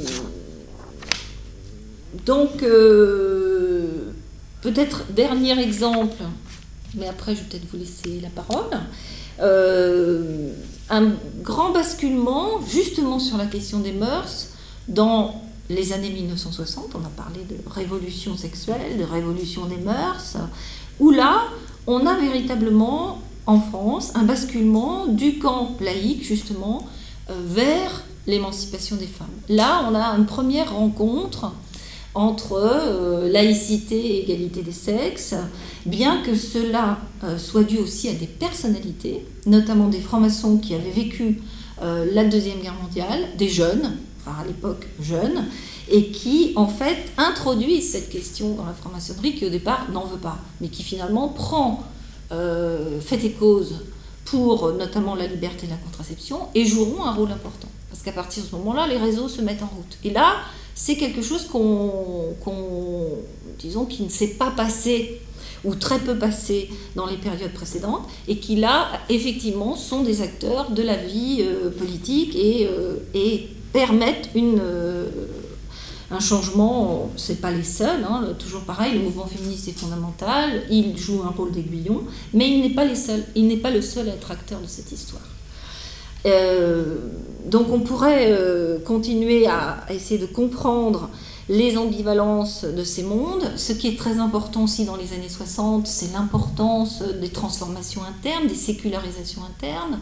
donc, 2.26 2.62
euh, 2.62 4.12
peut-être 4.62 5.12
dernier 5.12 5.58
exemple, 5.60 6.22
mais 6.96 7.08
après 7.08 7.34
je 7.34 7.40
vais 7.40 7.46
peut-être 7.46 7.70
vous 7.70 7.78
laisser 7.78 8.20
la 8.20 8.30
parole. 8.30 8.70
Euh, 9.40 10.52
un 10.90 11.12
grand 11.42 11.72
basculement 11.72 12.60
justement 12.68 13.18
sur 13.18 13.38
la 13.38 13.46
question 13.46 13.80
des 13.80 13.92
mœurs 13.92 14.48
dans 14.88 15.42
les 15.70 15.92
années 15.92 16.10
1960, 16.10 16.94
on 16.94 17.04
a 17.04 17.10
parlé 17.10 17.40
de 17.48 17.56
révolution 17.70 18.36
sexuelle, 18.36 18.98
de 18.98 19.04
révolution 19.04 19.66
des 19.66 19.76
mœurs, 19.76 20.36
où 21.00 21.10
là, 21.10 21.44
on 21.86 22.06
a 22.06 22.18
véritablement 22.18 23.22
en 23.46 23.60
France 23.60 24.12
un 24.14 24.22
basculement 24.22 25.06
du 25.06 25.38
camp 25.38 25.76
laïque 25.80 26.24
justement 26.24 26.86
euh, 27.30 27.34
vers 27.46 28.04
l'émancipation 28.26 28.96
des 28.96 29.06
femmes. 29.06 29.26
Là, 29.48 29.88
on 29.90 29.94
a 29.94 30.04
une 30.16 30.26
première 30.26 30.74
rencontre 30.74 31.52
entre 32.14 32.52
euh, 32.52 33.30
laïcité 33.30 33.96
et 33.96 34.22
égalité 34.22 34.62
des 34.62 34.72
sexes, 34.72 35.34
bien 35.86 36.22
que 36.22 36.34
cela 36.34 36.98
euh, 37.24 37.38
soit 37.38 37.64
dû 37.64 37.78
aussi 37.78 38.08
à 38.08 38.12
des 38.12 38.26
personnalités, 38.26 39.24
notamment 39.46 39.88
des 39.88 40.00
francs-maçons 40.00 40.58
qui 40.58 40.74
avaient 40.74 40.90
vécu 40.90 41.40
euh, 41.80 42.06
la 42.12 42.24
Deuxième 42.24 42.58
Guerre 42.60 42.76
mondiale, 42.82 43.28
des 43.38 43.48
jeunes, 43.48 43.96
enfin 44.20 44.36
à 44.42 44.46
l'époque 44.46 44.86
jeunes, 45.00 45.46
et 45.90 46.10
qui 46.10 46.52
en 46.56 46.68
fait 46.68 47.12
introduisent 47.16 47.90
cette 47.90 48.10
question 48.10 48.54
dans 48.54 48.66
la 48.66 48.74
franc-maçonnerie 48.74 49.34
qui 49.34 49.46
au 49.46 49.50
départ 49.50 49.90
n'en 49.90 50.04
veut 50.04 50.18
pas, 50.18 50.38
mais 50.60 50.68
qui 50.68 50.82
finalement 50.82 51.28
prend 51.28 51.84
fait 52.30 53.22
et 53.24 53.32
cause 53.32 53.80
pour 54.24 54.72
notamment 54.72 55.14
la 55.14 55.26
liberté 55.26 55.66
de 55.66 55.72
la 55.72 55.76
contraception 55.76 56.38
et 56.54 56.64
joueront 56.64 57.04
un 57.04 57.12
rôle 57.12 57.30
important. 57.30 57.68
Parce 57.90 58.02
qu'à 58.02 58.12
partir 58.12 58.42
de 58.42 58.48
ce 58.48 58.56
moment-là, 58.56 58.86
les 58.86 58.96
réseaux 58.96 59.28
se 59.28 59.42
mettent 59.42 59.62
en 59.62 59.66
route. 59.66 59.98
Et 60.02 60.10
là, 60.10 60.36
c'est 60.74 60.96
quelque 60.96 61.22
chose 61.22 61.46
qu'on, 61.46 62.34
disons, 63.58 63.84
qui 63.84 64.02
ne 64.02 64.08
s'est 64.08 64.34
pas 64.34 64.50
passé 64.50 65.20
ou 65.64 65.74
très 65.74 65.98
peu 65.98 66.18
passé 66.18 66.68
dans 66.96 67.06
les 67.06 67.16
périodes 67.16 67.52
précédentes, 67.52 68.02
et 68.26 68.38
qui 68.38 68.56
là, 68.56 68.88
effectivement, 69.08 69.76
sont 69.76 70.02
des 70.02 70.22
acteurs 70.22 70.70
de 70.72 70.82
la 70.82 70.96
vie 70.96 71.38
euh, 71.40 71.70
politique 71.70 72.34
et, 72.34 72.66
euh, 72.66 72.96
et, 73.14 73.48
permettent 73.72 74.28
euh, 74.36 75.08
un 76.10 76.20
changement. 76.20 77.10
C'est 77.16 77.40
pas 77.40 77.50
les 77.50 77.62
seuls, 77.62 78.04
hein, 78.04 78.34
toujours 78.38 78.62
pareil, 78.62 78.94
le 78.94 79.00
mouvement 79.00 79.26
féministe 79.26 79.68
est 79.68 79.78
fondamental, 79.78 80.64
il 80.68 80.96
joue 80.98 81.22
un 81.22 81.30
rôle 81.30 81.52
d'aiguillon, 81.52 82.02
mais 82.34 82.50
il 82.50 82.60
n'est 82.60 82.74
pas 82.74 82.84
il 83.34 83.46
n'est 83.46 83.56
pas 83.56 83.70
le 83.70 83.80
seul 83.80 84.08
à 84.08 84.14
être 84.14 84.30
acteur 84.30 84.60
de 84.60 84.66
cette 84.66 84.92
histoire. 84.92 85.22
Donc 86.24 87.72
on 87.72 87.80
pourrait 87.80 88.32
continuer 88.84 89.46
à 89.46 89.84
essayer 89.90 90.18
de 90.18 90.26
comprendre 90.26 91.10
les 91.52 91.76
ambivalences 91.76 92.64
de 92.64 92.82
ces 92.82 93.02
mondes. 93.02 93.44
Ce 93.56 93.74
qui 93.74 93.86
est 93.86 93.98
très 93.98 94.16
important 94.18 94.64
aussi 94.64 94.86
dans 94.86 94.96
les 94.96 95.12
années 95.12 95.28
60, 95.28 95.86
c'est 95.86 96.10
l'importance 96.14 97.02
des 97.02 97.28
transformations 97.28 98.00
internes, 98.04 98.46
des 98.46 98.54
sécularisations 98.54 99.42
internes, 99.44 99.98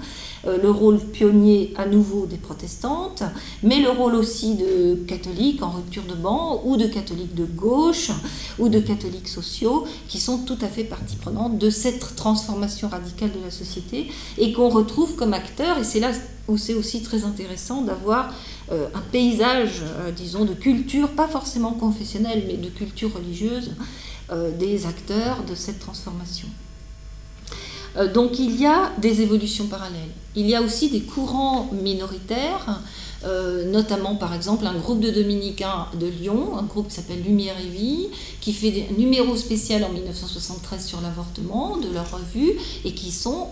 euh, 0.47 0.59
le 0.63 0.71
rôle 0.71 1.01
pionnier 1.01 1.75
à 1.77 1.87
nouveau 1.87 2.27
des 2.27 2.37
protestantes, 2.37 3.25
mais 3.65 3.81
le 3.81 3.91
rôle 3.91 4.15
aussi 4.15 4.55
de 4.55 4.95
catholiques 5.09 5.61
en 5.65 5.71
rupture 5.71 6.05
de 6.05 6.15
banc, 6.15 6.63
ou 6.65 6.77
de 6.77 6.87
catholiques 6.87 7.35
de 7.35 7.47
gauche, 7.47 8.13
ou 8.61 8.69
de 8.69 8.79
catholiques 8.79 9.29
sociaux, 9.29 9.87
qui 10.07 10.21
sont 10.21 10.39
tout 10.39 10.59
à 10.61 10.69
fait 10.69 10.85
partie 10.85 11.17
prenante 11.17 11.59
de 11.59 11.69
cette 11.69 12.15
transformation 12.15 12.89
radicale 12.89 13.33
de 13.33 13.45
la 13.45 13.51
société, 13.51 14.09
et 14.39 14.53
qu'on 14.53 14.69
retrouve 14.69 15.17
comme 15.17 15.35
acteurs, 15.35 15.79
et 15.79 15.85
c'est 15.85 16.01
là 16.01 16.13
où 16.47 16.57
c'est 16.57 16.75
aussi 16.75 17.03
très 17.03 17.25
intéressant 17.25 17.83
d'avoir 17.83 18.33
euh, 18.73 18.87
un 18.95 19.01
paysage, 19.01 19.83
euh, 19.83 20.13
disons, 20.13 20.45
de 20.45 20.55
culture, 20.55 21.09
pas 21.09 21.27
forcément 21.27 21.73
confessionnelle, 21.73 22.45
mais 22.47 22.57
de 22.57 22.69
culture 22.69 23.13
religieuse, 23.13 23.73
euh, 24.31 24.57
des 24.57 24.87
acteurs 24.87 25.43
de 25.43 25.55
cette 25.55 25.81
transformation. 25.81 26.49
donc 28.15 28.39
il 28.39 28.55
y 28.61 28.67
a 28.67 28.93
des 28.99 29.21
évolutions 29.21 29.67
parallèles. 29.67 30.15
Il 30.37 30.49
y 30.49 30.55
a 30.55 30.63
aussi 30.63 30.91
des 30.91 31.01
courants 31.01 31.69
minoritaires, 31.73 32.81
notamment 33.67 34.15
par 34.15 34.33
exemple 34.33 34.65
un 34.65 34.79
groupe 34.79 35.01
de 35.01 35.11
dominicains 35.11 35.89
de 35.99 36.07
Lyon, 36.07 36.57
un 36.57 36.63
groupe 36.63 36.87
qui 36.87 36.95
s'appelle 36.95 37.21
Lumière 37.21 37.57
et 37.59 37.69
Vie, 37.69 38.07
qui 38.41 38.53
fait 38.53 38.71
des 38.71 38.87
numéros 38.97 39.37
spéciaux 39.37 39.83
en 39.85 39.93
1973 39.93 40.87
sur 40.87 41.01
l'avortement 41.01 41.79
de 41.79 41.93
leur 41.93 42.09
revue 42.13 42.53
et 42.85 42.95
qui 42.95 43.11
sont 43.11 43.49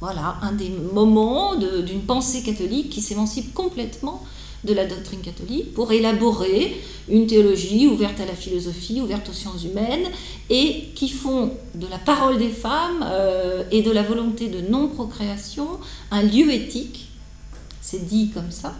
voilà, 0.00 0.36
un 0.40 0.52
des 0.52 0.70
moments 0.70 1.54
d'une 1.56 2.02
pensée 2.02 2.42
catholique 2.42 2.88
qui 2.88 3.02
s'émancipe 3.02 3.52
complètement 3.52 4.22
de 4.64 4.74
la 4.74 4.86
doctrine 4.86 5.20
catholique 5.20 5.74
pour 5.74 5.92
élaborer 5.92 6.80
une 7.08 7.26
théologie 7.26 7.86
ouverte 7.86 8.20
à 8.20 8.26
la 8.26 8.32
philosophie, 8.32 9.00
ouverte 9.00 9.28
aux 9.28 9.32
sciences 9.32 9.64
humaines, 9.64 10.06
et 10.50 10.86
qui 10.94 11.08
font 11.08 11.52
de 11.74 11.86
la 11.86 11.98
parole 11.98 12.38
des 12.38 12.48
femmes 12.48 13.04
euh, 13.04 13.62
et 13.70 13.82
de 13.82 13.90
la 13.90 14.02
volonté 14.02 14.48
de 14.48 14.60
non-procréation 14.60 15.68
un 16.10 16.22
lieu 16.22 16.50
éthique. 16.52 17.08
C'est 17.80 18.06
dit 18.06 18.30
comme 18.30 18.50
ça. 18.50 18.74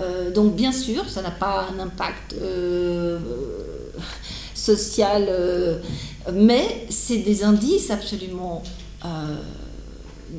Euh, 0.00 0.32
donc 0.32 0.54
bien 0.54 0.72
sûr, 0.72 1.08
ça 1.08 1.22
n'a 1.22 1.30
pas 1.30 1.68
un 1.74 1.80
impact 1.80 2.34
euh, 2.40 3.18
social, 4.54 5.80
mais 6.32 6.86
c'est 6.90 7.18
des 7.18 7.42
indices 7.44 7.90
absolument 7.90 8.62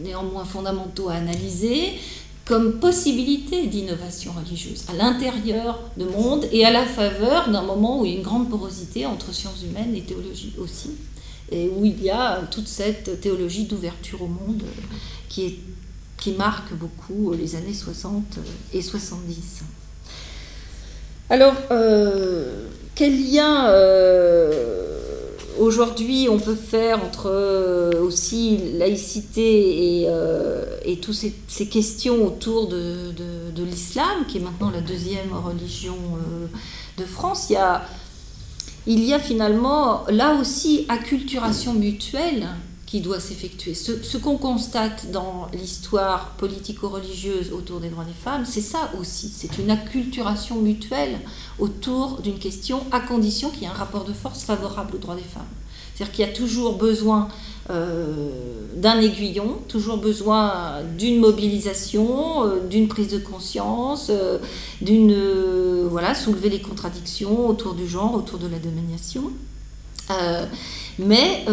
néanmoins 0.03 0.45
fondamentaux 0.45 1.09
à 1.09 1.15
analyser 1.15 1.93
comme 2.45 2.79
possibilité 2.79 3.65
d'innovation 3.65 4.31
religieuse 4.31 4.85
à 4.87 4.93
l'intérieur 4.93 5.79
de 5.97 6.05
monde 6.05 6.45
et 6.51 6.63
à 6.63 6.71
la 6.71 6.85
faveur 6.85 7.49
d'un 7.49 7.63
moment 7.63 7.99
où 7.99 8.05
il 8.05 8.11
y 8.11 8.15
a 8.15 8.17
une 8.17 8.23
grande 8.23 8.49
porosité 8.49 9.07
entre 9.07 9.33
sciences 9.33 9.63
humaines 9.63 9.95
et 9.95 10.01
théologie 10.01 10.53
aussi, 10.59 10.91
et 11.51 11.69
où 11.69 11.85
il 11.85 12.01
y 12.03 12.11
a 12.11 12.41
toute 12.51 12.67
cette 12.67 13.19
théologie 13.19 13.65
d'ouverture 13.65 14.21
au 14.21 14.27
monde 14.27 14.63
qui, 15.27 15.59
marque 16.39 16.73
beaucoup 16.73 17.33
les 17.33 17.55
années 17.55 17.71
60 17.71 18.39
et 18.73 18.81
70. 18.81 19.61
Alors, 21.29 21.53
euh, 21.69 22.67
quel 22.95 23.31
lien 23.31 23.67
euh, 23.67 24.94
Aujourd'hui, 25.59 26.27
on 26.29 26.37
peut 26.37 26.55
faire 26.55 27.03
entre 27.03 27.27
euh, 27.27 28.01
aussi 28.01 28.57
laïcité 28.77 30.01
et, 30.01 30.05
euh, 30.09 30.65
et 30.83 30.97
toutes 30.97 31.15
ces, 31.15 31.67
questions 31.67 32.25
autour 32.25 32.67
de, 32.67 33.11
de, 33.11 33.63
l'islam, 33.63 34.25
qui 34.27 34.37
est 34.37 34.41
maintenant 34.41 34.69
la 34.69 34.81
deuxième 34.81 35.33
religion 35.33 35.95
euh, 35.95 36.47
de 36.97 37.05
France. 37.05 37.47
Il 37.49 37.53
y, 37.53 37.57
a, 37.57 37.85
il 38.85 39.03
y 39.03 39.13
a 39.13 39.19
finalement 39.19 40.03
là 40.09 40.35
aussi 40.39 40.85
acculturation 40.89 41.73
mutuelle 41.73 42.47
qui 42.85 43.01
doit 43.01 43.19
s'effectuer. 43.19 43.73
Ce, 43.73 44.17
qu'on 44.17 44.37
constate 44.37 45.11
dans 45.11 45.47
l'histoire 45.53 46.31
politico-religieuse 46.37 47.51
autour 47.51 47.79
des 47.79 47.89
droits 47.89 48.03
des 48.03 48.13
femmes, 48.13 48.45
c'est 48.45 48.61
ça 48.61 48.91
aussi. 48.99 49.33
C'est 49.35 49.57
une 49.57 49.71
acculturation 49.71 50.61
mutuelle 50.61 51.19
autour 51.57 52.21
d'une 52.21 52.37
question 52.37 52.83
à 52.91 52.99
condition 52.99 53.49
qu'il 53.49 53.63
y 53.63 53.65
ait 53.65 53.69
un 53.69 53.73
rapport 53.73 54.05
de 54.05 54.13
force 54.13 54.43
favorable 54.43 54.95
aux 54.95 54.99
droits 54.99 55.15
des 55.15 55.21
femmes. 55.21 55.43
C'est-à-dire 55.95 56.13
qu'il 56.13 56.25
y 56.25 56.29
a 56.29 56.33
toujours 56.33 56.77
besoin 56.77 57.29
euh, 57.71 58.29
d'un 58.75 58.99
aiguillon, 58.99 59.57
toujours 59.67 59.97
besoin 59.97 60.83
d'une 60.97 61.19
mobilisation, 61.19 62.45
euh, 62.45 62.59
d'une 62.69 62.87
prise 62.87 63.07
de 63.07 63.17
conscience, 63.17 64.07
euh, 64.11 64.37
d'une 64.81 65.87
voilà 65.87 66.13
soulever 66.13 66.49
les 66.49 66.61
contradictions 66.61 67.47
autour 67.47 67.73
du 67.73 67.87
genre, 67.87 68.13
autour 68.13 68.37
de 68.37 68.47
la 68.47 68.59
domination. 68.59 69.31
Mais 70.99 71.45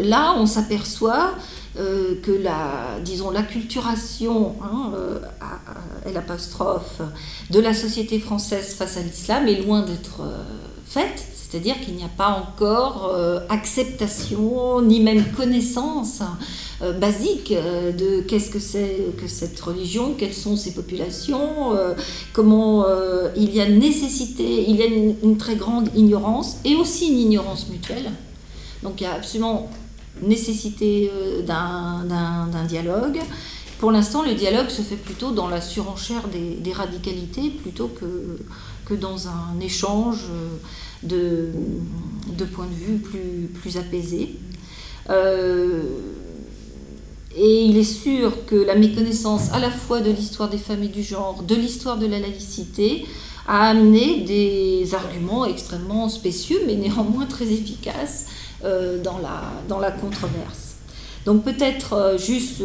là, 0.00 0.34
on 0.38 0.46
s'aperçoit 0.46 1.34
que 1.76 2.32
la, 2.42 2.98
disons, 3.04 3.30
l'acculturation, 3.30 4.56
hein, 4.62 4.92
l'apostrophe, 6.12 7.00
de 7.50 7.60
la 7.60 7.74
société 7.74 8.18
française 8.18 8.74
face 8.74 8.96
à 8.96 9.00
l'islam 9.00 9.46
est 9.46 9.62
loin 9.62 9.82
d'être 9.82 10.22
faite. 10.86 11.26
C'est-à-dire 11.48 11.80
qu'il 11.80 11.94
n'y 11.94 12.04
a 12.04 12.08
pas 12.08 12.28
encore 12.28 13.10
euh, 13.14 13.40
acceptation 13.48 14.82
ni 14.82 15.00
même 15.00 15.24
connaissance 15.32 16.20
euh, 16.82 16.92
basique 16.92 17.52
euh, 17.52 17.90
de 17.90 18.20
qu'est-ce 18.20 18.50
que 18.50 18.58
c'est 18.58 19.06
que 19.16 19.26
cette 19.26 19.58
religion, 19.58 20.14
quelles 20.18 20.34
sont 20.34 20.56
ses 20.56 20.74
populations, 20.74 21.72
comment 22.34 22.84
il 23.36 23.54
y 23.54 23.60
a 23.60 23.68
nécessité, 23.68 24.68
il 24.68 24.76
y 24.76 24.82
a 24.82 24.86
une, 24.86 25.38
très 25.38 25.56
grande 25.56 25.88
ignorance 25.96 26.58
et 26.64 26.74
aussi 26.74 27.08
une 27.08 27.18
ignorance 27.18 27.68
mutuelle. 27.68 28.10
Donc 28.82 29.00
il 29.00 29.04
y 29.04 29.06
a 29.06 29.14
absolument 29.14 29.70
nécessité 30.22 31.10
d'un 31.46 32.64
dialogue. 32.68 33.20
Pour 33.78 33.92
l'instant, 33.92 34.22
le 34.22 34.34
dialogue 34.34 34.68
se 34.68 34.82
fait 34.82 34.96
plutôt 34.96 35.30
dans 35.30 35.48
la 35.48 35.60
surenchère 35.60 36.24
des, 36.28 36.72
radicalités 36.72 37.50
plutôt 37.50 37.88
que, 37.88 38.38
que 38.84 38.94
dans 38.94 39.28
un 39.28 39.60
échange 39.60 40.24
de, 41.02 41.48
de 42.36 42.44
points 42.44 42.66
de 42.66 42.74
vue 42.74 42.98
plus, 42.98 43.48
plus 43.60 43.76
apaisés. 43.76 44.36
Euh, 45.10 45.82
et 47.36 47.64
il 47.64 47.76
est 47.76 47.84
sûr 47.84 48.46
que 48.46 48.56
la 48.56 48.74
méconnaissance 48.74 49.52
à 49.52 49.58
la 49.58 49.70
fois 49.70 50.00
de 50.00 50.10
l'histoire 50.10 50.48
des 50.48 50.58
femmes 50.58 50.82
et 50.82 50.88
du 50.88 51.02
genre, 51.02 51.42
de 51.42 51.54
l'histoire 51.54 51.98
de 51.98 52.06
la 52.06 52.18
laïcité, 52.18 53.06
a 53.46 53.68
amené 53.68 54.20
des 54.20 54.94
arguments 54.94 55.46
extrêmement 55.46 56.08
spécieux, 56.08 56.60
mais 56.66 56.74
néanmoins 56.74 57.26
très 57.26 57.46
efficaces 57.46 58.26
euh, 58.64 59.02
dans, 59.02 59.18
la, 59.18 59.42
dans 59.68 59.78
la 59.78 59.90
controverse. 59.90 60.76
Donc 61.24 61.44
peut-être 61.44 61.94
euh, 61.94 62.18
juste 62.18 62.62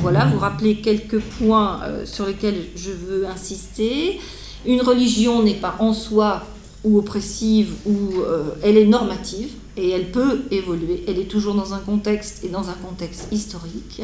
voilà, 0.00 0.26
vous 0.26 0.38
rappeler 0.38 0.80
quelques 0.80 1.20
points 1.20 1.80
sur 2.04 2.26
lesquels 2.26 2.66
je 2.76 2.90
veux 2.90 3.26
insister. 3.26 4.20
Une 4.66 4.82
religion 4.82 5.42
n'est 5.42 5.54
pas 5.54 5.76
en 5.78 5.92
soi 5.92 6.42
ou 6.84 6.98
oppressive, 6.98 7.74
ou 7.86 8.20
euh, 8.20 8.54
elle 8.62 8.76
est 8.76 8.86
normative 8.86 9.50
et 9.76 9.90
elle 9.90 10.10
peut 10.10 10.42
évoluer. 10.50 11.04
Elle 11.08 11.18
est 11.18 11.28
toujours 11.28 11.54
dans 11.54 11.74
un 11.74 11.78
contexte 11.78 12.44
et 12.44 12.48
dans 12.48 12.68
un 12.68 12.74
contexte 12.74 13.28
historique. 13.32 14.02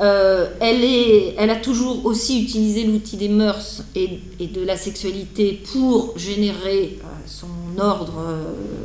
Euh, 0.00 0.48
elle, 0.60 0.84
est, 0.84 1.34
elle 1.38 1.50
a 1.50 1.56
toujours 1.56 2.06
aussi 2.06 2.44
utilisé 2.44 2.84
l'outil 2.84 3.16
des 3.16 3.28
mœurs 3.28 3.82
et, 3.96 4.20
de 4.38 4.64
la 4.64 4.76
sexualité 4.76 5.60
pour 5.72 6.16
générer 6.16 6.98
euh, 7.00 7.06
son 7.26 7.48
ordre 7.80 8.22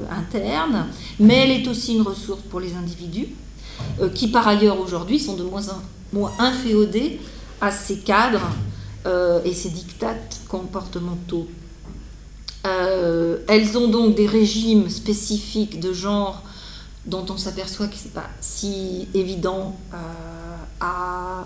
interne, 0.09 0.87
mais 1.19 1.35
elle 1.35 1.51
est 1.51 1.67
aussi 1.67 1.95
une 1.95 2.01
ressource 2.01 2.41
pour 2.49 2.59
les 2.59 2.73
individus, 2.75 3.27
qui 4.13 4.27
par 4.27 4.47
ailleurs 4.47 4.79
aujourd'hui 4.79 5.19
sont 5.19 5.35
de 5.35 5.43
moins 5.43 5.69
en 5.69 5.81
moins 6.13 6.31
inféodés 6.37 7.19
à 7.59 7.71
ces 7.71 7.97
cadres 7.97 8.51
et 9.45 9.53
ces 9.53 9.69
dictates 9.69 10.41
comportementaux 10.47 11.47
Euh, 12.65 13.39
elles 13.47 13.77
ont 13.77 13.89
donc 13.89 14.15
des 14.15 14.27
régimes 14.27 14.89
spécifiques 14.89 15.79
de 15.79 15.91
genre 15.91 16.43
dont 17.05 17.25
on 17.29 17.37
s'aperçoit 17.37 17.87
que 17.87 17.97
ce 17.97 18.05
n'est 18.05 18.11
pas 18.11 18.29
si 18.39 19.09
évident 19.13 19.75
euh, 19.93 19.97
à, 20.79 21.45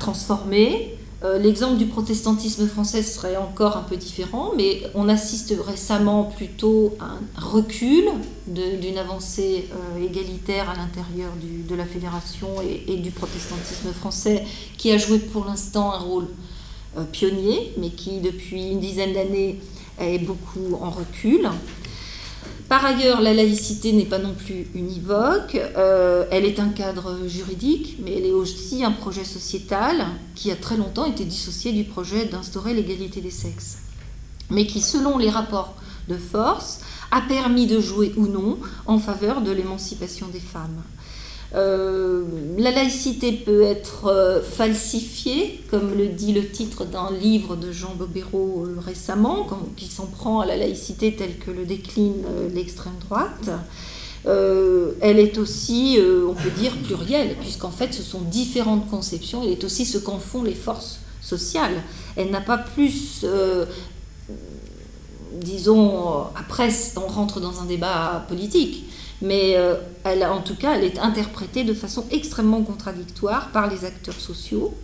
transformer. 0.00 0.98
Euh, 1.24 1.38
l'exemple 1.38 1.76
du 1.76 1.86
protestantisme 1.86 2.66
français 2.66 3.02
serait 3.02 3.36
encore 3.36 3.76
un 3.76 3.82
peu 3.82 3.96
différent, 3.96 4.52
mais 4.56 4.82
on 4.94 5.08
assiste 5.08 5.54
récemment 5.66 6.24
plutôt 6.24 6.94
à 7.00 7.04
un 7.04 7.20
recul 7.36 8.04
d'une 8.46 8.98
avancée 8.98 9.68
égalitaire 10.02 10.68
à 10.70 10.76
l'intérieur 10.76 11.30
de 11.68 11.74
la 11.74 11.84
fédération 11.84 12.48
et, 12.62 12.96
du 12.96 13.10
protestantisme 13.10 13.92
français, 13.92 14.44
qui 14.76 14.92
a 14.92 14.98
joué 14.98 15.18
pour 15.18 15.46
l'instant 15.46 15.92
un 15.92 15.98
rôle 15.98 16.28
pionnier, 17.12 17.72
mais 17.78 17.90
qui 17.90 18.20
depuis 18.20 18.72
une 18.72 18.80
dizaine 18.80 19.14
d'années 19.14 19.58
est 19.98 20.18
beaucoup 20.18 20.78
en 20.80 20.90
recul. 20.90 21.48
Par 22.68 22.84
ailleurs, 22.84 23.20
la 23.20 23.32
laïcité 23.32 23.92
n'est 23.92 24.06
pas 24.06 24.18
non 24.18 24.34
plus 24.34 24.66
univoque, 24.74 25.54
euh, 25.54 26.24
elle 26.32 26.44
est 26.44 26.58
un 26.58 26.70
cadre 26.70 27.28
juridique, 27.28 27.98
mais 28.02 28.16
elle 28.16 28.26
est 28.26 28.32
aussi 28.32 28.84
un 28.84 28.90
projet 28.90 29.24
sociétal 29.24 30.04
qui 30.34 30.50
a 30.50 30.56
très 30.56 30.76
longtemps 30.76 31.04
été 31.04 31.24
dissocié 31.24 31.70
du 31.70 31.84
projet 31.84 32.24
d'instaurer 32.24 32.74
l'égalité 32.74 33.20
des 33.20 33.30
sexes, 33.30 33.78
mais 34.50 34.66
qui, 34.66 34.80
selon 34.80 35.16
les 35.16 35.30
rapports 35.30 35.76
de 36.08 36.16
force, 36.16 36.80
a 37.12 37.20
permis 37.20 37.68
de 37.68 37.80
jouer 37.80 38.12
ou 38.16 38.26
non 38.26 38.58
en 38.86 38.98
faveur 38.98 39.42
de 39.42 39.52
l'émancipation 39.52 40.26
des 40.26 40.40
femmes. 40.40 40.82
Euh, 41.54 42.24
la 42.58 42.70
laïcité 42.70 43.32
peut 43.32 43.62
être 43.62 44.06
euh, 44.06 44.42
falsifiée, 44.42 45.62
comme 45.70 45.96
le 45.96 46.08
dit 46.08 46.32
le 46.32 46.48
titre 46.48 46.84
d'un 46.84 47.10
livre 47.12 47.56
de 47.56 47.70
Jean 47.70 47.94
Bobéro 47.94 48.64
euh, 48.66 48.80
récemment, 48.84 49.46
qui 49.76 49.86
s'en 49.86 50.06
prend 50.06 50.40
à 50.40 50.46
la 50.46 50.56
laïcité 50.56 51.14
telle 51.14 51.38
que 51.38 51.50
le 51.50 51.64
décline 51.64 52.24
l'extrême 52.52 52.98
droite. 53.00 53.50
elle 54.24 55.18
est 55.18 55.38
aussi, 55.38 55.98
on 56.00 56.34
peut 56.34 56.50
dire, 56.50 56.72
plurielle, 56.84 57.36
puisqu'en 57.40 57.70
fait 57.70 57.94
ce 57.94 58.02
sont 58.02 58.20
différentes 58.20 58.90
conceptions, 58.90 59.42
elle 59.44 59.50
est 59.50 59.64
aussi 59.64 59.84
ce 59.84 59.98
qu'en 59.98 60.18
font 60.18 60.42
les 60.42 60.54
forces 60.54 60.98
sociales. 61.22 61.82
Elle 62.16 62.30
n'a 62.30 62.40
pas 62.40 62.58
plus 62.58 63.24
disons, 65.40 66.24
après, 66.34 66.70
on 66.96 67.06
rentre 67.06 67.40
dans 67.40 67.60
un 67.60 67.66
débat 67.66 68.24
politique, 68.28 68.84
mais 69.22 69.56
euh, 69.56 69.76
en 70.04 70.42
tout 70.42 70.56
cas, 70.56 70.74
elle 70.76 70.84
est 70.84 70.98
interprétée 70.98 71.64
de 71.64 71.74
façon 71.74 72.04
extrêmement 72.10 72.62
contradictoire 72.62 73.50
par 73.50 73.70
les 73.70 73.84
acteurs 73.84 74.20
sociaux. 74.20 74.74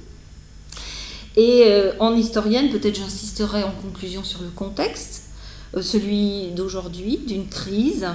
Et 1.36 1.64
euh, 1.66 1.92
en 1.98 2.14
historienne, 2.14 2.70
peut-être 2.70 2.96
j'insisterai 2.96 3.62
en 3.62 3.72
conclusion 3.72 4.24
sur 4.24 4.42
le 4.42 4.48
contexte, 4.48 5.24
euh, 5.76 5.82
celui 5.82 6.50
d'aujourd'hui, 6.50 7.20
d'une 7.26 7.48
crise, 7.48 8.06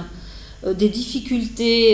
des 0.66 0.88
difficultés 0.88 1.92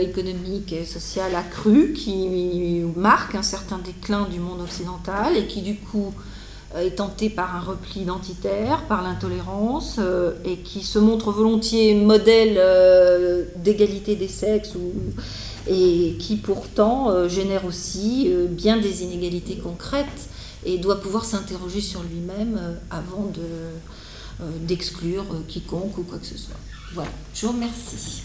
économiques 0.00 0.72
et 0.72 0.84
sociales 0.84 1.36
accrues 1.36 1.92
qui 1.92 2.82
marquent 2.96 3.36
un 3.36 3.44
certain 3.44 3.78
déclin 3.78 4.26
du 4.28 4.40
monde 4.40 4.60
occidental 4.60 5.36
et 5.36 5.46
qui 5.46 5.62
du 5.62 5.76
coup 5.76 6.12
est 6.76 6.96
tenté 6.96 7.28
par 7.30 7.56
un 7.56 7.60
repli 7.60 8.00
identitaire, 8.00 8.82
par 8.88 9.02
l'intolérance, 9.02 9.96
euh, 9.98 10.32
et 10.44 10.58
qui 10.58 10.82
se 10.82 10.98
montre 10.98 11.30
volontiers 11.30 11.94
modèle 11.94 12.56
euh, 12.58 13.44
d'égalité 13.56 14.16
des 14.16 14.28
sexes, 14.28 14.74
et 15.68 16.16
qui 16.18 16.36
pourtant 16.36 17.28
génère 17.28 17.64
aussi 17.64 18.28
bien 18.50 18.78
des 18.78 19.04
inégalités 19.04 19.56
concrètes 19.56 20.28
et 20.66 20.78
doit 20.78 21.00
pouvoir 21.00 21.24
s'interroger 21.24 21.80
sur 21.80 22.02
lui-même 22.02 22.58
avant 22.90 23.30
d'exclure 24.66 25.24
quiconque 25.46 25.98
ou 25.98 26.02
quoi 26.02 26.18
que 26.18 26.26
ce 26.26 26.36
soit. 26.36 26.56
Voilà, 26.94 27.10
je 27.32 27.46
vous 27.46 27.52
remercie. 27.52 28.24